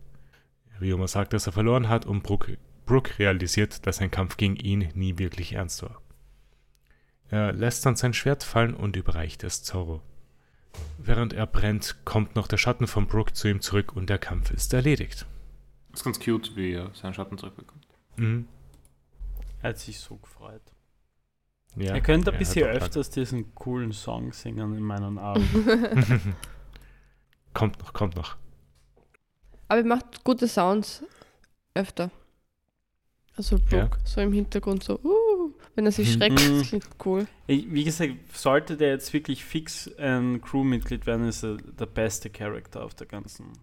Ryuma 0.79 1.07
sagt, 1.07 1.33
dass 1.33 1.47
er 1.47 1.53
verloren 1.53 1.89
hat 1.89 2.05
und 2.05 2.23
Brook, 2.23 2.51
Brook 2.85 3.19
realisiert, 3.19 3.85
dass 3.85 3.97
sein 3.97 4.11
Kampf 4.11 4.37
gegen 4.37 4.55
ihn 4.55 4.89
nie 4.95 5.17
wirklich 5.17 5.53
ernst 5.53 5.83
war. 5.83 6.01
Er 7.29 7.51
lässt 7.51 7.85
dann 7.85 7.95
sein 7.95 8.13
Schwert 8.13 8.43
fallen 8.43 8.73
und 8.73 8.95
überreicht 8.95 9.43
es 9.43 9.63
Zorro. 9.63 10.01
Während 10.97 11.33
er 11.33 11.47
brennt, 11.47 11.97
kommt 12.05 12.35
noch 12.35 12.47
der 12.47 12.57
Schatten 12.57 12.87
von 12.87 13.07
Brook 13.07 13.35
zu 13.35 13.47
ihm 13.47 13.61
zurück 13.61 13.95
und 13.95 14.09
der 14.09 14.17
Kampf 14.17 14.51
ist 14.51 14.73
erledigt. 14.73 15.25
Das 15.91 15.99
ist 15.99 16.03
ganz 16.05 16.19
cute, 16.19 16.55
wie 16.55 16.73
er 16.73 16.91
seinen 16.93 17.13
Schatten 17.13 17.37
zurückbekommt. 17.37 17.85
Mhm. 18.15 18.47
Er 19.61 19.69
hat 19.69 19.79
sich 19.79 19.99
so 19.99 20.15
gefreut. 20.17 20.61
Ja, 21.75 21.93
er 21.93 22.01
könnte 22.01 22.31
ein 22.31 22.35
er 22.35 22.39
bisschen 22.39 22.67
öfters 22.67 23.09
diesen 23.09 23.53
coolen 23.55 23.91
Song 23.91 24.31
singen 24.31 24.75
in 24.75 24.83
meinen 24.83 25.17
Augen. 25.17 26.35
Kommt 27.53 27.79
noch, 27.79 27.93
kommt 27.93 28.15
noch. 28.15 28.35
Aber 29.67 29.79
er 29.79 29.85
macht 29.85 30.23
gute 30.23 30.47
Sounds 30.47 31.03
öfter. 31.73 32.11
Also 33.35 33.57
Brooke, 33.57 33.97
so 34.03 34.21
im 34.21 34.33
Hintergrund 34.33 34.83
so, 34.83 34.99
uh, 34.99 35.22
wenn 35.75 35.85
er 35.85 35.91
sich 35.91 36.09
Mhm. 36.09 36.19
schreckt, 36.19 36.39
Mhm. 36.49 36.59
das 36.59 36.67
klingt 36.69 36.87
cool. 37.05 37.27
Wie 37.47 37.83
gesagt, 37.83 38.13
sollte 38.33 38.77
der 38.77 38.89
jetzt 38.89 39.11
wirklich 39.13 39.43
fix 39.43 39.89
ein 39.97 40.41
Crewmitglied 40.41 41.05
werden, 41.05 41.27
ist 41.27 41.43
er 41.43 41.57
der 41.57 41.85
beste 41.85 42.29
Charakter 42.29 42.83
auf 42.83 42.93
der 42.95 43.07
ganzen, 43.07 43.53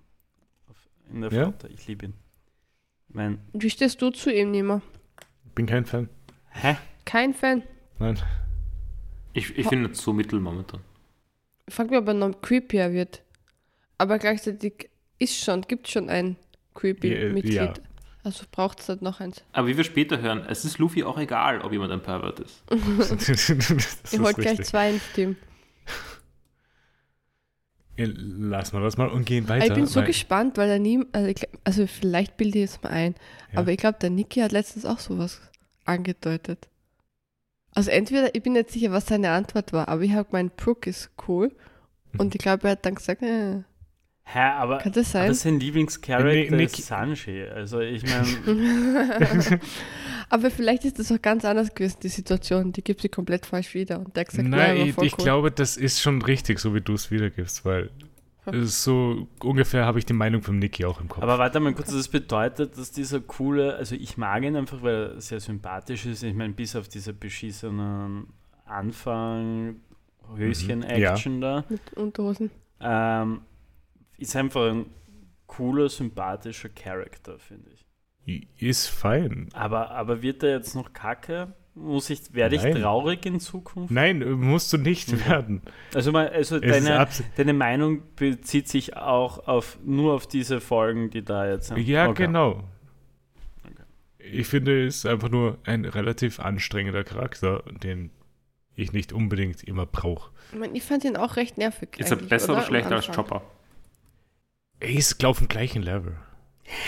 auf, 0.69 0.77
in 1.13 1.21
der 1.23 1.33
Ja? 1.33 1.45
Flotte. 1.45 1.69
Ich 1.69 1.87
liebe 1.87 2.07
ihn. 2.07 2.15
Mein, 3.09 3.39
Wie 3.53 3.71
stehst 3.71 4.01
du 4.03 4.11
zu 4.11 4.33
ihm, 4.33 4.51
Nima? 4.53 4.83
Bin 5.55 5.67
kein 5.67 5.85
Fan. 5.85 6.09
hä? 6.51 6.77
Kein 7.05 7.35
Fan. 7.35 7.63
Nein. 7.99 8.19
Ich, 9.33 9.57
ich 9.59 9.67
finde 9.69 9.91
es 9.91 10.01
so 10.03 10.13
mittel 10.13 10.41
momentan. 10.41 10.81
Ich 11.67 11.75
frag 11.75 11.91
mich, 11.91 11.99
ob 11.99 12.09
er 12.09 12.15
noch 12.15 12.41
creepier 12.41 12.93
wird. 12.93 13.23
Aber 13.99 14.19
gleichzeitig 14.19 14.91
ist 15.19 15.37
schon, 15.45 15.63
gibt 15.63 15.87
schon 15.89 16.09
ein 16.09 16.37
creepy 16.75 17.15
Ja, 17.27 17.33
Mitglied. 17.33 17.55
ja. 17.55 17.75
Also 18.23 18.45
braucht 18.51 18.81
es 18.81 18.89
halt 18.89 19.01
noch 19.03 19.21
eins. 19.21 19.43
Aber 19.53 19.67
wie 19.67 19.77
wir 19.77 19.85
später 19.85 20.21
hören, 20.21 20.45
es 20.49 20.65
ist 20.67 20.79
Luffy 20.79 21.05
auch 21.05 21.19
egal, 21.19 21.63
ob 21.63 21.73
jemand 21.73 21.91
ein 21.93 22.03
Pervert 22.03 22.41
ist. 22.41 22.63
Ihr 24.13 24.21
holt 24.21 24.37
gleich 24.37 24.63
zwei 24.63 24.91
ins 24.91 25.03
Team. 25.15 25.37
Ja, 27.97 28.07
Lass 28.09 28.73
mal 28.73 28.83
das 28.83 28.97
mal 28.97 29.09
und 29.09 29.25
gehen 29.27 29.49
weiter. 29.49 29.67
ich 29.67 29.73
bin 29.75 29.87
so 29.87 30.01
weil- 30.01 30.07
gespannt, 30.07 30.57
weil 30.57 30.69
der 30.69 30.79
nie, 30.79 31.05
also, 31.13 31.29
ich, 31.29 31.47
also 31.65 31.87
vielleicht 31.87 32.37
bilde 32.37 32.59
ich 32.59 32.65
es 32.65 32.83
mal 32.83 32.91
ein, 32.91 33.15
Ja. 33.53 33.61
aber 33.61 33.73
ich 33.73 33.79
glaube, 33.79 33.99
der 34.01 34.11
Niki 34.11 34.41
hat 34.41 34.53
letztens 34.53 34.85
auch 34.85 34.99
sowas 34.99 35.41
angedeutet. 35.85 36.69
Also 37.75 37.91
entweder, 37.91 38.35
ich 38.35 38.43
bin 38.43 38.53
nicht 38.55 38.71
sicher, 38.71 38.91
was 38.93 39.07
seine 39.07 39.31
Antwort 39.31 39.73
war, 39.73 39.89
aber 39.89 40.03
ich 40.03 40.13
habe 40.13 40.29
gemeint, 40.29 40.57
Brooke 40.57 40.89
ist 40.91 41.11
cool 41.29 41.55
Mhm. 42.13 42.21
und 42.21 42.35
ich 42.35 42.41
glaube, 42.41 42.69
er 42.69 42.73
hat 42.73 42.85
dann 42.87 42.95
gesagt, 42.97 43.23
äh, 43.23 43.63
Hä, 44.33 44.39
aber, 44.39 44.79
kann 44.79 44.93
das 44.93 45.15
aber 45.17 45.27
sein? 45.27 45.35
sein 45.35 45.61
Lieblingscharakter 45.61 46.57
Nee, 46.57 46.65
ist 46.65 46.77
Sanji. 46.87 47.43
Also 47.45 47.81
ich 47.81 48.03
meine, 48.47 49.61
aber 50.29 50.51
vielleicht 50.51 50.85
ist 50.85 50.99
das 50.99 51.11
auch 51.11 51.21
ganz 51.21 51.45
anders 51.45 51.75
gewesen, 51.75 51.99
die 52.03 52.09
Situation, 52.09 52.73
die 52.73 52.83
gibt 52.83 53.01
sie 53.03 53.09
komplett 53.09 53.47
falsch 53.47 53.75
wieder 53.75 53.99
und 53.99 54.15
der 54.15 54.23
hat 54.23 54.29
gesagt, 54.29 54.49
ja, 54.49 54.57
Nein, 54.57 54.79
war 54.97 55.05
ich, 55.05 55.13
ich 55.13 55.19
cool. 55.19 55.25
glaube, 55.25 55.51
das 55.51 55.77
ist 55.77 56.01
schon 56.01 56.23
richtig, 56.23 56.59
so 56.61 56.75
wie 56.75 56.81
du 56.81 56.95
es 56.95 57.11
wiedergibst, 57.11 57.65
weil 57.65 57.91
Ja. 58.47 58.53
so 58.65 59.27
ungefähr 59.43 59.85
habe 59.85 59.99
ich 59.99 60.07
die 60.07 60.13
Meinung 60.13 60.43
von 60.43 60.59
Niki 60.59 60.85
auch 60.85 61.01
im 61.01 61.09
Kopf. 61.09 61.23
aber 61.23 61.39
warte 61.39 61.59
mal 61.61 61.75
kurz, 61.75 61.93
das 61.93 62.09
bedeutet, 62.09 62.79
dass 62.79 62.93
dieser 62.93 63.21
coole, 63.21 63.75
also 63.77 63.95
ich 63.97 64.17
mag 64.17 64.43
ihn 64.45 64.55
einfach, 64.57 64.81
weil 64.83 64.95
er 65.15 65.21
sehr 65.21 65.41
sympathisch 65.41 66.07
ist. 66.07 66.23
Ich 66.23 66.35
meine, 66.35 66.53
bis 66.55 66.77
auf 66.77 66.87
diese 66.89 67.13
beschissenen 67.13 68.29
Anfang, 68.65 69.77
Höschen-Action 70.37 71.41
da. 71.41 71.65
Mit 71.69 71.81
Unterhosen. 71.97 72.51
Ähm, 72.81 73.41
ist 74.21 74.37
einfach 74.37 74.71
ein 74.71 74.87
cooler, 75.47 75.89
sympathischer 75.89 76.69
Charakter, 76.69 77.39
finde 77.39 77.71
ich. 77.73 78.49
ist 78.63 78.87
fein. 78.89 79.49
Aber, 79.53 79.91
aber 79.91 80.23
wird 80.23 80.43
er 80.45 80.51
jetzt 80.57 80.75
noch 80.75 80.93
kacke? 80.93 81.55
Muss 81.75 82.11
ich, 82.11 82.35
werde 82.35 82.57
ich 82.57 82.63
Nein. 82.63 82.81
traurig 82.83 83.25
in 83.27 83.41
Zukunft? 83.41 83.91
Nein, 83.93 84.19
musst 84.33 84.73
du 84.73 84.77
nicht 84.77 85.11
Mhm. 85.13 85.27
werden. 85.27 85.63
Also, 85.95 86.13
mal, 86.13 86.29
also 86.29 86.57
Es 86.57 86.85
deine, 86.85 87.09
deine 87.37 87.53
Meinung 87.53 88.03
bezieht 88.17 88.69
sich 88.69 88.97
auch 88.97 89.47
auf 89.49 89.79
nur 89.85 90.15
auf 90.15 90.27
diese 90.27 90.61
Folgen, 90.61 91.11
die 91.11 91.25
da 91.25 91.49
jetzt 91.49 91.69
sind. 91.69 91.79
Ja, 91.79 92.09
Okay. 92.09 92.27
genau. 92.27 92.65
Okay. 93.65 93.83
Ich 94.19 94.47
finde, 94.49 94.81
er 94.81 94.87
ist 94.87 95.07
einfach 95.07 95.31
nur 95.31 95.59
ein 95.65 95.85
relativ 95.85 96.41
anstrengender 96.41 97.05
Charakter, 97.05 97.63
den 97.83 98.11
ich 98.75 98.93
nicht 98.93 99.13
unbedingt 99.13 99.63
immer 99.65 99.87
brauche. 99.87 100.31
Ich, 100.53 100.59
mein, 100.59 100.75
ich 100.75 100.83
fand 100.83 101.05
ihn 101.05 101.17
auch 101.17 101.37
recht 101.37 101.57
nervig. 101.57 101.91
Ist 101.99 102.11
er 102.11 102.17
besser 102.17 102.53
oder 102.53 102.63
Am 102.63 102.67
schlechter 102.67 102.97
als. 102.97 103.07
Chopper? 103.11 103.43
Ist, 104.81 105.19
glaube 105.19 105.33
ich, 105.33 105.43
auf 105.43 105.47
dem 105.47 105.49
gleichen 105.49 105.83
Level. 105.83 106.17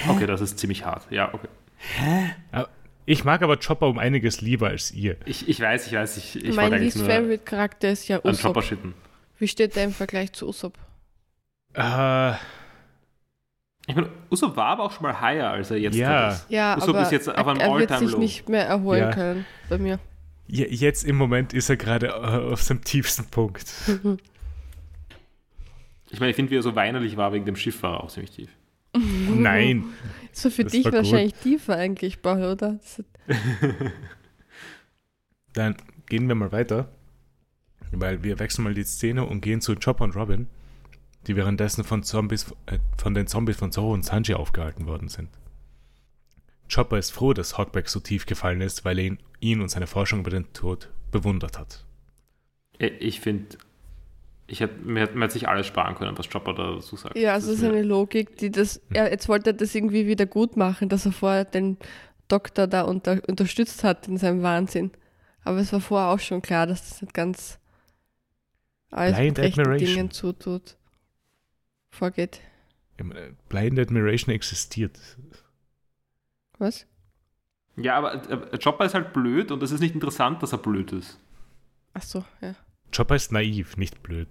Okay, 0.09 0.27
das 0.27 0.41
ist 0.41 0.59
ziemlich 0.59 0.85
hart. 0.85 1.07
Ja, 1.11 1.33
okay. 1.35 1.49
Ich 3.05 3.25
mag 3.25 3.43
aber 3.43 3.57
Chopper 3.57 3.89
um 3.89 3.99
einiges 3.99 4.41
lieber 4.41 4.69
als 4.69 4.93
ihr. 4.93 5.17
Ich, 5.27 5.49
ich 5.49 5.61
weiß, 5.61 5.87
ich 5.89 5.93
weiß, 5.95 6.17
ich, 6.19 6.37
ich 6.45 6.55
mein 6.55 6.73
least 6.73 6.99
favorite 7.01 7.45
Charakter 7.45 7.91
ist 7.91 8.07
ja 8.09 8.17
an 8.19 8.23
Chopper 8.37 8.51
Usopp. 8.61 8.65
schitten. 8.65 8.95
Wie 9.39 9.49
steht 9.49 9.75
der 9.77 9.85
im 9.85 9.93
Vergleich 9.93 10.33
zu 10.33 10.47
Usopp? 10.49 10.79
Äh, 11.75 12.33
Ich 13.89 13.97
meine, 13.97 14.09
Uso 14.31 14.55
war 14.55 14.67
aber 14.67 14.85
auch 14.85 14.93
schon 14.93 15.03
mal 15.03 15.21
higher, 15.21 15.51
als 15.51 15.73
er 15.73 15.79
jetzt 15.79 15.97
Ja. 15.97 16.29
ist. 16.29 16.47
Ja, 16.49 16.77
Usopp 16.77 16.91
aber 16.91 17.03
ist 17.03 17.11
jetzt 17.13 17.29
auf 17.29 17.47
einem 17.47 17.59
er, 17.61 17.67
er 17.71 17.79
wird 17.79 17.99
sich 17.99 18.17
nicht 18.17 18.49
mehr 18.49 18.65
erholen 18.67 19.01
Ja. 19.01 19.11
können 19.11 19.47
bei 19.69 19.79
mir. 19.79 19.99
Je- 20.47 20.69
Jetzt 20.69 21.05
im 21.05 21.17
Moment 21.17 21.53
ist 21.53 21.69
er 21.71 21.77
gerade 21.77 22.07
äh, 22.09 22.53
auf 22.53 22.63
seinem 22.63 22.85
tiefsten 22.85 23.25
Punkt. 23.27 23.67
Ich 26.13 26.21
meine, 26.21 26.31
ich 26.31 26.37
finde, 26.37 26.51
wie 26.53 26.57
er 26.57 26.63
so 26.63 26.75
weinerlich 26.77 27.17
war 27.17 27.33
wegen 27.33 27.45
dem 27.47 27.57
Schiff, 27.57 27.83
war 27.83 27.95
er 27.95 28.05
auch 28.05 28.11
ziemlich 28.11 28.31
tief. 28.31 28.51
Nein. 29.35 29.85
So 30.33 30.51
für 30.51 30.65
Das 30.65 30.73
dich 30.73 30.85
war 30.85 30.93
gut. 30.93 30.99
wahrscheinlich 30.99 31.35
tiefer 31.35 31.77
eigentlich, 31.77 32.21
Paul, 32.23 32.45
oder? 32.45 32.79
Dann 35.55 35.77
gehen 36.09 36.29
wir 36.29 36.35
mal 36.35 36.53
weiter. 36.53 36.89
Weil 37.91 38.23
wir 38.23 38.39
wechseln 38.39 38.65
mal 38.65 38.75
die 38.75 38.85
Szene 38.85 39.25
und 39.27 39.43
gehen 39.43 39.61
zu 39.61 39.75
Chopper 39.77 40.05
und 40.05 40.17
Robin, 40.17 40.47
die 41.27 41.37
währenddessen 41.37 41.85
von 41.85 42.03
Zombies, 42.03 42.51
äh, 42.67 42.79
von 42.97 43.13
den 43.13 43.27
Zombies 43.27 43.57
von 43.57 43.71
Zoro 43.71 43.93
und 43.93 44.05
Sanji 44.05 44.35
aufgehalten 44.35 44.87
worden 44.87 45.09
sind. 45.09 45.29
Chopper 46.73 46.97
ist 46.99 47.11
froh, 47.11 47.35
dass 47.35 47.59
Hawkback 47.59 47.91
so 47.91 48.01
tief 48.01 48.25
gefallen 48.25 48.63
ist, 48.63 48.87
weil 48.87 48.99
er 48.99 49.05
ihn, 49.05 49.19
ihn 49.41 49.61
und 49.61 49.69
seine 49.69 49.87
Forschung 49.87 50.21
über 50.21 50.31
den 50.31 50.51
Tod 50.55 50.89
bewundert 51.11 51.59
hat. 51.59 51.85
Äh, 52.79 52.87
Ich 52.99 53.21
finde, 53.21 53.59
ich 54.47 54.61
hätt, 54.61 54.85
mir, 54.85 55.01
hätte- 55.01 55.15
man 55.15 55.23
hätte 55.23 55.35
sich 55.35 55.49
alles 55.49 55.67
sparen 55.67 55.95
können, 55.95 56.17
was 56.19 56.29
Chopper 56.29 56.53
da 56.55 56.73
dazu 56.75 56.97
sagt. 56.97 57.17
Ja, 57.17 57.35
also 57.35 57.49
das 57.49 57.57
ist 57.57 57.63
mir- 57.63 57.69
eine 57.71 57.83
Logik, 57.83 58.37
die 58.39 58.51
das. 58.51 58.81
Ja, 58.95 59.07
jetzt 59.07 59.29
wollte 59.29 59.51
er 59.51 59.55
das 59.55 59.75
irgendwie 59.75 60.07
wieder 60.07 60.27
gut 60.27 60.57
machen, 60.57 60.89
dass 60.89 61.07
er 61.07 61.13
vorher 61.13 61.45
den 61.45 61.79
Doktor 62.29 62.67
da 62.67 62.83
unter, 62.83 63.21
unterstützt 63.29 63.85
hat 63.85 64.09
in 64.09 64.17
seinem 64.19 64.43
Wahnsinn. 64.43 64.91
Aber 65.45 65.59
es 65.59 65.73
war 65.73 65.81
vorher 65.81 66.09
auch 66.11 66.21
schon 66.21 66.41
klar, 66.43 66.67
dass 66.67 66.89
das 66.89 67.03
nicht 67.03 67.15
ganz 67.15 67.59
alles 68.91 69.17
Blind 69.17 69.37
mit 69.39 69.45
rechten 69.47 69.61
Admiration. 69.61 69.95
Dingen 69.97 70.11
zutut. 70.11 70.77
Vorgeht. 71.91 72.41
Blind 73.49 73.79
Admiration 73.79 74.35
existiert. 74.35 74.99
Was? 76.59 76.87
Ja, 77.77 77.97
aber 77.97 78.15
äh, 78.53 78.59
Chopper 78.59 78.85
ist 78.85 78.95
halt 78.95 79.13
blöd 79.13 79.51
und 79.51 79.63
es 79.63 79.73
ist 79.73 79.81
nicht 79.81 79.95
interessant, 79.95 80.43
dass 80.43 80.53
er 80.53 80.59
blöd 80.59 80.93
ist. 80.93 81.19
Ach 81.95 82.03
so, 82.03 82.25
ja. 82.41 82.55
Chopper 82.95 83.17
ist 83.17 83.33
naiv, 83.33 83.77
nicht 83.77 84.03
blöd. 84.03 84.29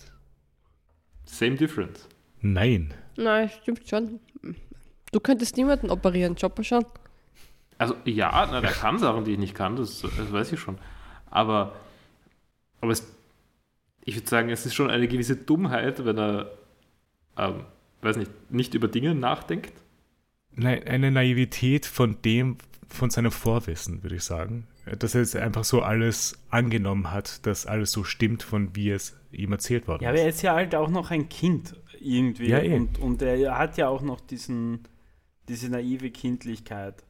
Same 1.26 1.56
difference. 1.56 2.08
Nein. 2.42 2.94
Nein, 3.18 3.50
stimmt 3.62 3.88
schon. 3.88 4.20
Du 5.12 5.20
könntest 5.20 5.58
niemanden 5.58 5.90
operieren, 5.90 6.36
Chopper 6.36 6.64
schon. 6.64 6.86
Also 7.78 7.96
ja, 8.06 8.48
na, 8.52 8.62
der 8.62 8.72
kann 8.72 9.00
Sachen, 9.00 9.26
die 9.26 9.34
ich 9.34 9.40
nicht 9.40 9.56
kann, 9.56 9.76
das, 9.76 10.02
das 10.02 10.32
weiß 10.32 10.52
ich 10.52 10.60
schon. 10.60 10.78
Aber, 11.30 11.76
aber 12.80 12.92
es, 12.92 13.12
ich 14.06 14.16
würde 14.16 14.30
sagen, 14.30 14.50
es 14.50 14.66
ist 14.66 14.76
schon 14.76 14.90
eine 14.90 15.08
gewisse 15.08 15.36
Dummheit, 15.36 16.06
wenn 16.06 16.18
er, 16.18 16.52
ähm, 17.38 17.66
weiß 18.02 18.18
nicht, 18.18 18.32
nicht 18.52 18.74
über 18.76 18.88
Dinge 18.88 19.16
nachdenkt. 19.16 19.74
Nein, 20.52 20.84
eine 20.88 21.12
Naivität 21.12 21.86
von 21.86 22.22
dem, 22.22 22.58
von 22.92 23.10
seinem 23.10 23.32
Vorwissen, 23.32 24.04
würde 24.04 24.16
ich 24.18 24.24
sagen. 24.24 24.68
Dass 25.00 25.16
er 25.16 25.22
jetzt 25.22 25.36
einfach 25.36 25.64
so 25.64 25.82
alles 25.82 26.38
angenommen 26.50 27.12
hat, 27.12 27.46
dass 27.46 27.66
alles 27.66 27.92
so 27.92 28.04
stimmt, 28.04 28.44
von 28.44 28.76
wie 28.76 28.90
es 28.92 29.16
ihm 29.32 29.52
erzählt 29.52 29.88
worden 29.88 30.04
Ja, 30.04 30.10
aber 30.10 30.18
ist. 30.18 30.24
er 30.24 30.30
ist 30.30 30.42
ja 30.42 30.54
halt 30.56 30.76
auch 30.76 30.90
noch 30.90 31.12
ein 31.12 31.30
Kind 31.30 31.76
irgendwie. 32.00 32.48
Ja, 32.50 32.60
eh. 32.60 32.74
und, 32.76 33.00
und 33.00 33.22
er 33.22 33.58
hat 33.58 33.78
ja 33.78 33.88
auch 33.88 34.02
noch 34.02 34.20
diesen, 34.22 34.80
diese 35.48 35.70
naive 35.70 36.10
Kindlichkeit. 36.12 37.04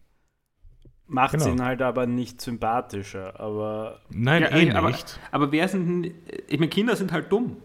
Macht 1.08 1.34
Genau. 1.34 1.48
ihn 1.48 1.62
halt 1.64 1.82
aber 1.82 2.06
nicht 2.08 2.40
sympathischer. 2.42 3.40
Aber, 3.40 4.00
Nein, 4.10 4.44
Ja, 4.44 4.56
eh 4.58 4.72
aber- 4.72 4.90
nicht. 4.92 5.20
Aber 5.32 5.52
wer 5.52 5.68
sind, 5.68 6.12
ich 6.48 6.60
meine, 6.60 6.70
Kinder 6.70 6.96
sind 6.96 7.12
halt 7.12 7.32
dumm. 7.32 7.58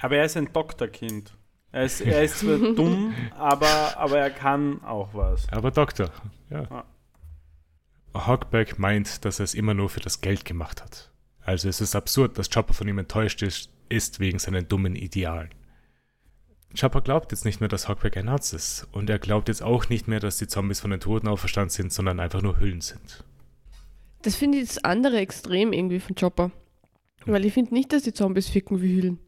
aber 0.00 0.16
er 0.16 0.24
ist 0.24 0.36
ein 0.36 0.52
Doktorkind. 0.52 1.34
Er 1.72 1.84
ist, 1.84 2.00
er 2.00 2.22
ist 2.24 2.38
zwar 2.38 2.56
dumm, 2.58 3.12
aber, 3.36 3.96
aber 3.98 4.18
er 4.18 4.30
kann 4.30 4.82
auch 4.84 5.12
was. 5.12 5.48
Aber 5.52 5.70
Doktor, 5.70 6.10
ja. 6.50 6.62
Ah. 6.70 6.84
Hawkback 8.14 8.78
meint, 8.78 9.24
dass 9.24 9.40
er 9.40 9.44
es 9.44 9.54
immer 9.54 9.74
nur 9.74 9.88
für 9.88 10.00
das 10.00 10.20
Geld 10.20 10.44
gemacht 10.44 10.82
hat. 10.82 11.10
Also 11.40 11.68
es 11.68 11.80
ist 11.80 11.96
absurd, 11.96 12.38
dass 12.38 12.50
Chopper 12.50 12.74
von 12.74 12.88
ihm 12.88 12.98
enttäuscht 12.98 13.42
ist, 13.42 13.70
ist 13.88 14.20
wegen 14.20 14.38
seinen 14.38 14.68
dummen 14.68 14.96
Idealen. 14.96 15.50
Chopper 16.78 17.00
glaubt 17.00 17.32
jetzt 17.32 17.44
nicht 17.44 17.60
mehr, 17.60 17.68
dass 17.68 17.88
Hawkback 17.88 18.16
ein 18.16 18.28
Arzt 18.28 18.52
ist. 18.52 18.86
Und 18.92 19.08
er 19.08 19.18
glaubt 19.18 19.48
jetzt 19.48 19.62
auch 19.62 19.88
nicht 19.88 20.08
mehr, 20.08 20.20
dass 20.20 20.36
die 20.36 20.46
Zombies 20.46 20.80
von 20.80 20.90
den 20.90 21.00
Toten 21.00 21.28
auferstanden 21.28 21.70
sind, 21.70 21.92
sondern 21.92 22.20
einfach 22.20 22.42
nur 22.42 22.60
Hüllen 22.60 22.82
sind. 22.82 23.24
Das 24.22 24.36
finde 24.36 24.58
ich 24.58 24.68
das 24.68 24.84
andere 24.84 25.18
Extrem 25.18 25.72
irgendwie 25.72 26.00
von 26.00 26.14
Chopper. 26.14 26.50
Weil 27.24 27.46
ich 27.46 27.54
finde 27.54 27.74
nicht, 27.74 27.92
dass 27.92 28.02
die 28.02 28.12
Zombies 28.12 28.48
ficken 28.48 28.82
wie 28.82 28.94
Hüllen. 28.94 29.18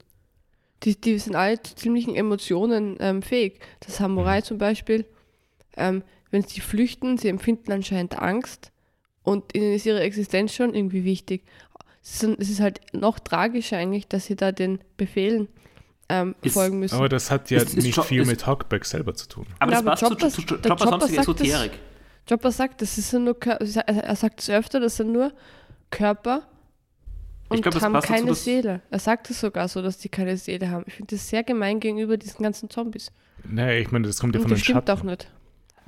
Die, 0.82 1.00
die 1.00 1.18
sind 1.18 1.36
alle 1.36 1.62
zu 1.62 1.74
ziemlichen 1.74 2.14
Emotionen 2.14 2.96
ähm, 3.00 3.22
fähig. 3.22 3.60
Das 3.80 3.96
Samurai 3.96 4.42
zum 4.42 4.58
Beispiel, 4.58 5.06
ähm, 5.76 6.02
wenn 6.30 6.42
sie 6.42 6.60
flüchten, 6.60 7.18
sie 7.18 7.28
empfinden 7.28 7.72
anscheinend 7.72 8.18
Angst 8.18 8.69
und 9.22 9.54
ihnen 9.54 9.72
ist 9.74 9.86
ihre 9.86 10.00
Existenz 10.00 10.54
schon 10.54 10.74
irgendwie 10.74 11.04
wichtig. 11.04 11.42
Es 12.02 12.22
ist, 12.22 12.60
halt 12.60 12.80
noch 12.94 13.18
tragischer 13.18 13.76
eigentlich, 13.76 14.08
dass 14.08 14.24
sie 14.26 14.34
da 14.36 14.52
den 14.52 14.80
Befehlen 14.96 15.48
ähm, 16.08 16.34
Ist- 16.42 16.54
folgen 16.54 16.78
müssen. 16.78 16.94
Aber 16.96 17.08
das 17.08 17.30
hat 17.30 17.50
ja 17.50 17.58
Ist- 17.58 17.74
ist 17.74 17.84
nicht 17.84 17.96
Jo- 17.96 18.02
viel 18.02 18.22
ist- 18.22 18.28
mit 18.28 18.46
Hawkback 18.46 18.84
selber 18.84 19.14
zu 19.14 19.28
tun. 19.28 19.46
Aber 19.58 19.72
Ja, 19.72 19.82
das 19.82 19.86
aber 19.86 19.90
passt 19.90 20.02
Chopper- 20.02 20.30
zu, 20.30 20.42
zu, 20.42 20.56
zu 20.56 20.68
Chopper 20.68 20.88
sonstiger 20.88 21.22
sagt 21.24 21.40
das- 21.40 21.46
Esoterik. 21.48 21.72
Chopper 22.28 22.52
sagt, 22.52 22.82
das 22.82 22.98
ist 22.98 23.12
ja 23.12 23.18
nur, 23.18 23.36
er 23.44 24.16
sagt 24.16 24.40
es 24.40 24.50
öfter, 24.50 24.80
das 24.80 24.96
sind 24.96 25.12
nur 25.12 25.32
Körper 25.90 26.42
und 27.48 27.62
glaub, 27.62 27.74
das 27.74 27.82
haben 27.82 27.92
dazu, 27.92 28.08
keine 28.12 28.26
dass- 28.28 28.44
Seele. 28.44 28.80
Er 28.90 28.98
sagt 28.98 29.28
es 29.30 29.40
sogar 29.40 29.68
so, 29.68 29.82
dass 29.82 29.98
die 29.98 30.08
keine 30.08 30.36
Seele 30.36 30.70
haben. 30.70 30.84
Ich 30.86 30.94
finde 30.94 31.16
das 31.16 31.28
sehr 31.28 31.42
gemein 31.42 31.80
gegenüber 31.80 32.16
diesen 32.16 32.42
ganzen 32.42 32.70
Zombies. 32.70 33.12
Naja, 33.44 33.78
ich 33.80 33.90
meine, 33.90 34.06
das 34.06 34.20
kommt 34.20 34.34
ja 34.34 34.38
Und 34.40 34.44
von 34.44 34.50
das 34.52 34.60
den 34.60 34.64
stimmt 34.64 34.86
Schatten. 34.88 35.00
auch 35.00 35.02
nicht. 35.04 35.30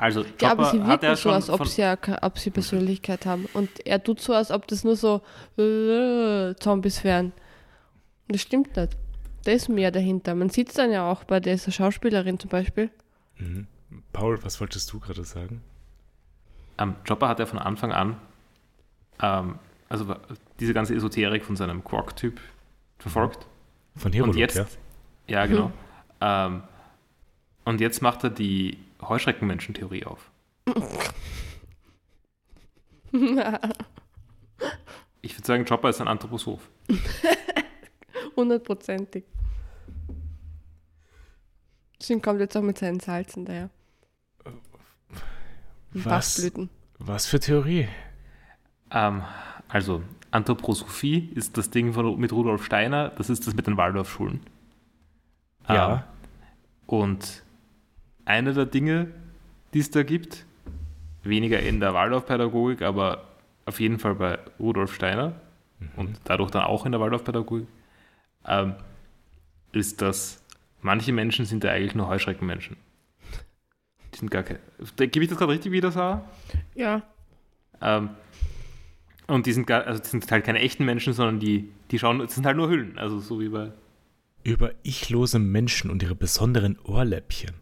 Also 0.02 0.24
Ja, 0.40 0.50
aber 0.50 0.64
Chopper 0.64 0.70
sie 0.70 0.82
hat 0.82 1.02
wirken 1.02 1.16
so, 1.16 1.30
als 1.30 1.48
ob 1.48 1.66
sie, 1.66 1.82
ja, 1.82 1.96
ob 2.22 2.38
sie 2.38 2.50
Persönlichkeit 2.50 3.24
haben. 3.24 3.46
Und 3.54 3.86
er 3.86 4.02
tut 4.02 4.20
so, 4.20 4.32
als 4.34 4.50
ob 4.50 4.66
das 4.66 4.82
nur 4.82 4.96
so 4.96 5.22
äh, 5.56 6.54
Zombies 6.56 7.04
wären. 7.04 7.26
Und 8.26 8.34
das 8.34 8.40
stimmt 8.40 8.76
nicht. 8.76 8.96
Da 9.44 9.52
ist 9.52 9.68
mehr 9.68 9.92
dahinter. 9.92 10.34
Man 10.34 10.50
sieht 10.50 10.70
es 10.70 10.74
dann 10.74 10.90
ja 10.90 11.08
auch 11.08 11.22
bei 11.24 11.38
dieser 11.38 11.70
Schauspielerin 11.70 12.38
zum 12.40 12.50
Beispiel. 12.50 12.90
Mhm. 13.38 13.68
Paul, 14.12 14.42
was 14.42 14.60
wolltest 14.60 14.92
du 14.92 14.98
gerade 14.98 15.24
sagen? 15.24 15.62
ähm, 16.78 16.96
Chopper 17.06 17.28
hat 17.28 17.38
ja 17.38 17.46
von 17.46 17.58
Anfang 17.58 17.92
an 17.92 18.16
ähm, 19.20 19.58
also 19.88 20.16
diese 20.58 20.74
ganze 20.74 20.94
Esoterik 20.94 21.44
von 21.44 21.54
seinem 21.54 21.84
Quark-Typ 21.84 22.40
verfolgt. 22.98 23.46
Von 23.94 24.10
Und 24.10 24.16
Herolog, 24.16 24.36
jetzt, 24.36 24.56
ja? 24.56 24.66
ja, 25.28 25.46
genau. 25.46 25.70
Ähm, 26.20 26.62
und 27.64 27.80
jetzt 27.80 28.00
macht 28.00 28.24
er 28.24 28.30
die 28.30 28.78
Heuschreckenmenschen-Theorie 29.08 30.04
auf. 30.06 30.30
Ich 35.24 35.36
würde 35.36 35.46
sagen, 35.46 35.64
Chopper 35.64 35.90
ist 35.90 36.00
ein 36.00 36.08
Anthroposoph. 36.08 36.68
Hundertprozentig. 38.36 39.24
Deswegen 42.00 42.22
kommt 42.22 42.40
jetzt 42.40 42.56
auch 42.56 42.62
mit 42.62 42.78
seinen 42.78 42.98
Salzen 43.00 43.44
daher. 43.44 43.70
Was? 45.92 46.34
Bachblüten. 46.36 46.70
Was 46.98 47.26
für 47.26 47.38
Theorie? 47.38 47.86
Ähm, 48.90 49.22
also, 49.68 50.02
Anthroposophie 50.30 51.30
ist 51.34 51.56
das 51.56 51.70
Ding 51.70 51.92
von, 51.92 52.18
mit 52.18 52.32
Rudolf 52.32 52.64
Steiner, 52.64 53.10
das 53.10 53.30
ist 53.30 53.46
das 53.46 53.54
mit 53.54 53.66
den 53.66 53.76
Waldorfschulen. 53.76 54.40
Ähm, 55.68 55.74
Ja. 55.76 56.06
und 56.86 57.44
eine 58.24 58.52
der 58.52 58.66
Dinge, 58.66 59.08
die 59.74 59.80
es 59.80 59.90
da 59.90 60.02
gibt, 60.02 60.44
weniger 61.22 61.60
in 61.60 61.80
der 61.80 61.94
Waldorfpädagogik, 61.94 62.82
aber 62.82 63.28
auf 63.64 63.80
jeden 63.80 63.98
Fall 63.98 64.14
bei 64.14 64.38
Rudolf 64.58 64.94
Steiner 64.94 65.40
und 65.96 66.20
dadurch 66.24 66.50
dann 66.50 66.64
auch 66.64 66.86
in 66.86 66.92
der 66.92 67.00
Waldorfpädagogik, 67.00 67.68
ähm, 68.46 68.74
ist, 69.72 70.02
dass 70.02 70.42
manche 70.80 71.12
Menschen 71.12 71.46
sind 71.46 71.64
ja 71.64 71.70
eigentlich 71.70 71.94
nur 71.94 72.08
Heuschreckenmenschen. 72.08 72.76
Die 74.12 74.18
sind 74.18 74.30
gar 74.30 74.42
keine. 74.42 74.60
Gebe 74.96 75.24
ich 75.24 75.28
das 75.30 75.38
gerade 75.38 75.52
richtig 75.52 75.72
wieder, 75.72 75.90
Sarah? 75.90 76.24
Ja. 76.74 77.02
Ähm, 77.80 78.10
und 79.26 79.46
die 79.46 79.52
sind, 79.52 79.66
gar, 79.66 79.86
also 79.86 80.02
die 80.02 80.08
sind 80.08 80.30
halt 80.30 80.44
keine 80.44 80.58
echten 80.58 80.84
Menschen, 80.84 81.12
sondern 81.14 81.40
die, 81.40 81.70
die 81.90 81.98
schauen, 81.98 82.18
das 82.18 82.34
sind 82.34 82.44
halt 82.44 82.56
nur 82.56 82.68
Hüllen. 82.68 82.98
Also 82.98 83.20
so 83.20 83.40
wie 83.40 83.48
bei. 83.48 83.72
Über 84.44 84.72
ichlose 84.82 85.38
Menschen 85.38 85.90
und 85.90 86.02
ihre 86.02 86.14
besonderen 86.14 86.78
Ohrläppchen. 86.84 87.61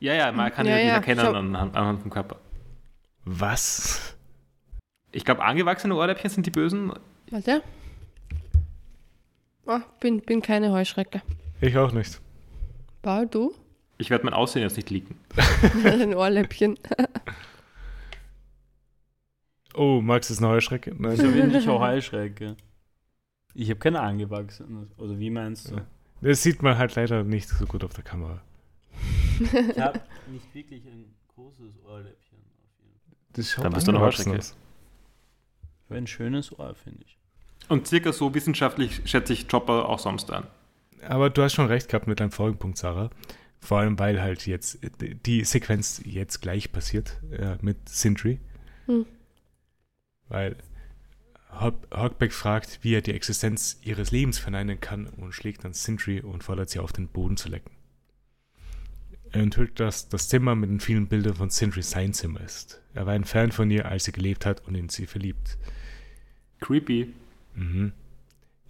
Ja, 0.00 0.14
ja, 0.14 0.32
man 0.32 0.52
kann 0.52 0.66
ja, 0.66 0.72
Ja, 0.76 0.78
die 0.82 0.88
ja, 0.88 0.94
erkennen 0.94 1.20
anhand, 1.20 1.76
anhand 1.76 2.02
vom 2.02 2.10
Körper. 2.10 2.36
Was? 3.24 4.16
Ich 5.12 5.24
glaube, 5.24 5.42
angewachsene 5.42 5.94
Ohrläppchen 5.94 6.30
sind 6.30 6.46
die 6.46 6.50
Bösen. 6.50 6.92
Warte. 7.30 7.62
Oh, 9.66 9.80
bin, 10.00 10.20
bin 10.20 10.42
keine 10.42 10.70
Heuschrecke. 10.72 11.22
Ich 11.60 11.76
auch 11.76 11.92
nicht. 11.92 12.20
Paul, 13.02 13.26
du? 13.26 13.54
Ich 13.98 14.10
werde 14.10 14.24
mein 14.24 14.34
Aussehen 14.34 14.62
jetzt 14.62 14.76
nicht 14.76 14.90
leaken. 14.90 15.18
Ein 15.84 16.14
Ohrläppchen. 16.14 16.78
Oh, 19.78 20.00
Max 20.00 20.30
ist 20.30 20.38
eine 20.38 20.48
Heuschrecke? 20.48 20.94
Nein. 20.96 21.16
So 21.16 21.30
bin 21.30 21.54
ich 21.54 21.68
auch 21.68 21.80
Heuschrecke. 21.80 22.56
Ich 23.52 23.68
habe 23.68 23.78
keine 23.78 24.00
angewachsene. 24.00 24.86
Oder 24.96 25.18
wie 25.18 25.28
meinst 25.28 25.70
du? 25.70 25.76
Das 26.22 26.42
sieht 26.42 26.62
man 26.62 26.78
halt 26.78 26.94
leider 26.94 27.24
nicht 27.24 27.48
so 27.48 27.66
gut 27.66 27.84
auf 27.84 27.92
der 27.92 28.02
Kamera. 28.02 28.40
Ich 29.40 29.80
habe 29.80 30.00
nicht 30.28 30.54
wirklich 30.54 30.84
ein 30.86 31.14
großes 31.34 31.82
Ohrläppchen. 31.84 32.38
Das 33.32 33.50
schaut 33.50 33.64
Dann 33.64 33.72
bist 33.72 33.86
du 33.86 33.92
noch 33.92 34.00
aus. 34.00 34.18
Ich 34.18 34.26
habe 34.26 35.98
ein 35.98 36.06
schönes 36.06 36.58
Ohr, 36.58 36.74
finde 36.74 37.04
ich. 37.04 37.18
Und 37.68 37.86
circa 37.86 38.12
so 38.12 38.34
wissenschaftlich 38.34 39.02
schätze 39.04 39.32
ich 39.32 39.48
Chopper 39.48 39.88
auch 39.88 39.98
sonst 39.98 40.30
an. 40.30 40.46
Aber 41.02 41.30
du 41.30 41.42
hast 41.42 41.54
schon 41.54 41.66
recht 41.66 41.88
gehabt 41.88 42.06
mit 42.06 42.20
deinem 42.20 42.30
vorigen 42.30 42.58
Punkt, 42.58 42.78
Sarah. 42.78 43.10
Vor 43.60 43.78
allem, 43.78 43.98
weil 43.98 44.20
halt 44.20 44.46
jetzt 44.46 44.78
die 45.00 45.44
Sequenz 45.44 46.00
jetzt 46.04 46.40
gleich 46.40 46.72
passiert 46.72 47.20
äh, 47.30 47.56
mit 47.60 47.88
Sindri. 47.88 48.40
Hm. 48.86 49.06
Weil 50.28 50.56
Hogback 51.60 52.32
fragt, 52.32 52.80
wie 52.82 52.94
er 52.94 53.00
die 53.00 53.14
Existenz 53.14 53.78
ihres 53.82 54.10
Lebens 54.10 54.38
verneinen 54.38 54.80
kann 54.80 55.06
und 55.06 55.32
schlägt 55.32 55.64
dann 55.64 55.72
Sindri 55.72 56.20
und 56.20 56.44
fordert 56.44 56.70
sie 56.70 56.80
auf, 56.80 56.92
den 56.92 57.08
Boden 57.08 57.36
zu 57.36 57.48
lecken. 57.48 57.70
Er 59.32 59.42
enthüllt, 59.42 59.80
dass 59.80 60.08
das 60.08 60.28
Zimmer 60.28 60.54
mit 60.54 60.70
den 60.70 60.80
vielen 60.80 61.08
Bildern 61.08 61.34
von 61.34 61.50
Sindri 61.50 61.82
sein 61.82 62.12
Zimmer 62.14 62.40
ist. 62.40 62.80
Er 62.94 63.06
war 63.06 63.12
ein 63.12 63.24
Fan 63.24 63.52
von 63.52 63.70
ihr, 63.70 63.86
als 63.86 64.04
sie 64.04 64.12
gelebt 64.12 64.46
hat 64.46 64.66
und 64.66 64.74
in 64.74 64.88
sie 64.88 65.06
verliebt. 65.06 65.58
Creepy. 66.60 67.12
Mhm. 67.54 67.92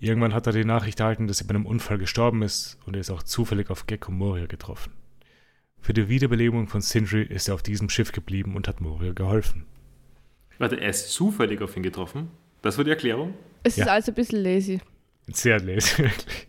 Irgendwann 0.01 0.35
hat 0.35 0.47
er 0.47 0.53
die 0.53 0.65
Nachricht 0.65 1.01
erhalten, 1.01 1.27
dass 1.27 1.39
sie 1.39 1.45
bei 1.45 1.55
einem 1.55 1.67
Unfall 1.67 1.99
gestorben 1.99 2.43
ist 2.43 2.79
und 2.85 2.95
er 2.95 3.01
ist 3.01 3.11
auch 3.11 3.23
zufällig 3.23 3.71
auf 3.71 3.87
Gecko 3.87 4.11
Moria 4.13 4.47
getroffen. 4.47 4.93
Für 5.81 5.95
die 5.95 6.09
Wiederbelebung 6.09 6.69
von 6.69 6.81
Sindri 6.81 7.23
ist 7.23 7.49
er 7.49 7.55
auf 7.55 7.63
diesem 7.63 7.89
Schiff 7.89 8.13
geblieben 8.13 8.57
und 8.57 8.67
hat 8.69 8.81
Moria 8.81 9.13
geholfen. 9.13 9.65
Warte, 10.59 10.81
er 10.81 10.91
ist 10.91 11.13
zufällig 11.13 11.63
auf 11.63 11.77
ihn 11.77 11.83
getroffen. 11.83 12.29
Das 12.63 12.77
war 12.77 12.85
die 12.85 12.91
Erklärung? 12.91 13.35
Es 13.63 13.77
Ja. 13.77 13.85
ist 13.85 13.91
also 13.91 14.13
ein 14.13 14.15
bisschen 14.17 14.43
lazy. 14.43 14.81
Sehr 15.29 15.61
lässig, 15.61 15.99
wirklich. 16.05 16.49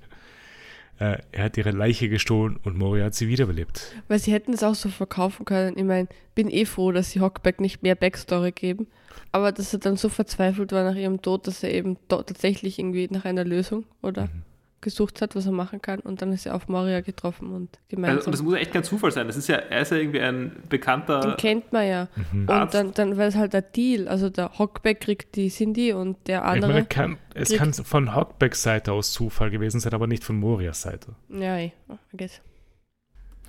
Äh, 1.00 1.20
er 1.32 1.44
hat 1.46 1.58
ihre 1.58 1.72
Leiche 1.72 2.10
gestohlen 2.10 2.60
und 2.64 2.78
Moria 2.78 3.06
hat 3.06 3.16
sie 3.16 3.28
wiederbelebt. 3.28 3.96
Weil 4.08 4.20
sie 4.20 4.34
hätten 4.34 4.54
es 4.54 4.64
auch 4.64 4.76
so 4.76 4.90
verkaufen 4.90 5.46
können. 5.46 5.78
Ich 5.78 5.84
meine, 5.84 6.08
bin 6.34 6.50
eh 6.50 6.66
froh, 6.66 6.92
dass 6.92 7.12
sie 7.12 7.22
Hockback 7.22 7.62
nicht 7.62 7.84
mehr 7.84 7.96
Backstory 7.96 8.52
geben. 8.52 8.88
Aber 9.32 9.52
dass 9.52 9.74
er 9.74 9.80
dann 9.80 9.98
so 9.98 10.10
verzweifelt 10.10 10.72
war 10.72 10.84
nach 10.84 10.96
ihrem 10.96 11.22
Tod, 11.22 11.48
dass 11.48 11.64
er 11.64 11.74
eben 11.74 11.98
tatsächlich 12.08 12.80
irgendwie 12.80 13.08
nach 13.12 13.26
einer 13.26 13.44
Lösung 13.44 13.86
oder 14.02 14.24
Mhm. 14.24 14.44
Gesucht 14.82 15.22
hat, 15.22 15.36
was 15.36 15.46
er 15.46 15.52
machen 15.52 15.82
kann. 15.82 16.00
Und 16.00 16.22
dann 16.22 16.32
ist 16.32 16.46
er 16.46 16.56
auf 16.56 16.68
Moria 16.68 17.02
getroffen 17.02 17.52
und 17.52 17.80
gemeinsam. 17.90 18.18
Also, 18.18 18.28
und 18.28 18.32
das 18.34 18.42
muss 18.44 18.54
ja 18.54 18.60
echt 18.60 18.74
kein 18.74 18.84
Zufall 18.84 19.12
sein. 19.12 19.28
Das 19.28 19.36
ist 19.36 19.48
ja, 19.48 19.56
er 19.58 19.82
ist 19.82 19.92
ja 19.92 19.98
irgendwie 19.98 20.22
ein 20.22 20.52
bekannter. 20.70 21.20
Den 21.22 21.38
kennt 21.38 21.74
man 21.74 21.88
ja. 21.88 22.08
Mhm. 22.32 22.42
Und 22.42 22.50
Arzt. 22.50 22.74
dann, 22.76 22.94
dann 22.94 23.18
war 23.18 23.26
es 23.26 23.36
halt 23.36 23.54
der 23.54 23.64
Deal. 23.64 24.08
Also 24.08 24.30
der 24.30 24.58
Hockback 24.60 25.02
kriegt 25.02 25.36
die 25.36 25.50
Cindy 25.50 25.94
und 25.94 26.28
der 26.28 26.40
Ich 26.42 26.46
andere. 26.46 26.74
meine, 26.74 26.86
kann, 26.86 27.18
es 27.34 27.54
kann 27.54 27.74
von 27.74 28.16
Hogbacks 28.16 28.62
Seite 28.64 28.92
aus 28.92 29.12
Zufall 29.14 29.50
gewesen 29.50 29.80
sein, 29.80 29.94
aber 29.94 30.08
nicht 30.08 30.24
von 30.24 30.38
Morias 30.38 30.82
Seite. 30.82 31.16
ja, 31.30 31.58
eh, 31.58 31.72
I 32.14 32.18
guess. 32.18 32.42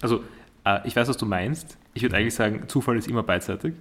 Also, 0.01 0.23
äh, 0.65 0.81
ich 0.87 0.97
weiß, 0.97 1.09
was 1.09 1.17
du 1.17 1.27
meinst. 1.27 1.77
Ich 1.95 2.03
würde 2.03 2.17
eigentlich 2.17 2.35
sagen, 2.35 2.69
Zufall 2.69 2.97
ist 2.97 3.09
immer 3.09 3.23
beidseitig. 3.23 3.75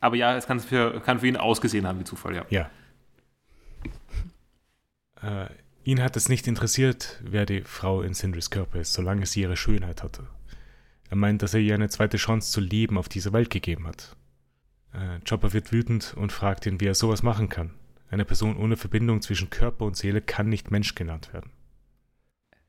Aber 0.00 0.16
ja, 0.16 0.36
es 0.36 0.46
kann 0.46 0.60
für, 0.60 1.00
kann 1.00 1.20
für 1.20 1.28
ihn 1.28 1.36
ausgesehen 1.36 1.86
haben 1.86 1.98
wie 2.00 2.04
Zufall, 2.04 2.34
ja. 2.36 2.44
Ja. 2.50 2.70
Äh, 5.22 5.46
ihn 5.84 6.02
hat 6.02 6.16
es 6.16 6.28
nicht 6.28 6.46
interessiert, 6.46 7.20
wer 7.22 7.46
die 7.46 7.62
Frau 7.62 8.02
in 8.02 8.14
Sindris 8.14 8.50
Körper 8.50 8.80
ist, 8.80 8.92
solange 8.92 9.26
sie 9.26 9.42
ihre 9.42 9.56
Schönheit 9.56 10.02
hatte. 10.02 10.26
Er 11.10 11.16
meint, 11.16 11.42
dass 11.42 11.54
er 11.54 11.60
ihr 11.60 11.74
eine 11.74 11.88
zweite 11.88 12.16
Chance 12.16 12.50
zu 12.50 12.60
leben 12.60 12.98
auf 12.98 13.08
dieser 13.08 13.32
Welt 13.32 13.50
gegeben 13.50 13.86
hat. 13.86 14.16
Äh, 14.92 15.20
Chopper 15.28 15.52
wird 15.52 15.72
wütend 15.72 16.14
und 16.16 16.32
fragt 16.32 16.66
ihn, 16.66 16.80
wie 16.80 16.86
er 16.86 16.94
sowas 16.94 17.22
machen 17.22 17.48
kann. 17.48 17.70
Eine 18.10 18.24
Person 18.24 18.56
ohne 18.56 18.76
Verbindung 18.76 19.22
zwischen 19.22 19.50
Körper 19.50 19.84
und 19.84 19.96
Seele 19.96 20.20
kann 20.20 20.48
nicht 20.48 20.70
Mensch 20.70 20.94
genannt 20.94 21.32
werden. 21.32 21.50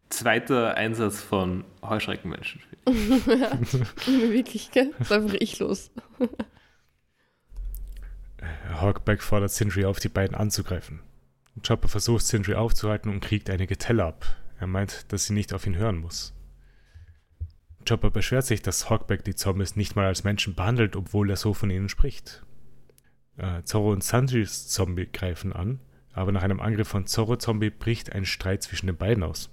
Zweiter 0.09 0.75
Einsatz 0.75 1.21
von 1.21 1.65
Heuschreckenmenschen. 1.81 2.61
Wirklich, 2.85 4.71
gell? 4.71 4.91
Das 4.99 5.07
ist 5.07 5.13
einfach 5.13 5.35
ich 5.39 5.59
los. 5.59 5.91
Hawkback 8.69 9.23
fordert 9.23 9.51
Sindri 9.51 9.85
auf, 9.85 9.99
die 9.99 10.09
beiden 10.09 10.35
anzugreifen. 10.35 10.99
Chopper 11.63 11.87
versucht 11.87 12.25
Sindri 12.25 12.55
aufzuhalten 12.55 13.11
und 13.11 13.21
kriegt 13.21 13.49
einige 13.49 13.77
Teller 13.77 14.05
ab. 14.05 14.25
Er 14.59 14.67
meint, 14.67 15.11
dass 15.11 15.25
sie 15.25 15.33
nicht 15.33 15.53
auf 15.53 15.65
ihn 15.65 15.75
hören 15.75 15.97
muss. 15.97 16.33
Chopper 17.87 18.09
beschwert 18.09 18.45
sich, 18.45 18.61
dass 18.61 18.89
Hawkback 18.89 19.23
die 19.23 19.35
Zombies 19.35 19.75
nicht 19.75 19.95
mal 19.95 20.05
als 20.05 20.23
Menschen 20.23 20.55
behandelt, 20.55 20.95
obwohl 20.95 21.29
er 21.29 21.35
so 21.35 21.53
von 21.53 21.69
ihnen 21.69 21.89
spricht. 21.89 22.43
Äh, 23.37 23.63
Zorro 23.63 23.91
und 23.91 24.03
Sandris 24.03 24.67
Zombie 24.67 25.07
greifen 25.11 25.53
an, 25.53 25.79
aber 26.13 26.31
nach 26.31 26.43
einem 26.43 26.59
Angriff 26.59 26.87
von 26.87 27.05
Zorro 27.05 27.37
Zombie 27.37 27.69
bricht 27.69 28.11
ein 28.13 28.25
Streit 28.25 28.63
zwischen 28.63 28.87
den 28.87 28.97
beiden 28.97 29.23
aus. 29.23 29.49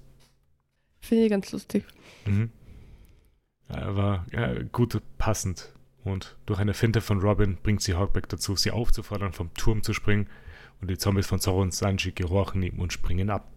Finde 1.01 1.25
ich 1.25 1.31
ganz 1.31 1.51
lustig. 1.53 1.85
Mhm. 2.25 2.51
Er 3.69 3.97
war 3.97 4.27
ja, 4.33 4.63
gut 4.63 5.01
passend. 5.19 5.73
Und 6.05 6.37
durch 6.47 6.59
eine 6.59 6.75
Finte 6.75 7.01
von 7.01 7.21
Robin 7.21 7.59
bringt 7.63 7.83
sie 7.83 7.95
Hawkback 7.95 8.29
dazu, 8.29 8.57
sie 8.57 8.71
aufzufordern, 8.71 9.33
vom 9.33 9.53
Turm 9.55 9.83
zu 9.83 9.93
springen. 9.93 10.29
Und 10.83 10.91
die 10.91 10.99
Zombies 10.99 11.29
von 11.29 11.39
Zorro 11.39 11.63
und 11.63 11.73
Sanji 11.73 12.11
gehorchen 12.11 12.61
ihm 12.63 12.81
und 12.81 12.93
springen 12.93 13.31
ab. 13.31 13.49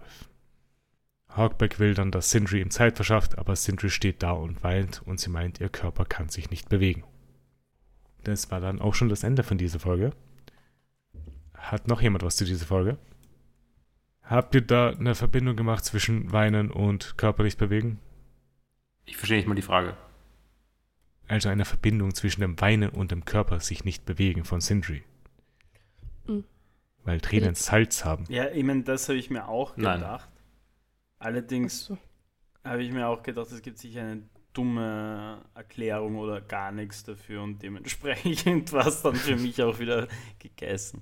Hawkback 1.29 1.79
will 1.79 1.95
dann, 1.95 2.11
dass 2.11 2.29
Sindri 2.29 2.61
ihm 2.61 2.69
Zeit 2.69 2.95
verschafft, 2.95 3.39
aber 3.39 3.55
Sindri 3.55 3.89
steht 3.89 4.21
da 4.21 4.31
und 4.31 4.63
weint 4.63 5.01
und 5.05 5.19
sie 5.19 5.31
meint, 5.31 5.59
ihr 5.59 5.69
Körper 5.69 6.05
kann 6.05 6.29
sich 6.29 6.51
nicht 6.51 6.69
bewegen. 6.69 7.03
Das 8.23 8.51
war 8.51 8.59
dann 8.59 8.79
auch 8.79 8.93
schon 8.93 9.09
das 9.09 9.23
Ende 9.23 9.41
von 9.41 9.57
dieser 9.57 9.79
Folge. 9.79 10.11
Hat 11.55 11.87
noch 11.87 11.99
jemand 11.99 12.23
was 12.23 12.35
zu 12.35 12.45
dieser 12.45 12.67
Folge? 12.67 12.99
Habt 14.21 14.53
ihr 14.53 14.61
da 14.61 14.91
eine 14.91 15.15
Verbindung 15.15 15.55
gemacht 15.55 15.83
zwischen 15.83 16.31
Weinen 16.31 16.69
und 16.69 17.17
körperlich 17.17 17.57
bewegen? 17.57 17.99
Ich 19.05 19.17
verstehe 19.17 19.37
nicht 19.37 19.47
mal 19.47 19.55
die 19.55 19.63
Frage. 19.63 19.97
Also 21.27 21.49
eine 21.49 21.65
Verbindung 21.65 22.13
zwischen 22.13 22.41
dem 22.41 22.61
Weinen 22.61 22.89
und 22.89 23.09
dem 23.09 23.25
Körper 23.25 23.59
sich 23.59 23.83
nicht 23.83 24.05
bewegen 24.05 24.45
von 24.45 24.61
Sindri. 24.61 25.03
Mhm. 26.27 26.43
Weil 27.05 27.21
Tränen 27.21 27.55
Salz 27.55 28.03
haben. 28.03 28.25
Ja, 28.29 28.49
ich 28.49 28.63
meine, 28.63 28.83
das 28.83 29.07
habe 29.07 29.17
ich 29.17 29.29
mir 29.29 29.47
auch 29.47 29.77
Nein. 29.77 29.99
gedacht. 29.99 30.29
Allerdings 31.19 31.85
So. 31.85 31.97
habe 32.63 32.83
ich 32.83 32.91
mir 32.91 33.07
auch 33.07 33.23
gedacht, 33.23 33.51
es 33.51 33.61
gibt 33.61 33.77
sicher 33.77 34.01
eine 34.01 34.23
dumme 34.53 35.41
Erklärung 35.53 36.17
oder 36.17 36.41
gar 36.41 36.71
nichts 36.71 37.03
dafür 37.03 37.43
und 37.43 37.61
dementsprechend 37.61 38.71
war 38.73 38.87
es 38.87 39.01
dann 39.01 39.15
für 39.15 39.35
mich 39.35 39.61
auch 39.61 39.79
wieder 39.79 40.07
gegessen. 40.39 41.01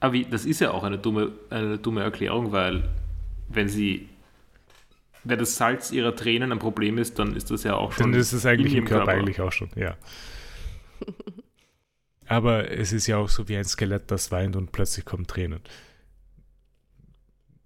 Aber 0.00 0.14
wie, 0.14 0.24
das 0.24 0.46
ist 0.46 0.60
ja 0.60 0.70
auch 0.70 0.82
eine 0.84 0.96
dumme, 0.98 1.32
eine 1.50 1.78
dumme 1.78 2.02
Erklärung, 2.02 2.52
weil 2.52 2.88
wenn 3.48 3.68
sie, 3.68 4.08
wenn 5.24 5.38
das 5.38 5.56
Salz 5.56 5.90
ihrer 5.92 6.16
Tränen 6.16 6.52
ein 6.52 6.58
Problem 6.58 6.96
ist, 6.96 7.18
dann 7.18 7.36
ist 7.36 7.50
das 7.50 7.64
ja 7.64 7.74
auch 7.74 7.92
schon. 7.92 8.12
Dann 8.12 8.20
ist 8.20 8.32
es 8.32 8.46
eigentlich 8.46 8.72
im 8.72 8.78
ihrem 8.78 8.84
Körper, 8.86 9.04
Körper. 9.06 9.20
eigentlich 9.20 9.40
auch 9.42 9.52
schon, 9.52 9.68
ja. 9.76 9.96
Aber 12.30 12.70
es 12.70 12.92
ist 12.92 13.08
ja 13.08 13.16
auch 13.16 13.28
so 13.28 13.48
wie 13.48 13.56
ein 13.56 13.64
Skelett, 13.64 14.08
das 14.12 14.30
weint 14.30 14.54
und 14.54 14.70
plötzlich 14.70 15.04
kommen 15.04 15.26
Tränen. 15.26 15.62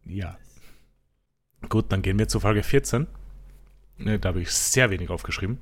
Ja. 0.06 0.38
Gut, 1.68 1.92
dann 1.92 2.00
gehen 2.00 2.18
wir 2.18 2.28
zur 2.28 2.40
Folge 2.40 2.62
14. 2.62 3.06
Ne, 3.98 4.18
Da 4.18 4.30
habe 4.30 4.40
ich 4.40 4.50
sehr 4.50 4.88
wenig 4.88 5.10
aufgeschrieben. 5.10 5.58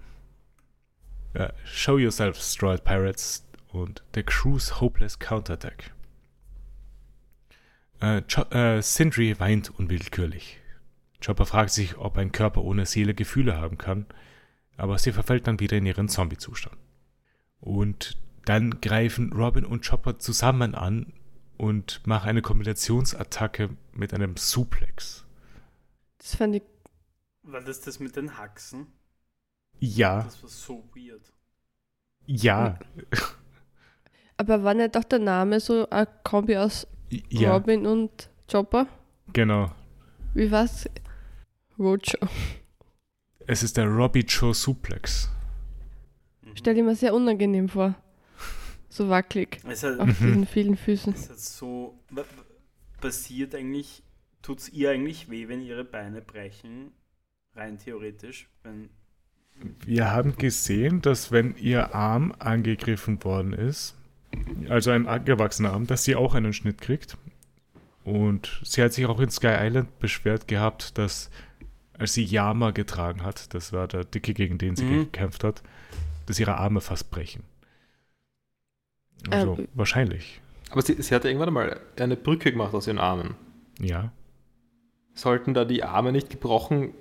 Äh, 1.34 1.48
Show 1.64 1.98
Yourself, 1.98 2.36
Destroyed 2.36 2.84
Pirates 2.84 3.44
und 3.72 4.04
The 4.14 4.22
Crew's 4.22 4.80
Hopeless 4.80 5.18
Counterattack. 5.18 5.90
Cho 8.28 8.42
äh, 8.50 8.80
Sindri 8.82 9.40
weint 9.40 9.76
unwillkürlich. 9.80 10.60
Chopper 11.24 11.46
fragt 11.46 11.70
sich, 11.70 11.96
ob 11.96 12.18
ein 12.18 12.30
Körper 12.30 12.62
ohne 12.62 12.86
Seele 12.86 13.14
Gefühle 13.14 13.56
haben 13.56 13.78
kann, 13.78 14.06
aber 14.76 14.96
sie 14.96 15.10
verfällt 15.10 15.48
dann 15.48 15.58
wieder 15.58 15.76
in 15.76 15.86
ihren 15.86 16.08
Zombie-Zustand. 16.08 16.76
Und 17.58 18.16
dann 18.44 18.80
greifen 18.80 19.32
Robin 19.32 19.64
und 19.64 19.86
Chopper 19.86 20.18
zusammen 20.18 20.74
an 20.74 21.12
und 21.58 22.04
machen 22.06 22.28
eine 22.28 22.42
Kombinationsattacke 22.42 23.70
mit 23.92 24.12
einem 24.14 24.36
Suplex. 24.36 25.24
Das 26.18 26.34
fand 26.34 26.56
ich. 26.56 26.62
War 27.42 27.60
das 27.60 27.80
das 27.80 27.98
mit 28.00 28.16
den 28.16 28.36
Haxen? 28.38 28.86
Ja, 29.80 30.22
Das 30.22 30.42
war 30.42 30.48
so 30.50 30.84
weird. 30.94 31.32
ja, 32.26 32.78
Aber 34.36 34.62
war 34.64 34.74
nicht 34.74 34.96
auch 34.96 35.04
der 35.04 35.18
Name 35.18 35.60
so 35.60 35.88
ein 35.90 36.06
Kombi 36.24 36.56
aus 36.56 36.86
ja, 37.10 37.52
Robin 37.52 37.86
und 37.86 38.30
Chopper? 38.50 38.86
genau. 39.32 39.72
Wie 40.34 40.50
war's? 40.50 40.88
Roadshow. 41.78 42.26
Es 43.46 43.62
ist 43.62 43.76
der 43.76 43.86
Robbie 43.86 44.24
Joe 44.26 44.54
Suplex. 44.54 45.28
Stell 46.54 46.74
dir 46.74 46.84
mal 46.84 46.94
sehr 46.96 47.12
unangenehm 47.14 47.68
vor. 47.68 47.94
So 48.92 49.08
wackelig. 49.08 49.60
Es 49.66 49.82
hat, 49.82 49.98
Auf 50.00 50.20
Mhm. 50.20 50.26
diesen 50.26 50.46
vielen 50.46 50.76
Füßen. 50.76 51.14
es 51.14 51.30
hat 51.30 51.38
so. 51.38 51.98
Passiert 53.00 53.54
eigentlich. 53.54 54.02
Tut 54.42 54.58
es 54.58 54.68
ihr 54.70 54.90
eigentlich 54.90 55.30
weh, 55.30 55.48
wenn 55.48 55.62
ihre 55.62 55.84
Beine 55.84 56.20
brechen? 56.20 56.90
Rein 57.54 57.78
theoretisch. 57.78 58.48
Wenn, 58.62 58.90
Wir 59.86 60.10
haben 60.10 60.36
gesehen, 60.36 61.00
dass 61.00 61.30
wenn 61.32 61.54
ihr 61.56 61.94
Arm 61.94 62.34
angegriffen 62.38 63.22
worden 63.24 63.52
ist, 63.52 63.94
also 64.68 64.90
ein 64.90 65.06
angewachsener 65.06 65.72
Arm, 65.72 65.86
dass 65.86 66.04
sie 66.04 66.16
auch 66.16 66.34
einen 66.34 66.52
Schnitt 66.52 66.80
kriegt. 66.80 67.16
Und 68.04 68.60
sie 68.64 68.82
hat 68.82 68.92
sich 68.92 69.06
auch 69.06 69.20
in 69.20 69.30
Sky 69.30 69.54
Island 69.60 69.98
beschwert 70.00 70.48
gehabt, 70.48 70.98
dass 70.98 71.30
als 71.98 72.14
sie 72.14 72.24
Yama 72.24 72.72
getragen 72.72 73.22
hat, 73.22 73.54
das 73.54 73.72
war 73.72 73.86
der 73.86 74.04
Dicke, 74.04 74.34
gegen 74.34 74.58
den 74.58 74.74
sie 74.74 74.84
Mhm. 74.84 74.98
gekämpft 75.04 75.44
hat, 75.44 75.62
dass 76.26 76.40
ihre 76.40 76.56
Arme 76.56 76.80
fast 76.80 77.10
brechen. 77.10 77.44
Also 79.30 79.56
Ähm, 79.58 79.68
wahrscheinlich, 79.74 80.40
Aber 80.70 80.82
sie, 80.82 81.00
sie 81.02 81.14
hatte 81.14 81.28
irgendwann 81.28 81.48
einmal 81.48 81.80
eine 81.98 82.16
Brücke 82.16 82.50
gemacht 82.52 82.74
aus 82.74 82.86
ihren 82.86 82.98
Armen. 82.98 83.34
ja. 83.78 84.12
Sollten 85.14 85.52
da 85.52 85.66
die 85.66 85.84
Arme 85.84 86.10
nicht 86.10 86.30
gebrochen 86.30 86.94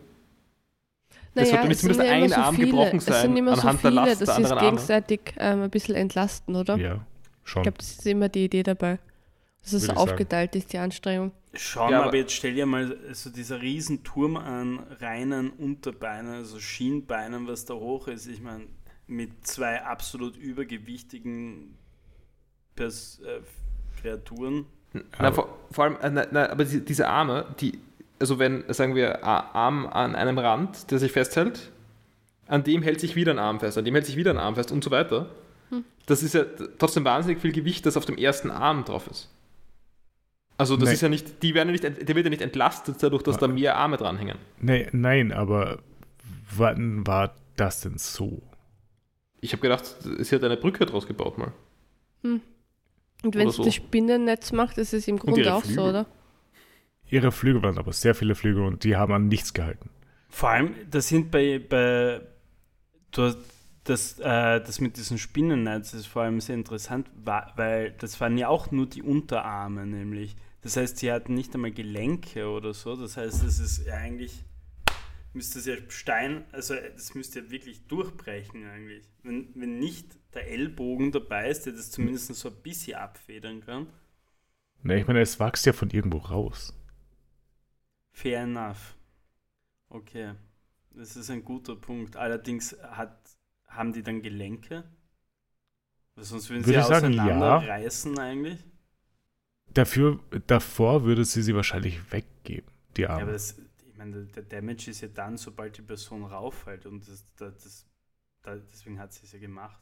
Naja, 1.34 1.48
sollte 1.48 1.72
es 1.72 1.80
zumindest 1.80 1.84
sind 1.84 2.00
ja 2.10 2.14
immer 2.18 2.24
ein 2.26 2.30
so 2.30 2.36
Arm 2.36 2.56
viele, 2.56 2.68
gebrochen 2.68 2.98
Es 2.98 3.06
sein 3.06 3.22
sind 3.22 3.38
immer 3.38 3.56
so 3.56 3.62
anhand 3.62 3.84
der 3.84 3.92
viele, 3.92 4.02
Last 4.06 4.22
dass 4.22 4.36
der 4.36 4.46
sie 4.48 4.54
es 4.54 4.60
gegenseitig 4.60 5.20
ähm, 5.38 5.62
ein 5.62 5.70
bisschen 5.70 5.96
entlasten, 5.96 6.56
oder? 6.58 6.76
Ja, 6.76 7.06
schon. 7.46 7.62
Ich 7.62 7.64
glaube, 7.64 7.78
das 7.78 7.92
ist 7.92 8.06
immer 8.06 8.28
die 8.28 8.44
Idee 8.44 8.64
dabei. 8.64 9.00
Dass 9.64 9.72
es 9.74 9.84
so 9.84 9.92
ich 9.94 9.98
sagen. 9.98 9.98
aufgeteilt 10.12 10.56
ist, 10.58 10.74
die 10.74 10.78
Anstrengung. 10.80 11.32
Schau 11.54 11.86
Ja, 11.86 11.90
mal, 11.92 11.96
aber- 12.00 12.06
aber 12.08 12.18
jetzt 12.18 12.34
stell 12.34 12.54
dir 12.56 12.66
mal 12.66 12.98
so 13.14 13.30
dieser 13.30 13.62
Riesenturm 13.62 14.36
an 14.36 14.80
reinen 15.00 15.52
Unterbeinen, 15.52 16.34
also 16.34 16.60
Schienbeinen, 16.60 17.48
was 17.48 17.64
da 17.64 17.76
hoch 17.76 18.10
ist. 18.10 18.28
Ich 18.28 18.42
meine, 18.42 18.66
mit 19.08 19.48
zwei 19.48 19.82
absolut 19.84 20.36
übergewichtigen 20.36 21.78
Pers 22.76 23.20
äh, 23.26 23.40
Kreaturen. 24.02 24.66
Na, 25.20 25.32
vor, 25.32 25.58
vor 25.72 25.84
allem, 25.86 25.98
äh, 26.02 26.10
na, 26.10 26.26
na, 26.32 26.50
aber 26.50 26.66
die, 26.66 26.84
diese 26.84 27.08
Arme, 27.08 27.46
die, 27.60 27.80
also 28.20 28.40
wenn, 28.40 28.64
sagen 28.74 28.96
wir, 28.96 29.24
Arm 29.24 29.86
an 29.88 30.16
einem 30.16 30.38
Rand, 30.38 30.92
der 30.92 31.00
sich 31.00 31.12
festhält, 31.12 31.72
an 32.48 32.64
dem 32.64 32.82
hält 32.82 33.00
sich 33.00 33.16
wieder 33.16 33.32
ein 33.32 33.40
Arm 33.40 33.60
fest, 33.60 33.78
an 33.78 33.86
dem 33.86 33.94
hält 33.94 34.06
sich 34.06 34.18
wieder 34.18 34.32
ein 34.32 34.38
Arm 34.38 34.56
fest 34.56 34.72
und 34.72 34.84
so 34.84 34.92
weiter. 34.92 35.30
Das 36.06 36.22
ist 36.24 36.34
ja 36.34 36.44
trotzdem 36.78 37.06
wahnsinnig 37.06 37.40
viel 37.42 37.54
Gewicht, 37.54 37.86
das 37.86 37.96
auf 37.96 38.04
dem 38.06 38.18
ersten 38.18 38.52
Arm 38.52 38.84
drauf 38.84 39.08
ist. 39.08 39.30
Also 40.58 40.76
das 40.76 40.86
Nein. 40.88 40.94
ist 40.96 41.02
ja 41.02 41.10
nicht, 41.10 41.42
die 41.44 41.54
werden 41.56 41.70
ja 41.70 41.72
nicht, 41.72 41.86
ent- 41.86 42.08
der 42.08 42.16
wird 42.16 42.26
ja 42.26 42.30
nicht 42.30 42.42
entlastet 42.42 43.02
dadurch, 43.02 43.24
dass 43.24 43.38
da 43.38 43.48
mehr 43.48 43.78
Arme 43.78 43.96
dranhängen. 43.98 44.38
Nee, 44.60 44.88
nein, 44.92 45.32
aber 45.32 45.80
wann 46.56 47.08
war 47.08 47.34
das 47.56 47.82
denn 47.82 47.98
so? 47.98 48.42
Ich 49.40 49.54
habe 49.54 49.62
gedacht, 49.62 49.86
sie 50.20 50.36
hat 50.36 50.44
eine 50.44 50.58
Brücke 50.58 50.86
draus 50.86 51.08
gebaut 51.08 51.38
mal. 51.38 51.54
Und 53.24 53.36
wenn 53.36 53.48
es 53.48 53.56
so. 53.56 53.64
das 53.64 53.76
Spinnennetz 53.76 54.52
macht, 54.52 54.78
ist 54.78 54.94
es 54.94 55.08
im 55.08 55.18
Grunde 55.18 55.54
auch 55.54 55.64
so, 55.64 55.68
Flügel. 55.68 55.90
oder? 55.90 56.06
Ihre 57.10 57.32
Flügel 57.32 57.62
waren 57.62 57.78
aber 57.78 57.94
sehr 57.94 58.16
viele 58.16 58.36
Flügel 58.36 58.64
und 58.64 58.84
die 58.84 58.96
haben 58.96 59.14
an 59.14 59.28
nichts 59.28 59.54
gehalten. 59.54 59.90
Vor 60.30 60.50
allem, 60.50 60.76
das 60.90 61.10
sind 61.10 61.30
bei, 61.30 61.60
bei 61.60 62.22
das, 63.84 64.20
äh, 64.20 64.62
das 64.62 64.80
mit 64.80 64.98
diesem 64.98 65.18
Spinnennetz 65.18 65.94
ist 65.94 66.06
vor 66.06 66.24
allem 66.24 66.40
sehr 66.40 66.56
interessant, 66.56 67.10
weil 67.16 67.92
das 67.92 68.20
waren 68.22 68.38
ja 68.38 68.48
auch 68.48 68.72
nur 68.72 68.88
die 68.88 69.02
Unterarme, 69.02 69.86
nämlich. 69.86 70.36
Das 70.62 70.78
heißt, 70.78 70.98
sie 70.98 71.12
hatten 71.12 71.34
nicht 71.34 71.54
einmal 71.54 71.72
Gelenke 71.72 72.48
oder 72.48 72.74
so. 72.74 72.96
Das 72.96 73.18
heißt, 73.18 73.44
es 73.44 73.60
ist 73.60 73.86
ja 73.86 73.96
eigentlich, 73.96 74.46
müsste 75.34 75.60
es 75.60 75.66
ja 75.66 75.76
Stein, 75.90 76.46
also 76.52 76.76
das 76.94 77.16
müsste 77.16 77.40
ja 77.42 77.52
wirklich 77.52 77.88
durchbrechen 77.88 78.66
eigentlich. 78.70 79.04
Wenn, 79.24 79.50
wenn 79.56 79.80
nicht 79.80 80.18
der 80.34 80.48
Ellbogen 80.50 81.12
dabei 81.12 81.50
ist, 81.50 81.66
der 81.66 81.74
das 81.74 81.92
zumindest 81.92 82.34
so 82.36 82.50
ein 82.50 82.62
bisschen 82.64 82.98
abfedern 82.98 83.62
kann. 83.66 83.88
Ne, 84.84 85.00
ich 85.00 85.08
meine, 85.08 85.22
es 85.22 85.40
wächst 85.40 85.66
ja 85.66 85.74
von 85.74 85.90
irgendwo 85.90 86.18
raus. 86.20 86.72
Fair 88.14 88.44
enough. 88.44 88.96
Okay. 89.90 90.36
Das 90.92 91.16
ist 91.16 91.30
ein 91.30 91.46
guter 91.46 91.76
Punkt. 91.76 92.16
Allerdings 92.18 92.76
hat, 92.84 93.18
haben 93.68 93.94
die 93.94 94.04
dann 94.04 94.22
Gelenke? 94.22 94.84
Weil 96.16 96.24
sonst 96.24 96.50
würden 96.50 96.64
sie 96.64 96.66
Würde 96.66 96.80
ich 96.80 96.86
sagen, 96.86 97.12
auseinander 97.12 97.26
ja. 97.26 97.58
reißen 97.58 98.18
eigentlich. 98.18 98.64
Dafür, 99.74 100.20
davor 100.48 101.04
würde 101.04 101.26
sie 101.26 101.42
sie 101.42 101.56
wahrscheinlich 101.56 102.12
weggeben, 102.12 102.70
die 102.98 103.08
Ja, 103.16 103.24
aber 103.24 103.32
Arme. 103.32 103.34
das, 103.34 103.58
ich 103.86 103.96
meine, 103.98 104.26
der 104.26 104.44
Damage 104.44 104.92
ist 104.92 105.02
ja 105.02 105.08
dann, 105.08 105.38
sobald 105.38 105.78
die 105.78 105.82
Person 105.82 106.24
raufhält 106.24 106.86
und 106.86 107.08
das, 107.08 107.26
das, 107.36 107.64
das, 107.64 107.86
da, 108.44 108.56
deswegen 108.58 109.00
hat 109.00 109.14
sie 109.14 109.26
es 109.26 109.32
ja 109.34 109.40
gemacht. 109.40 109.82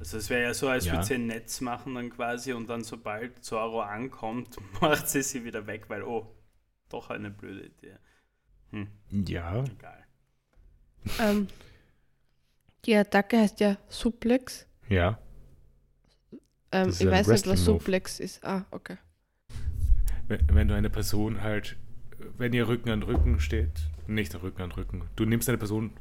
Also 0.00 0.16
es 0.16 0.28
wäre 0.30 0.42
ja 0.42 0.54
so, 0.54 0.68
als 0.68 0.86
Ja. 0.86 0.94
würde 0.94 1.04
sie 1.04 1.14
ein 1.14 1.26
Netz 1.26 1.60
machen 1.60 1.94
dann 1.94 2.10
quasi 2.10 2.52
und 2.54 2.68
dann 2.68 2.82
sobald 2.84 3.44
Zoro 3.44 3.82
ankommt, 3.82 4.56
macht 4.80 5.08
sie 5.08 5.22
sie 5.22 5.44
wieder 5.44 5.66
weg, 5.66 5.84
weil, 5.88 6.02
oh, 6.02 6.34
doch 6.88 7.10
eine 7.10 7.30
blöde 7.30 7.66
Idee. 7.66 7.96
Hm, 8.70 8.88
ja, 9.28 9.62
egal. 9.64 10.04
Ähm, 11.18 11.48
die 12.84 12.94
Attacke 12.96 13.38
heißt 13.38 13.60
ja 13.60 13.76
Suplex. 13.88 14.66
ja. 14.88 15.18
Ähm, 16.72 16.90
ich 16.90 17.04
weiß 17.04 17.26
nicht, 17.26 17.46
was. 17.48 17.64
Suplex 17.64 18.20
ist. 18.20 18.44
Ah, 18.44 18.64
okay. 18.70 18.96
Wenn 20.28 20.46
wenn 20.54 20.68
du 20.68 20.74
eine 20.76 20.88
Person 20.88 21.42
halt, 21.42 21.76
wenn 22.38 22.52
ihr 22.52 22.68
Rücken 22.68 22.90
an 22.90 23.02
Rücken 23.02 23.40
steht, 23.40 23.72
nicht 24.06 24.32
Rücken 24.40 24.62
an 24.62 24.70
Rücken, 24.70 25.08
du 25.16 25.24
nimmst 25.24 25.48
eine 25.48 25.58
Person, 25.58 25.92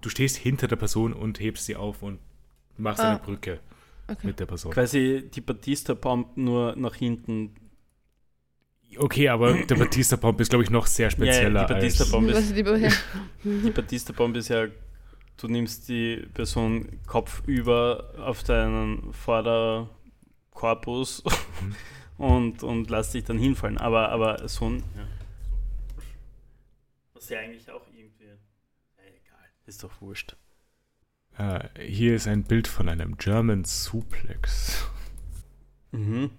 du 0.00 0.08
stehst 0.08 0.36
hinter 0.36 0.68
der 0.68 0.76
Person 0.76 1.12
und 1.12 1.40
hebst 1.40 1.66
sie 1.66 1.76
auf 1.76 2.02
und 2.02 2.18
machst 2.76 3.00
Ah. 3.00 3.10
eine 3.10 3.18
Brücke 3.18 3.60
okay. 4.08 4.26
mit 4.26 4.40
der 4.40 4.46
Person. 4.46 4.72
Quasi 4.72 5.28
die 5.32 5.40
Batista-Bomb 5.40 6.36
nur 6.36 6.74
nach 6.76 6.94
hinten. 6.94 7.54
Okay, 8.96 9.28
aber 9.28 9.52
der 9.54 9.76
Batista 9.76 10.16
Bomb 10.16 10.40
ist, 10.40 10.48
glaube 10.48 10.64
ich, 10.64 10.70
noch 10.70 10.86
sehr 10.86 11.10
spezieller 11.10 11.66
die 11.66 11.74
als. 11.74 11.98
Batista-Bomb 11.98 12.28
ist-. 12.30 12.56
Die 12.56 13.70
Batista-Bomb 13.74 14.36
ist 14.36 14.48
ja, 14.48 14.66
du 15.36 15.46
nimmst 15.46 15.88
die 15.88 16.26
Person 16.34 16.98
kopfüber 17.06 18.12
auf 18.18 18.42
deinen 18.42 19.12
Vorderkorpus 19.12 21.22
und, 22.18 22.64
und 22.64 22.90
lass 22.90 23.12
dich 23.12 23.22
dann 23.24 23.38
hinfallen. 23.38 23.78
Aber, 23.78 24.08
aber 24.08 24.48
so 24.48 24.70
ein. 24.70 24.78
Ja. 24.96 25.06
Was 27.14 27.28
ja 27.28 27.38
eigentlich 27.38 27.70
auch. 27.70 27.86
Ja. 27.86 27.89
Ist 29.70 29.84
doch 29.84 30.00
wurscht. 30.00 30.34
Äh, 31.38 31.68
hier 31.80 32.16
ist 32.16 32.26
ein 32.26 32.42
Bild 32.42 32.66
von 32.66 32.88
einem 32.88 33.16
German 33.18 33.62
Suplex 33.64 34.84
Mhm. 35.92 36.32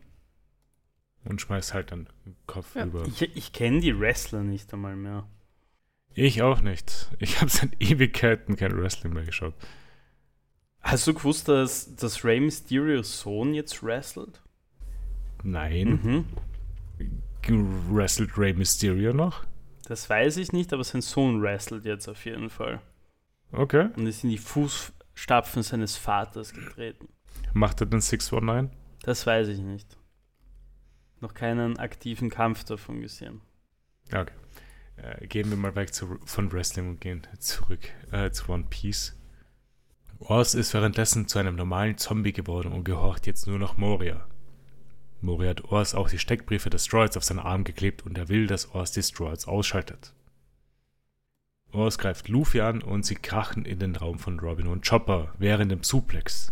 und 1.23 1.39
schmeißt 1.39 1.73
halt 1.73 1.93
dann 1.93 2.09
den 2.25 2.35
Kopf 2.45 2.75
Ja. 2.75 2.83
über. 2.83 3.05
Ich, 3.07 3.21
ich 3.21 3.53
kenne 3.53 3.79
die 3.79 3.97
Wrestler 3.97 4.43
nicht 4.43 4.73
einmal 4.73 4.97
mehr. 4.97 5.25
Ich 6.13 6.41
auch 6.41 6.59
nicht. 6.59 7.09
Ich 7.19 7.39
habe 7.39 7.49
seit 7.49 7.69
Ewigkeiten 7.81 8.57
kein 8.57 8.77
Wrestling 8.77 9.13
mehr 9.13 9.23
geschaut. 9.23 9.53
Hast 10.81 11.07
du 11.07 11.13
gewusst, 11.13 11.47
dass, 11.47 11.95
dass 11.95 12.25
Rey 12.25 12.41
Mysterios 12.41 13.21
Sohn 13.21 13.53
jetzt 13.53 13.81
wrestelt? 13.81 14.41
Nein. 15.41 16.25
Mhm. 17.47 17.93
Wrestelt 17.95 18.37
Rey 18.37 18.51
Mysterio 18.53 19.13
noch? 19.13 19.45
Das 19.85 20.09
weiß 20.09 20.35
ich 20.35 20.51
nicht, 20.51 20.73
aber 20.73 20.83
sein 20.83 21.01
Sohn 21.01 21.41
wrestelt 21.41 21.85
jetzt 21.85 22.09
auf 22.09 22.25
jeden 22.25 22.49
Fall. 22.49 22.81
Okay. 23.51 23.89
Und 23.95 24.07
ist 24.07 24.23
in 24.23 24.29
die 24.29 24.37
Fußstapfen 24.37 25.63
seines 25.63 25.97
Vaters 25.97 26.53
getreten. 26.53 27.09
Macht 27.53 27.81
er 27.81 27.87
den 27.87 28.01
619? 28.01 28.75
Das 29.03 29.25
weiß 29.25 29.47
ich 29.49 29.59
nicht. 29.59 29.97
Noch 31.19 31.33
keinen 31.33 31.77
aktiven 31.77 32.29
Kampf 32.29 32.63
davon 32.63 33.01
gesehen. 33.01 33.41
Okay. 34.07 34.31
Äh, 34.97 35.27
gehen 35.27 35.49
wir 35.49 35.57
mal 35.57 35.75
weg 35.75 35.93
zu, 35.93 36.19
von 36.25 36.51
Wrestling 36.51 36.89
und 36.89 37.01
gehen 37.01 37.21
zurück 37.39 37.79
äh, 38.11 38.31
zu 38.31 38.51
One 38.51 38.65
Piece. 38.69 39.17
Oz 40.19 40.53
ist 40.53 40.73
währenddessen 40.73 41.27
zu 41.27 41.39
einem 41.39 41.55
normalen 41.55 41.97
Zombie 41.97 42.33
geworden 42.33 42.71
und 42.71 42.83
gehorcht 42.83 43.25
jetzt 43.25 43.47
nur 43.47 43.57
noch 43.57 43.77
Moria. 43.77 44.27
Moria 45.19 45.51
hat 45.51 45.71
Oz 45.71 45.93
auch 45.93 46.09
die 46.09 46.19
Steckbriefe 46.19 46.69
des 46.69 46.85
Droids 46.85 47.17
auf 47.17 47.23
seinen 47.23 47.39
Arm 47.39 47.63
geklebt 47.63 48.05
und 48.05 48.17
er 48.17 48.29
will, 48.29 48.47
dass 48.47 48.73
Oz 48.73 48.91
die 48.91 49.01
Droids 49.01 49.47
ausschaltet. 49.47 50.13
Oz 51.73 51.97
greift 51.97 52.27
Luffy 52.27 52.61
an 52.61 52.81
und 52.81 53.05
sie 53.05 53.15
krachen 53.15 53.65
in 53.65 53.79
den 53.79 53.95
Raum 53.95 54.19
von 54.19 54.39
Robin 54.39 54.67
und 54.67 54.87
Chopper 54.87 55.33
während 55.37 55.71
dem 55.71 55.83
Suplex. 55.83 56.51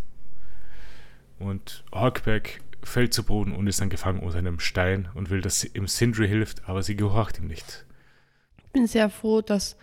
Und 1.39 1.83
Hawkback 1.93 2.61
fällt 2.83 3.13
zu 3.13 3.23
Boden 3.23 3.53
und 3.53 3.67
ist 3.67 3.81
dann 3.81 3.89
gefangen 3.89 4.19
unter 4.19 4.37
einem 4.37 4.59
Stein 4.59 5.09
und 5.13 5.29
will, 5.29 5.41
dass 5.41 5.59
sie 5.59 5.71
ihm 5.73 5.87
Sindri 5.87 6.27
hilft, 6.27 6.67
aber 6.69 6.83
sie 6.83 6.95
gehorcht 6.95 7.39
ihm 7.39 7.47
nicht. 7.47 7.85
Ich 8.65 8.71
bin 8.71 8.87
sehr 8.87 9.09
froh, 9.09 9.41
dass, 9.41 9.75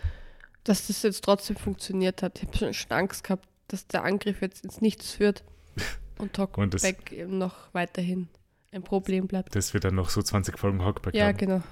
dass 0.63 0.87
das 0.87 1.03
jetzt 1.03 1.23
trotzdem 1.23 1.55
funktioniert 1.55 2.23
hat. 2.23 2.41
Ich 2.41 2.61
habe 2.61 2.73
schon 2.73 2.91
Angst 2.91 3.23
gehabt, 3.23 3.47
dass 3.67 3.87
der 3.87 4.03
Angriff 4.03 4.41
jetzt 4.41 4.63
ins 4.63 4.81
Nichts 4.81 5.11
führt 5.11 5.43
und 6.17 6.33
Talkback 6.33 7.11
eben 7.11 7.37
noch 7.37 7.73
weiterhin 7.73 8.27
ein 8.71 8.83
Problem 8.83 9.27
bleibt. 9.27 9.55
Das 9.55 9.73
wird 9.73 9.83
dann 9.83 9.95
noch 9.95 10.09
so 10.09 10.21
20 10.21 10.57
Folgen 10.57 10.83
Hawkback 10.83 11.13
Ja, 11.13 11.27
haben. 11.27 11.37
genau. 11.37 11.63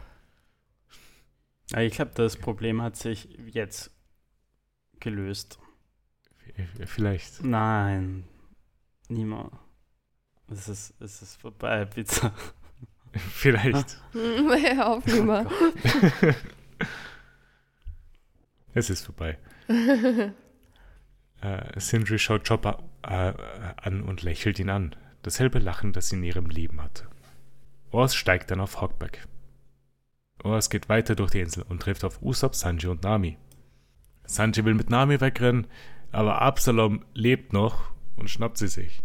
Ich 1.73 1.93
glaube, 1.93 2.11
das 2.13 2.37
Problem 2.37 2.81
hat 2.81 2.95
sich 2.95 3.27
jetzt 3.47 3.91
gelöst. 4.99 5.59
Vielleicht. 6.85 7.43
Nein, 7.43 8.23
niemand. 9.09 9.51
Es 10.47 10.69
ist, 10.69 10.93
es 11.01 11.21
ist 11.21 11.41
vorbei, 11.41 11.85
bitte. 11.85 12.31
Vielleicht. 13.13 13.97
Hör 14.13 14.87
auf, 14.87 15.05
nimmer. 15.05 15.49
es 18.73 18.89
ist 18.89 19.05
vorbei. 19.05 19.37
Äh, 21.41 21.79
Sindri 21.79 22.19
schaut 22.19 22.47
Chopper 22.47 22.83
äh, 23.03 23.33
an 23.77 24.03
und 24.03 24.21
lächelt 24.21 24.59
ihn 24.59 24.69
an. 24.69 24.95
Dasselbe 25.23 25.59
Lachen, 25.59 25.93
das 25.93 26.09
sie 26.09 26.17
in 26.17 26.23
ihrem 26.23 26.49
Leben 26.49 26.81
hatte. 26.81 27.07
Oz 27.91 28.13
steigt 28.13 28.51
dann 28.51 28.59
auf 28.59 28.81
Hawkback. 28.81 29.27
Ors 30.43 30.69
geht 30.69 30.89
weiter 30.89 31.15
durch 31.15 31.31
die 31.31 31.39
Insel 31.39 31.65
und 31.67 31.81
trifft 31.81 32.03
auf 32.03 32.21
Usopp, 32.21 32.55
Sanji 32.55 32.87
und 32.87 33.03
Nami. 33.03 33.37
Sanji 34.25 34.63
will 34.65 34.73
mit 34.73 34.89
Nami 34.89 35.19
wegrennen, 35.21 35.67
aber 36.11 36.41
Absalom 36.41 37.03
lebt 37.13 37.53
noch 37.53 37.91
und 38.15 38.29
schnappt 38.29 38.57
sie 38.57 38.67
sich. 38.67 39.01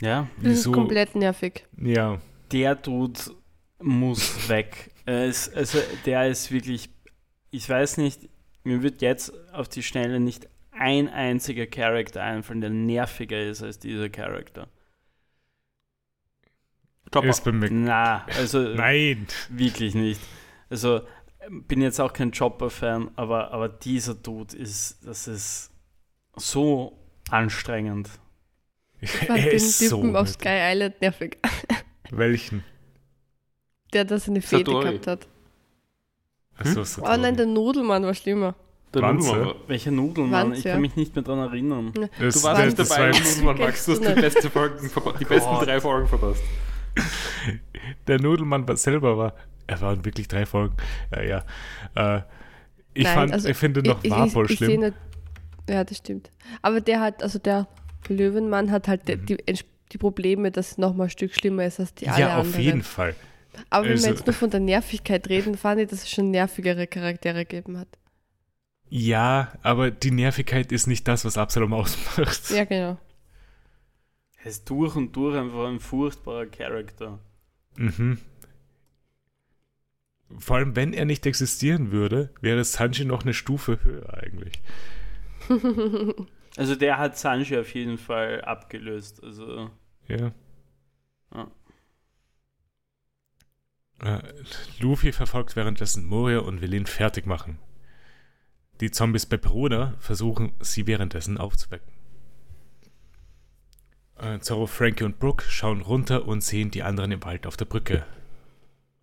Ja, 0.00 0.28
Das 0.42 0.52
ist 0.60 0.72
komplett 0.72 1.14
nervig. 1.16 1.66
Ja, 1.76 2.20
der 2.52 2.74
Dude 2.76 3.20
muss 3.80 4.48
weg. 4.48 4.92
Er 5.06 5.26
ist, 5.26 5.54
also 5.54 5.78
der 6.06 6.28
ist 6.28 6.50
wirklich, 6.52 6.90
ich 7.50 7.68
weiß 7.68 7.96
nicht, 7.98 8.28
mir 8.64 8.82
wird 8.82 9.02
jetzt 9.02 9.32
auf 9.52 9.68
die 9.68 9.82
Schnelle 9.82 10.20
nicht 10.20 10.48
ein 10.70 11.08
einziger 11.08 11.66
Charakter 11.66 12.22
einfallen, 12.22 12.60
der 12.60 12.70
nerviger 12.70 13.40
ist 13.42 13.62
als 13.62 13.78
dieser 13.78 14.08
Charakter. 14.08 14.68
Chopper. 17.12 17.28
ist 17.28 17.44
bei 17.44 17.52
mir. 17.52 17.70
Na, 17.70 18.24
also 18.36 18.58
Nein! 18.74 19.26
wirklich 19.50 19.94
nicht. 19.94 20.20
Also 20.70 21.00
bin 21.50 21.80
jetzt 21.80 21.98
auch 22.00 22.12
kein 22.12 22.30
Chopper-Fan, 22.32 23.10
aber, 23.16 23.52
aber 23.52 23.68
dieser 23.68 24.14
Dude 24.14 24.54
ist, 24.56 24.98
das 25.06 25.26
ist 25.28 25.70
so 26.36 26.98
anstrengend. 27.30 28.10
Ich 29.00 29.10
fand 29.10 29.30
er 29.40 29.46
den 29.46 29.56
ist 29.56 29.78
so. 29.78 29.96
Typen 29.96 30.16
auf 30.16 30.26
nett. 30.26 30.34
Sky 30.34 30.72
Island 30.72 31.00
nervig. 31.00 31.38
Welchen? 32.10 32.64
Der 33.92 34.04
da 34.04 34.18
seine 34.18 34.42
Fete 34.42 34.70
Satori. 34.70 34.84
gehabt 34.98 35.06
hat. 35.06 35.28
Achso, 36.58 36.82
so 36.84 37.02
Oh 37.02 37.16
nein, 37.16 37.36
der 37.36 37.46
Nudelmann 37.46 38.02
war 38.04 38.14
schlimmer. 38.14 38.54
Der 38.92 39.02
Wanze? 39.02 39.28
Nudelmann 39.28 39.54
Welcher 39.68 39.90
Nudelmann? 39.90 40.50
Wanz, 40.50 40.58
Ich 40.58 40.64
kann 40.64 40.80
mich 40.80 40.96
nicht 40.96 41.14
mehr 41.14 41.22
daran 41.22 41.48
erinnern. 41.48 41.92
das, 42.18 42.34
Du 42.34 42.42
warst 42.42 42.64
nicht 42.64 42.78
dabei, 42.78 43.10
der 43.12 43.20
Nudelmann, 43.20 43.58
Max. 43.58 43.86
Du 43.86 43.92
hast 43.92 44.00
die, 44.04 44.20
beste 44.20 44.50
Folgen, 44.50 44.90
die 45.20 45.24
besten 45.24 45.54
drei 45.64 45.80
Folgen 45.80 46.08
verpasst. 46.08 46.42
der 48.06 48.20
Nudelmann 48.20 48.66
war 48.68 48.76
selber 48.76 49.16
war. 49.18 49.34
Er 49.66 49.80
waren 49.80 50.04
wirklich 50.04 50.28
drei 50.28 50.46
Folgen. 50.46 50.76
Ja, 51.14 51.22
ja. 51.22 52.16
Äh, 52.16 52.22
ich, 52.94 53.04
Nein, 53.04 53.14
fand, 53.14 53.32
also 53.32 53.48
ich 53.48 53.56
finde 53.56 53.82
noch 53.82 54.02
ich, 54.02 54.10
Warpol 54.10 54.46
ich, 54.46 54.52
ich 54.52 54.56
schlimm. 54.58 54.80
Nicht, 54.80 54.94
ja, 55.68 55.84
das 55.84 55.98
stimmt. 55.98 56.30
Aber 56.62 56.80
der 56.80 57.00
hat, 57.00 57.22
also 57.22 57.38
der 57.38 57.68
Löwenmann 58.08 58.70
hat 58.70 58.88
halt 58.88 59.06
Mhm. 59.06 59.26
die, 59.26 59.36
die, 59.92 59.98
Probleme, 59.98 60.50
dass 60.50 60.72
es 60.72 60.78
nochmal 60.78 61.06
ein 61.08 61.10
Stück 61.10 61.34
schlimmer 61.34 61.64
ist 61.66 61.80
als 61.80 61.94
die 61.94 62.08
alle 62.08 62.20
ja, 62.20 62.38
auf 62.38 62.46
anderen. 62.46 62.62
jeden 62.62 62.82
Fall. 62.82 63.14
Aber 63.70 63.84
wenn 63.84 63.92
Also- 63.92 64.04
wir 64.06 64.12
jetzt 64.14 64.26
nur 64.26 64.34
von 64.34 64.50
der 64.50 64.60
Nervigkeit 64.60 65.28
reden, 65.28 65.56
fand 65.56 65.80
ich, 65.80 65.88
dass 65.88 66.00
es 66.02 66.10
schon 66.10 66.30
nervigere 66.30 66.86
Charaktere 66.86 67.44
gegeben 67.44 67.78
hat. 67.78 67.88
Ja, 68.90 69.52
aber 69.62 69.90
die 69.90 70.10
Nervigkeit 70.10 70.72
ist 70.72 70.86
nicht 70.86 71.06
das, 71.06 71.24
was 71.24 71.36
Absalom 71.36 71.74
ausmacht. 71.74 72.50
Ja, 72.50 72.64
genau. 72.64 72.96
Er 74.38 74.46
ist 74.46 74.68
durch 74.70 74.94
und 74.96 75.14
durch 75.14 75.36
einfach 75.36 75.66
ein 75.66 75.80
furchtbarer 75.80 76.46
Charakter. 76.46 77.18
Mhm. 77.76 78.18
Vor 80.38 80.56
allem, 80.56 80.76
wenn 80.76 80.92
er 80.92 81.04
nicht 81.04 81.26
existieren 81.26 81.90
würde, 81.90 82.32
wäre 82.40 82.62
Sanji 82.64 83.04
noch 83.04 83.22
eine 83.22 83.34
Stufe 83.34 83.82
höher 83.82 84.14
eigentlich. 84.14 84.62
Also 86.56 86.74
der 86.74 86.98
hat 86.98 87.16
Sanji 87.16 87.56
auf 87.56 87.72
jeden 87.72 87.98
Fall 87.98 88.42
abgelöst. 88.42 89.22
Also 89.22 89.70
Ja. 90.08 90.32
Ja. 91.32 91.50
Äh, 94.00 94.22
Luffy 94.80 95.12
verfolgt 95.12 95.54
währenddessen 95.54 96.04
Moria 96.04 96.40
und 96.40 96.60
will 96.60 96.74
ihn 96.74 96.86
fertig 96.86 97.26
machen. 97.26 97.58
Die 98.80 98.90
Zombies 98.90 99.26
bei 99.26 99.36
Perona 99.36 99.94
versuchen, 99.98 100.52
sie 100.60 100.86
währenddessen 100.86 101.38
aufzuwecken. 101.38 101.92
Äh, 104.18 104.40
Zoro, 104.40 104.66
Frankie 104.66 105.04
und 105.04 105.20
Brooke 105.20 105.44
schauen 105.48 105.80
runter 105.80 106.26
und 106.26 106.42
sehen 106.42 106.70
die 106.70 106.82
anderen 106.82 107.12
im 107.12 107.24
Wald 107.24 107.46
auf 107.46 107.56
der 107.56 107.66
Brücke. 107.66 108.04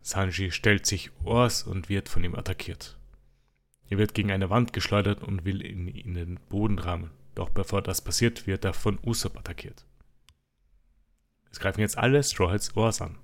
Sanji 0.02 0.52
stellt 0.52 0.86
sich 0.86 1.10
Ors 1.24 1.64
und 1.64 1.90
wird 1.90 2.10
von 2.10 2.24
ihm 2.24 2.36
attackiert. 2.36 2.98
Er 3.90 3.98
wird 3.98 4.14
gegen 4.14 4.32
eine 4.32 4.50
Wand 4.50 4.74
geschleudert 4.74 5.24
und 5.24 5.46
will 5.46 5.66
ihn 5.66 5.88
in 5.88 6.16
den 6.16 6.40
Boden 6.50 6.80
rammen. 6.80 7.12
Doch 7.34 7.50
bevor 7.50 7.82
das 7.82 8.02
passiert, 8.02 8.46
wird 8.46 8.66
er 8.66 8.74
von 8.74 9.00
Usopp 9.06 9.38
attackiert. 9.38 9.86
Es 11.52 11.60
greifen 11.60 11.82
jetzt 11.82 11.98
alle 11.98 12.22
Straw 12.22 12.52
Hats 12.52 12.76
Ors 12.76 13.02
an. 13.02 13.18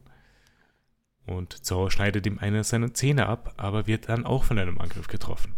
Und 1.26 1.66
Zoro 1.66 1.90
schneidet 1.90 2.26
ihm 2.26 2.40
eine 2.40 2.64
seiner 2.64 2.94
Zähne 2.94 3.28
ab, 3.28 3.54
aber 3.58 3.86
wird 3.88 4.10
dann 4.10 4.26
auch 4.26 4.44
von 4.44 4.58
einem 4.58 4.80
Angriff 4.80 5.08
getroffen. 5.08 5.54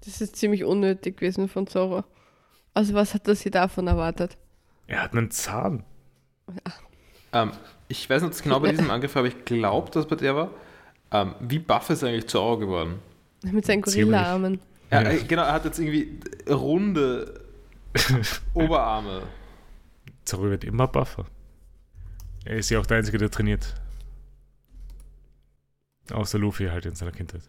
Das 0.00 0.20
ist 0.20 0.36
ziemlich 0.36 0.64
unnötig 0.64 1.18
gewesen 1.18 1.48
von 1.48 1.66
Zoro. 1.66 2.04
Also 2.74 2.94
was 2.94 3.14
hat 3.14 3.28
er 3.28 3.34
sich 3.34 3.52
davon 3.52 3.86
erwartet? 3.86 4.38
Er 4.86 5.02
hat 5.02 5.12
einen 5.12 5.30
Zahn. 5.30 5.84
Ähm, 7.32 7.52
ich 7.88 8.08
weiß 8.08 8.22
nicht 8.22 8.42
genau 8.42 8.60
bei 8.60 8.70
diesem 8.70 8.90
Angriff, 8.90 9.16
aber 9.16 9.26
ich 9.28 9.44
glaube, 9.44 9.90
dass 9.90 10.06
bei 10.06 10.16
der 10.16 10.36
war. 10.36 10.50
Ähm, 11.10 11.34
wie 11.40 11.58
buff 11.58 11.90
ist 11.90 12.04
eigentlich 12.04 12.26
Zoro 12.28 12.58
geworden? 12.58 12.98
Mit 13.42 13.64
seinen. 13.66 13.82
Gorilla-Armen. 13.82 14.60
Ja, 14.90 15.02
Ja. 15.02 15.10
äh, 15.10 15.18
genau, 15.24 15.42
er 15.42 15.52
hat 15.52 15.64
jetzt 15.64 15.78
irgendwie 15.78 16.20
runde 16.50 17.40
Oberarme. 18.54 19.22
Zoro 20.24 20.44
wird 20.44 20.64
immer 20.64 20.88
buffer. 20.88 21.26
Er 22.44 22.56
ist 22.56 22.70
ja 22.70 22.78
auch 22.80 22.86
der 22.86 22.98
Einzige, 22.98 23.18
der 23.18 23.30
trainiert. 23.30 23.74
Außer 26.10 26.38
Luffy 26.38 26.66
halt 26.66 26.86
in 26.86 26.94
seiner 26.94 27.12
Kindheit. 27.12 27.42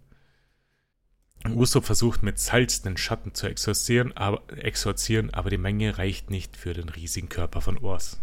Usopp 1.49 1.86
versucht 1.86 2.24
mit 2.24 2.40
Salz 2.40 2.82
den 2.82 2.98
Schatten 2.98 3.34
zu 3.34 3.48
exorzieren 3.48 4.15
aber, 4.15 4.41
exorzieren, 4.56 5.34
aber 5.34 5.49
die 5.49 5.57
Menge 5.57 5.98
reicht 5.98 6.30
nicht 6.30 6.56
für 6.56 6.74
den 6.74 6.90
riesigen 6.90 7.30
Körper 7.30 7.61
von 7.61 7.78
Ors. 7.80 8.20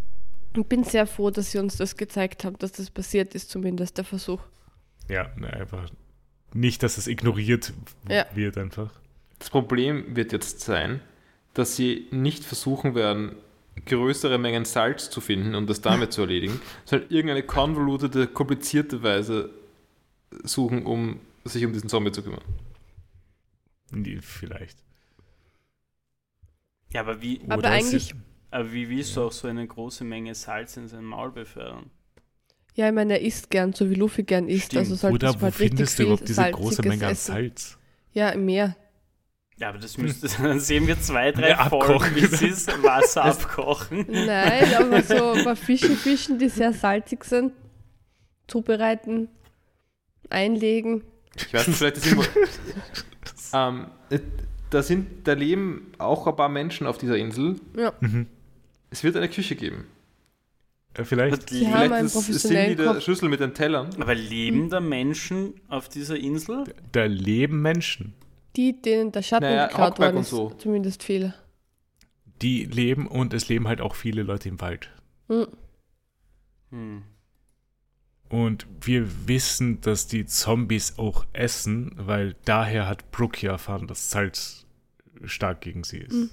Ich 0.56 0.64
bin 0.64 0.84
sehr 0.84 1.06
froh, 1.06 1.30
dass 1.30 1.52
sie 1.52 1.59
uns 1.59 1.76
das 1.76 1.97
gezeigt 1.97 2.44
haben, 2.44 2.59
dass 2.59 2.72
das 2.72 2.90
passiert 2.90 3.34
ist, 3.34 3.51
zumindest 3.51 3.98
der 3.98 4.05
Versuch. 4.05 4.40
Ja, 5.09 5.30
ne, 5.36 5.52
einfach 5.52 5.88
nicht, 6.52 6.82
dass 6.82 6.98
es 6.98 7.06
ignoriert 7.06 7.72
Ja. 8.09 8.26
wird 8.34 8.59
einfach. 8.59 8.90
Das 9.38 9.51
Problem 9.51 10.16
wird 10.16 10.32
jetzt 10.32 10.60
sein, 10.60 11.01
dass 11.55 11.76
sie 11.76 12.09
nicht 12.10 12.44
versuchen 12.44 12.94
werden, 12.94 13.36
größere 13.86 14.38
Mengen 14.38 14.64
Salz 14.64 15.10
zu 15.10 15.20
finden 15.20 15.55
und 15.55 15.68
das 15.68 15.80
damit 15.80 16.12
zu 16.12 16.22
erledigen, 16.22 16.60
sondern 16.84 17.10
irgendeine 17.10 17.42
konvolutete, 17.42 18.26
komplizierte 18.26 19.02
Weise 19.02 19.51
suchen, 20.42 20.84
um 20.84 21.20
sich 21.44 21.64
um 21.64 21.72
diesen 21.72 21.88
Zombie 21.88 22.12
zu 22.12 22.22
kümmern. 22.22 22.42
Nee, 23.90 24.18
Vielleicht. 24.20 24.78
Ja, 26.92 27.00
aber 27.02 27.22
wie, 27.22 27.40
Aber 27.48 27.58
Oder 27.58 27.76
es 27.78 27.84
eigentlich- 27.86 28.14
aber 28.50 28.72
wie 28.72 28.88
willst 28.88 29.16
du 29.16 29.22
auch 29.22 29.32
so 29.32 29.46
eine 29.46 29.64
große 29.66 30.02
Menge 30.02 30.34
Salz 30.34 30.76
in 30.76 30.88
sein 30.88 31.04
Maul 31.04 31.30
befördern? 31.30 31.90
Ja, 32.74 32.88
ich 32.88 32.94
meine, 32.94 33.14
er 33.14 33.20
isst 33.20 33.50
gern, 33.50 33.72
so 33.72 33.88
wie 33.90 33.94
Luffy 33.94 34.24
gern 34.24 34.48
isst. 34.48 34.66
Stimmt. 34.66 34.78
Also 34.80 34.94
sollte 34.96 35.14
Oder 35.14 35.28
es 35.30 35.36
wo 35.36 35.42
halt 35.42 35.54
richtig 35.60 35.68
findest 35.68 35.92
du 35.92 35.96
viel 35.96 36.06
überhaupt 36.06 36.28
diese 36.28 36.50
große 36.50 36.82
Menge 36.82 37.06
an. 37.06 37.14
Salz? 37.14 37.78
Ja, 38.12 38.30
im 38.30 38.44
Meer. 38.46 38.76
Ja, 39.58 39.68
aber 39.68 39.78
das 39.78 39.98
müsste, 39.98 40.26
dann 40.42 40.58
sehen 40.58 40.86
wir 40.88 41.00
zwei, 41.00 41.30
drei 41.32 41.50
Ja, 41.50 41.68
Folgen, 41.68 41.92
abkochen. 41.94 42.16
wie 42.16 42.26
sie 42.26 42.48
das 42.50 42.66
Wasser 42.82 43.24
abkochen. 43.26 44.06
Nein, 44.08 44.74
aber 44.78 45.02
so 45.02 45.32
ein 45.32 45.44
paar 45.44 45.56
Fische 45.56 45.94
fischen, 45.94 46.38
die 46.38 46.48
sehr 46.48 46.72
salzig 46.72 47.24
sind. 47.24 47.52
Zubereiten, 48.48 49.28
einlegen. 50.28 51.04
Ich 51.36 51.52
weiß 51.54 51.68
nicht, 51.68 51.76
vielleicht 51.76 51.98
ist 51.98 52.06
irgendwo. 52.06 52.28
ähm, 53.52 53.86
äh, 54.10 54.18
da, 54.70 54.82
sind, 54.82 55.27
da 55.27 55.32
leben 55.32 55.93
auch 55.98 56.27
ein 56.27 56.36
paar 56.36 56.48
Menschen 56.48 56.86
auf 56.86 56.98
dieser 56.98 57.16
Insel. 57.16 57.56
Ja. 57.77 57.93
Mhm. 58.01 58.27
Es 58.90 59.05
wird 59.05 59.16
eine 59.16 59.28
Küche 59.28 59.56
geben. 59.56 59.86
Äh, 60.94 61.05
Vielleicht. 61.05 61.51
Die 61.51 61.66
haben 61.66 61.72
Vielleicht 61.74 61.93
einen 61.93 62.06
ist, 62.06 62.43
sind 62.43 62.68
die 62.68 62.77
der 62.77 62.94
Koch. 62.94 63.01
Schlüssel 63.01 63.28
mit 63.28 63.40
den 63.40 63.55
Tellern. 63.55 63.90
Aber 64.01 64.14
leben 64.14 64.70
da 64.70 64.81
Menschen 64.81 65.55
auf 65.68 65.89
dieser 65.89 66.16
Insel? 66.16 66.64
Da 66.93 67.05
leben 67.05 67.62
Menschen. 67.62 68.14
Die, 68.56 68.81
denen 68.81 69.12
der 69.12 69.22
Schatten 69.22 69.44
Naja, 69.44 69.68
geklaut 69.68 69.98
worden 69.98 70.16
und 70.16 70.22
ist. 70.22 70.31
so. 70.31 70.51
Zumindest 70.59 71.02
viele. 71.05 71.35
Die 72.43 72.64
leben 72.64 73.06
und 73.06 73.32
es 73.35 73.48
leben 73.48 73.68
halt 73.68 73.81
auch 73.81 73.94
viele 73.94 74.22
Leute 74.22 74.48
im 74.48 74.60
Wald. 74.60 74.90
Hm. 75.28 75.47
Hm. 76.70 77.02
Und 78.31 78.66
wir 78.81 79.27
wissen, 79.27 79.81
dass 79.81 80.07
die 80.07 80.24
Zombies 80.24 80.98
auch 80.98 81.27
essen, 81.32 81.93
weil 81.97 82.36
daher 82.44 82.86
hat 82.86 83.11
Brooke 83.11 83.44
ja 83.44 83.52
erfahren, 83.52 83.89
dass 83.89 84.11
Salz 84.11 84.66
stark 85.24 85.61
gegen 85.61 85.82
sie 85.82 85.98
ist. 85.98 86.12
Mhm. 86.12 86.31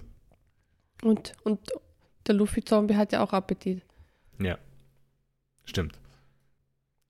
Und, 1.02 1.34
und 1.44 1.60
der 2.28 2.36
Luffy-Zombie 2.36 2.96
hat 2.96 3.12
ja 3.14 3.24
auch 3.24 3.34
Appetit. 3.34 3.82
Ja. 4.40 4.60
Stimmt. 5.66 5.98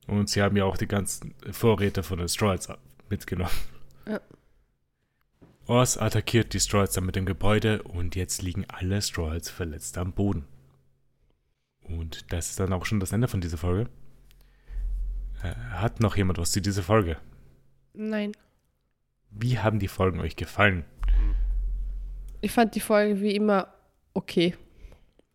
Und 0.08 0.30
sie 0.30 0.42
haben 0.42 0.56
ja 0.56 0.64
auch 0.64 0.78
die 0.78 0.88
ganzen 0.88 1.36
Vorräte 1.52 2.02
von 2.02 2.20
den 2.20 2.30
Stroids 2.30 2.70
mitgenommen. 3.10 3.52
Ja. 4.08 4.22
Ors 5.66 5.98
attackiert 5.98 6.54
die 6.54 6.62
Stroids 6.62 6.94
dann 6.94 7.06
mit 7.06 7.18
dem 7.18 7.26
Gebäude 7.26 7.84
und 7.84 8.16
jetzt 8.16 8.42
liegen 8.42 8.64
alle 8.70 9.02
Stroids 9.02 9.50
verletzt 9.50 9.98
am 9.98 10.14
Boden. 10.14 10.46
Und 11.82 12.32
das 12.32 12.52
ist 12.52 12.60
dann 12.62 12.72
auch 12.72 12.86
schon 12.86 13.02
das 13.02 13.12
Ende 13.12 13.28
von 13.28 13.42
dieser 13.42 13.58
Folge. 13.58 13.90
Äh, 15.48 15.56
hat 15.72 15.99
noch 15.99 16.18
jemand 16.18 16.40
was 16.40 16.52
zu 16.52 16.61
dieser 16.61 16.84
Folge? 16.84 17.18
Nein. 17.94 18.32
Wie 19.30 19.60
haben 19.60 19.80
die 19.80 19.88
Folgen 19.88 20.19
euch 20.19 20.36
gefallen? 20.36 20.86
Ich 22.41 22.52
fand 22.52 22.76
die 22.76 22.80
Folge 22.80 23.22
wie 23.22 23.36
immer 23.36 23.68
okay. 24.14 24.56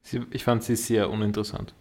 Sie, 0.03 0.21
ich 0.31 0.45
fand 0.45 0.63
sie 0.63 0.77
sehr 0.77 1.11
uninteressant. 1.11 1.75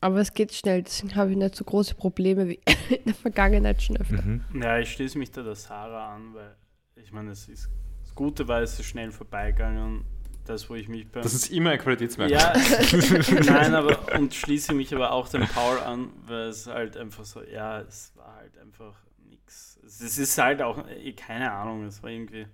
Aber 0.00 0.18
es 0.18 0.34
geht 0.34 0.52
schnell, 0.52 0.82
deswegen 0.82 1.14
habe 1.16 1.30
ich 1.30 1.36
nicht 1.36 1.54
so 1.54 1.64
große 1.64 1.94
Probleme 1.94 2.48
wie 2.48 2.60
in 2.90 3.04
der 3.06 3.14
Vergangenheit 3.14 3.82
schon 3.82 3.96
öfter. 3.96 4.22
Mhm. 4.22 4.44
Ja, 4.60 4.78
ich 4.78 4.92
schließe 4.92 5.18
mich 5.18 5.30
da 5.30 5.42
der 5.42 5.54
Sarah 5.54 6.14
an, 6.14 6.34
weil 6.34 6.54
ich 6.96 7.12
meine, 7.12 7.30
es 7.30 7.48
ist, 7.48 7.70
das 8.02 8.14
Gute 8.14 8.46
war, 8.46 8.60
es 8.60 8.78
ist 8.78 8.86
schnell 8.86 9.10
vorbeigegangen. 9.10 10.04
Das, 10.44 10.68
wo 10.68 10.74
ich 10.74 10.88
mich 10.88 11.08
beim. 11.10 11.22
Das 11.22 11.32
ist 11.32 11.50
immer 11.50 11.70
ein 11.70 11.78
Qualitätsmerkmal. 11.78 12.38
Ja, 12.38 12.52
nein, 13.44 13.74
aber 13.74 14.14
und 14.18 14.34
schließe 14.34 14.74
mich 14.74 14.94
aber 14.94 15.12
auch 15.12 15.28
dem 15.28 15.46
Paul 15.46 15.78
an, 15.78 16.10
weil 16.26 16.48
es 16.48 16.66
halt 16.66 16.96
einfach 16.98 17.24
so, 17.24 17.42
ja, 17.42 17.80
es 17.80 18.12
war 18.14 18.36
halt 18.36 18.58
einfach 18.58 18.94
nichts. 19.26 19.78
Es 19.86 20.18
ist 20.18 20.36
halt 20.36 20.60
auch, 20.60 20.86
eh, 20.88 21.12
keine 21.12 21.50
Ahnung, 21.52 21.84
es 21.84 22.02
war 22.02 22.10
irgendwie, 22.10 22.46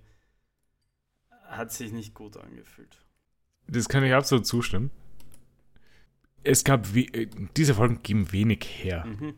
hat 1.49 1.73
sich 1.73 1.91
nicht 1.91 2.13
gut 2.13 2.37
angefühlt. 2.37 2.97
Das 3.67 3.89
kann 3.89 4.03
ich 4.03 4.13
absolut 4.13 4.45
zustimmen. 4.45 4.89
Es 6.43 6.63
gab, 6.63 6.95
we 6.95 7.01
äh, 7.13 7.27
diese 7.57 7.75
Folgen 7.75 8.01
geben 8.03 8.31
wenig 8.31 8.63
her. 8.65 9.05
Mhm. 9.05 9.33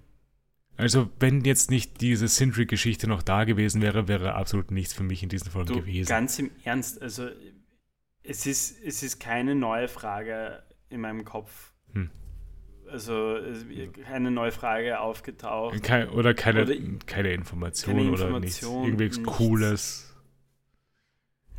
Also, 0.75 1.09
wenn 1.19 1.43
jetzt 1.43 1.69
nicht 1.69 2.01
diese 2.01 2.27
Sindri-Geschichte 2.27 3.07
noch 3.07 3.21
da 3.21 3.43
gewesen 3.43 3.81
wäre, 3.81 4.07
wäre 4.07 4.33
absolut 4.33 4.71
nichts 4.71 4.93
für 4.93 5.03
mich 5.03 5.21
in 5.21 5.29
diesen 5.29 5.51
Folgen 5.51 5.73
Du, 5.73 5.79
gewesen. 5.81 6.07
ganz 6.07 6.39
im 6.39 6.49
Ernst, 6.63 7.01
also 7.01 7.29
es 8.23 8.45
ist, 8.45 8.81
es 8.83 9.03
ist 9.03 9.19
keine 9.19 9.55
neue 9.55 9.87
Frage 9.87 10.63
in 10.89 11.01
meinem 11.01 11.25
Kopf. 11.25 11.73
Hm. 11.93 12.09
Also 12.89 13.37
keine 14.05 14.29
neue 14.31 14.51
Frage 14.51 14.99
aufgetaucht. 14.99 15.81
Kein, 15.83 16.09
oder 16.09 16.33
keine, 16.33 16.63
Oder- 16.63 16.75
keine 17.05 17.33
Information 17.33 17.95
keine 17.97 18.11
oder 18.11 18.39
nichts. 18.39 18.61
Information, 18.61 18.85
Irgendwas 18.85 19.17
nichts. 19.17 19.37
Cooles. 19.37 20.15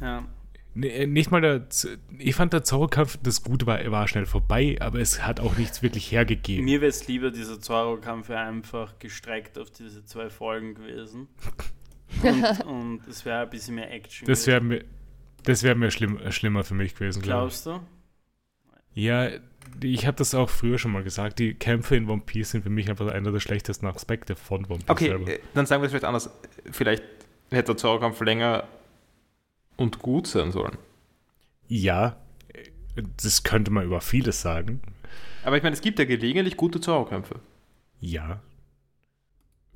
Ja. 0.00 0.28
Nee, 0.76 0.88
äh, 0.88 1.06
nicht 1.06 1.30
mal 1.30 1.40
der. 1.40 1.70
Z- 1.70 1.98
Ich 2.18 2.34
fand 2.34 2.52
der 2.52 2.64
Zorro-Kampf, 2.64 3.18
das 3.22 3.42
Gute 3.44 3.64
war, 3.66 3.78
er 3.80 3.92
war 3.92 4.08
schnell 4.08 4.26
vorbei, 4.26 4.76
aber 4.80 4.98
es 4.98 5.24
hat 5.24 5.38
auch 5.38 5.56
nichts 5.56 5.82
wirklich 5.82 6.10
hergegeben. 6.10 6.64
Mir 6.64 6.80
wäre 6.80 6.88
es 6.90 7.06
lieber, 7.06 7.30
dieser 7.30 7.60
Zorro-Kampf 7.60 8.28
wäre 8.28 8.40
einfach 8.40 8.98
gestreckt 8.98 9.56
auf 9.58 9.70
diese 9.70 10.04
zwei 10.04 10.30
Folgen 10.30 10.74
gewesen. 10.74 11.28
Und, 12.22 12.60
und 12.66 13.08
es 13.08 13.24
wäre 13.24 13.40
ein 13.42 13.50
bisschen 13.50 13.74
mehr 13.74 13.90
Action. 13.90 14.26
Das 14.28 14.46
wäre 14.46 14.60
mir, 14.60 14.84
das 15.44 15.62
wär 15.62 15.74
mir 15.74 15.90
schlimm, 15.90 16.18
äh, 16.18 16.32
schlimmer 16.32 16.64
für 16.64 16.74
mich 16.74 16.94
gewesen, 16.94 17.22
glaube 17.22 17.48
ich. 17.48 17.62
Glaubst 17.62 17.66
du? 17.66 17.80
Ja, 18.94 19.28
ich 19.82 20.06
habe 20.06 20.16
das 20.16 20.34
auch 20.34 20.48
früher 20.48 20.78
schon 20.78 20.92
mal 20.92 21.02
gesagt. 21.02 21.38
Die 21.38 21.54
Kämpfe 21.54 21.96
in 21.96 22.08
One 22.08 22.22
Piece 22.24 22.50
sind 22.50 22.62
für 22.62 22.70
mich 22.70 22.88
einfach 22.90 23.08
einer 23.08 23.32
der 23.32 23.40
schlechtesten 23.40 23.86
Aspekte 23.86 24.36
von 24.36 24.64
One 24.66 24.78
Piece 24.78 24.88
Okay, 24.90 25.08
selber. 25.08 25.28
äh, 25.30 25.40
dann 25.54 25.66
sagen 25.66 25.82
wir 25.82 25.86
es 25.86 25.92
vielleicht 25.92 26.04
anders. 26.04 26.30
Vielleicht 26.70 27.02
hätte 27.50 27.72
der 27.72 27.76
Zorrokampf 27.76 28.20
länger 28.20 28.68
und 29.76 29.98
gut 29.98 30.26
sein 30.26 30.52
sollen. 30.52 30.76
Ja, 31.66 32.16
äh, 32.52 33.02
das 33.22 33.42
könnte 33.42 33.70
man 33.70 33.84
über 33.84 34.00
vieles 34.00 34.40
sagen. 34.42 34.80
Aber 35.44 35.56
ich 35.56 35.62
meine, 35.62 35.74
es 35.74 35.80
gibt 35.82 35.98
ja 35.98 36.04
gelegentlich 36.04 36.56
gute 36.56 36.80
Zorrokämpfe. 36.80 37.40
Ja. 38.00 38.40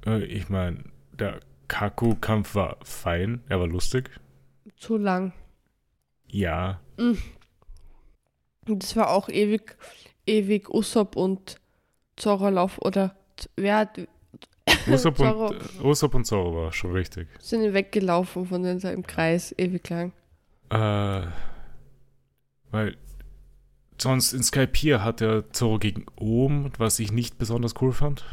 Ich 0.07 0.49
meine, 0.49 0.85
der 1.13 1.41
Kaku-Kampf 1.67 2.55
war 2.55 2.77
fein, 2.85 3.43
er 3.49 3.59
war 3.61 3.67
lustig. 3.67 4.11
Zu 4.77 4.97
lang. 4.97 5.33
Ja, 6.31 6.81
Und 6.97 8.83
das 8.83 8.97
war 8.97 9.11
auch 9.11 9.29
ewig, 9.29 9.77
ewig 10.27 10.69
Usopp 10.69 11.17
und 11.17 11.57
Zorro-Lauf 12.17 12.79
oder 12.83 13.17
Z- 13.37 13.51
wer 13.57 13.77
hat, 13.79 14.01
Usopp 14.87 15.17
Zorro. 15.17 15.47
und, 15.49 15.85
Usopp 15.85 16.15
und 16.15 16.25
Zorro 16.27 16.55
war 16.65 16.73
schon 16.73 16.93
richtig. 16.93 17.29
sind 17.41 17.73
weggelaufen 17.73 18.47
von 18.47 18.63
den 18.63 18.79
im 18.81 19.07
Kreis, 19.07 19.55
ewig 19.57 19.89
lang. 19.89 20.13
Äh, 20.71 21.27
weil 22.71 22.97
sonst 24.01 24.33
in 24.35 24.43
Skypiea 24.43 25.03
hat 25.03 25.21
er 25.23 25.51
Zorro 25.53 25.79
gegen 25.79 26.05
Ohm, 26.17 26.71
was 26.77 26.99
ich 26.99 27.11
nicht 27.13 27.39
besonders 27.39 27.75
cool 27.81 27.93
fand. 27.93 28.25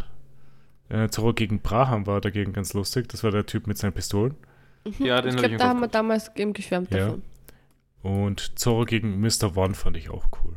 Äh, 0.90 1.08
Zorro 1.10 1.34
gegen 1.34 1.62
Braham 1.62 2.06
war 2.06 2.20
dagegen 2.22 2.52
ganz 2.54 2.74
lustig. 2.74 3.08
Das 3.10 3.24
war 3.24 3.32
der 3.32 3.46
Typ 3.46 3.66
mit 3.68 3.78
seinen 3.78 3.94
Pistolen. 3.94 4.36
Ja, 5.00 5.22
den 5.22 5.32
ich 5.34 5.38
glaube, 5.38 5.56
da 5.58 5.70
haben 5.70 5.80
wir 5.80 5.88
damals 5.88 6.30
eben 6.36 6.54
geschwärmt 6.54 6.92
Ja. 6.92 6.98
davon. 7.08 7.24
Und 8.06 8.60
Zorro 8.60 8.86
gegen 8.86 9.20
Mr. 9.20 9.58
One 9.58 9.74
fand 9.74 9.98
ich 9.98 10.12
auch 10.12 10.28
cool. 10.44 10.56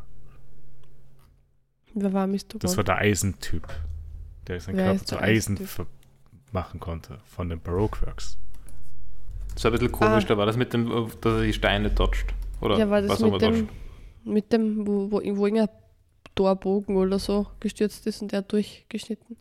Wer 1.95 2.13
war 2.13 2.27
Mr. 2.27 2.59
Das 2.59 2.73
One? 2.73 2.77
war 2.77 2.85
der 2.85 2.99
Eisentyp, 2.99 3.67
der 4.47 4.61
seinen 4.61 4.77
Wer 4.77 4.85
Körper 4.85 5.05
zu 5.07 5.19
Eisen 5.19 5.69
machen 6.53 6.79
konnte 6.79 7.21
von 7.25 7.49
den 7.49 7.59
Baroque 7.59 8.03
Works. 8.05 8.37
Das 9.55 9.65
war 9.65 9.71
ein 9.71 9.79
bisschen 9.79 9.93
komisch, 9.93 10.25
Ah. 10.25 10.29
da 10.29 10.37
war 10.37 10.45
das 10.45 10.59
mit 10.59 10.75
dem, 10.75 10.91
dass 11.23 11.33
er 11.33 11.43
die 11.43 11.55
Steine 11.55 11.89
dodgt. 11.89 12.35
Oder 12.61 12.77
ja, 12.77 12.91
war 12.91 13.01
das 13.01 13.13
was 13.13 13.23
auch 13.23 13.33
mit 13.33 13.43
immer 13.43 13.53
dem, 13.57 13.69
mit 14.25 14.53
dem, 14.53 14.87
wo, 14.87 15.11
wo, 15.11 15.23
wo 15.37 15.47
irgendein 15.47 15.71
Torbogen 16.35 16.97
oder 16.97 17.19
so 17.19 17.47
gestürzt 17.61 18.07
ist 18.07 18.21
und 18.21 18.31
der 18.31 18.43
durchgeschnitten. 18.43 19.39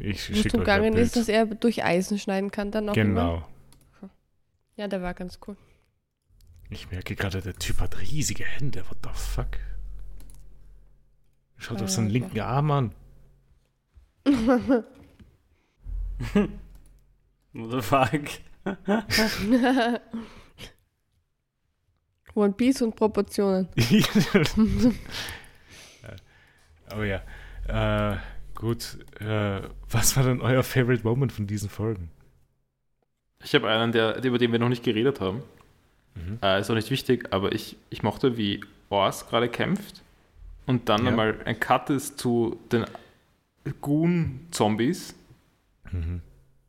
Ich 0.00 0.28
Wo 0.28 0.34
es 0.34 0.96
ist, 0.96 1.16
dass 1.16 1.28
er 1.28 1.46
durch 1.46 1.84
Eisen 1.84 2.18
schneiden 2.18 2.50
kann 2.50 2.72
dann 2.72 2.88
auch 2.88 2.96
immer. 2.96 3.44
Genau. 4.00 4.10
Ja, 4.74 4.88
der 4.88 5.02
war 5.02 5.14
ganz 5.14 5.38
cool. 5.46 5.56
Ich 6.72 6.90
merke 6.90 7.14
gerade, 7.14 7.42
der 7.42 7.54
Typ 7.54 7.80
hat 7.80 8.00
riesige 8.00 8.44
Hände. 8.44 8.82
What 8.88 8.96
the 9.02 9.10
fuck? 9.12 9.58
Schaut 11.58 11.82
auf 11.82 11.90
seinen 11.90 12.06
ja, 12.06 12.12
linken 12.12 12.40
Arm 12.40 12.70
an. 12.70 12.94
What 17.52 17.70
the 17.70 17.82
fuck? 17.82 18.22
One 22.34 22.54
Piece 22.54 22.80
und 22.80 22.96
Proportionen. 22.96 23.68
Aber 26.86 27.04
ja. 27.04 27.20
Äh, 27.68 28.16
gut. 28.54 28.96
Äh, 29.20 29.60
was 29.90 30.16
war 30.16 30.24
denn 30.24 30.40
euer 30.40 30.62
Favorite 30.62 31.04
Moment 31.04 31.32
von 31.32 31.46
diesen 31.46 31.68
Folgen? 31.68 32.10
Ich 33.44 33.54
habe 33.54 33.68
einen, 33.68 33.92
der, 33.92 34.24
über 34.24 34.38
den 34.38 34.52
wir 34.52 34.58
noch 34.58 34.70
nicht 34.70 34.84
geredet 34.84 35.20
haben. 35.20 35.42
Mhm. 36.14 36.38
Äh, 36.42 36.60
ist 36.60 36.70
auch 36.70 36.74
nicht 36.74 36.90
wichtig, 36.90 37.28
aber 37.32 37.52
ich, 37.52 37.76
ich 37.90 38.02
mochte, 38.02 38.36
wie 38.36 38.60
Ors 38.90 39.26
gerade 39.28 39.48
kämpft 39.48 40.02
und 40.66 40.88
dann 40.88 41.02
Ja. 41.04 41.08
einmal 41.10 41.40
ein 41.44 41.58
Cut 41.58 41.90
ist 41.90 42.18
zu 42.18 42.58
den 42.70 42.84
Goon-Zombies. 43.80 45.14
Mhm. 45.90 46.20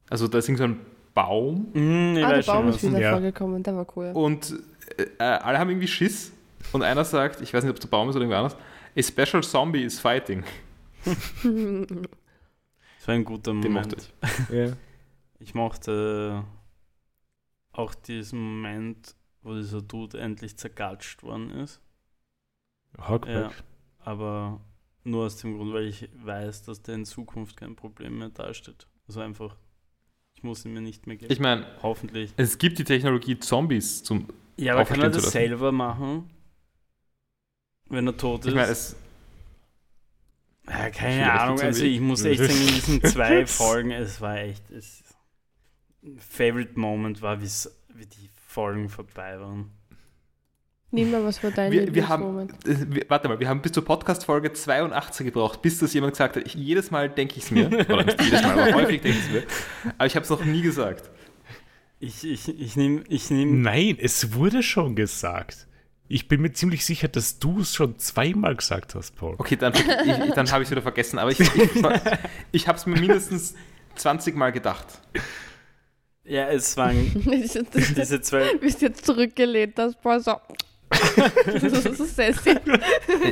Also 0.10 0.28
da 0.28 0.38
ist 0.38 0.48
irgend 0.48 0.60
so 0.60 0.64
ein 0.66 0.80
Baum 1.14 1.68
ich 1.74 2.24
ah, 2.26 2.34
der 2.34 2.42
Baum 2.44 2.70
ist 2.70 2.82
wieder 2.84 3.00
Ja. 3.00 3.12
vorgekommen, 3.12 3.62
der 3.62 3.76
war 3.76 3.86
cool. 3.96 4.12
und 4.16 4.56
äh, 4.98 5.24
alle 5.24 5.60
haben 5.60 5.70
irgendwie 5.70 5.88
Schiss 5.88 6.32
und 6.72 6.82
einer 6.82 7.06
sagt, 7.06 7.40
ich 7.42 7.54
weiß 7.54 7.64
nicht, 7.64 7.70
ob 7.70 7.76
es 7.78 7.82
der 7.82 7.90
Baum 7.90 8.10
ist 8.10 8.16
oder 8.16 8.24
irgendwer 8.26 8.40
anders, 8.40 8.56
a 8.98 9.02
special 9.02 9.44
zombie 9.44 9.84
is 9.84 10.00
fighting. 10.00 10.44
Das 13.00 13.08
war 13.10 13.16
ein 13.16 13.26
guter 13.26 13.52
Den 13.52 13.74
mochte 13.74 13.98
Moment. 13.98 14.14
ich. 14.50 14.56
Ja. 14.56 14.74
Ich 15.40 15.54
mochte 15.54 16.44
auch 17.74 17.94
diesen 17.96 18.40
Moment, 18.40 19.14
wo 19.44 19.56
dieser 19.56 19.82
Dude 19.82 20.20
endlich 20.20 20.58
zergatscht 20.58 21.24
worden 21.24 21.52
ist. 21.52 21.80
Hogback. 22.98 23.36
Ja. 23.36 23.52
Aber 24.00 24.62
nur 25.04 25.26
aus 25.26 25.38
dem 25.38 25.58
Grund, 25.58 25.74
weil 25.74 25.88
ich 25.88 26.10
weiß, 26.24 26.64
dass 26.64 26.82
der 26.82 26.96
in 26.96 27.06
Zukunft 27.06 27.58
kein 27.58 27.76
Problem 27.76 28.18
mehr 28.18 28.30
dasteht. 28.30 28.88
Also 29.08 29.22
einfach, 29.22 29.56
ich 30.34 30.44
muss 30.44 30.66
ihn 30.66 30.74
mir 30.74 30.82
nicht 30.82 31.08
mehr 31.08 31.18
geben. 31.18 31.32
Ich 31.32 31.40
meine, 31.40 31.66
Hoffentlich. 31.82 32.34
es 32.38 32.58
gibt 32.58 32.80
die 32.80 32.84
Technologie, 32.84 33.38
Zombies 33.40 34.04
zum. 34.04 34.28
Ja, 34.58 34.74
aber 34.74 34.86
kann 34.86 35.02
er 35.02 35.10
das 35.10 35.32
selber 35.32 35.72
machen? 35.72 36.30
Wenn 37.90 38.08
er 38.08 38.16
tot 38.16 38.42
ist? 38.42 38.48
Ich 38.48 38.56
meine, 38.56 38.72
es, 38.72 38.96
ja, 40.68 40.90
keine 40.92 41.32
Ahnung, 41.32 41.60
also 41.60 41.84
ich 41.84 42.00
muss 42.00 42.24
echt 42.24 42.42
sagen, 42.42 42.54
in 42.54 42.68
diesen 42.68 43.04
zwei 43.04 43.46
Folgen, 43.46 43.92
es 43.92 44.22
war 44.22 44.38
echt, 44.38 44.72
es, 44.72 45.04
Favorite 46.18 46.80
Moment 46.80 47.22
war, 47.22 47.42
wie 47.42 48.06
die 48.06 48.30
Folgen 48.54 48.88
vorbei 48.88 49.40
waren. 49.40 49.72
Niemand, 50.92 51.26
was 51.26 51.44
war 51.44 51.50
dein 51.50 51.72
wir, 51.72 51.96
wir 51.96 52.08
haben, 52.08 52.48
wir, 52.66 53.06
warte 53.08 53.28
mal, 53.28 53.40
wir 53.40 53.50
haben 53.50 53.64
bis 53.64 53.72
zur 53.72 53.84
Podcast-Folge 53.84 54.54
82 54.54 55.26
gebraucht, 55.26 55.64
bis 55.64 55.80
das 55.80 55.92
jemand 55.96 56.14
gesagt 56.14 56.36
hat. 56.36 56.46
Ich, 56.46 56.54
jedes 56.54 56.92
Mal 56.92 57.10
denke 57.10 57.38
ich 57.38 57.46
es 57.46 57.52
mir, 57.52 57.66
oder 57.90 58.04
nicht 58.04 58.22
jedes 58.22 58.44
Mal, 58.44 58.60
aber 58.60 58.74
häufig 58.76 59.02
denke 59.02 59.18
ich 59.18 59.26
es 59.26 59.32
mir. 59.32 59.44
Aber 59.98 60.06
ich 60.06 60.16
habe 60.16 60.24
es 60.24 60.30
noch 60.30 60.46
nie 60.46 60.62
gesagt. 60.62 61.10
Ich, 62.00 62.24
ich, 62.24 62.48
ich 62.48 62.76
nehme, 62.76 63.04
ich 63.10 63.32
nehm, 63.32 63.64
Nein, 63.64 63.98
es 64.00 64.36
wurde 64.36 64.62
schon 64.62 64.96
gesagt. 64.96 65.66
Ich 66.08 66.28
bin 66.28 66.42
mir 66.42 66.54
ziemlich 66.54 66.86
sicher, 66.86 67.08
dass 67.08 67.40
du 67.40 67.62
es 67.62 67.74
schon 67.74 67.98
zweimal 67.98 68.56
gesagt 68.56 68.94
hast, 68.94 69.16
Paul. 69.16 69.34
Okay, 69.40 69.56
dann, 69.56 69.74
ich, 69.74 70.34
dann 70.36 70.52
habe 70.52 70.62
ich 70.62 70.68
es 70.68 70.72
wieder 70.72 70.84
vergessen, 70.84 71.18
aber 71.18 71.32
ich, 71.32 71.40
ich, 71.40 71.50
ich 72.52 72.68
habe 72.68 72.78
es 72.78 72.86
mir 72.86 73.00
mindestens 73.00 73.56
20 73.96 74.36
Mal 74.36 74.52
gedacht. 74.52 74.86
Ja, 76.24 76.50
es 76.50 76.76
waren 76.78 77.12
diese 77.26 78.22
zwei, 78.22 78.56
bist 78.62 78.82
jetzt 78.82 79.06
zurückgelehnt, 79.06 79.78
das 79.78 79.96
war 80.04 80.20
so. 80.20 80.36
das 81.46 81.86
ist 81.86 82.16
sassy. 82.16 82.56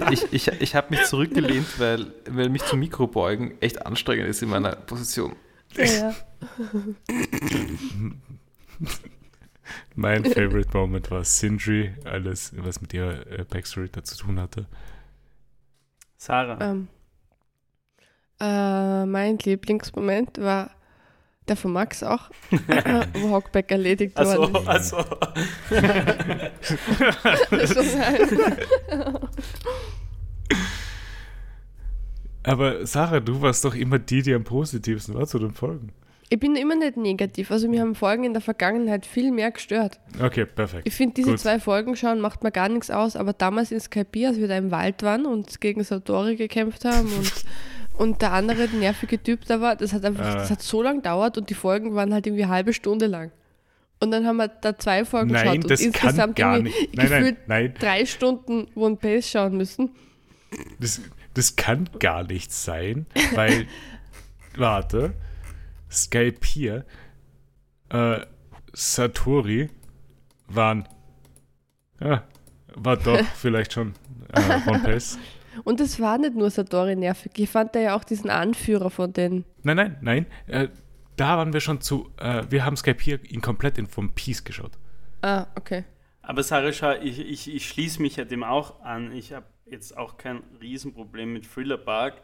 Ich, 0.09 0.34
ich, 0.34 0.47
ich 0.47 0.76
habe 0.76 0.88
mich 0.89 1.03
zurückgelehnt, 1.05 1.80
weil, 1.80 2.11
weil 2.27 2.49
mich 2.49 2.63
zum 2.63 2.80
Mikro 2.80 3.05
beugen 3.05 3.55
echt 3.61 3.85
anstrengend 3.85 4.27
ist 4.27 4.41
in 4.41 4.49
meiner 4.49 4.76
Position. 4.76 5.35
Ja, 5.76 5.85
ja. 5.85 6.15
Mein 9.95 10.26
Favorite 10.26 10.76
Moment 10.76 11.11
war 11.11 11.23
Sindri, 11.23 11.93
alles, 12.03 12.51
was 12.57 12.81
mit 12.81 12.93
ihrer 12.93 13.26
äh, 13.27 13.45
Backstory 13.47 13.89
da 13.91 14.03
zu 14.03 14.18
tun 14.18 14.39
hatte. 14.39 14.65
Sarah, 16.18 16.57
Ähm, 16.61 16.88
Äh, 18.39 19.05
mein 19.05 19.38
Lieblingsmoment 19.38 20.39
war 20.39 20.72
der 21.47 21.55
von 21.55 21.73
Max 21.73 22.03
auch, 22.03 22.30
wo 23.13 23.31
Hockback 23.31 23.72
erledigt 23.72 24.15
Also, 24.18 24.38
worden 24.53 24.68
also. 24.68 24.97
ist. 27.51 27.77
Also, 27.77 27.81
nein. 27.97 29.27
Aber 32.43 32.85
Sarah, 32.85 33.19
du 33.19 33.41
warst 33.41 33.63
doch 33.65 33.76
immer 33.76 33.99
die, 33.99 34.22
die 34.22 34.34
am 34.34 34.43
positivsten 34.43 35.13
war 35.15 35.27
zu 35.27 35.38
den 35.39 35.51
Folgen. 35.53 35.89
ich 36.30 36.39
bin 36.39 36.55
immer 36.55 36.76
nicht 36.76 36.97
negativ. 36.97 37.51
Also 37.51 37.68
mir 37.68 37.81
haben 37.81 37.93
Folgen 37.93 38.23
in 38.23 38.34
der 38.34 38.41
Vergangenheit 38.41 39.05
viel 39.05 39.31
mehr 39.31 39.51
gestört. 39.51 39.99
Okay, 40.19 40.45
perfekt. 40.45 40.88
Ich 40.88 40.93
finde, 40.95 41.13
diese 41.15 41.31
Gut. 41.31 41.39
zwei 41.39 41.59
Folgen 41.59 41.95
schauen 41.95 42.19
macht 42.19 42.43
mir 42.43 42.51
gar 42.51 42.69
nichts 42.69 42.89
aus, 42.89 43.15
aber 43.15 43.34
damals 43.34 43.72
in 43.72 43.80
Skype, 43.80 44.27
als 44.27 44.38
wir 44.38 44.47
da 44.47 44.57
im 44.57 44.72
Wald 44.72 45.03
waren 45.03 45.26
und 45.26 45.61
gegen 45.61 45.84
Satori 45.84 46.35
gekämpft 46.35 46.85
haben 46.85 47.11
und, 47.13 47.31
und 47.97 48.22
der 48.22 48.34
andere 48.34 48.68
der 48.68 48.80
nervige 48.80 49.22
Typ 49.22 49.45
da 49.45 49.61
war, 49.61 49.76
das 49.76 49.93
hat 49.93 50.03
einfach, 50.05 50.26
Ah. 50.26 50.35
das 50.35 50.49
hat 50.51 50.61
so 50.61 50.81
lang 50.81 50.97
gedauert 50.97 51.38
und 51.38 51.49
die 51.49 51.53
Folgen 51.53 51.93
waren 51.95 52.13
halt 52.13 52.26
irgendwie 52.27 52.43
eine 52.43 52.51
halbe 52.53 52.73
Stunde 52.73 53.07
lang. 53.07 53.31
Und 53.99 54.09
dann 54.11 54.26
haben 54.26 54.38
wir 54.38 54.47
da 54.47 54.77
zwei 54.77 55.05
Folgen 55.05 55.31
Nein, 55.31 55.61
geschaut 55.61 55.72
das 55.72 55.81
und 55.81 55.93
kann 55.93 56.09
insgesamt 56.09 56.35
gar 56.35 56.59
nicht. 56.59 56.76
Nein, 56.76 56.89
nein, 56.95 57.07
gefühlt 57.22 57.47
nein. 57.47 57.73
drei 57.80 58.05
Stunden 58.05 58.68
One 58.76 58.95
Piece 58.95 59.30
schauen 59.30 59.57
müssen. 59.57 59.91
Das, 60.80 61.01
das 61.35 61.55
kann 61.55 61.88
gar 61.99 62.23
nicht 62.23 62.51
sein, 62.51 63.05
weil, 63.35 63.68
warte, 64.57 65.13
Skype 65.91 66.39
hier, 66.45 66.84
äh, 67.89 68.22
Satori 68.73 69.69
waren, 70.47 70.88
ja, 71.99 72.23
war 72.73 72.97
doch 72.97 73.23
vielleicht 73.35 73.73
schon 73.73 73.93
äh, 74.34 74.69
One 74.69 74.80
Piece. 74.80 75.19
Und 75.64 75.80
es 75.80 75.99
war 75.99 76.18
nicht 76.18 76.36
nur 76.36 76.49
Satori 76.49 76.95
nervig. 76.95 77.32
Ich 77.38 77.49
fand 77.49 77.76
da 77.76 77.80
ja 77.80 77.95
auch 77.95 78.03
diesen 78.03 78.30
Anführer 78.30 78.90
von 78.90 79.14
den. 79.14 79.45
Nein, 79.64 79.78
nein, 79.78 79.98
nein, 80.02 80.26
äh, 80.48 80.69
da 81.18 81.38
waren 81.38 81.53
wir 81.53 81.60
schon 81.60 81.82
zu, 81.82 82.10
äh, 82.18 82.44
wir 82.49 82.65
haben 82.65 82.78
Skype 82.78 83.02
hier 83.02 83.19
in 83.30 83.41
komplett 83.41 83.78
in 83.78 83.88
One 83.95 84.10
Piece 84.15 84.44
geschaut. 84.44 84.72
Ah, 85.22 85.48
okay. 85.56 85.84
Aber 86.22 86.44
Sarah, 86.44 86.72
schau, 86.72 86.94
ich, 86.94 87.19
ich, 87.19 87.53
ich 87.53 87.68
schließe 87.68 88.02
mich 88.02 88.15
ja 88.15 88.26
dem 88.26 88.44
auch 88.44 88.82
an. 88.82 89.11
Ich 89.11 89.34
habe 89.34 89.45
jetzt 89.65 89.98
auch 89.98 90.18
kein 90.18 90.44
Riesenproblem 90.61 91.34
mit 91.34 91.45
Thriller 91.45 91.78
Park. 91.78 92.22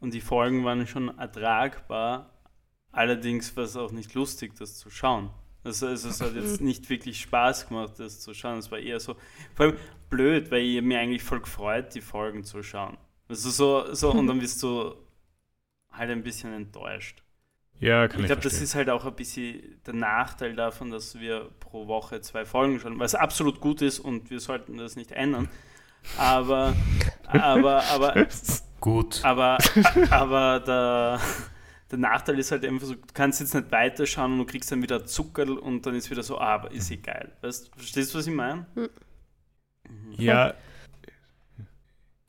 Und 0.00 0.14
die 0.14 0.20
Folgen 0.20 0.64
waren 0.64 0.86
schon 0.86 1.16
ertragbar. 1.18 2.30
Allerdings 2.90 3.56
war 3.56 3.64
es 3.64 3.76
auch 3.76 3.92
nicht 3.92 4.14
lustig, 4.14 4.54
das 4.58 4.78
zu 4.78 4.90
schauen. 4.90 5.30
Also, 5.64 5.86
also 5.86 6.08
es 6.08 6.20
hat 6.20 6.34
jetzt 6.34 6.60
nicht 6.60 6.88
wirklich 6.90 7.20
Spaß 7.20 7.68
gemacht, 7.68 7.94
das 7.98 8.20
zu 8.20 8.34
schauen. 8.34 8.58
Es 8.58 8.70
war 8.70 8.78
eher 8.78 8.98
so, 8.98 9.16
vor 9.54 9.66
allem 9.66 9.76
blöd, 10.10 10.50
weil 10.50 10.62
ich 10.62 10.82
mir 10.82 10.98
eigentlich 10.98 11.22
voll 11.22 11.40
gefreut, 11.40 11.94
die 11.94 12.00
Folgen 12.00 12.44
zu 12.44 12.62
schauen. 12.62 12.96
Also 13.28 13.50
so, 13.50 13.94
so 13.94 14.10
und 14.12 14.26
dann 14.26 14.38
bist 14.40 14.62
du 14.62 14.94
halt 15.92 16.10
ein 16.10 16.22
bisschen 16.22 16.52
enttäuscht. 16.52 17.22
Ja, 17.78 18.06
kann 18.06 18.20
Ich 18.20 18.24
ich, 18.24 18.26
glaube, 18.26 18.42
das 18.42 18.60
ist 18.60 18.74
halt 18.74 18.90
auch 18.90 19.04
ein 19.04 19.14
bisschen 19.14 19.80
der 19.86 19.94
Nachteil 19.94 20.54
davon, 20.54 20.90
dass 20.90 21.18
wir 21.18 21.50
pro 21.58 21.86
Woche 21.88 22.20
zwei 22.20 22.44
Folgen 22.44 22.78
schauen, 22.78 22.98
was 22.98 23.14
absolut 23.14 23.60
gut 23.60 23.82
ist 23.82 23.98
und 23.98 24.30
wir 24.30 24.40
sollten 24.40 24.76
das 24.76 24.96
nicht 24.96 25.12
ändern. 25.12 25.48
Aber, 26.16 26.74
aber, 27.26 27.84
aber, 27.84 28.26
Gut. 28.80 29.20
aber, 29.24 29.58
aber 30.10 30.60
der, 30.60 31.20
der 31.92 31.98
Nachteil 32.00 32.38
ist 32.38 32.50
halt 32.50 32.64
einfach 32.64 32.86
so, 32.86 32.94
du 32.94 33.00
kannst 33.14 33.38
jetzt 33.40 33.54
nicht 33.54 33.70
weiterschauen 33.70 34.32
und 34.32 34.38
du 34.38 34.46
kriegst 34.46 34.72
dann 34.72 34.82
wieder 34.82 35.04
Zuckerl 35.06 35.58
und 35.58 35.86
dann 35.86 35.94
ist 35.94 36.10
wieder 36.10 36.22
so, 36.24 36.38
ah, 36.38 36.54
aber 36.54 36.72
ist 36.72 36.90
eh 36.90 36.96
geil. 36.96 37.30
Weißt, 37.42 37.70
verstehst 37.76 38.12
du, 38.14 38.18
was 38.18 38.26
ich 38.26 38.34
meine? 38.34 38.66
ja, 40.16 40.54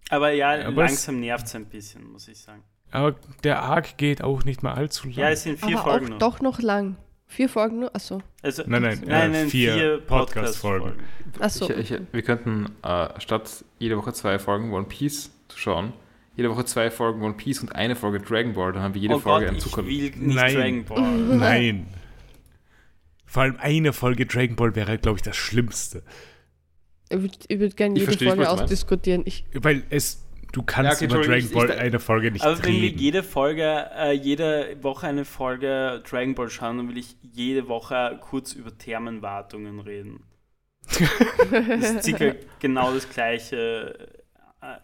Aber 0.09 0.31
ja, 0.31 0.67
Aber 0.67 0.83
langsam 0.83 1.19
nervt 1.19 1.47
es 1.47 1.55
ein 1.55 1.65
bisschen, 1.65 2.03
muss 2.11 2.27
ich 2.27 2.39
sagen. 2.39 2.63
aber 2.91 3.15
der 3.43 3.61
Arc 3.63 3.97
geht 3.97 4.21
auch 4.21 4.43
nicht 4.43 4.63
mal 4.63 4.73
allzu 4.73 5.07
lang. 5.07 5.15
Ja, 5.17 5.29
es 5.29 5.43
sind 5.43 5.59
vier 5.59 5.79
aber 5.79 5.91
Folgen 5.91 6.05
auch 6.05 6.09
noch. 6.11 6.17
doch 6.19 6.41
noch 6.41 6.59
lang. 6.59 6.97
Vier 7.25 7.49
Folgen 7.49 7.79
nur? 7.79 7.95
Achso. 7.95 8.21
Also, 8.43 8.63
Nein, 8.67 8.81
nein, 8.83 9.01
nein, 9.07 9.31
äh, 9.31 9.33
nein, 9.39 9.49
vier 9.49 9.73
vier 9.73 9.97
Podcast-Folgen. 10.01 10.97
Podcast-Folgen. 11.33 11.41
Achso. 11.41 11.69
Ich, 11.71 11.91
ich, 11.91 12.01
wir 12.11 12.21
könnten 12.21 12.75
äh, 12.83 13.19
statt 13.19 13.65
jede 13.79 13.97
Woche 13.97 14.13
zwei 14.13 14.37
Folgen 14.37 14.71
One 14.73 14.85
Piece 14.85 15.31
zu 15.47 15.57
schauen, 15.57 15.93
jede 16.35 16.49
Woche 16.49 16.65
zwei 16.65 16.89
Folgen 16.91 17.21
One 17.23 17.35
Piece 17.35 17.61
und 17.61 17.73
eine 17.75 17.95
Folge 17.95 18.19
Dragon 18.19 18.53
Ball, 18.53 18.73
dann 18.73 18.81
haben 18.83 18.93
wir 18.93 19.01
jede 19.01 19.15
oh 19.15 19.19
Folge 19.19 19.45
Gott, 19.45 19.49
einen 19.49 19.57
ich 19.57 19.63
Zucker. 19.63 19.85
will 19.85 19.91
nicht 19.91 20.17
Nein. 20.17 20.53
Dragon 20.55 20.83
Ball. 20.85 21.17
Nein. 21.37 21.87
Vor 23.25 23.43
allem 23.43 23.57
eine 23.59 23.93
Folge 23.93 24.25
Dragon 24.25 24.55
Ball 24.55 24.75
wäre, 24.75 24.97
glaube 24.97 25.17
ich, 25.17 25.23
das 25.23 25.35
Schlimmste. 25.35 26.03
Ich 27.09 27.19
würde 27.21 27.37
ich 27.47 27.59
würd 27.59 27.77
gerne 27.77 27.93
Ich 27.95 27.99
jede 28.01 28.11
verstehe, 28.11 28.29
Folge 28.29 28.49
ausdiskutieren. 28.49 29.23
Ich, 29.25 29.45
Weil 29.53 29.83
es, 29.89 30.23
du 30.51 30.61
Ja, 30.61 30.65
kannst 30.65 31.01
okay, 31.01 31.05
über 31.05 31.21
Dragon 31.23 31.37
ich- 31.45 31.51
Ball 31.53 31.69
ich- 31.69 31.77
eine 31.77 31.99
Folge 31.99 32.31
nicht 32.31 32.43
Aber 32.43 32.63
wenn 32.63 32.73
wir 32.73 32.89
jede 32.89 33.23
Folge, 33.23 33.87
äh, 33.95 34.11
jede 34.13 34.77
Woche 34.81 35.07
eine 35.07 35.25
Folge 35.25 36.01
Dragon 36.09 36.35
Ball 36.35 36.49
schauen, 36.49 36.77
dann 36.77 36.89
will 36.89 36.97
ich 36.97 37.15
jede 37.21 37.67
Woche 37.67 38.19
kurz 38.21 38.53
über 38.53 38.75
Thermenwartungen 38.77 39.79
reden. 39.79 40.23
das 40.89 41.91
ist 41.91 42.03
circa 42.03 42.35
genau 42.59 42.93
das 42.93 43.09
gleiche 43.09 43.97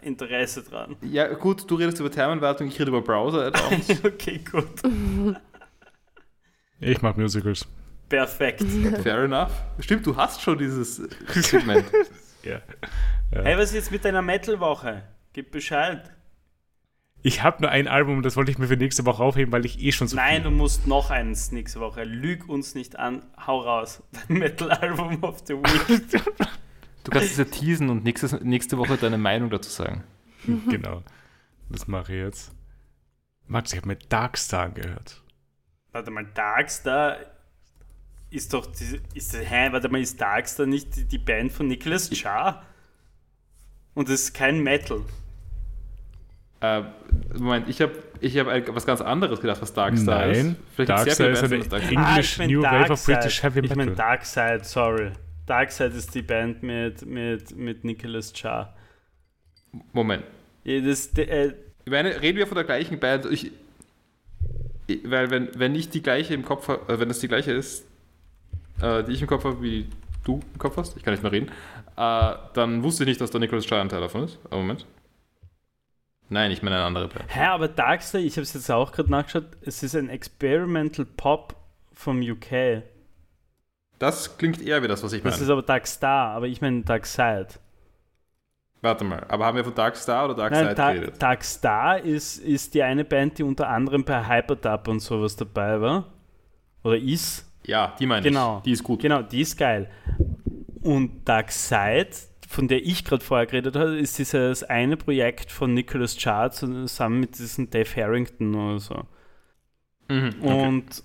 Interesse 0.02 0.64
dran. 0.64 0.96
Ja, 1.02 1.34
gut, 1.34 1.70
du 1.70 1.76
redest 1.76 2.00
über 2.00 2.12
Thermenwartung, 2.12 2.68
ich 2.68 2.80
rede 2.80 2.90
über 2.90 3.02
Browser 3.02 3.48
Add-ons. 3.48 3.90
okay, 4.04 4.40
gut. 4.50 4.82
Ich 6.82 7.02
mag 7.02 7.18
Musicals. 7.18 7.68
Perfekt. 8.08 8.64
Fair 9.04 9.26
enough. 9.26 9.52
Stimmt, 9.80 10.06
du 10.06 10.16
hast 10.16 10.42
schon 10.42 10.58
dieses 10.58 10.96
Segment. 10.96 11.86
Ja. 12.42 12.62
Hey, 13.32 13.58
was 13.58 13.72
ist 13.72 13.76
jetzt 13.76 13.92
mit 13.92 14.06
deiner 14.06 14.22
Metal-Woche? 14.22 15.04
Gib 15.34 15.52
Bescheid. 15.52 16.10
Ich 17.22 17.44
habe 17.44 17.62
nur 17.62 17.70
ein 17.70 17.90
Album, 17.90 18.22
das 18.22 18.38
wollte 18.38 18.50
ich 18.50 18.58
mir 18.58 18.68
für 18.68 18.78
nächste 18.78 19.06
Woche 19.06 19.22
aufheben, 19.22 19.52
weil 19.52 19.66
ich 19.66 19.84
eh 19.84 19.92
schon 19.92 20.08
so 20.08 20.16
Nein, 20.16 20.44
du 20.44 20.52
musst 20.52 20.88
noch 20.88 21.12
eins 21.12 21.52
nächste 21.52 21.82
Woche. 21.82 22.06
Lüg 22.06 22.48
uns 22.48 22.76
nicht 22.76 22.98
an. 22.98 23.26
Hau 23.46 23.60
raus. 23.60 24.02
Dein 24.14 24.38
Metal-Album 24.38 25.22
of 25.24 25.44
the 25.46 25.56
Week. 25.56 26.22
Du 27.10 27.18
kannst 27.18 27.32
es 27.32 27.38
ja 27.38 27.46
teasen 27.46 27.90
und 27.90 28.04
nächstes, 28.04 28.40
nächste 28.42 28.78
Woche 28.78 28.98
deine 28.98 29.18
Meinung 29.18 29.50
dazu 29.50 29.70
sagen. 29.70 30.04
Genau. 30.70 31.04
Das 31.70 31.88
mache 31.88 32.14
ich 32.14 32.20
jetzt. 32.22 32.52
Max, 33.48 33.72
ich 33.74 33.78
habe 33.78 33.88
mir 33.90 33.98
Darkstar 33.98 34.66
angehört. 34.66 35.22
Warte 35.92 36.12
mal, 36.12 36.26
Darkstar 36.34 37.18
ist 38.30 38.54
doch 38.54 38.66
diese, 38.68 39.00
ist, 39.14 39.36
hä, 39.36 39.68
warte 39.72 39.90
mal, 39.90 40.00
ist 40.00 40.20
Darkstar 40.22 40.66
nicht 40.66 40.96
die, 40.96 41.06
die 41.06 41.18
Band 41.18 41.52
von 41.52 41.68
Nicholas 41.68 42.10
Jar? 42.20 42.64
Und 43.96 44.08
das 44.08 44.22
ist 44.22 44.34
kein 44.34 44.62
Metal. 44.62 45.02
Äh, 46.62 46.84
Moment, 47.38 47.70
ich 47.70 47.82
habe 47.82 47.94
ich 48.22 48.38
hab 48.38 48.48
was 48.76 48.86
ganz 48.86 49.02
anderes 49.02 49.40
gedacht, 49.42 49.62
was 49.62 49.74
Darkstar 49.74 50.28
ist. 50.28 50.44
Nein, 50.44 50.56
Vielleicht 50.76 51.06
gibt's 51.06 51.18
Darkstar 51.18 51.36
sehr 51.36 51.60
ist 51.60 51.74
eine 51.74 51.82
die 51.82 51.96
English 51.96 51.98
Ah, 51.98 52.20
ich 52.20 52.38
mein 52.38 52.50
New 52.50 52.62
Wave 52.62 52.92
of. 52.94 53.06
British 53.06 53.44
Heavy 53.44 53.60
Ich 53.60 53.70
Metal. 53.70 53.78
meine 53.78 53.96
Darkside, 53.96 54.64
sorry. 54.64 55.12
Darkside 55.50 55.96
ist 55.96 56.14
die 56.14 56.22
Band 56.22 56.62
mit, 56.64 57.06
mit, 57.06 57.56
mit 57.56 57.84
Nicholas 57.84 58.32
Jar. 58.36 58.76
Moment. 59.94 60.24
Ja, 60.64 60.80
das, 60.82 61.08
äh, 61.18 61.54
Ich 61.86 61.92
meine, 61.92 62.22
reden 62.22 62.38
wir 62.38 62.48
von 62.48 62.56
der 62.56 62.64
gleichen 62.66 63.00
Band? 63.00 63.26
Ich, 63.26 63.52
weil 65.04 65.30
wenn, 65.30 65.50
wenn 65.58 65.76
ich 65.76 65.90
die 65.90 66.02
gleiche 66.02 66.34
im 66.34 66.44
Kopf 66.46 66.68
habe, 66.68 66.92
äh, 66.92 67.00
wenn 67.00 67.10
es 67.10 67.20
die 67.20 67.28
gleiche 67.28 67.52
ist, 67.52 67.86
äh, 68.82 69.04
die 69.04 69.12
ich 69.14 69.22
im 69.22 69.28
Kopf 69.28 69.44
habe, 69.44 69.62
wie 69.62 69.88
du 70.24 70.40
im 70.54 70.60
Kopf 70.60 70.78
hast, 70.78 70.98
ich 70.98 71.04
kann 71.04 71.14
nicht 71.14 71.24
mehr 71.24 71.32
reden, 71.32 71.50
äh, 71.98 72.34
dann 72.54 72.84
wusste 72.84 73.04
ich 73.04 73.10
nicht, 73.10 73.22
dass 73.22 73.32
da 73.32 73.40
Nicholas 73.40 73.70
Jar 73.70 73.82
ein 73.82 73.90
Teil 73.90 74.02
davon 74.02 74.24
ist. 74.26 74.38
Aber 74.46 74.58
Moment. 74.58 74.86
Nein, 76.32 76.52
ich 76.52 76.62
meine 76.62 76.76
eine 76.76 76.86
andere 76.86 77.08
Band. 77.08 77.26
hä, 77.36 77.46
aber 77.46 77.68
Darkside, 77.68 78.24
ich 78.24 78.34
habe 78.34 78.44
es 78.44 78.54
jetzt 78.54 78.70
auch 78.70 78.92
gerade 78.92 79.10
nachgeschaut, 79.10 79.48
es 79.62 79.82
ist 79.82 79.96
ein 79.96 80.10
Experimental 80.10 81.06
Pop 81.06 81.56
vom 81.94 82.22
UK. 82.22 82.84
Das 84.00 84.38
klingt 84.38 84.62
eher 84.62 84.82
wie 84.82 84.88
das, 84.88 85.04
was 85.04 85.14
ich 85.14 85.22
Das 85.22 85.34
meine. 85.34 85.44
ist 85.44 85.50
aber 85.50 85.62
Darkstar, 85.62 86.32
aber 86.36 86.48
ich 86.48 86.62
meine 86.62 86.82
Darkside. 86.84 87.48
Warte 88.82 89.04
mal, 89.04 89.26
aber 89.28 89.46
haben 89.46 89.58
wir 89.58 89.66
von 89.66 89.76
Darkstar 89.76 90.24
oder 90.26 90.36
Darkside 90.36 90.66
Nein, 90.68 90.76
Dark, 90.76 90.96
geredet? 90.96 91.22
Darkstar 91.22 92.00
ist, 92.00 92.38
ist 92.38 92.74
die 92.74 92.82
eine 92.82 93.04
Band, 93.04 93.38
die 93.38 93.44
unter 93.44 93.68
anderem 93.68 94.06
bei 94.06 94.26
Hyperdub 94.26 94.88
und 94.88 95.02
sowas 95.02 95.36
dabei 95.36 95.82
war. 95.82 96.06
Oder 96.84 96.98
ist. 96.98 97.46
Ja, 97.66 97.94
die 98.00 98.06
meine 98.06 98.22
Genau. 98.24 98.58
ich. 98.60 98.64
Die 98.64 98.72
ist 98.72 98.84
gut. 98.84 99.02
Genau, 99.02 99.22
die 99.22 99.42
ist 99.42 99.58
geil. 99.58 99.90
Und 100.82 101.28
Darkside, 101.28 102.08
von 102.48 102.70
der 102.70 102.86
ich 102.86 103.04
gerade 103.04 103.22
vorher 103.24 103.48
geredet 103.48 103.76
habe, 103.76 103.98
ist 104.00 104.18
dieses 104.18 104.64
eine 104.64 104.96
Projekt 104.96 105.52
von 105.52 105.74
Nicholas 105.74 106.16
Jar 106.24 106.50
zusammen 106.52 107.20
mit 107.20 107.38
diesem 107.38 107.70
Dave 107.70 107.90
Harrington 107.98 108.56
oder 108.56 108.80
so. 108.80 109.04
Mhm, 110.08 110.36
okay. 110.42 110.68
Und 110.68 111.04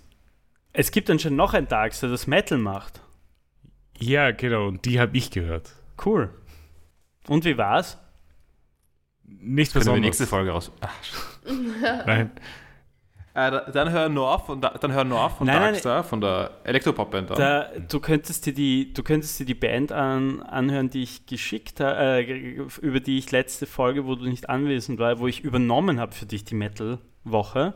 es 0.74 0.90
gibt 0.90 1.08
anscheinend 1.08 1.38
noch 1.38 1.54
ein 1.54 1.68
Darkside, 1.68 2.12
das 2.12 2.26
Metal 2.26 2.58
macht. 2.58 3.00
Ja, 3.98 4.32
genau, 4.32 4.66
und 4.68 4.84
die 4.84 5.00
habe 5.00 5.16
ich 5.16 5.30
gehört. 5.30 5.72
Cool. 6.04 6.30
Und 7.28 7.44
wie 7.44 7.56
war's? 7.56 7.96
Nichts 9.22 9.72
Können 9.72 9.86
wir 9.86 9.94
die 9.94 10.00
Besonderes. 10.00 10.00
nächste 10.02 10.26
Folge 10.26 10.50
raus. 10.50 10.72
Ach, 10.80 12.06
Nein. 12.06 12.32
Äh, 13.34 13.72
dann 13.72 13.90
hör 13.90 14.08
North 14.08 14.46
von, 14.46 14.60
dann 14.60 14.92
hör 14.92 15.04
North 15.04 15.38
von 15.38 15.46
Nein, 15.46 15.56
nein, 15.56 15.72
Darkstar, 15.72 16.04
von 16.04 16.20
der 16.20 16.60
Elektropop-Band 16.64 17.32
an. 17.32 17.36
Da, 17.36 17.68
du, 17.88 17.98
könntest 17.98 18.46
dir 18.46 18.54
die, 18.54 18.92
du 18.92 19.02
könntest 19.02 19.40
dir 19.40 19.46
die 19.46 19.54
Band 19.54 19.90
an, 19.90 20.40
anhören, 20.42 20.90
die 20.90 21.02
ich 21.02 21.26
geschickt 21.26 21.80
habe, 21.80 21.98
äh, 21.98 22.66
über 22.80 23.00
die 23.00 23.18
ich 23.18 23.32
letzte 23.32 23.66
Folge, 23.66 24.06
wo 24.06 24.14
du 24.14 24.26
nicht 24.26 24.48
anwesend 24.50 25.00
war, 25.00 25.18
wo 25.18 25.26
ich 25.26 25.42
übernommen 25.42 25.98
habe 25.98 26.12
für 26.12 26.26
dich 26.26 26.44
die 26.44 26.54
Metal-Woche. 26.54 27.74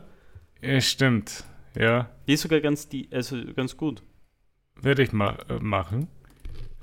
Ja, 0.61 0.79
stimmt. 0.79 1.43
Ja, 1.75 2.09
Die 2.27 2.33
ist 2.33 2.41
sogar 2.41 2.59
ganz, 2.61 2.89
die, 2.89 3.09
also 3.11 3.37
ganz 3.53 3.77
gut. 3.77 4.01
werde 4.75 5.03
ich 5.03 5.11
mal 5.11 5.37
äh, 5.49 5.59
machen. 5.59 6.07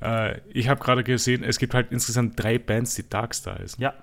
Äh, 0.01 0.41
ich 0.51 0.69
habe 0.69 0.83
gerade 0.83 1.03
gesehen, 1.05 1.43
es 1.43 1.59
gibt 1.59 1.75
halt 1.75 1.91
insgesamt 1.93 2.41
drei 2.41 2.59
Bands, 2.59 2.95
die 2.95 3.09
Darkstar 3.09 3.59
heißen. 3.59 3.83
Ja. 3.83 3.95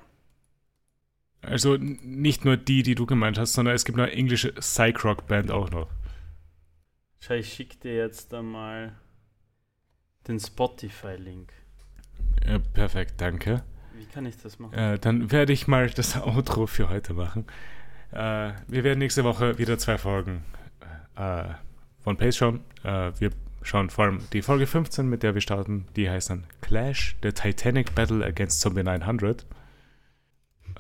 Also 1.42 1.76
nicht 1.78 2.46
nur 2.46 2.58
die, 2.58 2.84
die 2.84 2.96
du 2.96 3.06
gemeint 3.06 3.38
hast, 3.38 3.54
sondern 3.54 3.76
es 3.76 3.84
gibt 3.86 4.00
eine 4.00 4.12
englische 4.12 4.54
Psych-Rock-Band 4.54 5.52
auch 5.52 5.70
noch. 5.72 5.90
Schau, 7.20 7.34
ich 7.36 7.54
schicke 7.54 7.78
dir 7.78 7.96
jetzt 7.96 8.34
einmal 8.34 8.94
den 10.28 10.40
Spotify-Link. 10.40 11.52
Ja, 12.46 12.60
perfekt, 12.60 13.16
danke. 13.18 13.64
Wie 13.94 14.06
kann 14.06 14.26
ich 14.26 14.38
das 14.38 14.58
machen? 14.60 14.74
Äh, 14.74 15.00
dann 15.00 15.32
werde 15.32 15.54
ich 15.54 15.68
mal 15.68 15.90
das 15.90 16.16
Outro 16.22 16.66
für 16.66 16.90
heute 16.90 17.14
machen. 17.14 17.46
Äh, 18.12 18.54
wir 18.68 18.84
werden 18.84 19.00
nächste 19.00 19.24
Woche 19.24 19.58
wieder 19.58 19.78
zwei 19.78 19.98
Folgen 19.98 20.44
äh, 21.16 21.44
von 22.04 22.18
Pace 22.18 22.38
schauen. 22.38 22.62
Äh, 22.84 23.12
wir 23.20 23.32
schauen 23.62 23.90
vor 23.90 24.06
allem 24.06 24.20
die 24.34 24.42
Folge 24.42 24.68
15, 24.68 25.08
mit 25.08 25.24
der 25.24 25.34
wir 25.34 25.42
starten. 25.42 25.86
Die 25.96 26.10
heißt 26.10 26.30
dann 26.30 26.46
Clash, 26.62 27.16
The 27.24 27.32
Titanic 27.32 27.96
Battle 27.96 28.26
Against 28.26 28.62
Zombie 28.62 28.84
900. 28.84 29.46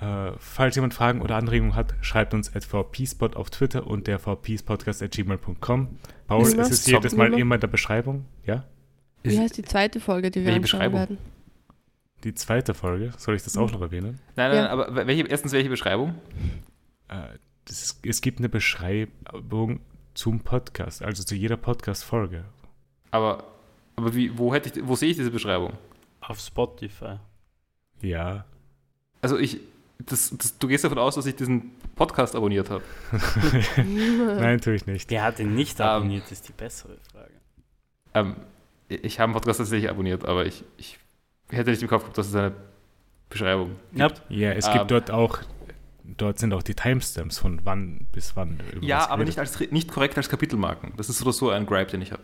Äh, 0.01 0.31
falls 0.39 0.75
jemand 0.75 0.93
Fragen 0.93 1.21
oder 1.21 1.35
Anregungen 1.35 1.75
hat, 1.75 1.93
schreibt 2.01 2.33
uns 2.33 2.53
at 2.55 2.65
vpspot 2.65 3.35
auf 3.35 3.49
Twitter 3.51 3.85
und 3.85 4.07
der 4.07 4.19
vpspodcast 4.19 5.03
at 5.03 5.11
gmail.com. 5.11 5.99
Paul, 6.27 6.41
ist 6.41 6.57
es 6.57 6.85
jedes 6.87 7.15
Mal 7.15 7.33
immer 7.33 7.55
in 7.55 7.61
der 7.61 7.67
Beschreibung? 7.67 8.25
Ja? 8.45 8.65
Wie 9.21 9.39
heißt 9.39 9.55
die 9.57 9.61
zweite 9.63 9.99
Folge, 9.99 10.31
die 10.31 10.41
wir 10.41 10.47
anschauen 10.49 10.61
Beschreibung? 10.61 10.99
werden? 10.99 11.17
Die 12.23 12.33
zweite 12.33 12.73
Folge, 12.73 13.11
soll 13.17 13.35
ich 13.35 13.43
das 13.43 13.55
auch 13.57 13.71
noch 13.71 13.81
erwähnen? 13.81 14.19
nein, 14.35 14.49
nein, 14.49 14.55
Ja. 14.55 14.61
nein, 14.63 14.71
aber 14.71 15.07
welche, 15.07 15.27
erstens 15.27 15.51
welche 15.51 15.69
Beschreibung? 15.69 16.15
Äh, 17.09 17.37
das 17.65 17.81
ist, 17.83 18.05
es 18.05 18.21
gibt 18.21 18.39
eine 18.39 18.49
Beschreibung 18.49 19.79
zum 20.13 20.39
Podcast, 20.41 21.01
also 21.03 21.23
zu 21.23 21.35
jeder 21.35 21.57
Podcast-Folge. 21.57 22.43
Aber, 23.11 23.43
aber 23.95 24.13
wie, 24.15 24.37
wo, 24.37 24.53
hätte 24.53 24.79
ich, 24.79 24.87
wo 24.87 24.95
sehe 24.95 25.09
ich 25.11 25.17
diese 25.17 25.31
Beschreibung? 25.31 25.73
Auf 26.21 26.39
Spotify. 26.39 27.17
Ja. 28.01 28.45
Also 29.21 29.37
ich, 29.37 29.59
das, 29.99 30.33
das, 30.37 30.57
du 30.57 30.67
gehst 30.67 30.83
davon 30.83 30.97
aus, 30.97 31.15
dass 31.15 31.25
ich 31.25 31.35
diesen 31.35 31.71
Podcast 31.95 32.35
abonniert 32.35 32.69
habe. 32.69 32.83
Nein, 33.77 34.59
tue 34.61 34.75
ich 34.75 34.85
nicht. 34.85 35.09
Wer 35.09 35.23
hat 35.23 35.39
den 35.39 35.55
nicht 35.55 35.79
Ähm. 35.79 35.85
abonniert, 35.85 36.31
ist 36.31 36.47
die 36.47 36.53
bessere 36.53 36.97
Frage. 37.11 37.31
Ähm, 38.13 38.35
ich 38.89 39.19
habe 39.19 39.25
einen 39.25 39.33
Podcast 39.33 39.59
tatsächlich 39.59 39.89
abonniert, 39.89 40.25
aber 40.25 40.45
ich, 40.45 40.63
ich 40.77 40.99
hätte 41.49 41.71
nicht 41.71 41.81
im 41.81 41.87
Kopf 41.87 42.01
gehabt, 42.03 42.17
dass 42.17 42.27
es 42.27 42.35
eine 42.35 42.53
Beschreibung 43.29 43.75
Ja, 43.93 44.07
gibt. 44.07 44.21
Ja, 44.29 44.51
es 44.51 44.67
Ähm. 44.67 44.73
gibt 44.73 44.91
dort 44.91 45.11
auch, 45.11 45.39
dort 46.03 46.39
sind 46.39 46.53
auch 46.53 46.63
die 46.63 46.75
Timestamps 46.75 47.39
von 47.39 47.61
wann 47.65 48.07
bis 48.11 48.35
wann. 48.35 48.59
Ja, 48.81 49.09
aber 49.09 49.23
nicht, 49.25 49.39
als, 49.39 49.59
nicht 49.71 49.89
korrekt 49.91 50.17
als 50.17 50.29
Kapitelmarken. 50.29 50.93
Das 50.97 51.09
ist 51.09 51.21
oder 51.21 51.33
so 51.33 51.49
ein 51.49 51.65
Gripe, 51.65 51.91
den 51.91 52.01
ich 52.01 52.11
habe. 52.11 52.23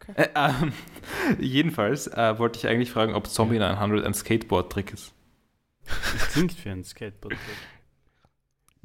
Okay. 0.00 0.12
Äh, 0.16 0.28
ähm, 0.34 0.72
jedenfalls 1.40 2.06
äh, 2.06 2.38
wollte 2.38 2.58
ich 2.58 2.66
eigentlich 2.66 2.90
fragen, 2.90 3.14
ob 3.14 3.26
Zombie 3.26 3.58
900 3.58 4.04
ein 4.04 4.14
Skateboard-Trick 4.14 4.92
ist. 4.92 5.12
das 5.84 6.28
klingt 6.32 6.64
wie 6.64 6.68
ein 6.68 6.84
Skateboard. 6.84 7.34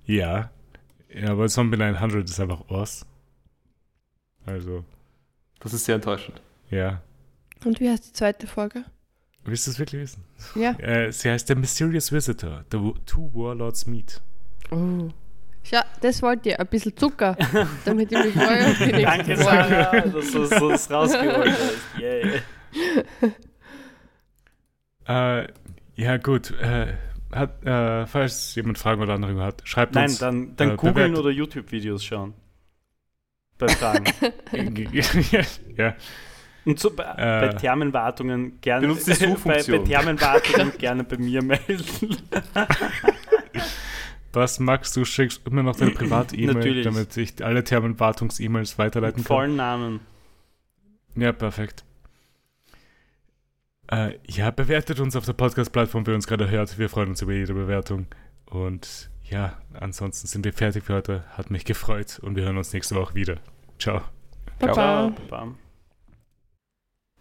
Ja. 0.06 0.52
Ja, 1.10 1.32
aber 1.32 1.48
Zombie 1.48 1.78
900 1.78 2.30
ist 2.30 2.40
einfach 2.40 2.70
Oz. 2.70 3.06
Also, 4.46 4.84
Das 5.60 5.74
ist 5.74 5.86
sehr 5.86 5.96
enttäuschend. 5.96 6.42
ja. 6.70 7.02
Und 7.64 7.80
wie 7.80 7.90
heißt 7.90 8.10
die 8.10 8.14
zweite 8.14 8.46
Folge? 8.46 8.84
Willst 9.46 9.68
du 9.68 9.72
es 9.72 9.80
wirklich 9.80 10.02
wissen? 10.02 10.24
Ja. 10.56 10.72
Äh, 10.80 11.12
sie 11.12 11.30
heißt 11.30 11.48
The 11.48 11.56
Mysterious 11.56 12.12
Visitor, 12.12 12.66
The 12.72 12.80
Wo- 12.80 12.96
Two 13.06 13.30
Warlords 13.34 13.86
Meet. 13.86 14.22
Oh. 14.72 15.10
Schau, 15.64 15.82
das 16.02 16.22
wollt 16.22 16.46
ihr, 16.46 16.60
ein 16.60 16.68
bisschen 16.68 16.96
Zucker, 16.98 17.38
damit 17.86 18.12
ich 18.12 18.18
mich 18.24 18.34
freue 18.34 18.68
auf 18.68 18.78
die 18.78 18.92
nächste 18.92 19.02
Danke. 19.04 19.38
Sarah, 19.38 20.02
dass 20.02 20.32
du 20.32 20.70
das 20.70 20.92
rausgeholt 20.92 21.52
hast. 21.52 22.00
Yay. 22.02 22.42
Äh, 25.08 25.48
ja, 25.96 26.18
gut. 26.18 26.52
Äh, 26.60 26.94
hat, 27.32 27.64
äh, 27.64 28.08
falls 28.08 28.56
jemand 28.56 28.78
Fragen 28.80 29.02
oder 29.02 29.14
Anregungen 29.14 29.46
hat, 29.46 29.62
schreibt 29.66 29.94
Nein, 29.94 30.06
uns. 30.06 30.18
dann, 30.18 30.56
dann 30.56 30.72
äh, 30.72 30.76
googeln 30.76 31.16
oder 31.16 31.30
YouTube-Videos 31.30 32.04
schauen. 32.04 32.34
Bei 33.58 33.68
Fragen. 33.68 34.06
ja, 35.78 35.96
Und 36.66 36.80
so 36.80 36.90
bei, 36.90 37.04
bei 37.04 37.50
Thermenwartungen 37.50 38.60
gerne 38.62 38.88
Benutzt 38.88 39.08
die 39.08 39.28
bei, 39.46 39.64
bei. 39.64 39.78
Thermenwartungen 39.80 40.78
gerne 40.78 41.04
bei 41.04 41.18
mir 41.18 41.44
melden. 41.44 42.18
was 44.34 44.60
magst 44.60 44.96
du? 44.98 45.06
Schickst 45.06 45.46
immer 45.48 45.64
noch 45.64 45.76
deine 45.76 45.92
Privat-E-Mail, 45.92 46.84
damit 46.84 47.16
ich 47.18 47.44
alle 47.44 47.64
Thermenwartungs-E-Mails 47.64 48.78
weiterleiten 48.78 49.20
Mit 49.20 49.28
kann. 49.28 49.38
vollen 49.38 49.56
Namen. 49.56 50.00
Ja, 51.16 51.32
perfekt. 51.32 51.84
Äh, 53.88 54.18
ja, 54.28 54.52
bewertet 54.52 55.00
uns 55.00 55.16
auf 55.16 55.26
der 55.26 55.34
Podcast-Plattform, 55.34 56.06
wer 56.08 56.16
uns 56.16 56.28
gerade 56.28 56.50
hört. 56.50 56.78
Wir 56.78 56.90
freuen 56.90 57.10
uns 57.10 57.22
über 57.22 57.34
jede 57.34 57.54
Bewertung. 57.54 58.08
Und 58.46 59.10
ja, 59.24 59.58
ansonsten 59.74 60.28
sind 60.28 60.46
wir 60.46 60.54
fertig 60.54 60.86
für 60.86 60.96
heute. 60.96 61.24
Hat 61.38 61.52
mich 61.52 61.66
gefreut 61.66 62.20
und 62.22 62.36
wir 62.36 62.44
hören 62.44 62.58
uns 62.58 62.74
nächste 62.74 62.96
Woche 62.96 63.16
wieder. 63.16 63.38
Ciao. 63.80 64.02
Baba. 64.60 64.74
Ciao. 64.74 65.10
Baba. 65.30 65.56